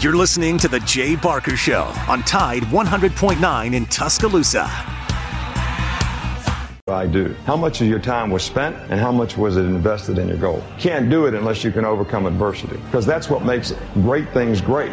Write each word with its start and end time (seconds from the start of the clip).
You're 0.00 0.14
listening 0.14 0.58
to 0.58 0.68
The 0.68 0.80
Jay 0.80 1.16
Barker 1.16 1.56
Show 1.56 1.84
on 2.06 2.22
Tide 2.24 2.64
100.9 2.64 3.74
in 3.74 3.86
Tuscaloosa. 3.86 4.70
I 6.86 7.06
do. 7.06 7.34
How 7.46 7.56
much 7.56 7.80
of 7.80 7.86
your 7.86 7.98
time 7.98 8.30
was 8.30 8.42
spent 8.42 8.76
and 8.90 9.00
how 9.00 9.10
much 9.10 9.38
was 9.38 9.56
it 9.56 9.64
invested 9.64 10.18
in 10.18 10.28
your 10.28 10.36
goal? 10.36 10.62
Can't 10.78 11.08
do 11.08 11.24
it 11.24 11.32
unless 11.32 11.64
you 11.64 11.72
can 11.72 11.86
overcome 11.86 12.26
adversity 12.26 12.76
because 12.76 13.06
that's 13.06 13.30
what 13.30 13.42
makes 13.42 13.72
great 13.94 14.28
things 14.34 14.60
great 14.60 14.92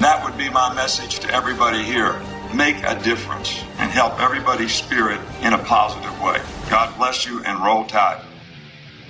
That 0.00 0.24
would 0.24 0.38
be 0.38 0.48
my 0.48 0.72
message 0.74 1.18
to 1.20 1.34
everybody 1.34 1.82
here. 1.82 2.20
Make 2.54 2.76
a 2.84 3.00
difference 3.02 3.60
and 3.78 3.90
help 3.90 4.20
everybody's 4.20 4.72
spirit 4.72 5.20
in 5.42 5.52
a 5.52 5.58
positive 5.58 6.22
way. 6.22 6.40
God 6.70 6.96
bless 6.96 7.26
you 7.26 7.42
and 7.42 7.62
roll 7.64 7.84
tide. 7.84 8.24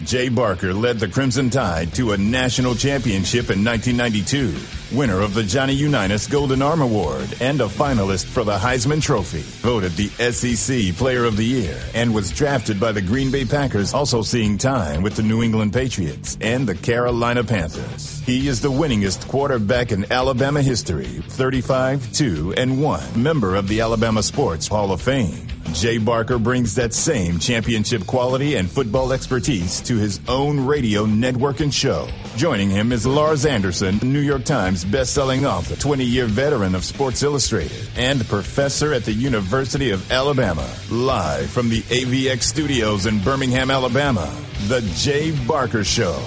Jay 0.05 0.29
Barker 0.29 0.73
led 0.73 0.99
the 0.99 1.09
Crimson 1.09 1.51
Tide 1.51 1.93
to 1.95 2.13
a 2.13 2.17
national 2.17 2.75
championship 2.75 3.51
in 3.51 3.65
1992, 3.65 4.97
winner 4.97 5.21
of 5.21 5.35
the 5.35 5.43
Johnny 5.43 5.75
Unitas 5.75 6.27
Golden 6.27 6.63
Arm 6.63 6.81
Award 6.81 7.35
and 7.41 7.61
a 7.61 7.67
finalist 7.67 8.27
for 8.27 8.45
the 8.45 8.57
Heisman 8.57 9.03
Trophy, 9.03 9.41
voted 9.41 9.93
the 9.93 10.09
SEC 10.33 10.97
Player 10.97 11.25
of 11.25 11.37
the 11.37 11.45
Year, 11.45 11.79
and 11.95 12.15
was 12.15 12.31
drafted 12.31 12.79
by 12.79 12.93
the 12.93 13.03
Green 13.03 13.31
Bay 13.31 13.45
Packers, 13.45 13.93
also 13.93 14.23
seeing 14.23 14.57
time 14.57 15.03
with 15.03 15.17
the 15.17 15.23
New 15.23 15.43
England 15.43 15.73
Patriots 15.73 16.39
and 16.41 16.67
the 16.67 16.77
Carolina 16.77 17.43
Panthers. 17.43 18.18
He 18.29 18.47
is 18.47 18.61
the 18.61 18.71
winningest 18.71 19.27
quarterback 19.27 19.91
in 19.91 20.13
Alabama 20.13 20.61
history, 20.61 21.07
35, 21.07 22.13
2, 22.13 22.53
and 22.59 22.83
1, 22.83 23.23
member 23.23 23.57
of 23.57 23.69
the 23.69 23.81
Alabama 23.81 24.23
Sports 24.23 24.69
Hall 24.69 24.93
of 24.93 25.01
Fame. 25.01 25.47
Jay 25.73 25.97
Barker 25.97 26.39
brings 26.39 26.75
that 26.75 26.93
same 26.93 27.39
championship 27.39 28.07
quality 28.07 28.57
and 28.57 28.71
football 28.71 29.15
expertise 29.15 29.81
to 29.81 29.97
his 29.97 30.21
own 30.29 30.67
radio 30.67 31.07
network 31.07 31.61
and 31.61 31.73
show. 31.73 32.07
Joining 32.37 32.69
him 32.69 32.93
is 32.93 33.07
Lars 33.07 33.47
Anderson, 33.47 33.99
New 34.03 34.21
York 34.21 34.45
Times 34.45 34.85
best-selling 34.85 35.47
author, 35.47 35.77
20-year 35.77 36.27
veteran 36.27 36.75
of 36.75 36.85
Sports 36.85 37.23
Illustrated, 37.23 37.89
and 37.97 38.29
professor 38.29 38.93
at 38.93 39.07
the 39.07 39.13
University 39.15 39.91
of 39.91 40.13
Alabama. 40.13 40.71
Live 40.91 41.49
from 41.49 41.71
the 41.71 41.81
AVX 41.81 42.43
studios 42.43 43.07
in 43.07 43.21
Birmingham, 43.21 43.71
Alabama, 43.71 44.31
The 44.67 44.83
Jay 44.97 45.31
Barker 45.47 45.83
Show. 45.83 46.23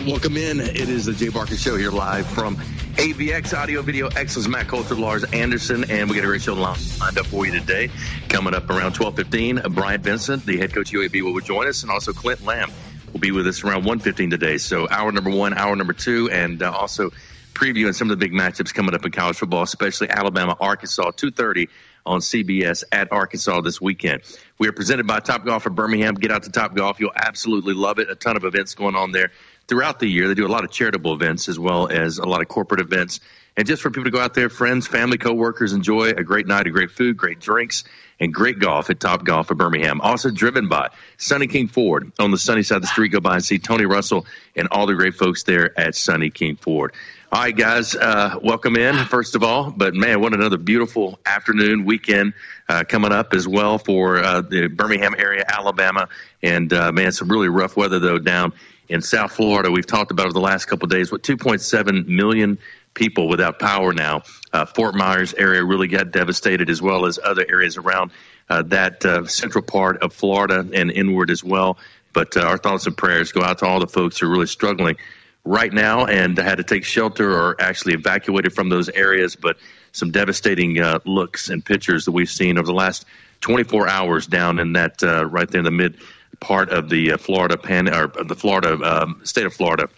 Right, 0.00 0.08
welcome 0.08 0.36
in. 0.38 0.60
It 0.60 0.88
is 0.88 1.04
the 1.04 1.12
Jay 1.12 1.28
Barker 1.28 1.56
Show 1.56 1.76
here 1.76 1.90
live 1.90 2.26
from 2.26 2.56
AVX 2.96 3.54
Audio 3.54 3.82
Video 3.82 4.08
Excellence. 4.08 4.48
Matt 4.48 4.66
Coulter, 4.66 4.94
Lars 4.94 5.24
Anderson, 5.24 5.90
and 5.90 6.08
we 6.08 6.16
got 6.16 6.24
a 6.24 6.26
great 6.26 6.40
show 6.40 6.54
lined 6.54 7.18
up 7.18 7.26
for 7.26 7.44
you 7.44 7.52
today. 7.52 7.90
Coming 8.30 8.54
up 8.54 8.70
around 8.70 8.94
12:15, 8.94 9.74
Bryant 9.74 10.02
Vincent, 10.02 10.46
the 10.46 10.56
head 10.56 10.72
coach 10.72 10.94
of 10.94 11.02
UAB, 11.02 11.20
will 11.20 11.38
join 11.40 11.68
us, 11.68 11.82
and 11.82 11.92
also 11.92 12.14
Clint 12.14 12.42
Lamb 12.46 12.70
will 13.12 13.20
be 13.20 13.30
with 13.30 13.46
us 13.46 13.62
around 13.62 13.84
1:15 13.84 14.30
today. 14.30 14.56
So 14.56 14.88
hour 14.88 15.12
number 15.12 15.30
one, 15.30 15.52
hour 15.52 15.76
number 15.76 15.92
two, 15.92 16.30
and 16.30 16.62
uh, 16.62 16.72
also 16.72 17.10
previewing 17.52 17.94
some 17.94 18.10
of 18.10 18.18
the 18.18 18.24
big 18.24 18.32
matchups 18.32 18.72
coming 18.72 18.94
up 18.94 19.04
in 19.04 19.12
college 19.12 19.36
football, 19.36 19.62
especially 19.62 20.08
Alabama, 20.08 20.56
Arkansas, 20.58 21.10
2:30 21.10 21.68
on 22.06 22.20
CBS 22.20 22.84
at 22.90 23.12
Arkansas 23.12 23.60
this 23.60 23.82
weekend. 23.82 24.22
We 24.58 24.66
are 24.66 24.72
presented 24.72 25.06
by 25.06 25.20
Top 25.20 25.44
Golf 25.44 25.66
of 25.66 25.74
Birmingham. 25.74 26.14
Get 26.14 26.30
out 26.30 26.44
to 26.44 26.50
Top 26.50 26.74
Golf. 26.74 27.00
You'll 27.00 27.12
absolutely 27.14 27.74
love 27.74 27.98
it. 27.98 28.08
A 28.08 28.14
ton 28.14 28.38
of 28.38 28.44
events 28.44 28.74
going 28.74 28.94
on 28.94 29.12
there 29.12 29.30
throughout 29.70 30.00
the 30.00 30.06
year. 30.06 30.28
They 30.28 30.34
do 30.34 30.46
a 30.46 30.48
lot 30.48 30.64
of 30.64 30.70
charitable 30.70 31.14
events 31.14 31.48
as 31.48 31.58
well 31.58 31.88
as 31.88 32.18
a 32.18 32.26
lot 32.26 32.42
of 32.42 32.48
corporate 32.48 32.80
events. 32.80 33.20
And 33.56 33.66
just 33.66 33.82
for 33.82 33.90
people 33.90 34.04
to 34.04 34.10
go 34.10 34.20
out 34.20 34.34
there, 34.34 34.48
friends, 34.48 34.86
family, 34.86 35.16
coworkers, 35.16 35.72
enjoy 35.72 36.10
a 36.10 36.24
great 36.24 36.46
night 36.46 36.66
of 36.66 36.72
great 36.72 36.90
food, 36.90 37.16
great 37.16 37.40
drinks, 37.40 37.84
and 38.18 38.34
great 38.34 38.58
golf 38.58 38.90
at 38.90 39.00
Top 39.00 39.24
Golf 39.24 39.50
of 39.50 39.58
Birmingham. 39.58 40.00
Also 40.00 40.30
driven 40.30 40.68
by 40.68 40.88
Sunny 41.18 41.46
King 41.46 41.68
Ford 41.68 42.12
on 42.18 42.32
the 42.32 42.38
sunny 42.38 42.62
side 42.62 42.76
of 42.76 42.82
the 42.82 42.88
street. 42.88 43.12
Go 43.12 43.20
by 43.20 43.36
and 43.36 43.44
see 43.44 43.58
Tony 43.58 43.86
Russell 43.86 44.26
and 44.56 44.68
all 44.70 44.86
the 44.86 44.94
great 44.94 45.14
folks 45.14 45.44
there 45.44 45.78
at 45.78 45.94
Sunny 45.94 46.30
King 46.30 46.56
Ford. 46.56 46.92
All 47.32 47.40
right, 47.40 47.56
guys, 47.56 47.94
uh, 47.94 48.40
welcome 48.42 48.74
in, 48.74 49.04
first 49.04 49.36
of 49.36 49.44
all. 49.44 49.70
But 49.70 49.94
man, 49.94 50.20
what 50.20 50.34
another 50.34 50.58
beautiful 50.58 51.20
afternoon, 51.24 51.84
weekend 51.84 52.34
uh, 52.68 52.82
coming 52.88 53.12
up 53.12 53.34
as 53.34 53.46
well 53.46 53.78
for 53.78 54.18
uh, 54.18 54.40
the 54.40 54.66
Birmingham 54.66 55.14
area, 55.16 55.44
Alabama. 55.48 56.08
And 56.42 56.72
uh, 56.72 56.90
man, 56.90 57.12
some 57.12 57.30
really 57.30 57.48
rough 57.48 57.76
weather, 57.76 58.00
though, 58.00 58.18
down 58.18 58.52
in 58.90 59.00
South 59.00 59.32
Florida. 59.32 59.70
We've 59.70 59.86
talked 59.86 60.10
about 60.10 60.26
over 60.26 60.32
the 60.32 60.40
last 60.40 60.66
couple 60.66 60.84
of 60.86 60.90
days. 60.90 61.10
What 61.10 61.22
2.7 61.22 62.06
million 62.06 62.58
people 62.92 63.28
without 63.28 63.58
power 63.60 63.92
now. 63.92 64.22
Uh, 64.52 64.66
Fort 64.66 64.96
Myers 64.96 65.32
area 65.32 65.64
really 65.64 65.86
got 65.86 66.10
devastated, 66.10 66.68
as 66.68 66.82
well 66.82 67.06
as 67.06 67.18
other 67.22 67.46
areas 67.48 67.76
around 67.76 68.10
uh, 68.48 68.62
that 68.62 69.04
uh, 69.06 69.26
central 69.26 69.62
part 69.62 70.02
of 70.02 70.12
Florida 70.12 70.68
and 70.74 70.90
inward 70.90 71.30
as 71.30 71.44
well. 71.44 71.78
But 72.12 72.36
uh, 72.36 72.40
our 72.40 72.58
thoughts 72.58 72.86
and 72.86 72.96
prayers 72.96 73.30
go 73.30 73.42
out 73.42 73.58
to 73.58 73.66
all 73.66 73.78
the 73.78 73.86
folks 73.86 74.18
who 74.18 74.26
are 74.26 74.30
really 74.30 74.46
struggling 74.46 74.96
right 75.44 75.72
now 75.72 76.06
and 76.06 76.36
had 76.36 76.56
to 76.56 76.64
take 76.64 76.84
shelter 76.84 77.30
or 77.32 77.56
actually 77.60 77.94
evacuated 77.94 78.52
from 78.52 78.68
those 78.68 78.88
areas. 78.88 79.36
But 79.36 79.58
some 79.92 80.10
devastating 80.10 80.80
uh, 80.80 80.98
looks 81.04 81.48
and 81.48 81.64
pictures 81.64 82.06
that 82.06 82.12
we've 82.12 82.28
seen 82.28 82.58
over 82.58 82.66
the 82.66 82.74
last 82.74 83.06
24 83.40 83.88
hours 83.88 84.26
down 84.26 84.58
in 84.58 84.72
that 84.72 85.00
uh, 85.02 85.24
right 85.26 85.48
there 85.48 85.60
in 85.60 85.64
the 85.64 85.70
mid 85.70 85.98
part 86.40 86.70
of 86.70 86.88
the 86.88 87.12
uh, 87.12 87.16
Florida 87.18 87.56
pan 87.56 87.92
or 87.92 88.08
the 88.08 88.34
Florida 88.34 88.74
um, 88.82 89.20
state 89.24 89.46
of 89.46 89.54
Florida 89.54 89.88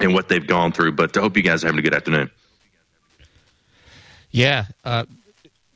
and 0.00 0.14
what 0.14 0.28
they've 0.28 0.46
gone 0.46 0.72
through. 0.72 0.92
But 0.92 1.16
I 1.16 1.20
hope 1.20 1.36
you 1.36 1.42
guys 1.42 1.64
are 1.64 1.68
having 1.68 1.78
a 1.78 1.82
good 1.82 1.94
afternoon. 1.94 2.30
Yeah, 4.30 4.66
uh, 4.84 5.04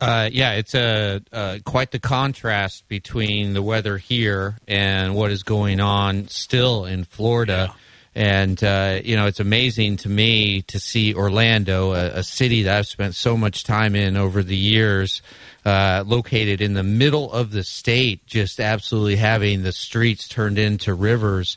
uh, 0.01 0.29
yeah, 0.33 0.55
it's 0.55 0.75
a 0.75 1.23
uh, 1.33 1.59
quite 1.65 1.91
the 1.93 1.99
contrast 1.99 2.89
between 2.89 3.55
the 3.55 3.63
weather 3.63 3.99
here 3.99 4.59
and 4.67 5.15
what 5.15 5.31
is 5.31 5.43
going 5.43 5.81
on 5.81 6.29
still 6.29 6.85
in 6.85 7.05
Florida. 7.05 7.69
Yeah. 7.71 7.75
And 8.15 8.63
uh, 8.63 9.01
you 9.03 9.17
know, 9.17 9.27
it's 9.27 9.41
amazing 9.41 9.97
to 9.99 10.09
me 10.09 10.63
to 10.63 10.79
see 10.79 11.15
Orlando, 11.15 11.93
a, 11.93 12.19
a, 12.19 12.23
city 12.23 12.65
that 12.65 12.79
I've 12.79 12.87
spent 12.87 13.15
so 13.15 13.39
much 13.39 13.65
time 13.65 13.97
in 13.97 14.19
over 14.19 14.43
the 14.43 14.57
years, 14.57 15.23
uh, 15.65 16.05
located 16.07 16.61
in 16.61 16.75
the 16.75 16.83
middle 16.83 17.33
of 17.33 17.53
the 17.53 17.65
state, 17.65 18.27
just 18.27 18.61
absolutely 18.61 19.17
having 19.17 19.63
the 19.63 19.73
streets 19.73 20.29
turned 20.29 20.59
into 20.59 20.93
rivers 20.93 21.57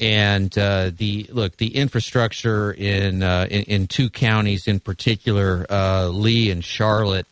and 0.00 0.56
uh, 0.56 0.90
the 0.96 1.28
look 1.30 1.58
the 1.58 1.76
infrastructure 1.76 2.72
in, 2.72 3.22
uh, 3.22 3.46
in, 3.50 3.62
in 3.64 3.86
two 3.86 4.08
counties 4.08 4.66
in 4.66 4.80
particular, 4.80 5.66
uh, 5.68 6.08
Lee 6.08 6.50
and 6.50 6.64
Charlotte, 6.64 7.26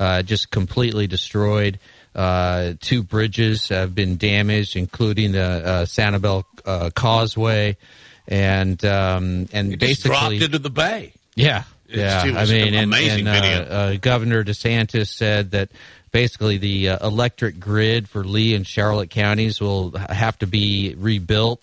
uh, 0.00 0.22
just 0.22 0.50
completely 0.50 1.06
destroyed. 1.06 1.78
Uh, 2.14 2.72
two 2.80 3.02
bridges 3.02 3.68
have 3.68 3.94
been 3.94 4.16
damaged, 4.16 4.76
including 4.76 5.32
the 5.32 5.84
Sanibel 5.86 6.44
Causeway, 6.94 7.76
and 8.28 8.82
um, 8.84 9.48
and 9.52 9.72
it 9.72 9.78
basically 9.78 10.10
dropped 10.10 10.34
into 10.34 10.58
the 10.58 10.70
bay. 10.70 11.12
Yeah, 11.34 11.64
yeah. 11.88 12.26
it 12.26 12.34
I 12.34 12.44
mean, 12.46 12.68
an 12.68 12.74
and, 12.74 12.84
amazing 12.84 13.26
and, 13.26 13.44
uh. 13.44 13.74
Uh, 13.74 13.96
Governor 13.96 14.44
DeSantis 14.44 15.08
said 15.08 15.52
that 15.52 15.70
basically 16.14 16.58
the 16.58 16.90
uh, 16.90 17.06
electric 17.06 17.58
grid 17.58 18.08
for 18.08 18.24
Lee 18.24 18.54
and 18.54 18.66
Charlotte 18.66 19.10
counties 19.10 19.60
will 19.60 19.90
have 19.96 20.38
to 20.38 20.46
be 20.46 20.94
rebuilt. 20.96 21.60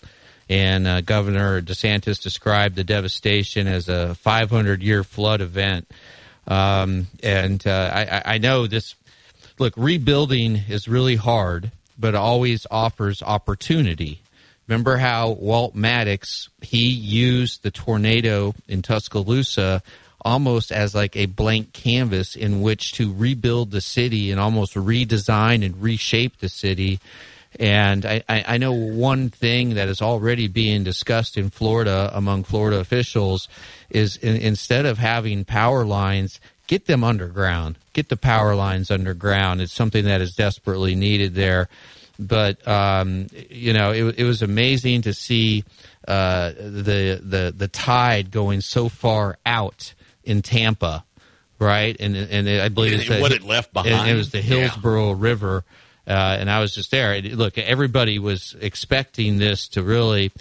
And 0.48 0.86
uh, 0.86 1.00
Governor 1.00 1.62
DeSantis 1.62 2.20
described 2.20 2.76
the 2.76 2.84
devastation 2.84 3.66
as 3.66 3.88
a 3.88 4.14
500 4.16 4.82
year 4.82 5.04
flood 5.04 5.40
event. 5.40 5.90
Um, 6.46 7.06
and 7.22 7.66
uh, 7.66 7.90
I, 7.94 8.34
I 8.34 8.38
know 8.38 8.66
this. 8.66 8.94
Look, 9.58 9.74
rebuilding 9.76 10.56
is 10.68 10.88
really 10.88 11.16
hard, 11.16 11.70
but 11.98 12.14
always 12.14 12.66
offers 12.70 13.22
opportunity. 13.22 14.21
Remember 14.72 14.96
how 14.96 15.32
Walt 15.32 15.74
Maddox 15.74 16.48
he 16.62 16.88
used 16.88 17.62
the 17.62 17.70
tornado 17.70 18.54
in 18.66 18.80
Tuscaloosa 18.80 19.82
almost 20.22 20.72
as 20.72 20.94
like 20.94 21.14
a 21.14 21.26
blank 21.26 21.74
canvas 21.74 22.34
in 22.34 22.62
which 22.62 22.92
to 22.92 23.12
rebuild 23.12 23.70
the 23.70 23.82
city 23.82 24.30
and 24.30 24.40
almost 24.40 24.72
redesign 24.72 25.62
and 25.62 25.82
reshape 25.82 26.38
the 26.38 26.48
city. 26.48 27.00
And 27.60 28.06
I, 28.06 28.22
I 28.26 28.56
know 28.56 28.72
one 28.72 29.28
thing 29.28 29.74
that 29.74 29.90
is 29.90 30.00
already 30.00 30.48
being 30.48 30.84
discussed 30.84 31.36
in 31.36 31.50
Florida 31.50 32.10
among 32.14 32.44
Florida 32.44 32.78
officials 32.78 33.48
is 33.90 34.16
in, 34.16 34.36
instead 34.36 34.86
of 34.86 34.96
having 34.96 35.44
power 35.44 35.84
lines, 35.84 36.40
get 36.66 36.86
them 36.86 37.04
underground, 37.04 37.76
get 37.92 38.08
the 38.08 38.16
power 38.16 38.54
lines 38.54 38.90
underground. 38.90 39.60
It's 39.60 39.74
something 39.74 40.06
that 40.06 40.22
is 40.22 40.34
desperately 40.34 40.94
needed 40.94 41.34
there. 41.34 41.68
But 42.26 42.66
um, 42.66 43.26
you 43.50 43.72
know, 43.72 43.92
it, 43.92 44.18
it 44.20 44.24
was 44.24 44.42
amazing 44.42 45.02
to 45.02 45.14
see 45.14 45.64
uh, 46.08 46.52
the 46.52 47.20
the 47.22 47.54
the 47.56 47.68
tide 47.68 48.30
going 48.30 48.60
so 48.60 48.88
far 48.88 49.38
out 49.46 49.94
in 50.24 50.42
Tampa, 50.42 51.04
right? 51.58 51.96
And 52.00 52.16
and 52.16 52.48
I 52.48 52.68
believe 52.68 52.92
And 52.92 53.00
it's 53.02 53.10
the- 53.10 53.20
what 53.20 53.32
it 53.32 53.42
left 53.42 53.72
behind. 53.72 54.08
It 54.10 54.14
was 54.14 54.30
the 54.30 54.38
Yeah. 54.38 54.44
Hillsborough 54.68 55.12
River, 55.12 55.64
uh, 56.06 56.10
and 56.40 56.50
I 56.50 56.60
was 56.60 56.74
just 56.74 56.90
there. 56.90 57.20
Look, 57.20 57.58
everybody 57.58 58.18
was 58.18 58.54
expecting 58.60 59.38
this 59.38 59.68
to 59.68 59.82
really 59.82 60.32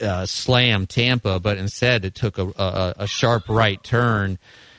uh, 0.00 0.26
slam 0.26 0.86
Tampa, 0.86 1.40
but 1.40 1.56
instead 1.58 2.04
it 2.04 2.14
took 2.14 2.38
a, 2.38 2.46
a, 2.56 2.94
a 2.98 3.06
sharp 3.06 3.48
right 3.48 3.82
turn, 3.82 4.38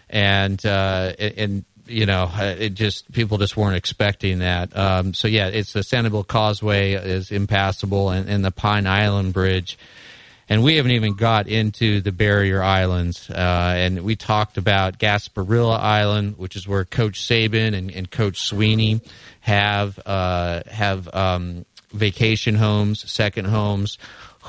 and 0.10 0.66
uh, 0.66 1.14
and 1.20 1.66
you 1.90 2.06
know 2.06 2.32
it 2.40 2.70
just 2.72 3.12
people 3.12 3.38
just 3.38 3.58
weren't 3.58 3.76
expecting 3.76 4.40
that. 4.40 4.76
Um, 4.76 5.14
so 5.14 5.28
yeah, 5.28 5.48
it's 5.48 5.74
the 5.74 5.82
Sanibel 5.82 6.26
Causeway 6.26 6.94
is 6.94 7.32
impassable, 7.32 8.10
and, 8.10 8.30
and 8.30 8.44
the 8.44 8.52
Pine 8.52 8.88
Island 8.88 9.34
Bridge. 9.34 9.78
And 10.52 10.64
we 10.64 10.78
haven't 10.78 10.94
even 10.94 11.14
got 11.14 11.48
into 11.48 12.02
the 12.02 12.12
barrier 12.12 12.64
islands. 12.64 13.30
Uh, 13.30 13.74
and 13.78 14.04
we 14.04 14.16
talked 14.16 14.58
about 14.58 14.98
Gasparilla 14.98 15.80
Island, 15.80 16.40
which 16.40 16.56
is 16.56 16.68
where 16.68 16.86
Coach 16.86 17.22
Saban 17.22 17.78
and, 17.78 17.92
and 17.92 18.10
Coach 18.10 18.50
Swinney 18.50 19.00
have 19.42 20.00
uh, 20.08 20.64
have 20.68 21.14
um, 21.14 21.66
vacation 21.92 22.56
homes, 22.56 23.10
second 23.12 23.46
homes. 23.46 24.00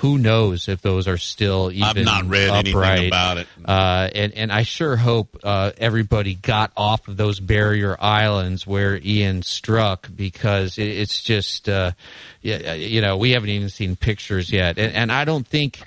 Who 0.00 0.16
knows 0.16 0.68
if 0.68 0.80
those 0.80 1.06
are 1.06 1.18
still 1.18 1.70
even 1.70 1.84
I've 1.84 2.04
not 2.04 2.24
read 2.24 2.48
anything 2.48 2.74
upright. 2.74 3.06
about 3.08 3.36
it. 3.38 3.46
Uh, 3.64 4.08
and 4.14 4.32
and 4.32 4.50
I 4.50 4.62
sure 4.62 4.96
hope 4.96 5.38
uh, 5.44 5.72
everybody 5.76 6.34
got 6.34 6.72
off 6.76 7.06
of 7.06 7.16
those 7.18 7.38
barrier 7.38 7.96
islands 8.00 8.66
where 8.66 8.96
Ian 8.96 9.42
struck 9.42 10.08
because 10.14 10.78
it, 10.78 10.86
it's 10.86 11.22
just 11.22 11.68
uh, 11.68 11.92
yeah, 12.40 12.72
you 12.72 13.02
know 13.02 13.18
we 13.18 13.32
haven't 13.32 13.50
even 13.50 13.68
seen 13.68 13.94
pictures 13.96 14.50
yet, 14.50 14.78
and, 14.78 14.94
and 14.94 15.12
I 15.12 15.24
don't 15.26 15.46
think 15.46 15.80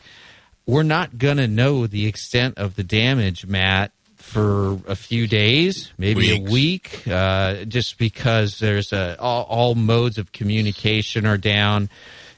we're 0.67 0.83
not 0.83 1.17
gonna 1.17 1.47
know 1.47 1.87
the 1.87 2.05
extent 2.05 2.57
of 2.59 2.75
the 2.75 2.83
damage, 2.83 3.45
Matt. 3.45 3.91
For 4.15 4.79
a 4.87 4.95
few 4.95 5.27
days, 5.27 5.91
maybe 5.97 6.31
Weeks. 6.31 6.49
a 6.49 6.51
week, 6.53 7.07
uh, 7.07 7.65
just 7.65 7.97
because 7.97 8.57
there's 8.57 8.93
a, 8.93 9.17
all, 9.19 9.43
all 9.43 9.75
modes 9.75 10.17
of 10.17 10.31
communication 10.31 11.25
are 11.27 11.37
down 11.37 11.89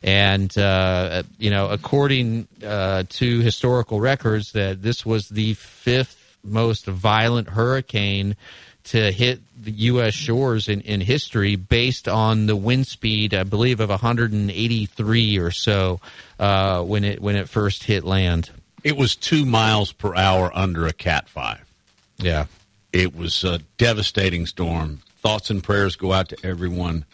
and 0.06 0.56
uh, 0.56 1.24
you 1.40 1.50
know, 1.50 1.68
according 1.70 2.48
uh, 2.64 3.04
to 3.10 3.40
historical 3.40 4.00
records, 4.00 4.52
that 4.52 4.84
this 4.84 5.04
was 5.04 5.30
the 5.30 5.56
fifth 5.56 6.38
most 6.44 6.86
violent 6.86 7.50
hurricane 7.50 8.36
to 8.84 9.12
hit 9.12 9.42
the 9.60 9.72
U.S. 9.72 10.14
shores 10.14 10.70
in, 10.70 10.82
in 10.82 11.02
history, 11.02 11.56
based 11.56 12.08
on 12.08 12.46
the 12.46 12.56
wind 12.56 12.86
speed, 12.86 13.34
I 13.34 13.42
believe, 13.42 13.80
of 13.80 13.90
183 13.90 15.38
or 15.40 15.50
so 15.50 16.00
uh, 16.40 16.84
when 16.84 17.04
it 17.04 17.20
when 17.20 17.36
it 17.36 17.50
first 17.50 17.86
hit 17.86 18.04
land. 18.04 18.52
It 18.84 18.96
was 18.96 19.16
two 19.16 19.44
miles 19.44 19.92
per 19.92 20.16
hour 20.16 20.52
under 20.54 20.86
a 20.86 20.94
Cat 20.94 21.28
5. 21.28 21.66
Yeah. 22.20 22.46
It 22.94 23.16
was 23.16 23.44
a 23.44 23.58
devastating 23.80 24.46
storm. 24.46 25.02
Thoughts 25.18 25.50
and 25.50 25.64
prayers 25.64 25.96
go 25.96 26.14
out 26.14 26.30
to 26.30 26.38
everyone. 26.44 27.06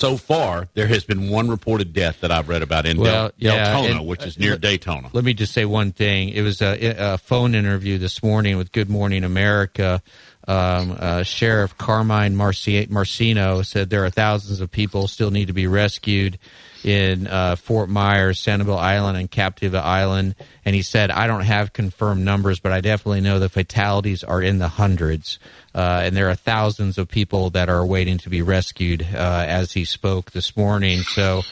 So 0.00 0.16
far, 0.16 0.66
there 0.72 0.86
has 0.86 1.04
been 1.04 1.28
one 1.28 1.50
reported 1.50 1.92
death 1.92 2.22
that 2.22 2.30
I've 2.30 2.48
read 2.48 2.62
about 2.62 2.86
in 2.86 2.98
Well, 2.98 3.28
Del, 3.28 3.32
yeah, 3.36 3.74
Deltona, 3.74 3.90
and- 3.98 4.06
which 4.06 4.24
is 4.24 4.38
near 4.38 4.54
uh, 4.54 4.56
Daytona. 4.56 5.10
Let 5.12 5.24
me 5.24 5.34
just 5.34 5.52
say 5.52 5.66
one 5.66 5.92
thing. 5.92 6.30
It 6.30 6.40
was 6.40 6.62
a, 6.62 6.94
a 7.12 7.18
phone 7.18 7.54
interview 7.54 7.98
this 7.98 8.22
morning 8.22 8.56
with 8.56 8.72
Good 8.72 8.88
Morning 8.88 9.24
America. 9.24 10.00
Um, 10.48 10.96
uh, 10.98 11.22
Sheriff 11.22 11.76
Carmine 11.76 12.34
Marci- 12.34 12.88
Marceno 12.88 13.64
said 13.64 13.90
there 13.90 14.04
are 14.06 14.10
thousands 14.10 14.60
of 14.62 14.70
people 14.70 15.06
still 15.06 15.30
need 15.30 15.48
to 15.48 15.52
be 15.52 15.66
rescued 15.66 16.38
in 16.84 17.26
uh, 17.26 17.56
Fort 17.56 17.88
Myers, 17.88 18.42
Sanibel 18.42 18.78
Island, 18.78 19.18
and 19.18 19.30
Captiva 19.30 19.80
Island. 19.80 20.34
And 20.64 20.74
he 20.74 20.82
said, 20.82 21.10
I 21.10 21.26
don't 21.26 21.42
have 21.42 21.72
confirmed 21.72 22.24
numbers, 22.24 22.60
but 22.60 22.72
I 22.72 22.80
definitely 22.80 23.20
know 23.20 23.38
the 23.38 23.48
fatalities 23.48 24.24
are 24.24 24.42
in 24.42 24.58
the 24.58 24.68
hundreds. 24.68 25.38
Uh, 25.74 26.02
and 26.04 26.16
there 26.16 26.28
are 26.28 26.34
thousands 26.34 26.98
of 26.98 27.08
people 27.08 27.50
that 27.50 27.68
are 27.68 27.84
waiting 27.86 28.18
to 28.18 28.30
be 28.30 28.42
rescued 28.42 29.02
uh, 29.14 29.44
as 29.46 29.72
he 29.72 29.84
spoke 29.84 30.32
this 30.32 30.56
morning. 30.56 31.00
So, 31.00 31.42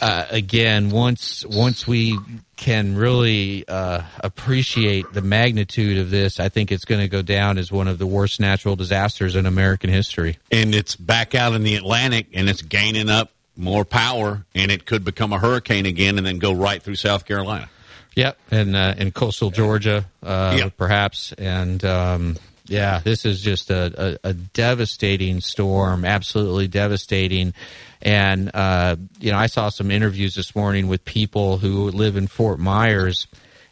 uh, 0.00 0.26
again, 0.30 0.90
once 0.90 1.44
once 1.46 1.86
we 1.86 2.18
can 2.56 2.96
really 2.96 3.66
uh, 3.66 4.02
appreciate 4.18 5.10
the 5.14 5.22
magnitude 5.22 5.98
of 5.98 6.10
this, 6.10 6.38
I 6.38 6.50
think 6.50 6.70
it's 6.70 6.84
going 6.84 7.00
to 7.00 7.08
go 7.08 7.22
down 7.22 7.56
as 7.56 7.72
one 7.72 7.88
of 7.88 7.98
the 7.98 8.06
worst 8.06 8.40
natural 8.40 8.76
disasters 8.76 9.36
in 9.36 9.46
American 9.46 9.88
history. 9.90 10.38
and 10.52 10.74
it's 10.74 10.94
back 10.94 11.34
out 11.34 11.54
in 11.54 11.62
the 11.62 11.76
Atlantic, 11.76 12.26
and 12.34 12.48
it's 12.48 12.62
gaining 12.62 13.08
up 13.08 13.32
more 13.60 13.84
power, 13.84 14.44
and 14.54 14.70
it 14.70 14.86
could 14.86 15.04
become 15.04 15.32
a 15.32 15.38
hurricane 15.38 15.86
again 15.86 16.18
and 16.18 16.26
then 16.26 16.38
go 16.38 16.52
right 16.52 16.82
through 16.82 16.96
South 16.96 17.24
Carolina. 17.24 17.68
Yep, 18.16 18.38
and 18.50 18.74
uh, 18.74 18.94
in 18.98 19.12
coastal 19.12 19.50
Georgia, 19.50 20.04
uh, 20.22 20.56
Yeah. 20.58 20.68
perhaps, 20.76 21.32
and 21.34 21.84
um, 21.84 22.36
yeah, 22.66 23.00
this 23.04 23.24
is 23.24 23.40
just 23.40 23.70
a, 23.70 24.18
a, 24.24 24.30
a 24.30 24.34
devastating 24.34 25.40
storm, 25.40 26.04
absolutely 26.04 26.66
devastating. 26.68 27.54
And 28.02 28.50
uh, 28.54 28.96
you 29.20 29.30
know, 29.30 29.38
I 29.38 29.46
saw 29.46 29.68
some 29.68 29.90
interviews 29.90 30.34
this 30.34 30.56
morning 30.56 30.88
with 30.88 31.04
people 31.04 31.58
who 31.58 31.90
live 31.90 32.16
in 32.16 32.26
Fort 32.26 32.58
Myers, 32.58 33.26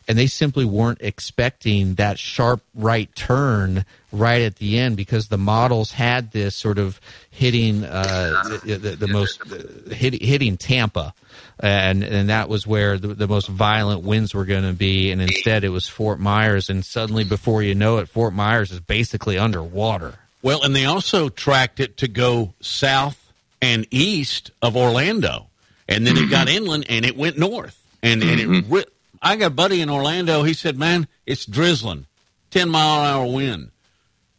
and 0.07 0.17
they 0.19 0.27
simply 0.27 0.65
weren't 0.65 0.99
expecting 1.01 1.95
that 1.97 2.19
sharp 2.19 2.63
right 2.75 3.13
turn 3.17 3.85
right 4.13 4.43
at 4.43 4.57
the 4.57 4.79
end 4.79 4.97
because 4.97 5.29
the 5.29 5.37
models 5.39 5.93
had 5.93 6.31
this 6.33 6.55
sort 6.55 6.79
of 6.79 7.01
hitting 7.39 7.85
uh, 7.85 8.43
the, 8.65 8.77
the, 8.77 8.97
the 8.97 9.07
most 9.07 9.41
uh, 9.43 9.95
hit, 9.95 10.21
hitting 10.21 10.57
Tampa, 10.57 11.15
and 11.61 12.03
and 12.03 12.29
that 12.31 12.49
was 12.49 12.67
where 12.67 12.99
the, 12.99 13.09
the 13.09 13.29
most 13.29 13.47
violent 13.47 14.03
winds 14.03 14.35
were 14.35 14.45
going 14.45 14.65
to 14.65 14.73
be, 14.73 15.13
and 15.13 15.23
instead 15.23 15.63
it 15.63 15.69
was 15.69 15.87
Fort 15.87 16.19
Myers, 16.19 16.69
and 16.69 16.85
suddenly 16.85 17.23
before 17.23 17.63
you 17.63 17.77
know 17.77 17.99
it, 17.99 18.09
Fort 18.09 18.35
Myers 18.35 18.73
is 18.73 18.81
basically 18.81 19.39
underwater. 19.39 20.15
Well, 20.43 20.65
and 20.65 20.75
they 20.75 20.85
also 20.85 21.29
tracked 21.29 21.79
it 21.79 21.97
to 21.99 22.09
go 22.09 22.55
south 22.61 23.33
and 23.63 23.87
east 23.93 24.51
of 24.61 24.77
Orlando, 24.77 25.47
and 25.89 26.05
then 26.05 26.17
it 26.17 26.31
got 26.31 26.49
inland 26.49 26.87
and 26.89 27.07
it 27.07 27.17
went 27.17 27.39
north. 27.39 27.81
And 28.03 28.23
and 28.23 28.41
it, 28.41 28.65
ri- 28.69 28.85
I 29.23 29.37
got 29.37 29.47
a 29.47 29.51
buddy 29.51 29.81
in 29.81 29.91
Orlando. 29.91 30.43
He 30.43 30.55
said, 30.55 30.77
"Man, 30.77 31.07
it's 31.25 31.47
drizzling, 31.47 32.07
ten 32.51 32.69
mile 32.69 33.01
an 33.01 33.07
hour 33.07 33.33
wind." 33.33 33.71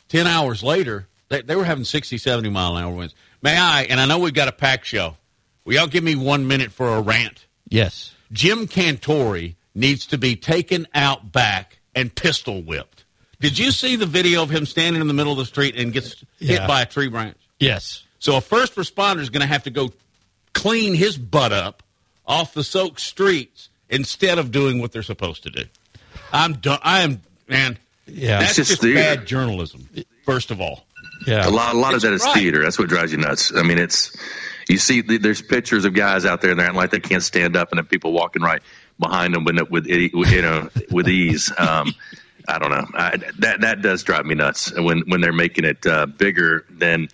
Ten 0.09 0.25
hours 0.25 0.63
later, 0.63 1.05
they, 1.29 1.41
they 1.41 1.55
were 1.55 1.63
having 1.65 1.83
60, 1.83 2.17
70 2.17 2.49
mile 2.49 2.75
an 2.77 2.83
hour 2.83 2.93
winds. 2.93 3.15
May 3.41 3.55
I? 3.57 3.83
And 3.83 3.99
I 3.99 4.05
know 4.05 4.19
we've 4.19 4.33
got 4.33 4.47
a 4.47 4.51
pack 4.53 4.83
show. 4.85 5.15
Will 5.65 5.75
y'all 5.75 5.87
give 5.87 6.03
me 6.03 6.15
one 6.15 6.47
minute 6.47 6.71
for 6.71 6.89
a 6.89 7.01
rant? 7.01 7.45
Yes. 7.67 8.13
Jim 8.31 8.67
Cantore 8.67 9.55
needs 9.75 10.05
to 10.07 10.17
be 10.17 10.35
taken 10.35 10.87
out 10.93 11.31
back 11.31 11.79
and 11.95 12.13
pistol 12.13 12.61
whipped. 12.61 13.05
Did 13.39 13.57
you 13.57 13.71
see 13.71 13.95
the 13.95 14.05
video 14.05 14.43
of 14.43 14.49
him 14.49 14.65
standing 14.65 15.01
in 15.01 15.07
the 15.07 15.13
middle 15.13 15.31
of 15.31 15.37
the 15.37 15.45
street 15.45 15.75
and 15.77 15.93
gets 15.93 16.15
hit 16.39 16.59
Yeah. 16.59 16.67
by 16.67 16.81
a 16.81 16.85
tree 16.85 17.07
branch? 17.07 17.37
Yes. 17.59 18.03
So 18.19 18.35
a 18.35 18.41
first 18.41 18.75
responder 18.75 19.19
is 19.19 19.29
going 19.29 19.41
to 19.41 19.47
have 19.47 19.63
to 19.63 19.69
go 19.69 19.91
clean 20.53 20.93
his 20.93 21.17
butt 21.17 21.53
up 21.53 21.83
off 22.25 22.53
the 22.53 22.63
soaked 22.63 22.99
streets 22.99 23.69
instead 23.89 24.37
of 24.39 24.51
doing 24.51 24.81
what 24.81 24.91
they're 24.91 25.03
supposed 25.03 25.43
to 25.43 25.49
do. 25.49 25.63
I'm 26.33 26.53
done. 26.53 26.79
I 26.83 27.01
am 27.01 27.21
man. 27.47 27.77
Yeah. 28.05 28.39
that's 28.39 28.57
It's 28.59 28.69
just, 28.69 28.81
just 28.81 28.93
bad 28.93 29.25
journalism. 29.25 29.87
First 30.25 30.51
of 30.51 30.59
all, 30.61 30.85
Yeah. 31.25 31.47
A 31.47 31.49
lot, 31.49 31.75
a 31.75 31.77
lot 31.77 31.93
of 31.93 32.01
that 32.01 32.13
is 32.13 32.23
right. 32.23 32.33
theater. 32.33 32.63
That's 32.63 32.79
what 32.79 32.89
drives 32.89 33.11
you 33.11 33.17
nuts. 33.17 33.53
I 33.55 33.63
mean, 33.63 33.77
it's 33.77 34.15
you 34.69 34.77
see, 34.77 35.01
there's 35.01 35.41
pictures 35.41 35.85
of 35.85 35.93
guys 35.93 36.25
out 36.25 36.41
there 36.41 36.51
and 36.51 36.59
they're 36.59 36.71
like 36.71 36.91
they 36.91 36.99
can't 36.99 37.23
stand 37.23 37.55
up, 37.55 37.71
and 37.71 37.79
then 37.79 37.85
people 37.85 38.11
walking 38.13 38.41
right 38.41 38.61
behind 38.99 39.33
them 39.33 39.43
with 39.43 39.59
with 39.69 39.87
you 39.87 40.41
know 40.41 40.69
with 40.91 41.09
ease. 41.09 41.51
Um, 41.57 41.93
I 42.47 42.59
don't 42.59 42.71
know. 42.71 42.87
I, 42.93 43.17
that 43.39 43.61
that 43.61 43.81
does 43.81 44.03
drive 44.03 44.25
me 44.25 44.35
nuts 44.35 44.71
when 44.77 45.01
when 45.07 45.21
they're 45.21 45.33
making 45.33 45.65
it 45.65 45.85
uh, 45.85 46.05
bigger 46.05 46.65
than 46.69 47.09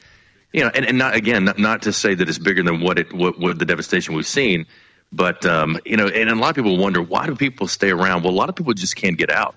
you 0.55 0.63
know, 0.63 0.71
and, 0.73 0.85
and 0.85 0.97
not 0.97 1.15
again, 1.15 1.43
not, 1.43 1.59
not 1.59 1.81
to 1.81 1.91
say 1.91 2.15
that 2.15 2.29
it's 2.29 2.39
bigger 2.39 2.63
than 2.63 2.79
what 2.79 2.97
it 2.97 3.11
what, 3.13 3.37
what 3.37 3.59
the 3.59 3.65
devastation 3.65 4.15
we've 4.15 4.25
seen, 4.25 4.65
but 5.11 5.45
um, 5.45 5.77
you 5.85 5.97
know, 5.97 6.07
and 6.07 6.29
a 6.29 6.35
lot 6.35 6.49
of 6.49 6.55
people 6.55 6.77
wonder 6.77 7.01
why 7.01 7.25
do 7.25 7.35
people 7.35 7.67
stay 7.67 7.91
around? 7.91 8.23
Well, 8.23 8.31
a 8.31 8.35
lot 8.35 8.47
of 8.47 8.55
people 8.55 8.73
just 8.73 8.95
can't 8.95 9.17
get 9.17 9.29
out, 9.29 9.55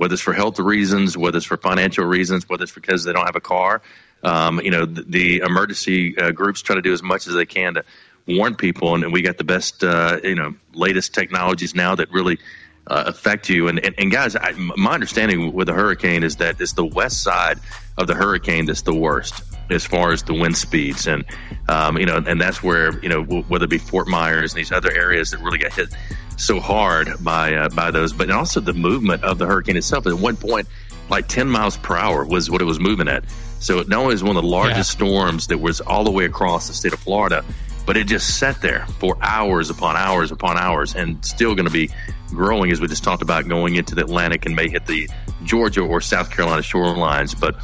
whether 0.00 0.14
it's 0.14 0.22
for 0.22 0.32
health 0.32 0.58
reasons, 0.58 1.14
whether 1.14 1.36
it's 1.36 1.44
for 1.44 1.58
financial 1.58 2.06
reasons, 2.06 2.48
whether 2.48 2.62
it's 2.62 2.72
because 2.72 3.04
they 3.04 3.12
don't 3.12 3.26
have 3.26 3.36
a 3.36 3.40
car. 3.40 3.82
Um, 4.22 4.58
you 4.58 4.70
know, 4.70 4.86
the, 4.86 5.02
the 5.02 5.36
emergency 5.40 6.16
uh, 6.16 6.30
groups 6.30 6.62
try 6.62 6.74
to 6.74 6.80
do 6.80 6.94
as 6.94 7.02
much 7.02 7.26
as 7.26 7.34
they 7.34 7.44
can 7.44 7.74
to 7.74 7.84
warn 8.26 8.54
people, 8.54 8.94
and 8.94 9.12
we 9.12 9.20
got 9.20 9.36
the 9.36 9.44
best, 9.44 9.84
uh, 9.84 10.18
you 10.24 10.36
know, 10.36 10.54
latest 10.72 11.12
technologies 11.12 11.74
now 11.74 11.96
that 11.96 12.10
really 12.12 12.38
uh, 12.86 13.04
affect 13.08 13.50
you. 13.50 13.68
And, 13.68 13.78
and, 13.84 13.94
and 13.98 14.10
guys, 14.10 14.36
I, 14.36 14.52
my 14.52 14.94
understanding 14.94 15.52
with 15.52 15.68
a 15.68 15.74
hurricane 15.74 16.22
is 16.22 16.36
that 16.36 16.58
it's 16.62 16.72
the 16.72 16.86
west 16.86 17.22
side 17.22 17.58
of 17.98 18.06
the 18.06 18.14
hurricane 18.14 18.64
that's 18.64 18.82
the 18.82 18.94
worst 18.94 19.42
as 19.68 19.84
far 19.84 20.12
as 20.12 20.22
the 20.22 20.32
wind 20.32 20.56
speeds, 20.56 21.08
and 21.08 21.26
um, 21.68 21.98
you 21.98 22.06
know, 22.06 22.16
and 22.16 22.40
that's 22.40 22.62
where 22.62 22.98
you 23.00 23.10
know 23.10 23.22
whether 23.22 23.66
it 23.66 23.70
be 23.70 23.76
Fort 23.76 24.08
Myers 24.08 24.52
and 24.52 24.58
these 24.60 24.72
other 24.72 24.90
areas 24.90 25.32
that 25.32 25.40
really 25.40 25.58
got 25.58 25.74
hit 25.74 25.94
so 26.40 26.58
hard 26.58 27.22
by 27.22 27.54
uh, 27.54 27.68
by 27.68 27.90
those, 27.90 28.12
but 28.12 28.30
also 28.30 28.60
the 28.60 28.72
movement 28.72 29.24
of 29.24 29.38
the 29.38 29.46
hurricane 29.46 29.76
itself. 29.76 30.06
At 30.06 30.14
one 30.14 30.36
point, 30.36 30.66
like 31.08 31.28
10 31.28 31.48
miles 31.48 31.76
per 31.76 31.96
hour 31.96 32.24
was 32.24 32.50
what 32.50 32.62
it 32.62 32.64
was 32.64 32.80
moving 32.80 33.08
at. 33.08 33.24
So 33.58 33.80
it 33.80 33.88
not 33.88 34.00
only 34.00 34.14
is 34.14 34.22
one 34.22 34.36
of 34.36 34.42
the 34.42 34.48
largest 34.48 34.98
yeah. 35.00 35.06
storms 35.06 35.48
that 35.48 35.58
was 35.58 35.80
all 35.80 36.04
the 36.04 36.10
way 36.10 36.24
across 36.24 36.68
the 36.68 36.74
state 36.74 36.94
of 36.94 36.98
Florida, 36.98 37.44
but 37.84 37.96
it 37.96 38.06
just 38.06 38.38
sat 38.38 38.62
there 38.62 38.86
for 38.98 39.18
hours 39.20 39.68
upon 39.68 39.96
hours 39.96 40.32
upon 40.32 40.56
hours 40.56 40.94
and 40.94 41.22
still 41.24 41.54
going 41.54 41.66
to 41.66 41.72
be 41.72 41.90
growing 42.28 42.70
as 42.70 42.80
we 42.80 42.86
just 42.86 43.04
talked 43.04 43.22
about 43.22 43.48
going 43.48 43.76
into 43.76 43.94
the 43.94 44.02
Atlantic 44.02 44.46
and 44.46 44.56
may 44.56 44.68
hit 44.68 44.86
the 44.86 45.08
Georgia 45.44 45.82
or 45.82 46.00
South 46.00 46.30
Carolina 46.30 46.62
shorelines. 46.62 47.38
But 47.38 47.56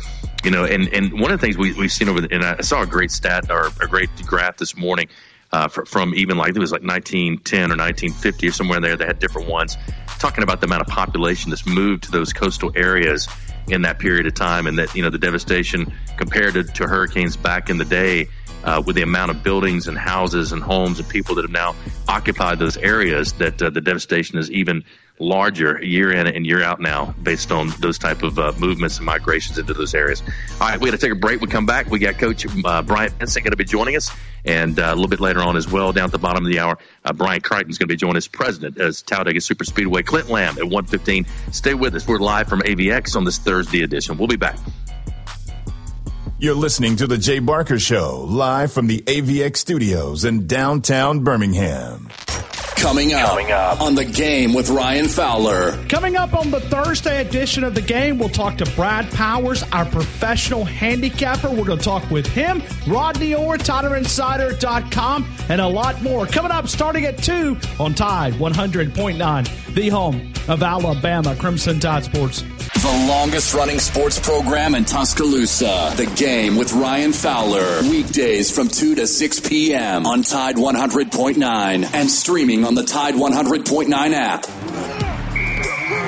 you 0.45 0.51
know, 0.51 0.65
and 0.65 0.89
and 0.93 1.13
one 1.13 1.33
of 1.33 1.41
the 1.41 1.47
things 1.47 1.57
we, 1.57 1.73
we've 1.73 1.93
seen 1.93 2.09
over, 2.09 2.21
the, 2.21 2.35
and 2.35 2.45
I 2.45 2.61
saw 2.61 2.83
a 2.83 2.87
great 2.87 3.11
stat 3.11 3.51
or 3.51 3.71
a 3.81 3.87
great 3.87 4.11
graph 4.27 4.59
this 4.59 4.77
morning 4.77 5.09
uh, 5.57 5.69
for, 5.69 5.87
from 5.87 6.15
even 6.15 6.37
like 6.37 6.55
it 6.55 6.59
was 6.59 6.71
like 6.71 6.83
1910 6.83 7.59
or 7.59 7.77
1950 7.77 8.49
or 8.49 8.53
somewhere 8.53 8.77
in 8.77 8.83
there. 8.83 8.97
They 8.97 9.07
had 9.07 9.19
different 9.19 9.49
ones 9.49 9.79
talking 10.19 10.45
about 10.45 10.61
the 10.61 10.67
amount 10.67 10.83
of 10.83 10.89
population 10.89 11.49
that's 11.49 11.67
moved 11.67 12.05
to 12.05 12.11
those 12.11 12.35
coastal 12.35 12.73
areas 12.75 13.27
in 13.69 13.83
that 13.83 13.99
period 13.99 14.27
of 14.27 14.35
time, 14.35 14.67
and 14.67 14.79
that 14.79 14.95
you 14.95 15.03
know 15.03 15.09
the 15.09 15.19
devastation 15.19 15.91
compared 16.19 16.55
to, 16.55 16.65
to 16.65 16.87
hurricanes 16.87 17.39
back 17.39 17.71
in 17.71 17.79
the 17.79 17.87
day 17.87 18.29
uh, 18.65 18.83
with 18.85 18.97
the 18.97 19.03
amount 19.03 19.31
of 19.31 19.43
buildings 19.43 19.89
and 19.89 19.97
houses 19.97 20.53
and 20.53 20.63
homes 20.63 21.01
and 21.01 21.09
people 21.09 21.35
that 21.37 21.43
have 21.43 21.51
now 21.51 21.75
occupied 22.07 22.59
those 22.59 22.77
areas, 22.77 23.33
that 23.35 23.61
uh, 23.63 23.71
the 23.71 23.81
devastation 23.81 24.39
is 24.39 24.51
even 24.51 24.85
larger 25.19 25.83
year 25.83 26.13
in 26.13 26.27
and 26.27 26.47
year 26.47 26.63
out 26.63 26.81
now 26.81 27.15
based 27.23 27.51
on 27.51 27.71
those 27.81 27.99
type 27.99 28.23
of 28.23 28.39
uh, 28.39 28.53
movements 28.59 28.99
and 28.99 29.07
migrations 29.07 29.59
into 29.59 29.75
those 29.75 29.95
areas. 29.95 30.23
All 30.61 30.69
right, 30.69 30.81
we 30.81 30.91
got 30.91 30.99
to 30.99 31.07
take 31.07 31.13
a 31.13 31.19
break. 31.19 31.41
We 31.41 31.47
come 31.47 31.67
back. 31.67 31.91
We 31.91 31.99
got 31.99 32.19
Coach 32.19 32.47
uh, 32.65 32.83
Bryant 32.83 33.15
Vincent 33.15 33.45
going 33.45 33.53
to 33.53 33.57
be 33.57 33.65
joining 33.65 33.97
us, 33.97 34.11
and 34.45 34.79
uh, 34.79 34.85
a 34.85 34.95
little 34.95 35.09
bit 35.09 35.21
later 35.21 35.41
on 35.41 35.57
as 35.57 35.71
well, 35.71 35.93
down 35.93 36.07
at 36.07 36.13
the 36.13 36.19
bottom 36.19 36.45
of 36.45 36.53
the 36.53 36.59
hour, 36.59 36.79
uh, 37.05 37.13
Brian 37.13 37.41
Crichton 37.41 37.71
is 37.71 37.79
going 37.79 37.89
to 37.89 37.93
be 37.93 37.97
joining 37.97 38.17
us, 38.17 38.27
president 38.27 38.79
as 38.79 39.03
Talladega 39.03 39.41
Super 39.41 39.65
Speedway. 39.65 40.03
Clint 40.03 40.29
Lamb 40.29 40.59
at 40.59 40.65
115. 40.65 41.27
Stay 41.53 41.75
with 41.75 41.95
us. 41.95 42.07
We're 42.07 42.19
live 42.19 42.49
from 42.49 42.61
AVX 42.61 43.17
on 43.17 43.25
this 43.25 43.39
Thursday 43.39 43.83
edition. 43.83 44.19
We'll 44.19 44.29
be 44.29 44.37
back. 44.37 44.59
You're 46.39 46.55
listening 46.55 46.97
to 46.97 47.07
The 47.07 47.17
Jay 47.17 47.39
Barker 47.39 47.79
Show, 47.79 48.27
live 48.29 48.71
from 48.71 48.89
the 48.89 48.99
AVX 48.99 49.57
studios 49.57 50.27
in 50.27 50.47
downtown 50.47 51.21
Birmingham. 51.25 52.11
Coming 52.87 53.15
up, 53.15 53.31
Coming 53.31 53.51
up, 53.51 53.81
on 53.81 53.95
the 53.97 54.05
game 54.05 54.55
with 54.55 54.71
Ryan 54.71 55.09
Fowler. 55.09 55.73
Coming 55.89 56.15
up 56.15 56.35
on 56.35 56.53
the 56.53 56.61
Thursday 56.61 57.21
edition 57.21 57.65
of 57.65 57.75
the 57.75 57.81
game, 57.81 58.17
we'll 58.17 58.29
talk 58.29 58.59
to 58.59 58.71
Brad 58.77 59.11
Powers, 59.11 59.65
our 59.73 59.85
professional 59.85 60.65
handicapper. 60.65 61.51
We're 61.51 61.65
going 61.65 61.81
to 61.81 61.85
talk 61.85 62.09
with 62.13 62.29
him, 62.29 62.63
Rodney 62.87 63.35
Orr, 63.35 63.59
TiderInsider.com, 63.59 65.29
and 65.49 65.61
a 65.61 65.67
lot 65.67 66.01
more. 66.01 66.27
Coming 66.27 66.53
up 66.53 66.69
starting 66.69 67.07
at 67.07 67.19
2 67.19 67.59
on 67.81 67.95
Tide 67.95 68.35
100.9, 68.35 69.75
the 69.75 69.89
home 69.89 70.33
of 70.47 70.63
Alabama 70.63 71.35
Crimson 71.35 71.81
Tide 71.81 72.05
Sports. 72.05 72.45
The 72.87 73.07
longest 73.09 73.53
running 73.53 73.81
sports 73.81 74.21
program 74.21 74.77
in 74.77 74.85
Tuscaloosa. 74.85 75.93
The 75.97 76.07
game 76.15 76.57
with 76.57 76.73
Ryan 76.73 77.13
Fowler. 77.13 77.83
Weekdays 77.83 78.55
from 78.55 78.69
2 78.69 78.95
to 78.97 79.09
6 79.09 79.41
p.m. 79.41 80.07
on 80.07 80.23
Tide 80.23 80.55
100.9 80.55 81.95
and 81.95 82.11
streaming 82.11 82.65
on 82.65 82.76
the 82.77 82.85
Tide 82.85 83.15
100.9 83.15 83.89
app. 84.13 84.43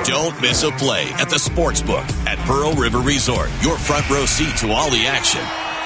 Don't 0.05 0.39
miss 0.41 0.63
a 0.63 0.71
play 0.71 1.05
at 1.13 1.29
the 1.29 1.35
Sportsbook 1.35 2.07
at 2.27 2.37
Pearl 2.39 2.73
River 2.73 2.99
Resort. 2.99 3.49
Your 3.61 3.77
front 3.77 4.07
row 4.09 4.25
seat 4.25 4.55
to 4.57 4.71
all 4.71 4.89
the 4.89 5.05
action. 5.05 5.41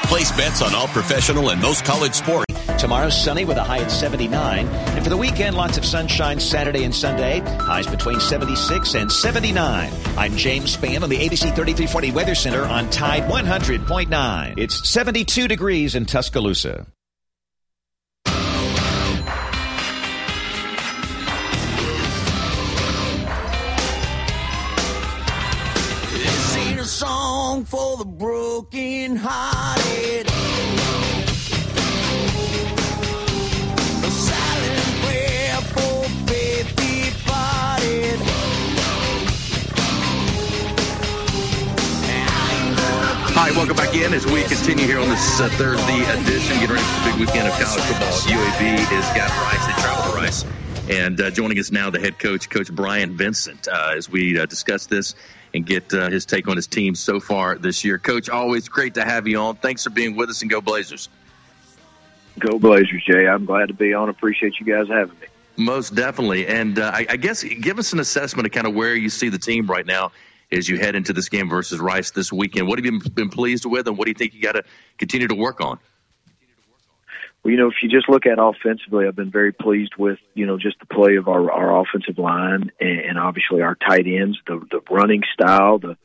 Place 0.09 0.31
bets 0.33 0.61
on 0.61 0.75
all 0.75 0.87
professional 0.87 1.49
and 1.49 1.61
most 1.61 1.85
college 1.85 2.13
sports. 2.13 2.53
Tomorrow, 2.77 3.09
sunny 3.09 3.45
with 3.45 3.55
a 3.55 3.63
high 3.63 3.79
at 3.79 3.91
79. 3.91 4.67
And 4.67 5.03
for 5.03 5.09
the 5.09 5.15
weekend, 5.15 5.55
lots 5.55 5.77
of 5.77 5.85
sunshine 5.85 6.39
Saturday 6.39 6.83
and 6.83 6.93
Sunday. 6.93 7.39
Highs 7.39 7.87
between 7.87 8.19
76 8.19 8.95
and 8.95 9.09
79. 9.09 9.91
I'm 10.17 10.35
James 10.35 10.75
Spann 10.75 11.01
on 11.01 11.09
the 11.09 11.17
ABC 11.17 11.55
3340 11.55 12.11
Weather 12.11 12.35
Center 12.35 12.65
on 12.65 12.89
Tide 12.89 13.23
100.9. 13.23 14.53
It's 14.57 14.89
72 14.89 15.47
degrees 15.47 15.95
in 15.95 16.05
Tuscaloosa. 16.05 16.85
Song 27.03 27.65
for 27.65 27.97
the 27.97 28.05
broken 28.05 29.17
hearted. 29.17 30.25
Right, 43.35 43.51
welcome 43.57 43.75
back 43.75 43.93
in 43.93 44.13
as 44.13 44.25
we 44.25 44.43
continue 44.43 44.85
here 44.85 44.99
on 44.99 45.09
this 45.09 45.41
uh, 45.41 45.49
Thursday 45.57 46.03
edition. 46.21 46.55
Getting 46.59 46.75
ready 46.75 46.85
for 46.85 46.99
the 46.99 47.11
big 47.11 47.19
weekend 47.19 47.47
of 47.49 47.53
college 47.59 47.83
football. 47.83 48.15
UAB 48.31 48.77
has 48.87 49.07
got 49.17 49.27
Rice. 49.43 49.65
They 49.67 49.73
travel 49.81 50.11
to 50.11 50.15
Rice. 50.15 50.62
And 50.89 51.19
uh, 51.21 51.31
joining 51.31 51.57
us 51.59 51.71
now, 51.71 51.89
the 51.89 51.99
head 51.99 52.19
coach, 52.19 52.49
Coach 52.49 52.69
Bryant 52.71 53.13
Vincent, 53.13 53.69
uh, 53.69 53.93
as 53.95 54.09
we 54.09 54.37
uh, 54.37 54.45
discuss 54.45 54.85
this 54.85 55.15
and 55.53 55.65
get 55.65 55.93
uh, 55.93 56.09
his 56.09 56.25
take 56.25 56.47
on 56.49 56.57
his 56.57 56.67
team 56.67 56.93
so 56.93 57.21
far 57.21 57.57
this 57.57 57.85
year. 57.85 57.97
Coach, 57.97 58.29
always 58.29 58.67
great 58.67 58.95
to 58.95 59.05
have 59.05 59.25
you 59.25 59.37
on. 59.39 59.55
Thanks 59.55 59.85
for 59.85 59.91
being 59.91 60.17
with 60.17 60.29
us 60.29 60.41
and 60.41 60.51
go 60.51 60.59
Blazers. 60.59 61.07
Go 62.37 62.59
Blazers, 62.59 63.03
Jay. 63.05 63.27
I'm 63.27 63.45
glad 63.45 63.69
to 63.69 63.73
be 63.73 63.93
on. 63.93 64.09
Appreciate 64.09 64.59
you 64.59 64.65
guys 64.65 64.89
having 64.89 65.17
me. 65.19 65.27
Most 65.55 65.95
definitely. 65.95 66.47
And 66.47 66.77
uh, 66.77 66.91
I, 66.93 67.05
I 67.09 67.15
guess 67.15 67.43
give 67.43 67.79
us 67.79 67.93
an 67.93 67.99
assessment 67.99 68.47
of 68.47 68.51
kind 68.51 68.67
of 68.67 68.73
where 68.73 68.95
you 68.95 69.09
see 69.09 69.29
the 69.29 69.37
team 69.37 69.67
right 69.67 69.85
now 69.85 70.11
as 70.51 70.67
you 70.67 70.79
head 70.79 70.95
into 70.95 71.13
this 71.13 71.29
game 71.29 71.49
versus 71.49 71.79
Rice 71.79 72.11
this 72.11 72.33
weekend. 72.33 72.67
What 72.67 72.77
have 72.77 72.85
you 72.85 72.99
been 72.99 73.29
pleased 73.29 73.65
with, 73.65 73.87
and 73.87 73.97
what 73.97 74.05
do 74.05 74.11
you 74.11 74.15
think 74.15 74.33
you 74.33 74.41
got 74.41 74.53
to 74.53 74.63
continue 74.97 75.27
to 75.27 75.35
work 75.35 75.61
on? 75.61 75.79
Well, 77.43 77.51
you 77.51 77.57
know, 77.57 77.67
if 77.67 77.75
you 77.81 77.89
just 77.89 78.07
look 78.07 78.25
at 78.25 78.39
offensively, 78.39 79.05
I've 79.05 79.15
been 79.15 79.31
very 79.31 79.51
pleased 79.51 79.95
with 79.97 80.19
you 80.33 80.45
know 80.45 80.57
just 80.57 80.79
the 80.79 80.85
play 80.85 81.17
of 81.17 81.27
our 81.27 81.51
our 81.51 81.81
offensive 81.81 82.17
line 82.17 82.71
and, 82.79 82.99
and 82.99 83.19
obviously 83.19 83.61
our 83.61 83.75
tight 83.75 84.07
ends, 84.07 84.39
the 84.47 84.65
the 84.71 84.81
running 84.89 85.23
style, 85.33 85.79
the 85.79 85.97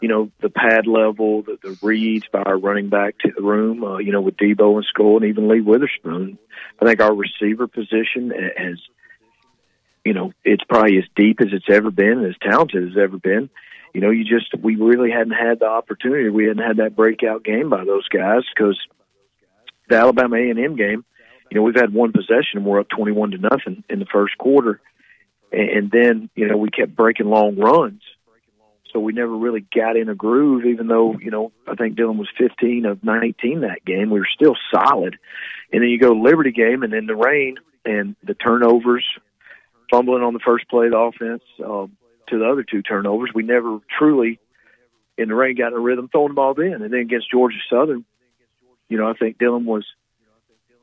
you 0.00 0.08
know 0.08 0.30
the 0.40 0.50
pad 0.50 0.86
level, 0.86 1.42
the, 1.42 1.58
the 1.62 1.78
reads 1.82 2.26
by 2.30 2.42
our 2.42 2.58
running 2.58 2.90
back 2.90 3.18
to 3.20 3.32
the 3.34 3.42
room, 3.42 3.82
uh, 3.82 3.98
you 3.98 4.12
know 4.12 4.20
with 4.20 4.36
Deebo 4.36 4.76
and 4.76 4.84
Skull 4.84 5.16
and 5.16 5.26
even 5.26 5.48
Lee 5.48 5.60
Witherspoon. 5.60 6.38
I 6.80 6.84
think 6.84 7.00
our 7.00 7.14
receiver 7.14 7.66
position 7.66 8.32
has, 8.56 8.78
you 10.04 10.12
know, 10.12 10.32
it's 10.44 10.64
probably 10.64 10.98
as 10.98 11.04
deep 11.16 11.40
as 11.40 11.48
it's 11.52 11.68
ever 11.68 11.90
been, 11.90 12.24
as 12.24 12.36
talented 12.42 12.90
as 12.90 12.96
ever 12.96 13.18
been 13.18 13.48
you 13.94 14.00
know, 14.00 14.10
you 14.10 14.24
just 14.24 14.54
we 14.62 14.76
really 14.76 15.10
hadn't 15.10 15.32
had 15.32 15.60
the 15.60 15.66
opportunity. 15.66 16.28
We 16.28 16.44
hadn't 16.44 16.62
had 16.62 16.76
that 16.76 16.94
breakout 16.94 17.42
game 17.42 17.70
by 17.70 17.84
those 17.84 18.06
guys 18.08 18.42
because 18.54 18.78
the 19.88 19.96
Alabama 19.96 20.36
A 20.36 20.50
and 20.50 20.58
M 20.58 20.76
game. 20.76 21.04
You 21.50 21.56
know, 21.56 21.62
we've 21.62 21.74
had 21.74 21.92
one 21.92 22.12
possession 22.12 22.56
and 22.56 22.64
we're 22.64 22.80
up 22.80 22.88
twenty-one 22.88 23.30
to 23.32 23.38
nothing 23.38 23.84
in 23.88 23.98
the 23.98 24.06
first 24.06 24.36
quarter, 24.38 24.80
and 25.52 25.90
then 25.90 26.30
you 26.34 26.46
know 26.46 26.56
we 26.56 26.70
kept 26.70 26.94
breaking 26.94 27.26
long 27.26 27.56
runs, 27.56 28.02
so 28.92 29.00
we 29.00 29.12
never 29.12 29.34
really 29.34 29.64
got 29.74 29.96
in 29.96 30.08
a 30.08 30.14
groove. 30.14 30.66
Even 30.66 30.88
though 30.88 31.16
you 31.18 31.30
know 31.30 31.52
I 31.66 31.74
think 31.74 31.96
Dylan 31.96 32.18
was 32.18 32.28
fifteen 32.36 32.84
of 32.84 33.02
nineteen 33.02 33.60
that 33.62 33.84
game, 33.84 34.10
we 34.10 34.20
were 34.20 34.28
still 34.32 34.56
solid. 34.72 35.16
And 35.72 35.82
then 35.82 35.88
you 35.90 35.98
go 35.98 36.12
Liberty 36.12 36.52
game, 36.52 36.82
and 36.82 36.92
then 36.92 37.06
the 37.06 37.16
rain 37.16 37.56
and 37.84 38.16
the 38.22 38.34
turnovers, 38.34 39.04
fumbling 39.90 40.22
on 40.22 40.34
the 40.34 40.40
first 40.40 40.68
play 40.68 40.86
of 40.86 40.92
the 40.92 40.98
offense. 40.98 41.42
Um, 41.64 41.96
to 42.28 42.38
the 42.38 42.44
other 42.44 42.62
two 42.62 42.82
turnovers. 42.82 43.30
We 43.34 43.42
never 43.42 43.78
truly, 43.98 44.38
in 45.16 45.28
the 45.28 45.34
rain, 45.34 45.56
got 45.56 45.72
a 45.72 45.78
rhythm 45.78 46.08
throwing 46.10 46.28
the 46.28 46.34
ball 46.34 46.58
in. 46.60 46.74
And 46.74 46.92
then 46.92 47.00
against 47.00 47.30
Georgia 47.30 47.56
Southern, 47.70 48.04
you 48.88 48.98
know, 48.98 49.08
I 49.08 49.14
think 49.14 49.38
Dylan 49.38 49.64
was, 49.64 49.84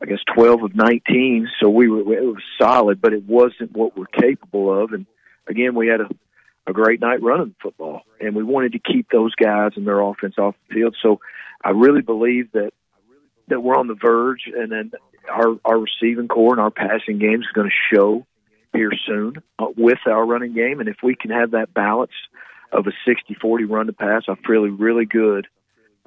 I 0.01 0.05
guess, 0.05 0.19
12 0.35 0.63
of 0.63 0.75
19. 0.75 1.49
So 1.59 1.69
we 1.69 1.89
were, 1.89 2.13
it 2.13 2.23
was 2.23 2.43
solid, 2.61 3.01
but 3.01 3.13
it 3.13 3.23
wasn't 3.23 3.73
what 3.73 3.97
we're 3.97 4.05
capable 4.05 4.83
of. 4.83 4.93
And 4.93 5.05
again, 5.47 5.75
we 5.75 5.87
had 5.87 6.01
a, 6.01 6.09
a 6.67 6.73
great 6.73 7.01
night 7.01 7.21
running 7.21 7.55
football, 7.61 8.01
and 8.19 8.35
we 8.35 8.43
wanted 8.43 8.73
to 8.73 8.79
keep 8.79 9.07
those 9.11 9.33
guys 9.35 9.71
and 9.75 9.85
their 9.85 10.01
offense 10.01 10.35
off 10.37 10.55
the 10.67 10.75
field. 10.75 10.95
So 11.01 11.19
I 11.63 11.71
really 11.71 12.01
believe 12.01 12.51
that 12.53 12.71
that 13.47 13.61
we're 13.61 13.75
on 13.77 13.87
the 13.87 13.93
verge, 13.95 14.49
and 14.55 14.71
then 14.71 14.91
our 15.29 15.55
our 15.63 15.77
receiving 15.77 16.27
core 16.27 16.53
and 16.53 16.61
our 16.61 16.71
passing 16.71 17.19
game 17.19 17.41
is 17.41 17.47
going 17.53 17.69
to 17.69 17.95
show 17.95 18.25
here 18.73 18.91
soon 19.07 19.41
uh, 19.59 19.67
with 19.77 19.99
our 20.07 20.25
running 20.25 20.53
game. 20.53 20.79
And 20.79 20.89
if 20.89 20.97
we 21.03 21.15
can 21.15 21.31
have 21.31 21.51
that 21.51 21.73
balance 21.73 22.11
of 22.71 22.87
a 22.87 23.09
60-40 23.09 23.69
run 23.69 23.85
to 23.85 23.93
pass, 23.93 24.23
I 24.27 24.35
feel 24.35 24.61
really, 24.61 24.69
really 24.69 25.05
good 25.05 25.47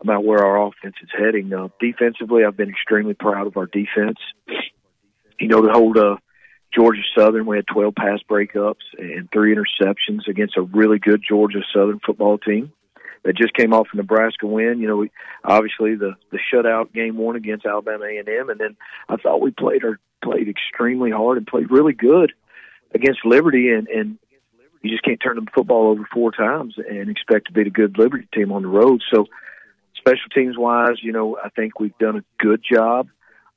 about 0.01 0.25
where 0.25 0.45
our 0.45 0.67
offense 0.67 0.97
is 1.03 1.11
heading. 1.17 1.53
Uh, 1.53 1.69
defensively, 1.81 2.45
I've 2.45 2.57
been 2.57 2.71
extremely 2.71 3.15
proud 3.15 3.47
of 3.47 3.57
our 3.57 3.67
defense. 3.67 4.19
You 5.39 5.49
know, 5.49 5.63
to 5.63 5.73
hold 5.73 5.97
uh, 5.97 6.17
Georgia 6.75 7.03
Southern, 7.17 7.47
we 7.47 7.57
had 7.57 7.67
12 7.67 7.95
pass 7.95 8.21
breakups 8.29 8.85
and 8.99 9.29
three 9.33 9.55
interceptions 9.55 10.29
against 10.29 10.57
a 10.57 10.63
really 10.63 10.99
good 10.99 11.23
Georgia 11.27 11.63
Southern 11.73 12.01
football 12.05 12.39
team 12.39 12.73
that 13.25 13.37
just 13.37 13.55
came 13.55 13.73
off 13.73 13.89
a 13.93 13.97
Nebraska 13.97 14.47
win. 14.47 14.79
You 14.79 14.89
know, 14.89 14.97
we 14.97 15.11
obviously 15.45 15.95
the 15.95 16.15
the 16.31 16.39
shutout 16.53 16.93
game 16.93 17.17
one 17.17 17.37
against 17.37 17.67
Alabama 17.67 18.05
A 18.05 18.19
and 18.19 18.29
M, 18.29 18.51
and 18.51 18.61
then 18.61 18.77
I 19.09 19.17
thought 19.17 19.41
we 19.41 19.51
played 19.51 19.85
our 19.85 19.99
played 20.23 20.49
extremely 20.49 21.11
hard 21.11 21.39
and 21.39 21.47
played 21.47 21.71
really 21.71 21.93
good 21.93 22.33
against 22.95 23.25
Liberty, 23.25 23.71
and 23.71 23.89
and 23.89 24.19
you 24.83 24.91
just 24.91 25.05
can't 25.05 25.21
turn 25.21 25.37
the 25.37 25.47
football 25.55 25.89
over 25.89 26.09
four 26.13 26.31
times 26.33 26.75
and 26.79 27.11
expect 27.11 27.47
to 27.47 27.53
beat 27.53 27.67
a 27.67 27.71
good 27.71 27.99
Liberty 27.99 28.29
team 28.33 28.53
on 28.53 28.63
the 28.63 28.69
road. 28.69 29.03
So, 29.13 29.27
special 29.99 30.29
teams 30.35 30.57
wise, 30.57 30.97
you 31.03 31.13
know, 31.13 31.37
I 31.43 31.49
think 31.51 31.79
we've 31.79 31.97
done 31.99 32.17
a 32.17 32.25
good 32.43 32.63
job. 32.63 33.09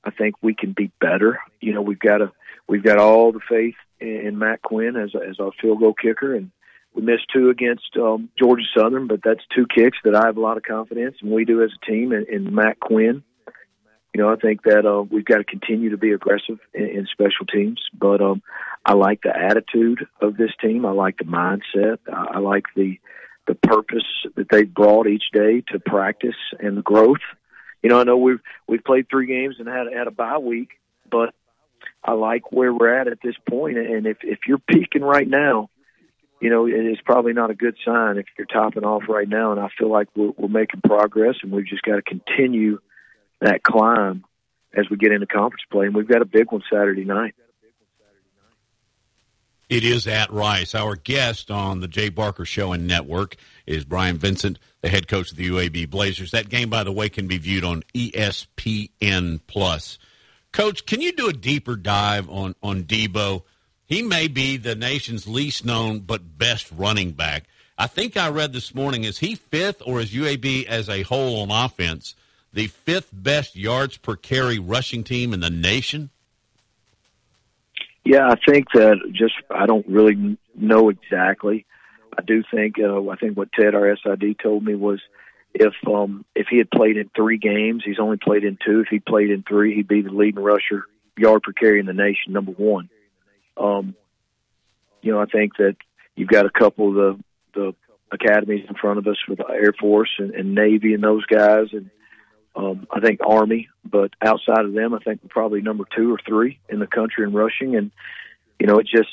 I 0.03 0.11
think 0.11 0.35
we 0.41 0.53
can 0.55 0.73
be 0.73 0.91
better. 0.99 1.39
You 1.59 1.73
know, 1.73 1.81
we've 1.81 1.99
got 1.99 2.17
to 2.17 2.31
we've 2.67 2.83
got 2.83 2.97
all 2.97 3.31
the 3.31 3.39
faith 3.47 3.75
in 3.99 4.37
Matt 4.37 4.61
Quinn 4.61 4.95
as 4.95 5.11
as 5.15 5.39
our 5.39 5.51
field 5.61 5.79
goal 5.79 5.93
kicker, 5.93 6.35
and 6.35 6.51
we 6.93 7.03
missed 7.03 7.27
two 7.33 7.49
against 7.49 7.95
um, 7.97 8.29
Georgia 8.37 8.65
Southern, 8.75 9.07
but 9.07 9.21
that's 9.23 9.43
two 9.55 9.65
kicks 9.73 9.97
that 10.03 10.15
I 10.15 10.25
have 10.25 10.37
a 10.37 10.41
lot 10.41 10.57
of 10.57 10.63
confidence, 10.63 11.17
and 11.21 11.31
we 11.31 11.45
do 11.45 11.63
as 11.63 11.71
a 11.71 11.85
team 11.85 12.11
in, 12.11 12.25
in 12.29 12.53
Matt 12.53 12.79
Quinn. 12.79 13.23
You 14.13 14.21
know, 14.21 14.29
I 14.29 14.35
think 14.35 14.63
that 14.63 14.85
uh, 14.85 15.03
we've 15.03 15.23
got 15.23 15.37
to 15.37 15.45
continue 15.45 15.91
to 15.91 15.97
be 15.97 16.11
aggressive 16.11 16.59
in, 16.73 16.83
in 16.83 17.07
special 17.09 17.45
teams, 17.45 17.79
but 17.93 18.19
um, 18.21 18.41
I 18.85 18.93
like 18.93 19.21
the 19.21 19.35
attitude 19.35 20.05
of 20.21 20.35
this 20.35 20.51
team. 20.59 20.85
I 20.85 20.91
like 20.91 21.17
the 21.17 21.23
mindset. 21.23 21.99
I, 22.11 22.35
I 22.35 22.39
like 22.39 22.65
the 22.75 22.99
the 23.51 23.67
purpose 23.67 24.05
that 24.35 24.47
they've 24.49 24.73
brought 24.73 25.07
each 25.07 25.25
day 25.33 25.61
to 25.73 25.79
practice 25.79 26.35
and 26.59 26.77
the 26.77 26.81
growth. 26.81 27.19
You 27.83 27.89
know, 27.89 27.99
I 27.99 28.03
know 28.05 28.15
we've 28.15 28.39
we've 28.65 28.83
played 28.83 29.09
three 29.09 29.25
games 29.25 29.55
and 29.59 29.67
had 29.67 29.87
had 29.93 30.07
a 30.07 30.11
bye 30.11 30.37
week, 30.37 30.69
but 31.09 31.33
I 32.01 32.13
like 32.13 32.51
where 32.51 32.73
we're 32.73 32.97
at 32.97 33.09
at 33.09 33.21
this 33.21 33.35
point. 33.49 33.77
And 33.77 34.05
if 34.07 34.19
if 34.23 34.39
you're 34.47 34.57
peaking 34.59 35.01
right 35.01 35.27
now, 35.27 35.69
you 36.39 36.49
know, 36.49 36.65
it 36.65 36.85
is 36.85 36.99
probably 37.03 37.33
not 37.33 37.51
a 37.51 37.55
good 37.55 37.75
sign 37.83 38.17
if 38.17 38.25
you're 38.37 38.47
topping 38.47 38.85
off 38.85 39.03
right 39.09 39.27
now. 39.27 39.51
And 39.51 39.59
I 39.59 39.67
feel 39.77 39.91
like 39.91 40.07
we're, 40.15 40.31
we're 40.37 40.47
making 40.47 40.81
progress, 40.81 41.35
and 41.43 41.51
we've 41.51 41.67
just 41.67 41.83
got 41.83 41.97
to 41.97 42.01
continue 42.01 42.79
that 43.41 43.63
climb 43.63 44.23
as 44.73 44.89
we 44.89 44.95
get 44.95 45.11
into 45.11 45.27
conference 45.27 45.63
play. 45.69 45.87
And 45.87 45.95
we've 45.95 46.07
got 46.07 46.21
a 46.21 46.25
big 46.25 46.51
one 46.51 46.63
Saturday 46.71 47.03
night. 47.03 47.35
It 49.71 49.85
is 49.85 50.05
at 50.05 50.33
Rice. 50.33 50.75
Our 50.75 50.97
guest 50.97 51.49
on 51.49 51.79
the 51.79 51.87
Jay 51.87 52.09
Barker 52.09 52.43
Show 52.43 52.73
and 52.73 52.85
Network 52.85 53.37
is 53.65 53.85
Bryant 53.85 54.19
Vincent, 54.19 54.59
the 54.81 54.89
head 54.89 55.07
coach 55.07 55.31
of 55.31 55.37
the 55.37 55.47
UAB 55.47 55.89
Blazers. 55.89 56.31
That 56.31 56.49
game, 56.49 56.69
by 56.69 56.83
the 56.83 56.91
way, 56.91 57.07
can 57.07 57.25
be 57.25 57.37
viewed 57.37 57.63
on 57.63 57.83
ESPN 57.95 59.39
Plus. 59.47 59.97
Coach, 60.51 60.85
can 60.85 60.99
you 60.99 61.13
do 61.13 61.29
a 61.29 61.33
deeper 61.33 61.77
dive 61.77 62.29
on 62.29 62.53
on 62.61 62.83
Deebo? 62.83 63.43
He 63.85 64.01
may 64.01 64.27
be 64.27 64.57
the 64.57 64.75
nation's 64.75 65.25
least 65.25 65.63
known 65.63 65.99
but 65.99 66.37
best 66.37 66.69
running 66.73 67.13
back. 67.13 67.45
I 67.77 67.87
think 67.87 68.17
I 68.17 68.27
read 68.27 68.51
this 68.51 68.75
morning 68.75 69.05
is 69.05 69.19
he 69.19 69.35
fifth 69.35 69.81
or 69.85 70.01
is 70.01 70.11
UAB 70.11 70.65
as 70.65 70.89
a 70.89 71.03
whole 71.03 71.49
on 71.49 71.65
offense 71.65 72.13
the 72.51 72.67
fifth 72.67 73.11
best 73.13 73.55
yards 73.55 73.95
per 73.95 74.17
carry 74.17 74.59
rushing 74.59 75.05
team 75.05 75.33
in 75.33 75.39
the 75.39 75.49
nation? 75.49 76.09
Yeah, 78.03 78.27
I 78.27 78.35
think 78.35 78.67
that 78.73 78.97
just 79.11 79.35
I 79.49 79.65
don't 79.65 79.87
really 79.87 80.37
know 80.55 80.89
exactly. 80.89 81.65
I 82.17 82.23
do 82.23 82.43
think 82.51 82.75
uh, 82.79 83.07
I 83.09 83.15
think 83.15 83.37
what 83.37 83.51
Ted 83.53 83.75
our 83.75 83.95
SID 83.95 84.37
told 84.41 84.63
me 84.65 84.75
was 84.75 84.99
if 85.53 85.73
um 85.87 86.25
if 86.35 86.47
he 86.49 86.57
had 86.57 86.71
played 86.71 86.97
in 86.97 87.09
three 87.15 87.37
games, 87.37 87.83
he's 87.85 87.99
only 87.99 88.17
played 88.17 88.43
in 88.43 88.57
two. 88.63 88.81
If 88.81 88.87
he 88.89 88.99
played 88.99 89.29
in 89.29 89.43
three, 89.43 89.75
he'd 89.75 89.87
be 89.87 90.01
the 90.01 90.09
leading 90.09 90.43
rusher 90.43 90.85
yard 91.17 91.43
per 91.43 91.51
carry 91.51 91.79
in 91.79 91.85
the 91.85 91.93
nation, 91.93 92.33
number 92.33 92.51
one. 92.51 92.89
Um, 93.57 93.95
you 95.01 95.11
know, 95.11 95.19
I 95.19 95.25
think 95.25 95.57
that 95.57 95.75
you've 96.15 96.29
got 96.29 96.45
a 96.45 96.51
couple 96.51 96.89
of 96.89 96.95
the 96.95 97.23
the 97.53 97.75
academies 98.11 98.65
in 98.67 98.75
front 98.75 98.99
of 98.99 99.07
us 99.07 99.17
with 99.27 99.37
the 99.37 99.49
Air 99.49 99.73
Force 99.79 100.09
and, 100.17 100.31
and 100.31 100.55
Navy 100.55 100.93
and 100.93 101.03
those 101.03 101.25
guys, 101.25 101.67
and 101.71 101.89
um, 102.55 102.87
I 102.91 102.99
think 102.99 103.21
Army, 103.25 103.69
but 103.83 104.11
outside 104.21 104.65
of 104.65 104.73
them, 104.73 104.93
I 104.93 104.99
think 104.99 105.21
we're 105.23 105.29
probably 105.29 105.61
number 105.61 105.85
two 105.95 106.13
or 106.13 106.19
three 106.25 106.59
in 106.69 106.79
the 106.79 106.87
country 106.87 107.23
in 107.23 107.33
rushing. 107.33 107.75
And 107.75 107.91
you 108.59 108.67
know, 108.67 108.79
it 108.79 108.87
just 108.87 109.09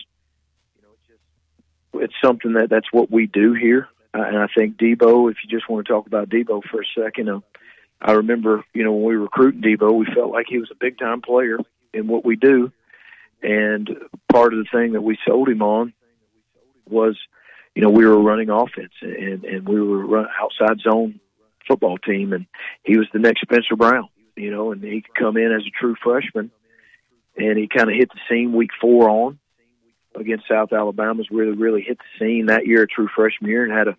you 0.77 0.83
know, 0.83 2.01
it's 2.01 2.15
something 2.23 2.55
that 2.55 2.69
that's 2.69 2.93
what 2.93 3.11
we 3.11 3.27
do 3.27 3.55
here. 3.55 3.89
Uh, 4.13 4.23
and 4.23 4.39
I 4.39 4.49
think 4.57 4.77
Deebo, 4.77 5.31
if 5.31 5.37
you 5.45 5.51
just 5.51 5.69
want 5.69 5.87
to 5.87 5.93
talk 5.93 6.07
about 6.07 6.29
Deebo 6.29 6.63
for 6.65 6.81
a 6.81 7.01
second, 7.01 7.29
uh, 7.29 7.41
I 8.01 8.13
remember 8.13 8.65
you 8.75 8.83
know 8.83 8.93
when 8.93 9.05
we 9.05 9.15
recruited 9.17 9.63
Deebo, 9.63 9.95
we 9.95 10.07
felt 10.13 10.33
like 10.33 10.47
he 10.49 10.59
was 10.59 10.71
a 10.73 10.77
big 10.77 10.99
time 10.99 11.21
player 11.21 11.59
in 11.95 12.09
what 12.09 12.25
we 12.25 12.37
do. 12.37 12.73
And 13.41 13.89
part 14.33 14.53
of 14.53 14.59
the 14.59 14.67
thing 14.77 14.93
that 14.93 15.03
we 15.03 15.17
sold 15.25 15.49
him 15.49 15.63
on 15.63 15.93
was, 16.89 17.17
you 17.77 17.83
know, 17.83 17.91
we 17.91 18.05
were 18.05 18.21
running 18.21 18.51
offense 18.51 18.93
and 19.01 19.45
and 19.45 19.69
we 19.69 19.81
were 19.81 20.05
run 20.05 20.27
outside 20.41 20.81
zone 20.81 21.21
football 21.69 21.99
team, 21.99 22.33
and 22.33 22.47
he 22.83 22.97
was 22.97 23.07
the 23.13 23.19
next 23.19 23.43
Spencer 23.43 23.77
Brown, 23.77 24.09
you 24.37 24.51
know, 24.51 24.73
and 24.73 24.83
he 24.83 25.03
could 25.03 25.15
come 25.15 25.37
in 25.37 25.53
as 25.53 25.63
a 25.67 25.79
true 25.79 25.95
freshman, 26.03 26.51
and 27.37 27.59
he 27.59 27.69
kind 27.69 27.91
of 27.91 27.97
hit 27.97 28.11
the 28.11 28.21
scene 28.29 28.53
week 28.53 28.71
four 28.81 29.09
on 29.09 29.39
against 30.17 30.49
South 30.49 30.73
Alabama's 30.73 31.29
really 31.31 31.57
really 31.57 31.83
hit 31.83 31.99
the 31.99 32.19
scene 32.19 32.47
that 32.47 32.67
year, 32.67 32.83
a 32.83 32.87
true 32.87 33.09
freshman 33.15 33.51
year, 33.51 33.65
and 33.65 33.73
had 33.73 33.89
a 33.89 33.97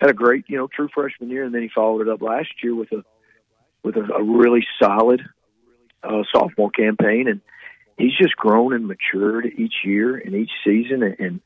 had 0.00 0.10
a 0.10 0.14
great 0.14 0.44
you 0.48 0.56
know 0.56 0.66
true 0.66 0.88
freshman 0.92 1.30
year, 1.30 1.44
and 1.44 1.54
then 1.54 1.62
he 1.62 1.70
followed 1.74 2.02
it 2.02 2.08
up 2.08 2.20
last 2.20 2.50
year 2.62 2.74
with 2.74 2.92
a 2.92 3.04
with 3.82 3.96
a, 3.96 4.12
a 4.12 4.22
really 4.22 4.66
solid 4.80 5.22
uh, 6.02 6.22
sophomore 6.34 6.70
campaign, 6.70 7.28
and 7.28 7.40
he's 7.96 8.16
just 8.16 8.36
grown 8.36 8.72
and 8.72 8.86
matured 8.86 9.46
each 9.46 9.74
year 9.84 10.16
and 10.16 10.34
each 10.34 10.50
season, 10.64 11.02
and, 11.02 11.16
and 11.18 11.40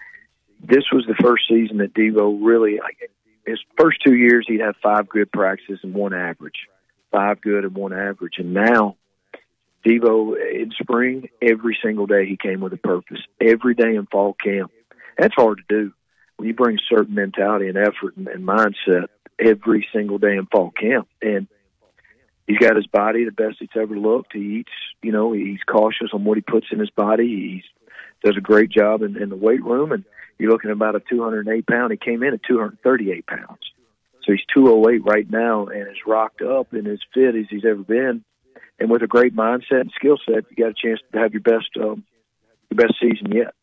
this 0.61 0.85
was 0.93 1.05
the 1.07 1.23
first 1.23 1.45
season 1.49 1.79
that 1.79 1.95
Deebo 1.95 2.39
really 2.43 2.79
like 2.79 3.11
his 3.47 3.59
first 3.79 3.99
two 4.05 4.15
years 4.15 4.45
he'd 4.49 4.61
have 4.61 4.77
five 4.83 5.09
good 5.09 5.31
practices 5.31 5.81
and 5.83 5.95
one 5.95 6.15
average, 6.15 6.69
five 7.13 7.41
good 7.41 7.65
and 7.65 7.75
one 7.75 7.93
average, 7.93 8.35
and 8.39 8.53
now 8.53 8.97
Deebo 9.87 10.35
in 10.37 10.73
spring 10.81 11.29
every 11.41 11.79
single 11.83 12.07
day 12.07 12.27
he 12.27 12.37
came 12.37 12.61
with 12.61 12.73
a 12.73 12.79
purpose. 12.79 13.21
Every 13.41 13.75
day 13.75 13.95
in 13.95 14.07
fall 14.07 14.35
camp, 14.35 14.73
that's 15.17 15.35
hard 15.35 15.59
to 15.59 15.65
do 15.69 15.93
when 16.37 16.49
you 16.49 16.55
bring 16.55 16.79
certain 16.89 17.15
mentality 17.15 17.69
and 17.69 17.79
effort 17.79 18.17
and, 18.17 18.27
and 18.29 18.47
mindset 18.47 19.07
every 19.39 19.87
single 19.95 20.19
day 20.19 20.37
in 20.37 20.47
fall 20.47 20.73
camp. 20.73 21.09
And 21.23 21.47
he's 22.47 22.59
got 22.59 22.77
his 22.77 22.87
body 22.89 23.25
the 23.25 23.31
best 23.31 23.59
it's 23.61 23.77
ever 23.77 23.97
looked. 23.97 24.33
He 24.33 24.59
eats, 24.59 24.73
you 25.03 25.13
know, 25.13 25.33
he's 25.33 25.61
cautious 25.67 26.11
on 26.13 26.25
what 26.25 26.37
he 26.37 26.43
puts 26.43 26.67
in 26.73 26.81
his 26.81 26.91
body. 26.91 27.29
He 27.29 27.63
does 28.23 28.37
a 28.37 28.41
great 28.41 28.71
job 28.71 29.03
in, 29.03 29.21
in 29.21 29.29
the 29.29 29.37
weight 29.37 29.63
room, 29.63 29.93
and 29.93 30.05
you're 30.39 30.51
looking 30.51 30.71
at 30.71 30.77
about 30.77 30.97
a 30.97 31.01
208 31.01 31.67
pound. 31.67 31.93
He 31.93 31.97
came 31.97 32.23
in 32.23 32.35
at 32.35 32.43
238 32.43 33.27
pounds, 33.27 33.61
so 34.25 34.33
he's 34.33 34.45
208 34.55 35.05
right 35.05 35.31
now, 35.31 35.67
and 35.67 35.89
is 35.89 36.07
rocked 36.07 36.43
up 36.43 36.73
and 36.73 36.87
as 36.87 36.99
fit 37.15 37.35
as 37.35 37.47
he's 37.49 37.65
ever 37.65 37.83
been. 37.83 38.25
And 38.79 38.91
with 38.91 39.03
a 39.03 39.07
great 39.07 39.35
mindset 39.35 39.81
and 39.81 39.93
skill 39.95 40.19
set, 40.27 40.45
you 40.51 40.57
got 40.57 40.71
a 40.71 40.75
chance 40.75 41.01
to 41.13 41.19
have 41.19 41.33
your 41.33 41.41
best, 41.41 41.71
um, 41.81 42.05
your 42.71 42.77
best 42.77 42.95
season 43.01 43.33
yet. 43.33 43.55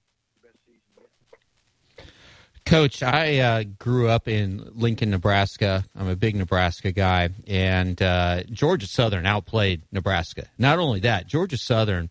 Coach, 2.66 3.04
I 3.04 3.40
uh, 3.40 3.64
grew 3.78 4.08
up 4.08 4.28
in 4.28 4.72
Lincoln, 4.74 5.10
Nebraska. 5.10 5.84
I'm 5.96 6.08
a 6.08 6.16
big 6.16 6.36
Nebraska 6.36 6.92
guy, 6.92 7.30
and 7.46 8.02
uh, 8.02 8.44
Georgia 8.50 8.88
Southern 8.88 9.26
outplayed 9.26 9.84
Nebraska. 9.92 10.48
Not 10.58 10.80
only 10.80 11.02
that, 11.02 11.28
Georgia 11.28 11.58
Southern 11.58 12.10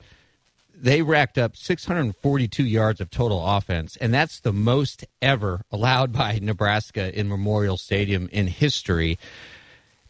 they 0.82 1.00
racked 1.00 1.38
up 1.38 1.56
642 1.56 2.64
yards 2.64 3.00
of 3.00 3.08
total 3.08 3.46
offense, 3.46 3.96
and 3.96 4.12
that's 4.12 4.40
the 4.40 4.52
most 4.52 5.06
ever 5.22 5.62
allowed 5.70 6.12
by 6.22 6.38
Nebraska 6.42 7.16
in 7.18 7.28
Memorial 7.28 7.76
Stadium 7.76 8.28
in 8.32 8.48
history. 8.48 9.18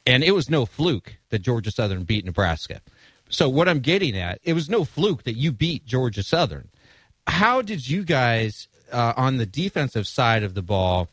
And 0.05 0.25
it 0.25 0.33
was 0.33 0.51
no 0.51 0.67
fluke 0.67 1.19
that 1.29 1.41
Georgia 1.41 1.71
Southern 1.71 2.03
beat 2.03 2.25
Nebraska. 2.25 2.81
So 3.29 3.49
what 3.49 3.69
I'm 3.69 3.81
getting 3.81 4.17
at, 4.17 4.41
it 4.43 4.55
was 4.55 4.69
no 4.69 4.85
fluke 4.85 5.23
that 5.25 5.35
you 5.35 5.53
beat 5.53 5.87
Georgia 5.87 6.23
Southern. 6.23 6.69
How 7.27 7.63
did 7.63 7.89
you 7.89 8.03
guys 8.03 8.67
uh, 8.91 9.13
on 9.17 9.37
the 9.37 9.47
defensive 9.47 10.07
side 10.07 10.43
of 10.43 10.55
the 10.55 10.63
ball 10.63 11.09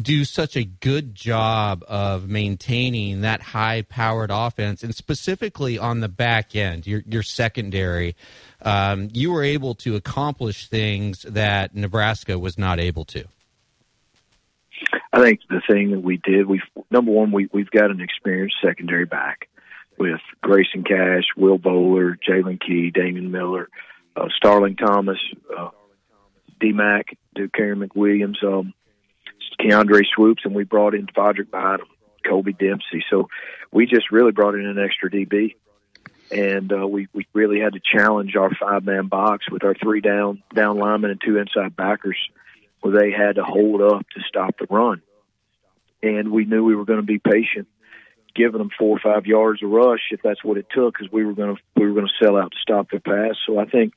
do 0.00 0.24
such 0.24 0.56
a 0.56 0.64
good 0.64 1.14
job 1.14 1.82
of 1.88 2.28
maintaining 2.28 3.22
that 3.22 3.40
high 3.40 3.82
powered 3.82 4.30
offense 4.30 4.82
and 4.82 4.94
specifically 4.94 5.78
on 5.78 6.00
the 6.00 6.08
back 6.08 6.54
end 6.54 6.86
your 6.86 7.02
your 7.06 7.22
secondary. 7.22 8.14
Um, 8.62 9.08
you 9.12 9.32
were 9.32 9.42
able 9.42 9.74
to 9.76 9.96
accomplish 9.96 10.68
things 10.68 11.22
that 11.22 11.74
Nebraska 11.74 12.38
was 12.38 12.58
not 12.58 12.80
able 12.80 13.04
to. 13.06 13.24
I 15.12 15.20
think 15.22 15.40
the 15.48 15.62
thing 15.66 15.92
that 15.92 16.02
we 16.02 16.18
did, 16.18 16.46
we 16.46 16.60
number 16.90 17.12
one, 17.12 17.32
we 17.32 17.48
we've 17.52 17.70
got 17.70 17.90
an 17.90 18.00
experienced 18.00 18.56
secondary 18.62 19.06
back 19.06 19.48
with 19.98 20.20
Grayson 20.42 20.84
Cash, 20.84 21.24
Will 21.36 21.58
Bowler, 21.58 22.16
Jalen 22.16 22.60
Key, 22.60 22.90
Damian 22.90 23.30
Miller, 23.30 23.68
uh, 24.14 24.28
Starling 24.36 24.76
Thomas, 24.76 25.18
uh, 25.56 25.70
D 26.60 26.72
Mac, 26.72 27.16
Duke 27.34 27.52
Karen 27.52 27.80
McWilliams, 27.80 28.42
um, 28.44 28.74
Keandre 29.60 30.04
Swoops, 30.14 30.44
and 30.44 30.54
we 30.54 30.64
brought 30.64 30.94
in 30.94 31.06
Fodrick 31.06 31.50
Bynum, 31.50 31.86
Kobe 32.24 32.52
Dempsey. 32.52 33.04
So 33.10 33.28
we 33.72 33.86
just 33.86 34.10
really 34.10 34.32
brought 34.32 34.54
in 34.54 34.66
an 34.66 34.78
extra 34.78 35.10
DB. 35.10 35.54
And 36.30 36.72
uh, 36.72 36.86
we 36.88 37.06
we 37.12 37.24
really 37.32 37.60
had 37.60 37.74
to 37.74 37.80
challenge 37.80 38.34
our 38.34 38.50
five 38.50 38.84
man 38.84 39.06
box 39.06 39.48
with 39.48 39.62
our 39.62 39.74
three 39.74 40.00
down 40.00 40.42
down 40.52 40.76
linemen 40.76 41.12
and 41.12 41.20
two 41.20 41.38
inside 41.38 41.76
backers, 41.76 42.18
where 42.80 42.98
they 42.98 43.12
had 43.12 43.36
to 43.36 43.44
hold 43.44 43.80
up 43.80 44.04
to 44.10 44.20
stop 44.26 44.56
the 44.58 44.66
run. 44.68 45.02
And 46.02 46.32
we 46.32 46.44
knew 46.44 46.64
we 46.64 46.74
were 46.74 46.84
going 46.84 47.00
to 47.00 47.06
be 47.06 47.20
patient, 47.20 47.68
giving 48.34 48.58
them 48.58 48.70
four 48.76 48.96
or 48.96 48.98
five 48.98 49.26
yards 49.26 49.62
of 49.62 49.70
rush 49.70 50.10
if 50.10 50.20
that's 50.20 50.42
what 50.42 50.58
it 50.58 50.66
took, 50.68 50.94
because 50.94 51.12
we 51.12 51.24
were 51.24 51.32
going 51.32 51.54
to 51.54 51.62
we 51.76 51.86
were 51.86 51.94
going 51.94 52.08
to 52.08 52.24
sell 52.24 52.36
out 52.36 52.50
to 52.50 52.58
stop 52.60 52.90
their 52.90 52.98
pass. 52.98 53.36
So 53.46 53.60
I 53.60 53.66
think 53.66 53.94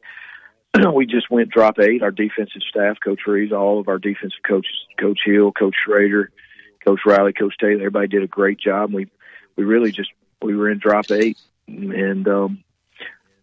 we 0.94 1.06
just 1.06 1.30
went 1.30 1.50
drop 1.50 1.80
eight. 1.80 2.04
Our 2.04 2.12
defensive 2.12 2.62
staff, 2.70 2.98
Coach 3.04 3.22
Reeves, 3.26 3.52
all 3.52 3.80
of 3.80 3.88
our 3.88 3.98
defensive 3.98 4.42
coaches, 4.48 4.76
Coach 5.00 5.20
Hill, 5.26 5.52
Coach 5.52 5.76
Schrader, 5.86 6.32
Coach 6.86 7.02
Riley, 7.06 7.34
Coach 7.34 7.56
Taylor, 7.60 7.76
everybody 7.76 8.08
did 8.08 8.24
a 8.24 8.28
great 8.28 8.60
job. 8.60 8.94
We 8.94 9.08
we 9.56 9.64
really 9.64 9.92
just 9.92 10.12
we 10.42 10.56
were 10.56 10.70
in 10.70 10.80
drop 10.80 11.12
eight, 11.12 11.38
and 11.68 12.28
um, 12.28 12.64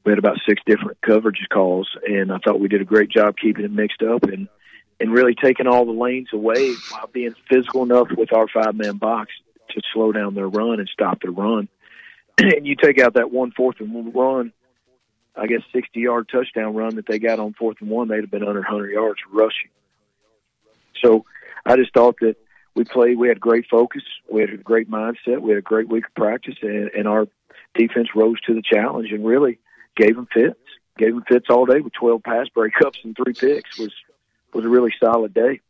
we 0.05 0.13
had 0.13 0.19
about 0.19 0.39
six 0.49 0.63
different 0.67 1.01
coverage 1.01 1.45
calls, 1.53 1.89
and 2.07 2.33
I 2.33 2.39
thought 2.39 2.61
we 2.61 2.69
did 2.69 2.81
a 2.81 2.87
great 2.87 3.11
job 3.11 3.37
keeping 3.37 3.65
it 3.65 3.73
mixed 3.73 4.03
up 4.03 4.25
and 4.25 4.49
and 4.99 5.13
really 5.13 5.35
taking 5.35 5.67
all 5.67 5.85
the 5.85 5.93
lanes 5.93 6.29
away 6.33 6.73
while 6.91 7.09
being 7.13 7.35
physical 7.51 7.83
enough 7.83 8.09
with 8.17 8.33
our 8.33 8.47
five 8.49 8.75
man 8.75 8.97
box 8.97 9.31
to 9.71 9.83
slow 9.93 10.13
down 10.13 10.35
their 10.35 10.49
run 10.49 10.79
and 10.79 10.89
stop 10.89 11.21
their 11.21 11.33
run. 11.33 11.69
and 12.39 12.67
you 12.67 12.77
take 12.77 12.99
out 12.99 13.15
that 13.15 13.31
one 13.31 13.51
fourth 13.51 13.81
and 13.81 13.93
one 13.93 14.13
run 14.13 14.53
I 15.37 15.47
guess, 15.47 15.61
60 15.73 16.01
yard 16.01 16.29
touchdown 16.31 16.75
run 16.75 16.97
that 16.97 17.07
they 17.07 17.19
got 17.19 17.39
on 17.39 17.53
fourth 17.53 17.79
and 17.81 17.91
one, 17.91 18.09
they'd 18.09 18.21
have 18.21 18.31
been 18.31 18.47
under 18.47 18.61
100 18.61 18.91
yards 18.91 19.21
rushing. 19.33 19.71
So 21.03 21.25
I 21.65 21.77
just 21.77 21.93
thought 21.93 22.17
that 22.21 22.37
we 22.75 22.85
played, 22.85 23.19
we 23.19 23.29
had 23.29 23.41
great 23.41 23.67
focus, 23.71 24.03
we 24.31 24.41
had 24.41 24.51
a 24.51 24.57
great 24.57 24.91
mindset, 24.91 25.41
we 25.41 25.51
had 25.51 25.59
a 25.59 25.63
great 25.63 25.89
week 25.89 26.07
of 26.07 26.15
practice, 26.15 26.57
and, 26.63 26.91
and 26.91 27.09
our 27.09 27.27
defense 27.75 28.09
rose 28.15 28.41
to 28.43 28.55
the 28.55 28.63
challenge 28.63 29.13
and 29.13 29.25
really 29.25 29.59
gave 29.97 30.17
them 30.17 30.29
fits. 30.33 30.59
Gave 30.99 31.15
them 31.15 31.25
fits 31.29 31.47
all 31.51 31.67
day 31.67 31.81
with 31.81 31.93
12 31.93 32.23
pass 32.23 32.47
breakups 32.55 33.05
and 33.05 33.15
three 33.15 33.35
picks 33.35 33.79
was 33.79 33.93
was 34.55 34.65
a 34.65 34.69
really 34.69 34.93
solid 34.99 35.35
day. 35.35 35.61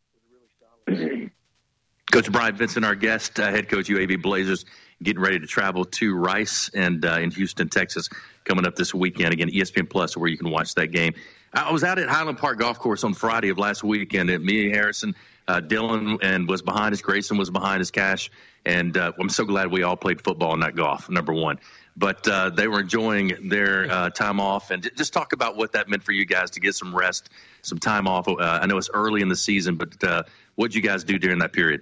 Coach 2.11 2.31
Bryant 2.31 2.57
Vincent, 2.57 2.85
our 2.85 2.95
guest, 2.95 3.37
uh, 3.37 3.49
head 3.49 3.67
coach 3.67 3.87
UAB 3.87 4.21
Blazers, 4.21 4.65
getting 5.01 5.21
ready 5.21 5.39
to 5.39 5.47
travel 5.47 5.85
to 5.85 6.15
Rice 6.15 6.69
and 6.73 7.05
uh, 7.05 7.19
in 7.19 7.31
Houston, 7.31 7.69
Texas, 7.69 8.09
coming 8.43 8.65
up 8.65 8.75
this 8.75 8.93
weekend. 8.93 9.33
Again, 9.33 9.49
ESPN 9.49 9.89
Plus, 9.89 10.17
where 10.17 10.29
you 10.29 10.37
can 10.37 10.49
watch 10.49 10.75
that 10.75 10.87
game. 10.87 11.13
I 11.53 11.71
was 11.71 11.83
out 11.83 11.99
at 11.99 12.09
Highland 12.09 12.37
Park 12.37 12.59
Golf 12.59 12.79
Course 12.79 13.03
on 13.03 13.13
Friday 13.13 13.49
of 13.49 13.57
last 13.57 13.83
weekend. 13.83 14.29
And 14.29 14.43
Mia 14.43 14.73
Harrison, 14.73 15.15
uh, 15.47 15.61
Dylan, 15.61 16.19
and 16.21 16.47
was 16.47 16.61
behind 16.61 16.93
us. 16.93 17.01
Grayson 17.01 17.37
was 17.37 17.49
behind 17.49 17.81
us. 17.81 17.91
Cash, 17.91 18.31
and 18.65 18.97
uh, 18.97 19.13
I'm 19.19 19.29
so 19.29 19.45
glad 19.45 19.71
we 19.71 19.83
all 19.83 19.95
played 19.95 20.21
football, 20.21 20.51
and 20.51 20.61
not 20.61 20.75
golf. 20.75 21.09
Number 21.09 21.33
one. 21.33 21.59
But 21.95 22.27
uh, 22.27 22.51
they 22.51 22.67
were 22.67 22.81
enjoying 22.81 23.49
their 23.49 23.89
uh, 23.89 24.09
time 24.11 24.39
off, 24.39 24.69
and 24.69 24.87
just 24.95 25.13
talk 25.13 25.33
about 25.33 25.57
what 25.57 25.71
that 25.71 25.89
meant 25.89 26.03
for 26.03 26.11
you 26.11 26.25
guys 26.25 26.51
to 26.51 26.59
get 26.59 26.75
some 26.75 26.95
rest, 26.95 27.29
some 27.63 27.79
time 27.79 28.07
off. 28.07 28.27
Uh, 28.27 28.35
I 28.39 28.67
know 28.67 28.77
it's 28.77 28.91
early 28.93 29.21
in 29.21 29.29
the 29.29 29.35
season, 29.35 29.77
but 29.77 30.03
uh, 30.03 30.23
what 30.53 30.67
did 30.67 30.75
you 30.75 30.83
guys 30.83 31.03
do 31.03 31.17
during 31.17 31.39
that 31.39 31.53
period? 31.53 31.81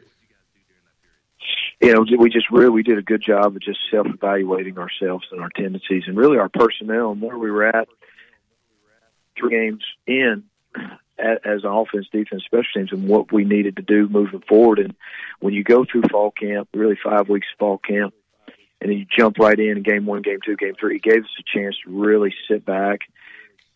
You 1.82 1.94
know, 1.94 2.06
we 2.18 2.30
just 2.30 2.50
really 2.52 2.70
we 2.70 2.84
did 2.84 2.98
a 2.98 3.04
good 3.04 3.22
job 3.22 3.56
of 3.56 3.62
just 3.62 3.80
self 3.92 4.08
evaluating 4.08 4.78
ourselves 4.78 5.26
and 5.32 5.42
our 5.42 5.50
tendencies 5.50 6.04
and 6.08 6.18
really 6.18 6.38
our 6.38 6.50
personnel 6.50 7.12
and 7.12 7.22
where 7.22 7.38
we 7.38 7.52
were 7.52 7.66
at 7.68 7.88
three 9.38 9.52
games 9.52 9.84
in 10.08 10.44
as 11.18 11.64
an 11.64 11.70
offense, 11.70 12.08
defense, 12.12 12.44
special 12.46 12.66
teams, 12.74 12.92
and 12.92 13.08
what 13.08 13.32
we 13.32 13.46
needed 13.46 13.78
to 13.78 13.82
do 13.82 14.08
moving 14.10 14.44
forward. 14.48 14.80
And 14.80 14.96
when 15.40 15.54
you 15.54 15.64
go 15.64 15.86
through 15.86 16.04
fall 16.12 16.32
camp, 16.32 16.70
really 16.74 16.98
five 17.02 17.30
weeks 17.30 17.48
of 17.54 17.60
fall 17.60 17.78
camp, 17.78 18.14
and 18.82 18.90
then 18.90 18.98
you 18.98 19.06
jump 19.18 19.38
right 19.40 19.58
in, 19.58 19.78
in 19.78 19.84
game 19.84 20.06
one, 20.06 20.22
game 20.22 20.40
two, 20.46 20.58
game 20.58 20.74
three, 20.80 20.98
it 20.98 21.04
gave 21.04 21.24
us 21.24 21.30
a 21.40 21.58
chance 21.58 21.76
to 21.86 21.92
really 21.92 22.34
sit 22.50 22.66
back 22.66 23.02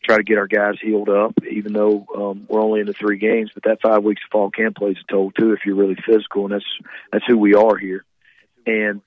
try 0.03 0.17
to 0.17 0.23
get 0.23 0.37
our 0.37 0.47
guys 0.47 0.75
healed 0.81 1.09
up, 1.09 1.33
even 1.49 1.73
though 1.73 2.05
um, 2.15 2.45
we're 2.47 2.61
only 2.61 2.79
in 2.79 2.87
the 2.87 2.93
three 2.93 3.17
games. 3.17 3.51
But 3.53 3.63
that 3.63 3.81
five 3.81 4.03
weeks 4.03 4.21
of 4.25 4.31
fall 4.31 4.49
camp 4.49 4.77
plays 4.77 4.97
a 4.97 5.11
toll 5.11 5.31
too 5.31 5.53
if 5.53 5.59
you're 5.65 5.75
really 5.75 5.97
physical, 6.05 6.45
and 6.45 6.53
that's 6.53 6.65
that's 7.11 7.25
who 7.27 7.37
we 7.37 7.53
are 7.55 7.77
here. 7.77 8.05
And 8.65 9.01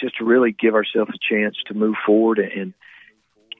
just 0.00 0.16
to 0.18 0.24
really 0.24 0.52
give 0.52 0.74
ourselves 0.74 1.12
a 1.14 1.34
chance 1.34 1.56
to 1.66 1.74
move 1.74 1.94
forward 2.04 2.38
and 2.38 2.74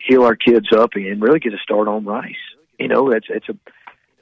heal 0.05 0.25
our 0.25 0.37
kids 0.37 0.73
up 0.73 0.91
and 0.95 1.23
really 1.23 1.39
get 1.39 1.55
a 1.55 1.59
start 1.59 1.89
on 1.89 2.05
Rice. 2.05 2.35
You 2.79 2.89
know, 2.89 3.11
that's 3.11 3.27
it's 3.29 3.49
a 3.49 3.57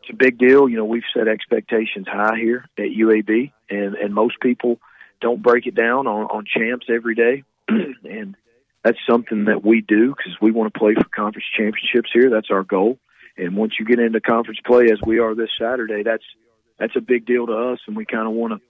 it's 0.03 0.11
a 0.11 0.15
big 0.15 0.39
deal. 0.39 0.69
You 0.69 0.77
know, 0.77 0.85
we've 0.85 1.03
set 1.15 1.29
expectations 1.29 2.07
high 2.07 2.37
here 2.37 2.67
at 2.77 2.85
UAB, 2.85 3.53
and 3.71 3.95
and 3.95 4.15
most 4.15 4.41
people 4.41 4.79
don't 5.21 5.43
break 5.43 5.67
it 5.67 5.75
down 5.75 6.07
on 6.07 6.27
on 6.27 6.45
champs 6.45 6.87
every 6.89 7.15
day, 7.15 7.45
and 7.69 8.37
that's 8.85 8.99
something 9.09 9.45
that 9.45 9.65
we 9.65 9.83
do 9.83 10.15
because 10.17 10.37
we 10.41 10.51
want 10.51 10.73
to 10.73 10.79
play 10.79 10.95
for 10.95 11.05
conference 11.05 11.47
championships 11.57 12.11
here. 12.13 12.31
That's 12.31 12.51
our 12.51 12.63
goal. 12.63 12.99
And 13.37 13.57
once 13.57 13.75
you 13.79 13.85
get 13.85 13.99
into 13.99 14.21
conference 14.21 14.61
play, 14.67 14.85
as 14.85 14.99
we 15.05 15.19
are 15.19 15.35
this 15.35 15.51
Saturday, 15.59 16.03
that's 16.03 16.25
that's 16.79 16.97
a 16.97 17.01
big 17.01 17.27
deal 17.27 17.47
to 17.47 17.53
us, 17.53 17.79
and 17.87 17.97
we 17.97 18.05
kind 18.05 18.27
of 18.27 18.33
want 18.33 18.55
to. 18.55 18.61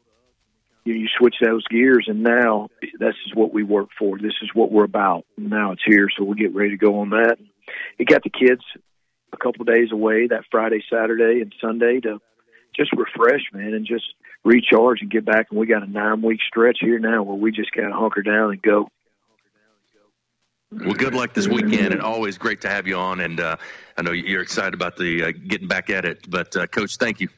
You, 0.84 0.94
know, 0.94 1.00
you 1.00 1.08
switch 1.18 1.34
those 1.44 1.66
gears, 1.68 2.06
and 2.08 2.22
now 2.22 2.70
this 2.98 3.14
is 3.26 3.34
what 3.34 3.52
we 3.52 3.62
work 3.62 3.90
for. 3.98 4.16
This 4.16 4.32
is 4.42 4.48
what 4.54 4.72
we're 4.72 4.84
about. 4.84 5.26
Now 5.36 5.72
it's 5.72 5.82
here, 5.84 6.08
so 6.16 6.24
we'll 6.24 6.34
get 6.34 6.54
ready 6.54 6.70
to 6.70 6.76
go 6.78 7.00
on 7.00 7.10
that. 7.10 7.36
It 7.98 8.06
got 8.08 8.22
the 8.22 8.30
kids 8.30 8.62
a 9.32 9.36
couple 9.36 9.60
of 9.60 9.66
days 9.66 9.92
away 9.92 10.28
that 10.28 10.44
Friday, 10.50 10.82
Saturday, 10.90 11.42
and 11.42 11.54
Sunday 11.60 12.00
to 12.00 12.18
just 12.74 12.92
refresh, 12.92 13.42
man, 13.52 13.74
and 13.74 13.86
just 13.86 14.06
recharge 14.42 15.02
and 15.02 15.10
get 15.10 15.26
back. 15.26 15.48
And 15.50 15.60
we 15.60 15.66
got 15.66 15.82
a 15.82 15.90
nine 15.90 16.22
week 16.22 16.40
stretch 16.48 16.78
here 16.80 16.98
now 16.98 17.22
where 17.22 17.36
we 17.36 17.52
just 17.52 17.72
got 17.72 17.88
to 17.88 17.94
hunker 17.94 18.22
down 18.22 18.50
and 18.50 18.62
go. 18.62 18.88
Well, 20.72 20.94
good 20.94 21.14
luck 21.14 21.34
this 21.34 21.48
weekend, 21.48 21.92
and 21.92 22.00
always 22.00 22.38
great 22.38 22.60
to 22.60 22.68
have 22.68 22.86
you 22.86 22.96
on. 22.96 23.20
And 23.20 23.40
uh, 23.40 23.56
I 23.96 24.02
know 24.02 24.12
you're 24.12 24.42
excited 24.42 24.72
about 24.72 24.96
the 24.96 25.24
uh, 25.24 25.32
getting 25.32 25.66
back 25.66 25.90
at 25.90 26.04
it. 26.04 26.30
But 26.30 26.56
uh, 26.56 26.66
Coach, 26.68 26.96
thank 26.96 27.20
you. 27.20 27.28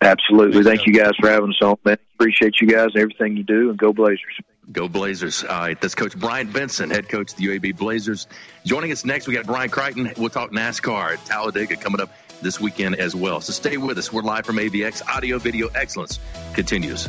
Absolutely, 0.00 0.62
thank 0.62 0.86
you 0.86 0.94
guys 0.94 1.12
for 1.20 1.28
having 1.28 1.50
us 1.50 1.58
on. 1.60 1.76
Man, 1.84 1.98
appreciate 2.14 2.60
you 2.60 2.68
guys 2.68 2.90
and 2.94 3.02
everything 3.02 3.36
you 3.36 3.42
do, 3.42 3.68
and 3.68 3.78
go 3.78 3.92
Blazers. 3.92 4.40
Go 4.72 4.88
Blazers. 4.88 5.44
All 5.44 5.58
right, 5.58 5.78
that's 5.78 5.94
Coach 5.94 6.16
Bryant 6.18 6.50
Vincent, 6.50 6.92
head 6.92 7.08
coach 7.08 7.32
of 7.32 7.38
the 7.38 7.46
UAB 7.46 7.76
Blazers. 7.76 8.26
Joining 8.64 8.92
us 8.92 9.04
next, 9.04 9.26
we 9.26 9.34
got 9.34 9.44
Brian 9.44 9.70
Crichton. 9.70 10.12
We'll 10.16 10.30
talk 10.30 10.50
NASCAR 10.50 11.14
at 11.14 11.24
Talladega 11.26 11.76
coming 11.76 12.00
up 12.00 12.10
this 12.40 12.60
weekend 12.60 12.96
as 12.96 13.14
well. 13.14 13.40
So 13.40 13.52
stay 13.52 13.76
with 13.76 13.98
us. 13.98 14.12
We're 14.12 14.22
live 14.22 14.46
from 14.46 14.56
AVX. 14.56 15.06
Audio 15.08 15.38
Video 15.38 15.68
Excellence 15.68 16.20
continues. 16.54 17.08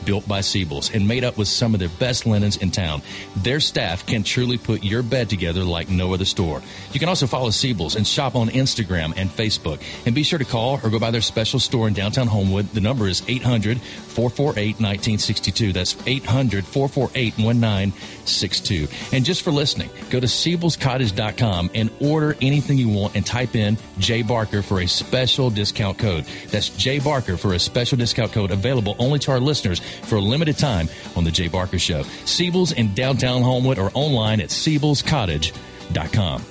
built 0.05 0.27
by 0.27 0.39
Seibels 0.39 0.93
and 0.93 1.07
made 1.07 1.23
up 1.23 1.37
with 1.37 1.47
some 1.47 1.73
of 1.73 1.79
their 1.79 1.89
best 1.89 2.25
linens 2.25 2.57
in 2.57 2.71
town. 2.71 3.01
Their 3.37 3.59
staff 3.59 4.05
can 4.05 4.23
truly 4.23 4.57
put 4.57 4.83
your 4.83 5.03
bed 5.03 5.29
together 5.29 5.63
like 5.63 5.89
no 5.89 6.13
other 6.13 6.25
store. 6.25 6.61
You 6.91 6.99
can 6.99 7.09
also 7.09 7.27
follow 7.27 7.49
Seibels 7.49 7.95
and 7.95 8.07
shop 8.07 8.35
on 8.35 8.49
Instagram 8.49 9.13
and 9.17 9.29
Facebook. 9.29 9.81
And 10.05 10.15
be 10.15 10.23
sure 10.23 10.39
to 10.39 10.45
call 10.45 10.79
or 10.83 10.89
go 10.89 10.99
by 10.99 11.11
their 11.11 11.21
special 11.21 11.59
store 11.59 11.87
in 11.87 11.93
downtown 11.93 12.27
Homewood. 12.27 12.69
The 12.69 12.81
number 12.81 13.07
is 13.07 13.23
800 13.27 13.79
448 14.11 14.75
1962. 14.75 15.73
That's 15.73 15.95
800 16.05 16.65
448 16.65 17.37
1962. 17.37 18.87
And 19.15 19.25
just 19.25 19.41
for 19.41 19.51
listening, 19.51 19.89
go 20.09 20.19
to 20.19 20.27
SeibelsCottage.com 20.27 21.71
and 21.73 21.89
order 21.99 22.35
anything 22.41 22.77
you 22.77 22.89
want 22.89 23.15
and 23.15 23.25
type 23.25 23.55
in 23.55 23.77
J 23.97 24.21
Barker 24.21 24.61
for 24.61 24.81
a 24.81 24.87
special 24.87 25.49
discount 25.49 25.97
code. 25.97 26.25
That's 26.49 26.69
J 26.69 26.99
Barker 26.99 27.37
for 27.37 27.53
a 27.53 27.59
special 27.59 27.97
discount 27.97 28.33
code 28.33 28.51
available 28.51 28.95
only 28.99 29.19
to 29.19 29.31
our 29.31 29.39
listeners 29.39 29.79
for 29.79 30.17
a 30.17 30.21
limited 30.21 30.57
time 30.57 30.89
on 31.15 31.23
The 31.23 31.31
J 31.31 31.47
Barker 31.47 31.79
Show. 31.79 32.03
Seibels 32.03 32.73
in 32.73 32.93
downtown 32.93 33.41
Homewood 33.41 33.79
or 33.79 33.91
online 33.93 34.41
at 34.41 34.49
SeibelsCottage.com. 34.49 36.50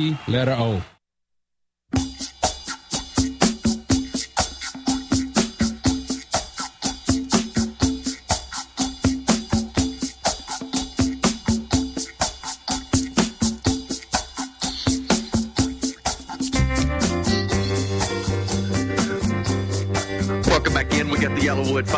C 0.01 0.17
letter 0.27 0.57
O. 0.57 0.81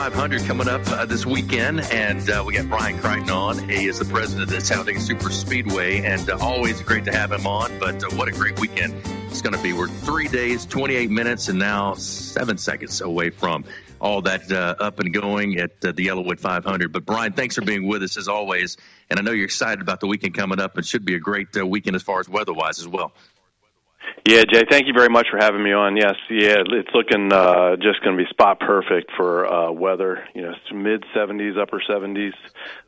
500 0.04 0.44
coming 0.44 0.68
up 0.68 0.86
uh, 0.88 1.06
this 1.06 1.26
weekend, 1.26 1.80
and 1.80 2.30
uh, 2.30 2.44
we 2.46 2.56
got 2.56 2.68
Brian 2.68 3.00
Crichton 3.00 3.30
on. 3.30 3.70
He 3.70 3.88
is 3.88 4.00
the 4.00 4.04
president 4.04 4.52
of 4.52 4.86
the 4.86 5.00
Super 5.00 5.30
Speedway, 5.30 6.02
and 6.02 6.30
uh, 6.30 6.38
always 6.42 6.82
great 6.82 7.06
to 7.06 7.13
have 7.13 7.32
him 7.32 7.48
on. 7.48 7.72
But 7.80 8.04
uh, 8.04 8.13
what 8.18 8.28
a 8.28 8.34
great 8.34 8.60
weekend 8.60 8.94
it's 9.30 9.42
going 9.42 9.56
to 9.56 9.63
be. 9.63 9.72
We're 9.72 9.88
three 9.88 10.28
days, 10.28 10.66
28 10.66 11.10
minutes, 11.10 11.48
and 11.48 11.58
now 11.58 11.94
seven 11.94 12.58
seconds 12.58 13.00
away 13.00 13.30
from 13.30 13.63
all 14.02 14.22
that 14.24 14.52
uh, 14.52 14.76
up 14.78 15.00
and 15.00 15.13
going 15.13 15.58
at 15.58 15.72
uh, 15.86 15.94
the 15.94 16.08
YellaWood 16.08 16.42
500. 16.42 16.92
But 16.92 17.06
Brian, 17.06 17.32
thanks 17.32 17.56
for 17.56 17.62
being 17.62 17.88
with 17.88 18.04
us 18.04 18.18
as 18.18 18.28
always, 18.28 18.76
and 19.10 19.20
I 19.20 19.22
know 19.22 19.32
you're 19.32 19.46
excited 19.46 19.80
about 19.80 20.02
the 20.02 20.08
weekend 20.08 20.34
coming 20.34 20.60
up. 20.60 20.78
It 20.78 20.86
should 20.86 21.06
be 21.06 21.16
a 21.16 21.20
great 21.20 21.56
weekend 21.56 21.96
as 21.96 22.04
far 22.04 22.20
as 22.20 22.28
weather-wise 22.28 22.80
as 22.80 22.89
well. 22.89 23.13
Yeah, 24.26 24.44
Jay, 24.50 24.63
thank 24.70 24.88
you 24.88 24.94
very 24.94 25.10
much 25.10 25.28
for 25.30 25.38
having 25.38 25.62
me 25.62 25.74
on. 25.74 25.98
Yes, 25.98 26.16
yeah, 26.30 26.56
it's 26.66 26.89
looking 26.94 27.34
uh, 27.34 27.76
just 27.76 28.02
going 28.04 28.18
to 28.18 28.24
be 28.24 28.30
spot 28.30 28.58
perfect 28.62 29.12
for 29.18 29.46
uh, 29.46 29.70
weather. 29.70 30.26
You 30.34 30.44
know, 30.44 30.54
mid 30.74 31.04
70s, 31.13 31.60
upper 31.60 31.82
70s, 31.82 32.32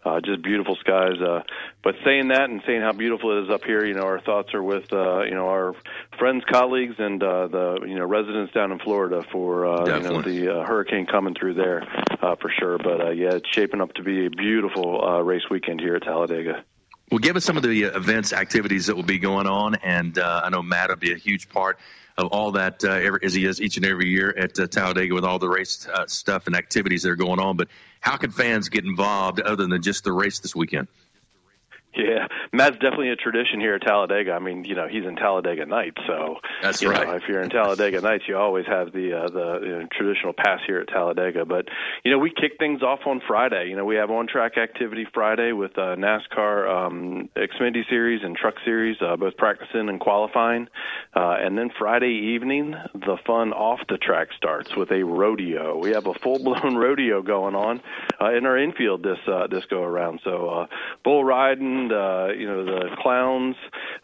uh, 0.06 0.22
just 0.22 0.42
beautiful 0.42 0.78
skies. 0.78 1.20
Uh, 1.22 1.44
but 1.84 1.96
saying 2.06 2.30
that 2.30 2.50
and 2.50 2.62
saying 2.66 2.82
how 2.82 2.94
beautiful 2.94 3.38
it 3.38 3.44
is 3.44 3.50
up 3.50 3.66
here, 3.66 3.86
you 3.86 3.94
know, 3.94 4.04
our 4.04 4.22
thoughts 4.22 4.54
are 4.54 4.64
with 4.64 4.94
uh, 4.94 5.24
you 5.24 5.36
know 5.36 5.50
our 5.50 5.76
friends, 6.18 6.46
colleagues, 6.50 6.96
and 7.00 7.22
uh, 7.22 7.48
the 7.48 7.80
you 7.86 7.96
know 7.96 8.06
residents 8.06 8.54
down 8.54 8.72
in 8.72 8.80
Florida 8.80 9.22
for 9.30 9.66
uh, 9.66 9.98
you 9.98 10.04
know 10.04 10.22
the 10.22 10.62
uh, 10.62 10.66
hurricane 10.66 11.06
coming 11.06 11.36
through 11.36 11.56
there 11.56 11.84
uh, 12.22 12.36
for 12.38 12.50
sure. 12.58 12.78
But 12.78 13.02
uh, 13.02 13.10
yeah, 13.10 13.34
it's 13.34 13.50
shaping 13.52 13.82
up 13.82 13.94
to 13.96 14.04
be 14.04 14.28
a 14.28 14.30
beautiful 14.30 15.04
uh, 15.04 15.20
race 15.20 15.50
weekend 15.52 15.82
here 15.82 15.96
at 15.96 16.04
Talladega. 16.04 16.64
Well, 17.16 17.22
give 17.22 17.38
us 17.38 17.46
some 17.46 17.56
of 17.56 17.64
the 17.64 17.86
uh, 17.86 17.98
events, 17.98 18.34
activities 18.34 18.88
that 18.88 18.96
will 18.98 19.02
be 19.02 19.20
going 19.20 19.48
on, 19.48 19.76
and 19.76 20.20
uh, 20.20 20.42
I 20.44 20.50
know 20.50 20.62
Matt 20.62 20.90
will 20.90 20.98
be 20.98 21.14
a 21.14 21.18
huge 21.18 21.48
part 21.48 21.80
of 22.18 22.28
all 22.28 22.52
that 22.52 22.84
uh, 22.84 22.90
every, 22.90 23.22
as 23.24 23.34
he 23.34 23.46
is 23.46 23.62
each 23.62 23.78
and 23.78 23.86
every 23.86 24.10
year 24.10 24.36
at 24.38 24.60
uh, 24.60 24.68
Talladega 24.68 25.16
with 25.16 25.24
all 25.24 25.40
the 25.40 25.48
race 25.48 25.88
uh, 25.88 26.08
stuff 26.08 26.48
and 26.48 26.58
activities 26.58 27.04
that 27.04 27.12
are 27.12 27.16
going 27.16 27.40
on. 27.40 27.56
But 27.56 27.70
how 28.02 28.18
can 28.18 28.32
fans 28.32 28.68
get 28.68 28.84
involved 28.84 29.40
other 29.40 29.66
than 29.66 29.82
just 29.82 30.04
the 30.04 30.12
race 30.12 30.40
this 30.40 30.54
weekend? 30.54 30.90
Yeah, 32.06 32.28
Matt's 32.52 32.76
definitely 32.76 33.10
a 33.10 33.16
tradition 33.16 33.62
here 33.62 33.76
at 33.76 33.82
Talladega. 33.82 34.34
I 34.34 34.40
mean, 34.40 34.66
you 34.66 34.76
know, 34.76 34.88
he's 34.88 35.06
in 35.06 35.16
Talladega 35.16 35.66
Nights, 35.66 35.98
so 36.06 36.40
that's 36.62 36.82
you 36.82 36.90
right. 36.92 37.08
Know, 37.08 37.16
if 37.16 37.24
you're 37.28 37.42
in 37.42 37.50
Talladega 37.50 38.02
Nights, 38.10 38.26
you 38.28 38.38
always 38.38 38.66
have 38.66 38.92
the 38.92 39.14
uh, 39.14 39.30
the 39.30 39.60
you 39.62 39.72
know, 39.80 39.88
traditional 39.92 40.34
pass 40.34 40.60
here 40.68 40.80
at 40.80 40.90
Talladega. 40.90 41.46
But 41.46 41.70
you 42.04 42.12
know, 42.12 42.20
we 42.20 42.32
kick 42.32 42.58
things 42.60 42.84
off 42.84 43.00
on 43.06 43.22
Friday. 43.26 43.70
You 43.70 43.78
know, 43.78 43.86
we 43.86 43.96
have 43.96 44.12
on-track 44.12 44.58
activity 44.58 45.08
Friday 45.14 45.54
with 45.54 45.78
uh, 45.78 45.96
NASCAR 45.96 46.70
um, 46.70 47.30
Xfinity 47.36 47.88
Series 47.90 48.22
and 48.24 48.36
Truck 48.36 48.56
Series, 48.66 48.98
uh, 49.02 49.16
both 49.16 49.38
practicing 49.38 49.88
and 49.88 50.00
qualifying, 50.00 50.68
uh, 51.16 51.38
and 51.40 51.58
then 51.58 51.70
Friday 51.80 52.34
evening, 52.36 52.76
the 52.94 53.18
fun 53.26 53.54
off 53.54 53.80
the 53.88 53.98
track 53.98 54.30
starts 54.36 54.76
with 54.76 54.92
a 54.92 55.04
rodeo. 55.04 55.78
We 55.78 55.92
have 55.92 56.08
a 56.08 56.14
full-blown 56.14 56.76
rodeo 56.76 57.22
going 57.22 57.56
on 57.56 57.82
uh, 58.22 58.34
in 58.34 58.46
our 58.46 58.58
infield 58.58 59.04
this 59.04 59.20
uh, 59.28 59.48
this 59.48 59.66
go 59.66 59.82
around. 59.82 60.20
So 60.24 60.50
uh, 60.50 60.68
bull 61.04 61.24
riding 61.24 61.85
band, 61.88 61.92
uh, 61.92 62.34
you 62.34 62.48
know, 62.48 62.66
the 62.66 62.96
clowns, 63.02 63.56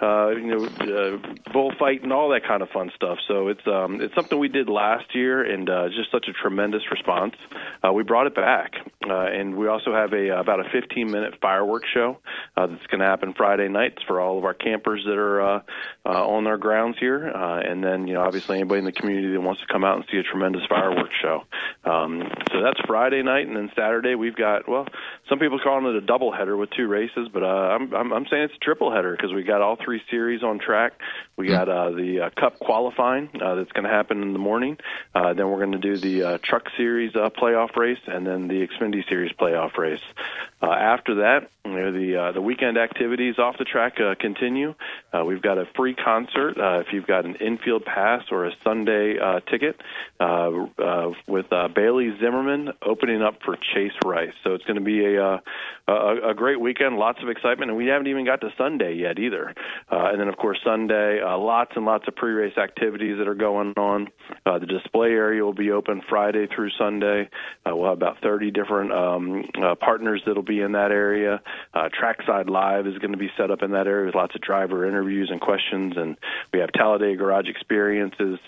uh, 0.01 0.29
you 0.29 0.47
know, 0.47 0.65
uh, 0.65 1.51
bullfight 1.51 2.03
and 2.03 2.13
all 2.13 2.29
that 2.29 2.43
kind 2.47 2.61
of 2.61 2.69
fun 2.69 2.91
stuff. 2.95 3.17
So 3.27 3.47
it's 3.47 3.65
um, 3.67 4.01
it's 4.01 4.13
something 4.15 4.37
we 4.37 4.47
did 4.47 4.69
last 4.69 5.13
year, 5.13 5.43
and 5.43 5.69
uh, 5.69 5.89
just 5.89 6.11
such 6.11 6.27
a 6.27 6.33
tremendous 6.33 6.81
response. 6.91 7.35
Uh, 7.83 7.93
we 7.93 8.03
brought 8.03 8.27
it 8.27 8.35
back, 8.35 8.73
uh, 9.07 9.25
and 9.25 9.55
we 9.55 9.67
also 9.67 9.93
have 9.93 10.13
a 10.13 10.39
about 10.39 10.59
a 10.59 10.69
15 10.71 11.11
minute 11.11 11.35
fireworks 11.41 11.87
show 11.93 12.17
uh, 12.57 12.67
that's 12.67 12.85
going 12.87 12.99
to 12.99 13.05
happen 13.05 13.33
Friday 13.35 13.67
nights 13.69 14.01
for 14.07 14.19
all 14.19 14.37
of 14.37 14.45
our 14.45 14.53
campers 14.53 15.03
that 15.05 15.17
are 15.17 15.41
uh, 15.41 15.59
uh, 16.05 16.09
on 16.09 16.47
our 16.47 16.57
grounds 16.57 16.97
here, 16.99 17.29
uh, 17.29 17.59
and 17.59 17.83
then 17.83 18.07
you 18.07 18.13
know 18.13 18.21
obviously 18.21 18.57
anybody 18.57 18.79
in 18.79 18.85
the 18.85 18.91
community 18.91 19.31
that 19.33 19.41
wants 19.41 19.61
to 19.61 19.67
come 19.71 19.83
out 19.83 19.97
and 19.97 20.05
see 20.11 20.17
a 20.17 20.23
tremendous 20.23 20.63
fireworks 20.69 21.15
show. 21.21 21.43
Um, 21.83 22.23
so 22.51 22.61
that's 22.61 22.79
Friday 22.87 23.23
night, 23.23 23.47
and 23.47 23.55
then 23.55 23.71
Saturday 23.75 24.15
we've 24.15 24.35
got 24.35 24.67
well, 24.67 24.85
some 25.29 25.39
people 25.39 25.59
calling 25.63 25.85
it 25.85 25.95
a 25.95 26.05
double 26.05 26.31
header 26.31 26.57
with 26.57 26.69
two 26.71 26.87
races, 26.87 27.29
but 27.33 27.43
uh, 27.43 27.70
I'm, 27.71 27.93
I'm 27.93 28.13
I'm 28.13 28.25
saying 28.27 28.43
it's 28.43 28.55
a 28.55 28.59
triple 28.59 28.91
header 28.91 29.15
because 29.15 29.33
we 29.33 29.43
got 29.43 29.61
all 29.61 29.77
three 29.83 30.01
series 30.09 30.43
on 30.43 30.59
track. 30.59 30.93
We 31.37 31.47
got 31.47 31.69
uh, 31.69 31.91
the 31.91 32.21
uh, 32.21 32.29
Cup 32.39 32.59
qualifying 32.59 33.29
uh, 33.41 33.55
that's 33.55 33.71
going 33.71 33.85
to 33.85 33.89
happen 33.89 34.21
in 34.21 34.33
the 34.33 34.39
morning. 34.39 34.77
Uh, 35.15 35.33
then 35.33 35.49
we're 35.49 35.57
going 35.57 35.71
to 35.71 35.79
do 35.79 35.97
the 35.97 36.23
uh, 36.23 36.37
Truck 36.43 36.67
Series 36.77 37.15
uh, 37.15 37.29
playoff 37.29 37.75
race, 37.75 37.99
and 38.05 38.27
then 38.27 38.47
the 38.47 38.67
Xfinity 38.67 39.07
Series 39.09 39.31
playoff 39.33 39.77
race. 39.77 40.01
Uh, 40.61 40.71
after 40.71 41.15
that, 41.15 41.49
you 41.65 41.71
know, 41.71 41.91
the 41.91 42.15
uh, 42.15 42.31
the 42.31 42.41
weekend 42.41 42.77
activities 42.77 43.39
off 43.39 43.57
the 43.57 43.65
track 43.65 43.99
uh, 43.99 44.15
continue. 44.19 44.73
Uh, 45.13 45.23
we've 45.25 45.41
got 45.41 45.57
a 45.57 45.65
free 45.75 45.93
concert 45.93 46.57
uh, 46.59 46.79
if 46.79 46.87
you've 46.93 47.07
got 47.07 47.25
an 47.25 47.35
infield 47.35 47.85
pass 47.85 48.23
or 48.31 48.45
a 48.45 48.51
Sunday 48.63 49.17
uh, 49.19 49.39
ticket 49.41 49.79
uh, 50.19 50.49
uh, 50.77 51.11
with 51.27 51.51
uh, 51.51 51.67
Bailey 51.67 52.13
Zimmerman 52.19 52.73
opening 52.83 53.21
up 53.21 53.41
for 53.43 53.55
Chase 53.73 53.93
Rice. 54.03 54.33
So 54.43 54.53
it's 54.53 54.63
going 54.65 54.77
to 54.77 54.83
be 54.83 55.05
a, 55.05 55.23
uh, 55.23 55.39
a 55.87 56.29
a 56.29 56.33
great 56.33 56.59
weekend, 56.59 56.97
lots 56.97 57.21
of 57.21 57.29
excitement, 57.51 57.71
and 57.71 57.77
we 57.77 57.87
haven't 57.87 58.07
even 58.07 58.25
got 58.25 58.41
to 58.41 58.49
Sunday 58.57 58.95
yet 58.95 59.19
either. 59.19 59.53
Uh, 59.91 60.09
and 60.11 60.19
then 60.19 60.27
of 60.27 60.37
course 60.37 60.59
Sunday, 60.63 61.19
uh, 61.21 61.37
lots 61.37 61.71
and 61.75 61.85
lots 61.85 62.07
of 62.07 62.15
pre-race 62.15 62.57
activities 62.57 63.17
that 63.17 63.27
are 63.27 63.35
going 63.35 63.73
on. 63.77 64.07
Uh, 64.45 64.59
the 64.59 64.65
display 64.65 65.09
area 65.09 65.43
will 65.43 65.53
be 65.53 65.71
open 65.71 66.01
Friday 66.07 66.47
through 66.47 66.69
Sunday. 66.77 67.29
Uh, 67.65 67.75
we'll 67.75 67.89
have 67.89 67.97
about 67.97 68.17
30 68.21 68.51
different 68.51 68.91
um, 68.91 69.43
uh, 69.61 69.75
partners 69.75 70.21
that'll 70.25 70.43
be 70.43 70.61
in 70.61 70.71
that 70.73 70.91
area. 70.91 71.41
Uh, 71.73 71.89
Trackside 71.89 72.49
Live 72.49 72.87
is 72.87 72.97
going 72.99 73.11
to 73.11 73.17
be 73.17 73.29
set 73.37 73.51
up 73.51 73.61
in 73.61 73.71
that 73.71 73.87
area 73.87 74.05
with 74.05 74.15
lots 74.15 74.35
of 74.35 74.41
driver 74.41 74.87
interviews 74.87 75.29
and 75.31 75.41
questions, 75.41 75.93
and 75.97 76.17
we 76.53 76.59
have 76.59 76.71
Talladega 76.71 77.17
Garage 77.17 77.47
Experiences. 77.47 78.39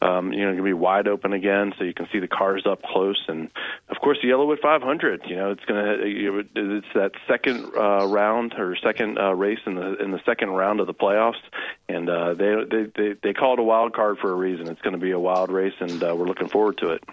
Um, 0.00 0.32
you 0.32 0.40
know, 0.40 0.52
going 0.52 0.58
to 0.58 0.62
be 0.62 0.72
wide 0.72 1.08
open 1.08 1.32
again, 1.32 1.72
so 1.78 1.84
you 1.84 1.94
can 1.94 2.08
see 2.12 2.18
the 2.18 2.28
cars 2.28 2.64
up 2.66 2.82
close, 2.82 3.22
and 3.28 3.50
of 3.88 3.96
course 4.00 4.18
the 4.22 4.28
YellaWood 4.28 4.60
500. 4.60 5.22
You 5.26 5.36
know, 5.36 5.50
it's 5.50 5.64
going 5.64 5.84
to 5.84 6.44
it's 6.54 6.86
that 6.94 7.12
second 7.26 7.72
uh, 7.76 8.06
round 8.06 8.47
or 8.56 8.76
second 8.76 9.18
uh, 9.18 9.34
race 9.34 9.58
in 9.66 9.74
the 9.74 9.96
in 9.96 10.10
the 10.10 10.20
second 10.24 10.50
round 10.50 10.80
of 10.80 10.86
the 10.86 10.94
playoffs, 10.94 11.40
and 11.88 12.08
uh, 12.08 12.34
they, 12.34 12.54
they 12.70 12.86
they 12.94 13.14
they 13.22 13.32
call 13.32 13.54
it 13.54 13.58
a 13.58 13.62
wild 13.62 13.94
card 13.94 14.18
for 14.18 14.30
a 14.30 14.34
reason. 14.34 14.68
It's 14.68 14.80
going 14.80 14.94
to 14.94 15.00
be 15.00 15.10
a 15.10 15.18
wild 15.18 15.50
race, 15.50 15.74
and 15.80 16.02
uh, 16.02 16.14
we're 16.16 16.26
looking 16.26 16.48
forward 16.48 16.78
to 16.78 16.90
it. 16.90 17.04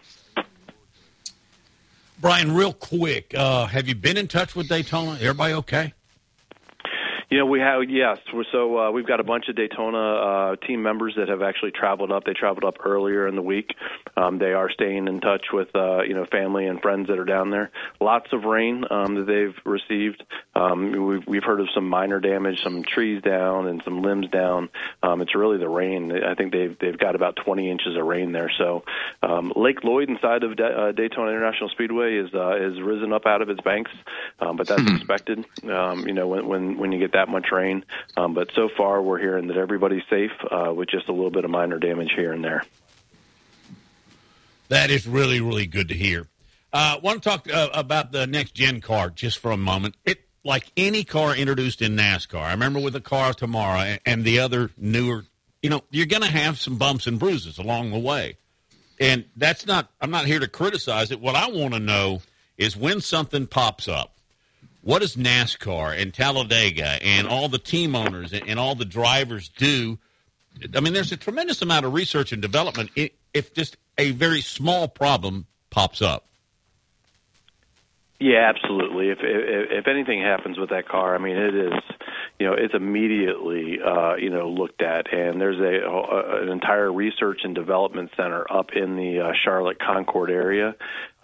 Brian, 2.19 2.53
real 2.53 2.73
quick, 2.73 3.33
uh, 3.35 3.65
have 3.67 3.87
you 3.87 3.95
been 3.95 4.17
in 4.17 4.27
touch 4.27 4.55
with 4.55 4.69
Daytona? 4.69 5.11
Everybody 5.13 5.53
okay? 5.55 5.93
You 7.29 7.39
know, 7.39 7.45
we 7.47 7.59
have 7.59 7.89
yes. 7.89 8.19
So 8.51 8.77
uh, 8.77 8.91
we've 8.91 9.07
got 9.07 9.19
a 9.19 9.23
bunch 9.23 9.49
of 9.49 9.55
Daytona 9.55 9.97
uh, 9.97 10.55
team 10.67 10.83
members 10.83 11.15
that 11.17 11.27
have 11.29 11.41
actually 11.41 11.71
traveled 11.71 12.11
up. 12.11 12.23
They 12.23 12.33
traveled 12.33 12.63
up 12.63 12.85
earlier 12.85 13.27
in 13.27 13.35
the 13.35 13.41
week. 13.41 13.73
Um, 14.15 14.37
they 14.37 14.53
are 14.53 14.69
staying 14.69 15.07
in 15.07 15.21
touch 15.21 15.47
with 15.51 15.75
uh, 15.75 16.03
you 16.03 16.13
know 16.13 16.25
family 16.25 16.67
and 16.67 16.79
friends 16.81 17.07
that 17.07 17.17
are 17.17 17.25
down 17.25 17.49
there. 17.49 17.71
Lots 17.99 18.31
of 18.31 18.43
rain 18.43 18.85
um, 18.91 19.15
that 19.15 19.25
they've 19.25 19.55
received. 19.65 20.23
Um, 20.53 21.07
we've 21.07 21.27
we've 21.27 21.43
heard 21.43 21.59
of 21.61 21.67
some 21.73 21.89
minor 21.89 22.19
damage, 22.19 22.61
some 22.63 22.83
trees 22.83 23.23
down 23.23 23.67
and 23.67 23.81
some 23.83 24.03
limbs 24.03 24.29
down. 24.29 24.69
Um, 25.01 25.21
it's 25.21 25.33
really 25.33 25.57
the 25.57 25.69
rain. 25.69 26.11
I 26.11 26.35
think 26.35 26.51
they've 26.51 26.77
they've 26.79 26.97
got 26.97 27.15
about 27.15 27.37
20 27.43 27.71
inches 27.71 27.97
of 27.97 28.05
rain 28.05 28.33
there. 28.33 28.51
So 28.55 28.83
um, 29.23 29.51
Lake 29.55 29.83
Lloyd 29.83 30.09
inside 30.09 30.43
of 30.43 30.55
da- 30.57 30.89
uh, 30.89 30.91
Daytona 30.91 31.31
International 31.31 31.69
Speedway 31.69 32.17
is 32.17 32.33
uh, 32.35 32.55
is 32.57 32.79
risen 32.81 33.13
up 33.13 33.25
out 33.25 33.41
of 33.41 33.49
its 33.49 33.61
banks, 33.61 33.91
um, 34.39 34.57
but 34.57 34.67
that's 34.67 34.87
expected. 34.87 35.43
Um, 35.63 36.07
you 36.07 36.13
know 36.13 36.27
when 36.27 36.47
when 36.47 36.77
when 36.77 36.91
you 36.91 36.99
get 36.99 37.14
that 37.15 37.29
much 37.29 37.51
rain. 37.51 37.83
Um, 38.15 38.33
but 38.33 38.49
so 38.53 38.69
far, 38.69 39.01
we're 39.01 39.19
hearing 39.19 39.47
that 39.47 39.57
everybody's 39.57 40.03
safe 40.09 40.31
uh, 40.51 40.73
with 40.73 40.89
just 40.89 41.07
a 41.07 41.11
little 41.11 41.31
bit 41.31 41.45
of 41.45 41.51
minor 41.51 41.79
damage 41.79 42.11
here 42.15 42.31
and 42.31 42.43
there. 42.43 42.63
That 44.67 44.89
is 44.89 45.07
really, 45.07 45.41
really 45.41 45.65
good 45.65 45.89
to 45.89 45.95
hear. 45.95 46.27
I 46.73 46.95
uh, 46.95 46.99
want 46.99 47.23
to 47.23 47.29
talk 47.29 47.51
uh, 47.51 47.69
about 47.73 48.11
the 48.11 48.27
next 48.27 48.53
gen 48.53 48.81
car 48.81 49.09
just 49.09 49.39
for 49.39 49.51
a 49.51 49.57
moment. 49.57 49.95
It 50.03 50.21
like 50.43 50.71
any 50.75 51.03
car 51.03 51.35
introduced 51.35 51.81
in 51.81 51.95
NASCAR. 51.95 52.41
I 52.41 52.51
remember 52.51 52.79
with 52.79 52.93
the 52.93 53.01
car 53.01 53.33
tomorrow 53.33 53.79
and, 53.79 53.99
and 54.05 54.23
the 54.25 54.39
other 54.39 54.69
newer. 54.77 55.25
You 55.61 55.69
know, 55.69 55.81
you're 55.89 56.05
going 56.05 56.21
to 56.21 56.29
have 56.29 56.59
some 56.59 56.77
bumps 56.77 57.07
and 57.07 57.17
bruises 57.17 57.57
along 57.57 57.91
the 57.91 57.99
way, 57.99 58.37
and 58.99 59.25
that's 59.35 59.65
not. 59.65 59.89
I'm 60.01 60.11
not 60.11 60.25
here 60.25 60.39
to 60.39 60.47
criticize 60.47 61.11
it. 61.11 61.21
What 61.21 61.35
I 61.35 61.49
want 61.49 61.73
to 61.73 61.79
know 61.79 62.21
is 62.57 62.75
when 62.75 63.01
something 63.01 63.47
pops 63.47 63.87
up. 63.87 64.14
What 64.85 65.01
does 65.01 65.15
NASCAR 65.15 65.99
and 65.99 66.13
Talladega 66.13 67.03
and 67.03 67.27
all 67.27 67.49
the 67.49 67.57
team 67.57 67.95
owners 67.95 68.33
and, 68.33 68.59
all 68.59 68.75
the 68.75 68.85
drivers 68.85 69.49
do? 69.49 69.97
I 70.75 70.79
mean, 70.79 70.93
there's 70.93 71.11
a 71.11 71.17
tremendous 71.17 71.63
amount 71.63 71.87
of 71.87 71.93
research 71.93 72.31
and 72.31 72.39
development 72.39 72.91
if 73.33 73.51
just 73.55 73.77
a 73.97 74.11
very 74.11 74.41
small 74.41 74.87
problem 74.87 75.47
pops 75.71 76.03
up. 76.03 76.27
Yeah, 78.19 78.47
absolutely. 78.47 79.09
If, 79.09 79.17
if 79.21 79.71
if 79.71 79.87
anything 79.87 80.21
happens 80.21 80.59
with 80.59 80.69
that 80.69 80.87
car, 80.87 81.15
I 81.15 81.17
mean, 81.17 81.35
it 81.35 81.55
is, 81.55 81.73
you 82.39 82.45
know, 82.45 82.53
it's 82.53 82.75
immediately, 82.75 83.79
uh, 83.83 84.15
you 84.15 84.29
know, 84.29 84.49
looked 84.49 84.83
at, 84.83 85.11
and 85.11 85.41
there's 85.41 85.59
a, 85.59 85.85
a 85.85 86.43
an 86.43 86.49
entire 86.49 86.93
research 86.93 87.41
and 87.43 87.55
development 87.55 88.11
center 88.15 88.45
up 88.49 88.69
in 88.73 88.95
the 88.95 89.19
uh, 89.19 89.31
Charlotte 89.43 89.79
Concord 89.79 90.29
area 90.29 90.75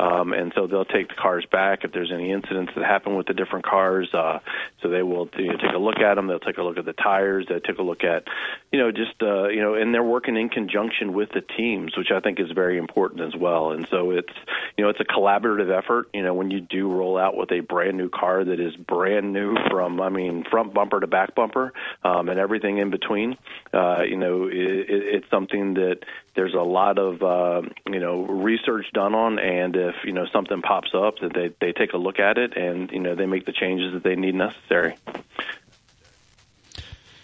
um, 0.01 0.33
and 0.33 0.51
so 0.55 0.65
they'll 0.65 0.83
take 0.83 1.09
the 1.09 1.15
cars 1.15 1.45
back 1.51 1.83
if 1.83 1.91
there's 1.91 2.11
any 2.11 2.31
incidents 2.31 2.71
that 2.75 2.83
happen 2.83 3.15
with 3.15 3.27
the 3.27 3.33
different 3.33 3.65
cars. 3.65 4.09
Uh, 4.13 4.39
so 4.81 4.89
they 4.89 5.03
will 5.03 5.29
you 5.37 5.47
know, 5.47 5.57
take 5.57 5.75
a 5.75 5.77
look 5.77 5.99
at 5.99 6.15
them. 6.15 6.27
They'll 6.27 6.39
take 6.39 6.57
a 6.57 6.63
look 6.63 6.77
at 6.77 6.85
the 6.85 6.93
tires. 6.93 7.45
They'll 7.47 7.59
take 7.59 7.77
a 7.77 7.83
look 7.83 8.03
at, 8.03 8.23
you 8.71 8.79
know, 8.79 8.91
just 8.91 9.21
uh, 9.21 9.49
you 9.49 9.61
know, 9.61 9.75
and 9.75 9.93
they're 9.93 10.03
working 10.03 10.37
in 10.37 10.49
conjunction 10.49 11.13
with 11.13 11.29
the 11.33 11.41
teams, 11.41 11.95
which 11.95 12.09
I 12.11 12.19
think 12.19 12.39
is 12.39 12.49
very 12.51 12.79
important 12.79 13.21
as 13.21 13.39
well. 13.39 13.71
And 13.71 13.87
so 13.91 14.11
it's 14.11 14.33
you 14.77 14.83
know 14.83 14.89
it's 14.89 14.99
a 14.99 15.05
collaborative 15.05 15.69
effort. 15.71 16.09
You 16.13 16.23
know, 16.23 16.33
when 16.33 16.49
you 16.49 16.61
do 16.61 16.91
roll 16.91 17.17
out 17.17 17.37
with 17.37 17.51
a 17.51 17.59
brand 17.59 17.97
new 17.97 18.09
car 18.09 18.43
that 18.43 18.59
is 18.59 18.75
brand 18.75 19.33
new 19.33 19.55
from 19.69 20.01
I 20.01 20.09
mean 20.09 20.45
front 20.49 20.73
bumper 20.73 20.99
to 20.99 21.07
back 21.07 21.35
bumper 21.35 21.73
um, 22.03 22.27
and 22.29 22.39
everything 22.39 22.79
in 22.79 22.89
between, 22.89 23.37
uh, 23.71 24.01
you 24.01 24.17
know, 24.17 24.47
it, 24.47 24.55
it, 24.55 24.85
it's 24.89 25.29
something 25.29 25.75
that 25.75 25.99
there's 26.35 26.53
a 26.53 26.63
lot 26.63 26.97
of 26.97 27.21
uh, 27.21 27.61
you 27.87 27.99
know 27.99 28.25
research 28.25 28.85
done 28.93 29.13
on, 29.13 29.39
and 29.39 29.75
if 29.75 29.95
you 30.05 30.13
know 30.13 30.25
something 30.31 30.61
pops 30.61 30.91
up, 30.93 31.19
that 31.19 31.33
they 31.33 31.53
they 31.59 31.73
take 31.73 31.93
a 31.93 31.97
look 31.97 32.19
at 32.19 32.37
it, 32.37 32.55
and 32.55 32.91
you 32.91 32.99
know 32.99 33.15
they 33.15 33.25
make 33.25 33.45
the 33.45 33.51
changes 33.51 33.93
that 33.93 34.03
they 34.03 34.15
need 34.15 34.35
necessary. 34.35 34.95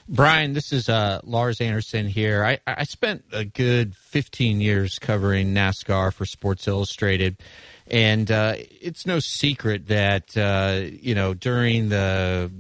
Brian, 0.09 0.53
this 0.53 0.71
is 0.71 0.87
uh, 0.87 1.19
Lars 1.25 1.59
Anderson 1.59 2.07
here. 2.07 2.43
I, 2.43 2.59
I 2.65 2.85
spent 2.85 3.25
a 3.33 3.43
good 3.43 3.93
15 3.95 4.61
years 4.61 4.99
covering 4.99 5.53
NASCAR 5.53 6.13
for 6.13 6.25
Sports 6.25 6.65
Illustrated. 6.65 7.35
And 7.89 8.29
uh, 8.29 8.55
it's 8.57 9.05
no 9.05 9.19
secret 9.19 9.87
that, 9.87 10.35
uh, 10.35 10.81
you 11.01 11.15
know, 11.15 11.33
during 11.33 11.89
the, 11.89 12.51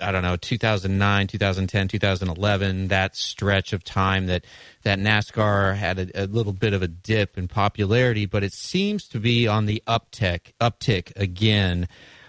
I 0.00 0.12
don't 0.12 0.22
know, 0.22 0.36
2009, 0.36 1.26
2010, 1.26 1.88
2011, 1.88 2.88
that 2.88 3.16
stretch 3.16 3.72
of 3.72 3.82
time 3.82 4.26
that, 4.26 4.44
that 4.84 5.00
NASCAR 5.00 5.74
had 5.74 5.98
a, 5.98 6.24
a 6.24 6.26
little 6.26 6.52
bit 6.52 6.72
of 6.72 6.82
a 6.82 6.88
dip 6.88 7.36
in 7.36 7.48
popularity, 7.48 8.26
but 8.26 8.44
it 8.44 8.52
seems 8.52 9.08
to 9.08 9.18
be 9.18 9.48
on 9.48 9.66
the 9.66 9.82
uptick, 9.88 10.52
uptick 10.60 11.12
again. 11.16 11.88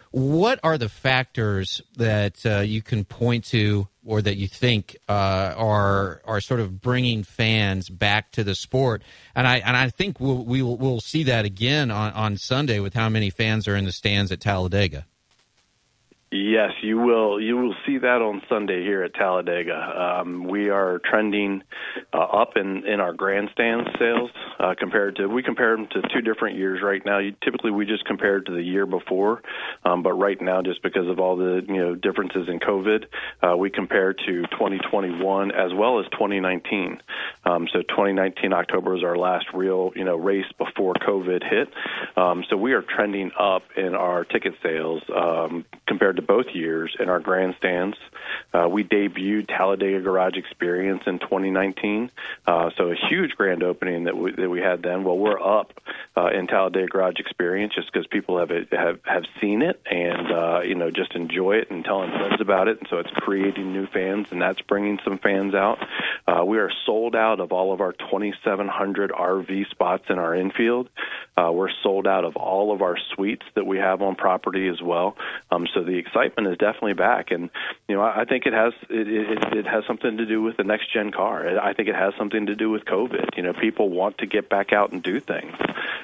What 0.10 0.60
are 0.64 0.80
the 0.80 0.90
factors 0.90 1.82
that 1.98 2.44
uh, 2.44 2.60
you 2.60 2.82
can 2.82 3.06
point 3.06 3.44
to 3.46 3.88
or 4.08 4.22
that 4.22 4.38
you 4.38 4.48
think 4.48 4.96
uh, 5.10 5.54
are 5.56 6.22
are 6.26 6.42
sort 6.42 6.62
of 6.62 6.82
bringing 6.82 7.24
fans 7.24 7.90
back 7.90 8.32
to 8.32 8.44
the 8.44 8.56
sport. 8.56 9.04
And 9.36 9.46
I 9.46 9.58
and 9.58 9.76
I 9.76 9.90
think 9.90 10.20
we'll 10.20 10.44
we'll, 10.46 10.78
we'll 10.78 11.02
see 11.02 11.24
that 11.24 11.46
again 11.46 11.92
on, 11.92 12.14
on 12.14 12.38
Sunday 12.38 12.80
with 12.80 12.94
how 12.94 13.10
many 13.10 13.30
fans 13.30 13.68
are 13.68 13.76
in 13.76 13.86
the 13.86 13.92
stands 13.92 14.32
at 14.32 14.40
Talladega. 14.40 15.06
Yes, 16.30 16.72
you 16.82 16.98
will. 16.98 17.40
You 17.40 17.56
will 17.56 17.76
see 17.86 18.00
that 18.00 18.22
on 18.22 18.42
Sunday 18.50 18.84
here 18.84 19.02
at 19.02 19.14
Talladega. 19.14 20.20
Um, 20.20 20.44
we 20.44 20.70
are 20.70 21.00
trending 21.00 21.64
uh, 22.14 22.18
up 22.18 22.58
in, 22.58 22.86
in 22.86 23.00
our 23.00 23.14
grandstand 23.14 23.88
sales 23.98 24.30
uh, 24.60 24.76
compared 24.78 25.16
to. 25.18 25.28
We 25.28 25.42
compare 25.42 25.78
them 25.78 25.88
to 25.88 26.02
two 26.14 26.20
different 26.20 26.58
years 26.58 26.82
right 26.84 27.02
now. 27.06 27.20
You, 27.20 27.34
typically, 27.42 27.72
we 27.72 27.86
just 27.86 28.04
compare 28.04 28.42
to 28.42 28.52
the 28.52 28.62
year 28.62 28.86
before, 28.86 29.42
um, 29.86 30.04
but 30.04 30.14
right 30.14 30.40
now, 30.42 30.62
just 30.62 30.84
because 30.84 31.08
of 31.08 31.18
all 31.22 31.38
the 31.38 31.64
you 31.66 31.78
know 31.78 31.96
differences 31.96 32.50
in 32.50 32.60
COVID, 32.60 33.06
uh, 33.42 33.56
we 33.56 33.70
compare 33.70 34.12
to 34.12 34.42
2021 34.52 35.52
as 35.52 35.74
well 35.74 36.02
as 36.02 36.08
2019. 36.12 37.02
Um, 37.46 37.70
so 37.72 37.84
2019 37.84 38.52
October 38.52 38.98
is 38.98 39.04
our 39.04 39.16
last 39.16 39.46
real 39.54 39.94
you 39.96 40.04
know 40.04 40.18
race 40.18 40.52
before 40.58 40.94
COVID 40.96 41.50
hit. 41.50 41.70
Um, 42.18 42.44
so 42.50 42.58
we 42.58 42.74
are 42.74 42.82
trending 42.82 43.32
up 43.40 43.64
in 43.78 43.96
our 43.96 44.26
ticket 44.26 44.56
sales 44.62 45.04
um, 45.16 45.64
compared 45.88 46.17
to 46.18 46.22
both 46.22 46.48
years 46.54 46.96
in 47.00 47.10
our 47.10 47.20
grandstands. 47.20 47.98
Uh, 48.54 48.68
we 48.70 48.84
debuted 48.84 49.48
Talladega 49.48 50.02
Garage 50.02 50.36
Experience 50.36 51.04
in 51.08 51.20
2019, 51.20 52.12
uh, 52.46 52.70
so 52.78 52.92
a 52.92 52.96
huge 53.10 53.32
grand 53.32 53.64
opening 53.64 54.04
that 54.04 54.18
we, 54.18 54.32
that 54.32 54.50
we 54.50 54.60
had 54.60 54.84
then. 54.84 55.04
Well, 55.04 55.18
we're 55.18 55.42
up 55.42 55.74
uh, 56.16 56.28
in 56.28 56.48
Talladega 56.48 56.88
Garage 56.88 57.20
Experience 57.20 57.74
just 57.76 57.92
because 57.92 58.08
people 58.08 58.40
have 58.40 58.50
have 58.72 59.00
have 59.06 59.24
seen 59.40 59.62
it 59.62 59.82
and 59.90 60.32
uh, 60.32 60.60
you 60.62 60.76
know 60.76 60.92
just 60.92 61.14
enjoy 61.14 61.54
it 61.54 61.72
and 61.72 61.84
telling 61.84 62.12
friends 62.12 62.42
about 62.42 62.68
it, 62.68 62.80
and 62.80 62.88
so 62.90 62.98
it's 62.98 63.10
creating 63.12 63.72
new 63.72 63.88
fans, 63.88 64.28
and 64.32 64.42
that's 64.42 64.62
bringing 64.62 65.00
some 65.04 65.18
fans 65.18 65.54
out. 65.54 65.78
Uh, 66.28 66.44
we 66.44 66.58
are 66.58 66.72
sold 66.86 67.16
out 67.16 67.40
of 67.40 67.52
all 67.52 67.74
of 67.74 67.82
our 67.82 67.94
2,700 67.94 69.12
RV 69.12 69.70
spots 69.70 70.04
in 70.10 70.20
our 70.20 70.36
infield. 70.36 70.90
Uh, 71.38 71.52
we're 71.52 71.70
sold 71.84 72.08
out 72.08 72.26
of 72.26 72.36
all 72.36 72.74
of 72.74 72.82
our 72.82 72.98
suites 73.14 73.46
that 73.56 73.66
we 73.66 73.78
have 73.78 74.02
on 74.02 74.16
property 74.16 74.68
as 74.68 74.82
well. 74.82 75.16
Um, 75.52 75.68
so 75.74 75.84
the 75.84 75.98
excitement 75.98 76.48
is 76.48 76.58
definitely 76.58 76.94
back, 76.94 77.32
and 77.32 77.50
you 77.88 77.96
know 77.96 78.02
I, 78.02 78.22
I 78.22 78.26
think 78.26 78.46
it 78.46 78.54
has 78.54 78.74
it, 78.90 79.08
it, 79.08 79.58
it 79.58 79.68
has 79.68 79.84
something 79.86 80.18
to 80.18 80.26
do 80.26 80.42
with 80.42 80.58
the 80.58 80.64
next 80.64 80.92
gen 80.92 81.12
car. 81.12 81.60
I 81.60 81.74
think 81.74 81.90
it 81.90 81.96
has 81.96 82.14
something 82.18 82.48
to 82.48 82.56
do 82.56 82.70
with 82.70 82.86
COVID. 82.86 83.38
You 83.38 83.44
know, 83.44 83.54
people 83.54 83.90
want 83.90 84.18
to 84.20 84.26
get 84.26 84.50
back 84.50 84.74
out 84.74 84.92
and 84.92 85.04
do 85.04 85.20
things. 85.20 85.56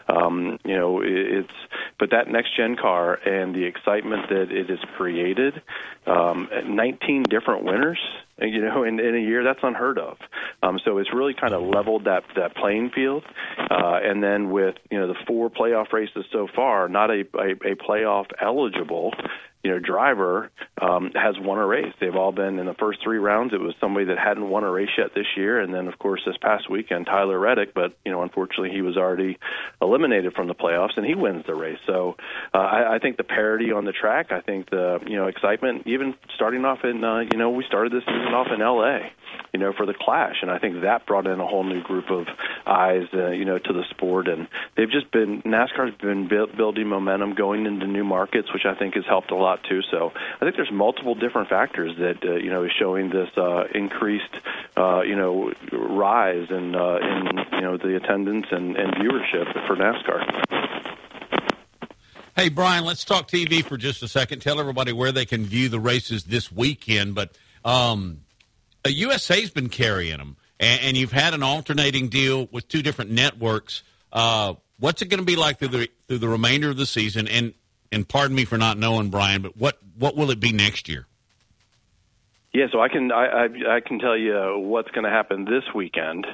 Um, 0.08 0.60
you 0.64 0.76
know, 0.76 1.02
it, 1.02 1.10
it's 1.12 1.54
but 2.00 2.12
that 2.12 2.28
next 2.28 2.56
gen 2.56 2.76
car 2.76 3.16
and 3.16 3.56
the 3.56 3.64
excitement 3.64 4.30
that 4.30 4.52
it 4.52 4.70
has 4.70 4.80
created. 4.98 5.62
Um, 6.06 6.50
19 6.66 7.24
different 7.24 7.64
winners 7.64 8.00
you 8.52 8.62
know, 8.62 8.84
in, 8.84 9.00
in 9.00 9.16
a 9.16 9.20
year 9.20 9.44
that's 9.44 9.60
unheard 9.64 9.98
of. 9.98 10.18
Um, 10.62 10.80
so 10.84 10.98
it's 10.98 11.14
really 11.14 11.34
kind 11.34 11.54
of 11.54 11.62
leveled 11.62 12.06
that 12.06 12.24
that 12.36 12.56
playing 12.56 12.92
field. 12.94 13.24
Uh, 13.58 14.00
and 14.04 14.24
then 14.24 14.52
with 14.52 14.76
you 14.92 15.00
know 15.00 15.08
the 15.08 15.16
four 15.28 15.50
playoff 15.50 15.92
races 15.94 16.26
so 16.32 16.48
far, 16.56 16.88
not 16.88 17.10
a 17.10 17.24
a, 17.36 17.52
a 17.72 17.76
playoff 17.76 18.26
eligible 18.42 19.14
you 19.64 19.72
know 19.72 19.80
driver 19.80 20.52
um, 20.82 21.12
has 21.16 21.36
won 21.40 21.58
a 21.58 21.66
race. 21.66 21.94
They've 22.00 22.16
all 22.16 22.34
been 22.34 22.60
in 22.60 22.66
the 22.66 22.74
first 22.74 23.00
three 23.02 23.18
rounds. 23.18 23.54
It 23.54 23.62
was 23.62 23.74
somebody 23.80 24.08
that 24.08 24.20
hadn't 24.20 24.50
won 24.50 24.64
a 24.64 24.70
race 24.70 24.90
yet 24.98 25.12
this 25.16 25.26
year, 25.38 25.60
and 25.60 25.74
then 25.74 25.88
of 25.88 25.98
course 25.98 26.22
this 26.26 26.36
past 26.42 26.70
weekend 26.70 27.06
Tyler 27.06 27.40
Reddick. 27.40 27.74
But 27.74 27.96
you 28.04 28.12
know 28.12 28.22
unfortunately 28.22 28.72
he 28.72 28.82
was 28.82 28.98
already 28.98 29.38
eliminated 29.82 30.34
from 30.34 30.48
the 30.48 30.54
playoffs, 30.54 30.98
and 30.98 31.06
he 31.06 31.16
wins 31.16 31.46
the 31.48 31.56
race. 31.56 31.80
So 31.88 32.18
uh, 32.54 32.58
I, 32.58 32.96
I 32.96 33.00
think 33.00 33.16
the 33.16 33.24
parity 33.24 33.72
on 33.72 33.86
the 33.86 33.94
track. 33.94 34.32
I 34.32 34.42
think 34.42 34.70
the 34.70 35.00
you 35.08 35.16
know 35.16 35.28
excitement, 35.28 35.88
even 35.88 36.16
starting 36.36 36.66
off 36.66 36.80
in 36.84 37.04
uh, 37.04 37.20
you 37.32 37.38
know 37.38 37.52
we 37.52 37.64
started 37.66 37.94
this 37.94 38.04
season 38.04 38.34
off 38.34 38.48
in 38.54 38.62
L.A. 38.62 39.12
You 39.54 39.60
know 39.60 39.72
for 39.72 39.86
the 39.86 39.94
Clash, 39.94 40.38
and 40.42 40.52
I 40.52 40.60
think 40.60 40.82
that 40.82 41.06
brought 41.06 41.26
in 41.26 41.40
a 41.40 41.48
whole 41.48 41.64
new 41.64 41.82
group 41.82 42.10
of 42.10 42.28
eyes 42.66 43.08
uh, 43.14 43.30
you 43.30 43.46
know 43.46 43.60
to 43.60 43.74
the 43.74 43.84
sport, 43.92 44.28
and 44.28 44.50
they've 44.76 44.92
just 44.92 45.10
been 45.12 45.42
NASCAR's 45.44 45.96
been 46.02 46.28
building 46.28 46.88
momentum, 46.88 47.34
going 47.34 47.66
into 47.66 47.88
new 47.88 48.04
markets, 48.04 48.52
which 48.54 48.66
I 48.66 48.78
think 48.78 48.96
has 48.96 49.06
helped 49.08 49.32
a 49.32 49.36
lot 49.36 49.53
lot 49.54 49.64
too. 49.64 49.82
So 49.92 50.12
I 50.16 50.40
think 50.40 50.56
there's 50.56 50.72
multiple 50.72 51.16
different 51.16 51.50
factors 51.50 51.96
that 51.98 52.24
uh, 52.26 52.36
you 52.36 52.50
know 52.50 52.64
is 52.64 52.72
showing 52.78 53.10
this 53.10 53.30
uh, 53.38 53.66
increased 53.74 54.34
uh, 54.78 55.02
you 55.02 55.16
know 55.16 55.54
rise 55.72 56.48
in 56.50 56.76
uh, 56.76 56.98
in 57.02 57.38
you 57.54 57.62
know 57.62 57.78
the 57.78 57.96
attendance 57.96 58.48
and, 58.52 58.76
and 58.76 58.94
viewership 58.96 59.68
for 59.68 59.76
NASCAR. 59.76 60.72
Hey 62.36 62.50
Brian, 62.50 62.84
let's 62.84 63.06
talk 63.06 63.28
TV 63.28 63.64
for 63.64 63.78
just 63.78 64.02
a 64.02 64.08
second. 64.08 64.42
Tell 64.42 64.60
everybody 64.60 64.92
where 64.92 65.12
they 65.12 65.26
can 65.26 65.46
view 65.46 65.70
the 65.70 65.80
races 65.80 66.24
this 66.24 66.52
weekend. 66.52 67.14
But 67.14 67.38
um, 67.64 68.22
USA's 68.86 69.52
been 69.52 69.70
carrying 69.70 70.18
them, 70.18 70.38
and, 70.60 70.82
and, 70.82 70.98
you've 70.98 71.12
had 71.12 71.36
an 71.36 71.44
alternating 71.44 72.10
deal 72.10 72.48
with 72.52 72.68
two 72.68 72.82
different 72.82 73.12
networks. 73.12 73.84
Uh, 74.12 74.56
what's 74.80 75.02
it 75.04 75.10
going 75.10 75.20
to 75.20 75.26
be 75.26 75.36
like 75.36 75.60
through 75.60 75.68
the 75.70 75.90
through 76.08 76.18
the 76.18 76.28
remainder 76.28 76.72
of 76.72 76.78
the 76.78 76.88
season? 76.88 77.28
And 77.28 77.54
and 77.94 78.08
pardon 78.08 78.36
me 78.36 78.46
for 78.46 78.58
not 78.58 78.78
knowing, 78.78 79.10
Brian, 79.10 79.42
but 79.42 79.56
what 79.56 79.78
what 79.98 80.16
will 80.16 80.32
it 80.32 80.40
be 80.40 80.52
next 80.52 80.90
year? 80.90 81.06
Yeah, 82.54 82.66
so 82.72 82.82
I 82.82 82.90
can 82.90 83.12
I 83.12 83.26
I, 83.26 83.76
I 83.76 83.80
can 83.80 84.00
tell 84.00 84.18
you 84.18 84.36
uh, 84.36 84.58
what's 84.58 84.92
going 84.92 85.06
to 85.06 85.10
happen 85.10 85.46
this 85.46 85.64
weekend. 85.74 86.26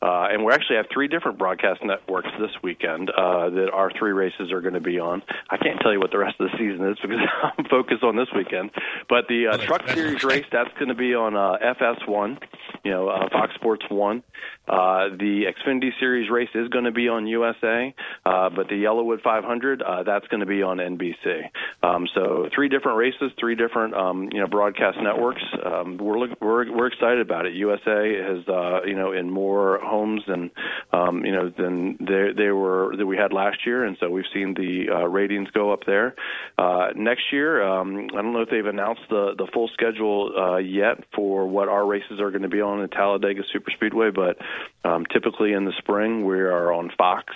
Uh, 0.00 0.28
and 0.30 0.44
we 0.44 0.52
actually 0.52 0.76
have 0.76 0.86
three 0.92 1.08
different 1.08 1.38
broadcast 1.38 1.80
networks 1.84 2.28
this 2.38 2.50
weekend 2.62 3.10
uh, 3.10 3.50
that 3.50 3.70
our 3.72 3.90
three 3.98 4.12
races 4.12 4.52
are 4.52 4.60
going 4.60 4.74
to 4.74 4.80
be 4.80 4.98
on. 4.98 5.22
I 5.50 5.56
can't 5.56 5.80
tell 5.80 5.92
you 5.92 5.98
what 5.98 6.12
the 6.12 6.18
rest 6.18 6.36
of 6.38 6.50
the 6.50 6.56
season 6.56 6.88
is 6.88 6.98
because 7.02 7.18
I'm 7.58 7.64
focused 7.64 8.04
on 8.04 8.16
this 8.16 8.28
weekend. 8.34 8.70
But 9.08 9.26
the 9.28 9.48
uh, 9.48 9.56
Truck 9.58 9.88
Series 9.88 10.22
race 10.22 10.46
that's 10.52 10.72
going 10.74 10.88
to 10.88 10.94
be 10.94 11.14
on 11.14 11.36
uh, 11.36 11.56
FS1, 11.74 12.40
you 12.84 12.92
know, 12.92 13.08
uh, 13.08 13.28
Fox 13.30 13.54
Sports 13.56 13.84
One. 13.88 14.22
Uh, 14.68 15.08
the 15.18 15.44
Xfinity 15.46 15.90
Series 15.98 16.30
race 16.30 16.50
is 16.54 16.68
going 16.68 16.84
to 16.84 16.92
be 16.92 17.08
on 17.08 17.26
USA, 17.26 17.94
uh, 18.26 18.50
but 18.50 18.68
the 18.68 18.74
YellaWood 18.74 19.22
500 19.22 19.82
uh, 19.82 20.02
that's 20.04 20.26
going 20.28 20.40
to 20.40 20.46
be 20.46 20.62
on 20.62 20.76
NBC. 20.76 21.48
Um, 21.82 22.06
so 22.14 22.48
three 22.54 22.68
different 22.68 22.98
races, 22.98 23.32
three 23.40 23.54
different 23.54 23.94
um, 23.94 24.28
you 24.30 24.40
know 24.40 24.46
broadcast 24.46 24.98
networks. 25.00 25.42
Um, 25.64 25.96
we're 25.96 26.28
we're 26.40 26.70
we're 26.70 26.86
excited 26.86 27.20
about 27.20 27.46
it. 27.46 27.54
USA 27.54 28.14
has 28.22 28.46
uh, 28.48 28.84
you 28.84 28.94
know 28.94 29.12
in 29.12 29.30
more 29.30 29.78
homes 29.88 30.22
than 30.26 30.50
um, 30.92 31.24
you 31.24 31.32
know 31.32 31.50
than 31.56 31.96
they 32.00 32.32
they 32.36 32.50
were 32.50 32.94
that 32.96 33.06
we 33.06 33.16
had 33.16 33.32
last 33.32 33.66
year, 33.66 33.84
and 33.84 33.96
so 34.00 34.10
we've 34.10 34.24
seen 34.32 34.54
the 34.54 34.86
uh, 34.92 35.06
ratings 35.06 35.50
go 35.50 35.72
up 35.72 35.80
there. 35.86 36.14
Uh, 36.56 36.88
next 36.94 37.32
year, 37.32 37.62
um, 37.62 38.08
I 38.12 38.22
don't 38.22 38.32
know 38.32 38.42
if 38.42 38.50
they've 38.50 38.64
announced 38.64 39.02
the 39.10 39.34
the 39.36 39.48
full 39.52 39.68
schedule 39.72 40.32
uh, 40.38 40.56
yet 40.58 41.04
for 41.14 41.46
what 41.46 41.68
our 41.68 41.86
races 41.86 42.20
are 42.20 42.30
going 42.30 42.42
to 42.42 42.48
be 42.48 42.60
on 42.60 42.82
at 42.82 42.92
Talladega 42.92 43.42
Superspeedway, 43.54 44.14
but 44.14 44.38
um, 44.88 45.04
typically 45.06 45.52
in 45.52 45.64
the 45.64 45.72
spring 45.78 46.24
we 46.24 46.38
are 46.38 46.72
on 46.72 46.90
Fox 46.96 47.34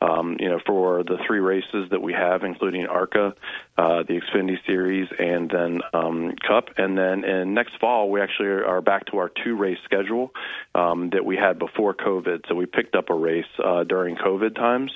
um, 0.00 0.36
you 0.38 0.48
know, 0.48 0.60
for 0.66 1.02
the 1.02 1.18
three 1.26 1.40
races 1.40 1.88
that 1.90 2.02
we 2.02 2.12
have, 2.12 2.42
including 2.42 2.86
ARCA, 2.86 3.34
uh, 3.76 4.02
the 4.02 4.20
Xfinity 4.20 4.56
Series, 4.66 5.08
and 5.18 5.50
then 5.50 5.80
um, 5.92 6.34
Cup. 6.46 6.68
And 6.76 6.96
then 6.96 7.24
in 7.24 7.54
next 7.54 7.78
fall, 7.80 8.10
we 8.10 8.20
actually 8.20 8.48
are 8.48 8.80
back 8.80 9.06
to 9.06 9.18
our 9.18 9.30
two 9.44 9.56
race 9.56 9.78
schedule 9.84 10.30
um, 10.74 11.10
that 11.10 11.24
we 11.24 11.36
had 11.36 11.58
before 11.58 11.94
COVID. 11.94 12.48
So 12.48 12.54
we 12.54 12.66
picked 12.66 12.94
up 12.94 13.10
a 13.10 13.14
race 13.14 13.44
uh, 13.62 13.84
during 13.84 14.16
COVID 14.16 14.54
times. 14.54 14.92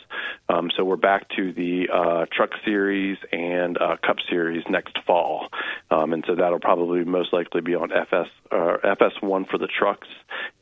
Um, 0.48 0.70
so 0.76 0.84
we're 0.84 0.96
back 0.96 1.28
to 1.36 1.52
the 1.52 1.88
uh, 1.92 2.26
Truck 2.32 2.50
Series 2.64 3.18
and 3.32 3.76
uh, 3.78 3.96
Cup 4.04 4.16
Series 4.28 4.64
next 4.68 4.98
fall. 5.06 5.48
Um, 5.90 6.12
and 6.12 6.24
so 6.26 6.34
that'll 6.34 6.60
probably 6.60 7.04
most 7.04 7.32
likely 7.32 7.60
be 7.60 7.74
on 7.74 7.92
FS 7.92 8.28
uh, 8.50 8.76
FS1 8.84 9.48
for 9.48 9.58
the 9.58 9.66
trucks, 9.66 10.08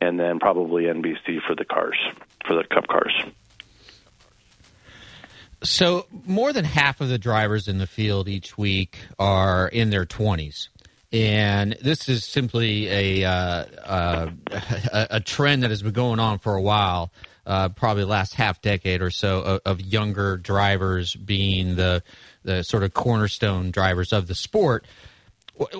and 0.01 0.19
then 0.19 0.39
probably 0.39 0.83
NBC 0.83 1.41
for 1.45 1.55
the 1.55 1.65
cars, 1.65 1.97
for 2.45 2.55
the 2.55 2.63
Cup 2.63 2.87
cars. 2.87 3.13
So, 5.63 6.05
more 6.25 6.53
than 6.53 6.65
half 6.65 7.01
of 7.01 7.09
the 7.09 7.17
drivers 7.17 7.67
in 7.67 7.79
the 7.79 7.87
field 7.87 8.27
each 8.27 8.57
week 8.57 8.99
are 9.17 9.67
in 9.67 9.89
their 9.89 10.05
20s. 10.05 10.67
And 11.11 11.77
this 11.81 12.09
is 12.09 12.25
simply 12.25 12.87
a, 12.89 13.23
uh, 13.23 13.65
uh, 13.83 14.31
a, 15.09 15.19
trend 15.21 15.63
that 15.63 15.69
has 15.69 15.81
been 15.81 15.93
going 15.93 16.19
on 16.19 16.37
for 16.39 16.55
a 16.55 16.61
while, 16.61 17.11
uh, 17.45 17.69
probably 17.69 18.03
the 18.03 18.09
last 18.09 18.33
half 18.33 18.61
decade 18.61 19.01
or 19.01 19.09
so, 19.09 19.41
of, 19.41 19.61
of, 19.65 19.81
younger 19.81 20.35
drivers 20.35 21.15
being 21.15 21.75
the, 21.75 22.03
the 22.43 22.61
sort 22.61 22.83
of 22.83 22.93
cornerstone 22.93 23.71
drivers 23.71 24.11
of 24.11 24.27
the 24.27 24.35
sport. 24.35 24.85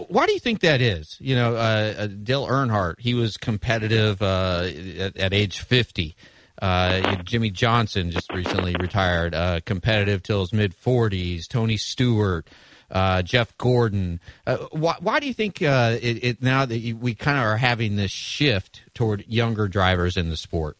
Why 0.07 0.25
do 0.25 0.31
you 0.31 0.39
think 0.39 0.61
that 0.61 0.81
is? 0.81 1.17
You 1.19 1.35
know, 1.35 1.55
uh, 1.55 1.93
uh, 1.97 2.07
Dale 2.07 2.47
Earnhardt, 2.47 2.99
he 2.99 3.13
was 3.13 3.35
competitive 3.35 4.21
uh, 4.21 4.69
at, 4.97 5.17
at 5.17 5.33
age 5.33 5.59
50. 5.59 6.15
Uh, 6.61 7.15
Jimmie 7.23 7.51
Johnson 7.51 8.11
just 8.11 8.31
recently 8.31 8.75
retired, 8.79 9.35
uh, 9.35 9.59
competitive 9.65 10.23
till 10.23 10.41
his 10.41 10.53
mid 10.53 10.73
40s. 10.75 11.47
Tony 11.47 11.77
Stewart, 11.77 12.49
uh, 12.89 13.21
Jeff 13.21 13.55
Gordon. 13.57 14.19
Uh, 14.45 14.57
why, 14.71 14.95
why, 14.99 15.19
do 15.19 15.27
you 15.27 15.33
think 15.33 15.61
uh, 15.61 15.97
it, 16.01 16.23
it, 16.23 16.41
now 16.41 16.65
that 16.65 16.77
you, 16.77 16.97
we 16.97 17.13
kind 17.13 17.37
of 17.37 17.43
are 17.43 17.57
having 17.57 17.95
this 17.95 18.11
shift 18.11 18.83
toward 18.93 19.25
younger 19.27 19.67
drivers 19.67 20.17
in 20.17 20.29
the 20.29 20.37
sport? 20.37 20.77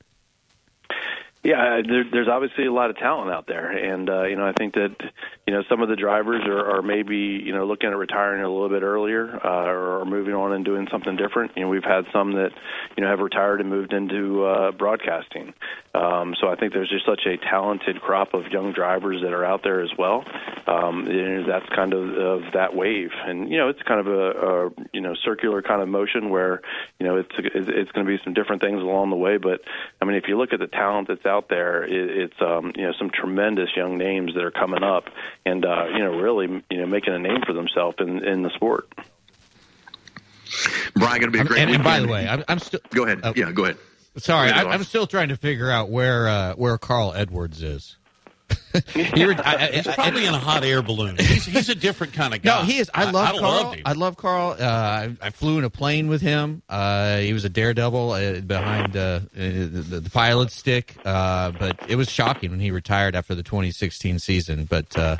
Yeah, 1.48 1.80
there, 1.82 2.04
there's 2.12 2.28
obviously 2.28 2.66
a 2.66 2.74
lot 2.74 2.90
of 2.90 2.98
talent 2.98 3.32
out 3.32 3.48
there, 3.48 3.72
and 3.72 4.10
uh, 4.10 4.24
you 4.26 4.36
know 4.36 4.46
I 4.46 4.52
think 4.52 4.74
that 4.74 4.98
you 5.48 5.54
know 5.54 5.64
some 5.70 5.82
of 5.82 5.88
the 5.88 5.96
drivers 5.96 6.44
are, 6.46 6.76
are 6.76 6.82
maybe 6.82 7.16
you 7.16 7.54
know 7.54 7.66
looking 7.66 7.90
at 7.90 7.96
retiring 7.96 8.44
a 8.44 8.50
little 8.50 8.68
bit 8.68 8.84
earlier 8.84 9.40
uh, 9.46 9.66
or 9.66 10.04
moving 10.04 10.34
on 10.34 10.52
and 10.52 10.66
doing 10.66 10.90
something 10.92 11.16
different. 11.16 11.54
You 11.56 11.64
know 11.64 11.70
we've 11.70 11.86
had 11.86 12.04
some 12.12 12.34
that 12.34 12.52
you 12.98 13.02
know 13.02 13.10
have 13.10 13.20
retired 13.20 13.62
and 13.62 13.70
moved 13.70 13.94
into 13.94 14.44
uh, 14.44 14.72
broadcasting. 14.74 15.54
Um, 15.96 16.36
so 16.38 16.50
I 16.50 16.58
think 16.58 16.74
there's 16.74 16.90
just 16.90 17.06
such 17.06 17.26
a 17.26 17.38
talented 17.38 18.02
crop 18.02 18.34
of 18.34 18.48
young 18.48 18.74
drivers 18.74 19.22
that 19.22 19.32
are 19.32 19.46
out 19.46 19.64
there 19.64 19.82
as 19.82 19.90
well. 19.98 20.26
Um, 20.68 21.08
and 21.08 21.50
that's 21.50 21.66
kind 21.70 21.94
of, 21.94 22.10
of 22.10 22.42
that 22.56 22.76
wave, 22.76 23.12
and 23.26 23.50
you 23.50 23.58
know 23.58 23.70
it's 23.70 23.82
kind 23.84 24.02
of 24.02 24.08
a, 24.08 24.32
a 24.32 24.70
you 24.92 25.00
know 25.00 25.16
circular 25.24 25.62
kind 25.62 25.82
of 25.82 25.88
motion 25.88 26.30
where 26.30 26.62
you 27.00 27.08
know 27.08 27.16
it's 27.16 27.32
it's 27.38 27.92
going 27.94 28.06
to 28.06 28.18
be 28.18 28.20
some 28.26 28.34
different 28.34 28.62
things 28.62 28.82
along 28.82 29.12
the 29.12 29.16
way. 29.16 29.38
But 29.38 29.62
I 30.02 30.06
mean 30.06 30.18
if 30.18 30.26
you 30.28 30.38
look 30.38 30.52
at 30.52 30.60
the 30.60 30.68
talent 30.68 31.08
that's 31.08 31.26
out 31.26 31.37
there, 31.50 31.84
it, 31.84 32.18
it's 32.32 32.42
um, 32.42 32.74
you 32.76 32.84
know 32.84 32.94
some 32.98 33.10
tremendous 33.10 33.70
young 33.76 33.98
names 33.98 34.34
that 34.34 34.44
are 34.44 34.52
coming 34.52 34.84
up 34.84 35.06
and 35.46 35.66
uh, 35.66 35.86
you 35.94 36.00
know 36.00 36.18
really 36.18 36.64
you 36.70 36.78
know 36.80 36.86
making 36.86 37.14
a 37.14 37.20
name 37.20 37.42
for 37.46 37.54
themselves 37.54 37.98
in 38.00 38.24
in 38.24 38.44
the 38.44 38.50
sport. 38.52 38.90
Brian, 40.96 41.20
going 41.20 41.32
to 41.32 41.38
be 41.38 41.40
a 41.40 41.44
great. 41.44 41.62
And, 41.62 41.72
and 41.72 41.84
by 41.84 42.00
the 42.00 42.08
way, 42.08 42.28
I'm, 42.28 42.44
I'm 42.48 42.60
still. 42.60 42.80
Go 42.92 43.06
ahead. 43.06 43.20
Uh, 43.24 43.34
yeah, 43.36 43.52
go 43.52 43.66
ahead. 43.66 43.78
Sorry, 44.18 44.50
I, 44.50 44.74
am 44.74 44.84
still 44.84 45.06
trying 45.06 45.30
to 45.30 45.38
figure 45.38 45.70
out 45.70 45.90
where 45.90 46.28
uh, 46.28 46.54
where 46.56 46.78
Carl 46.78 47.14
Edwards 47.14 47.62
is. 47.62 47.98
he 48.94 49.26
re- 49.26 49.36
I, 49.36 49.56
I, 49.56 49.72
He's 49.72 49.88
probably 49.88 50.26
in 50.26 50.34
a 50.34 50.40
hot 50.40 50.64
air 50.64 50.82
balloon. 50.82 51.18
He's, 51.18 51.46
he's 51.46 51.70
a 51.70 51.76
different 51.76 52.14
kind 52.14 52.34
of 52.34 52.42
guy. 52.42 52.60
No, 52.60 52.66
he 52.66 52.80
is. 52.80 52.90
I 52.94 53.10
love 53.12 53.36
I, 53.36 53.40
Carl. 53.40 53.76
I 53.86 53.94
love 53.94 54.18
Carl. 54.18 54.56
Uh, 54.60 54.64
I, 54.64 55.16
I 55.22 55.30
flew 55.30 55.58
in 55.58 55.64
a 55.64 55.70
plane 55.70 56.08
with 56.08 56.22
him. 56.22 56.62
Uh, 56.70 57.18
he 57.18 57.34
was 57.34 57.46
a 57.46 57.50
daredevil 57.50 58.12
uh, 58.12 58.42
behind 58.42 58.96
uh, 58.96 59.22
the, 59.34 60.00
the 60.02 60.10
pilot's 60.10 60.54
stick. 60.54 60.96
Uh, 61.06 61.52
but 61.52 61.80
it 61.88 61.96
was 61.96 62.10
shocking 62.10 62.52
when 62.52 62.60
he 62.60 62.72
retired 62.72 63.16
after 63.16 63.36
the 63.36 63.44
2016 63.44 64.20
season. 64.20 64.66
But 64.66 64.98
uh, 64.98 65.18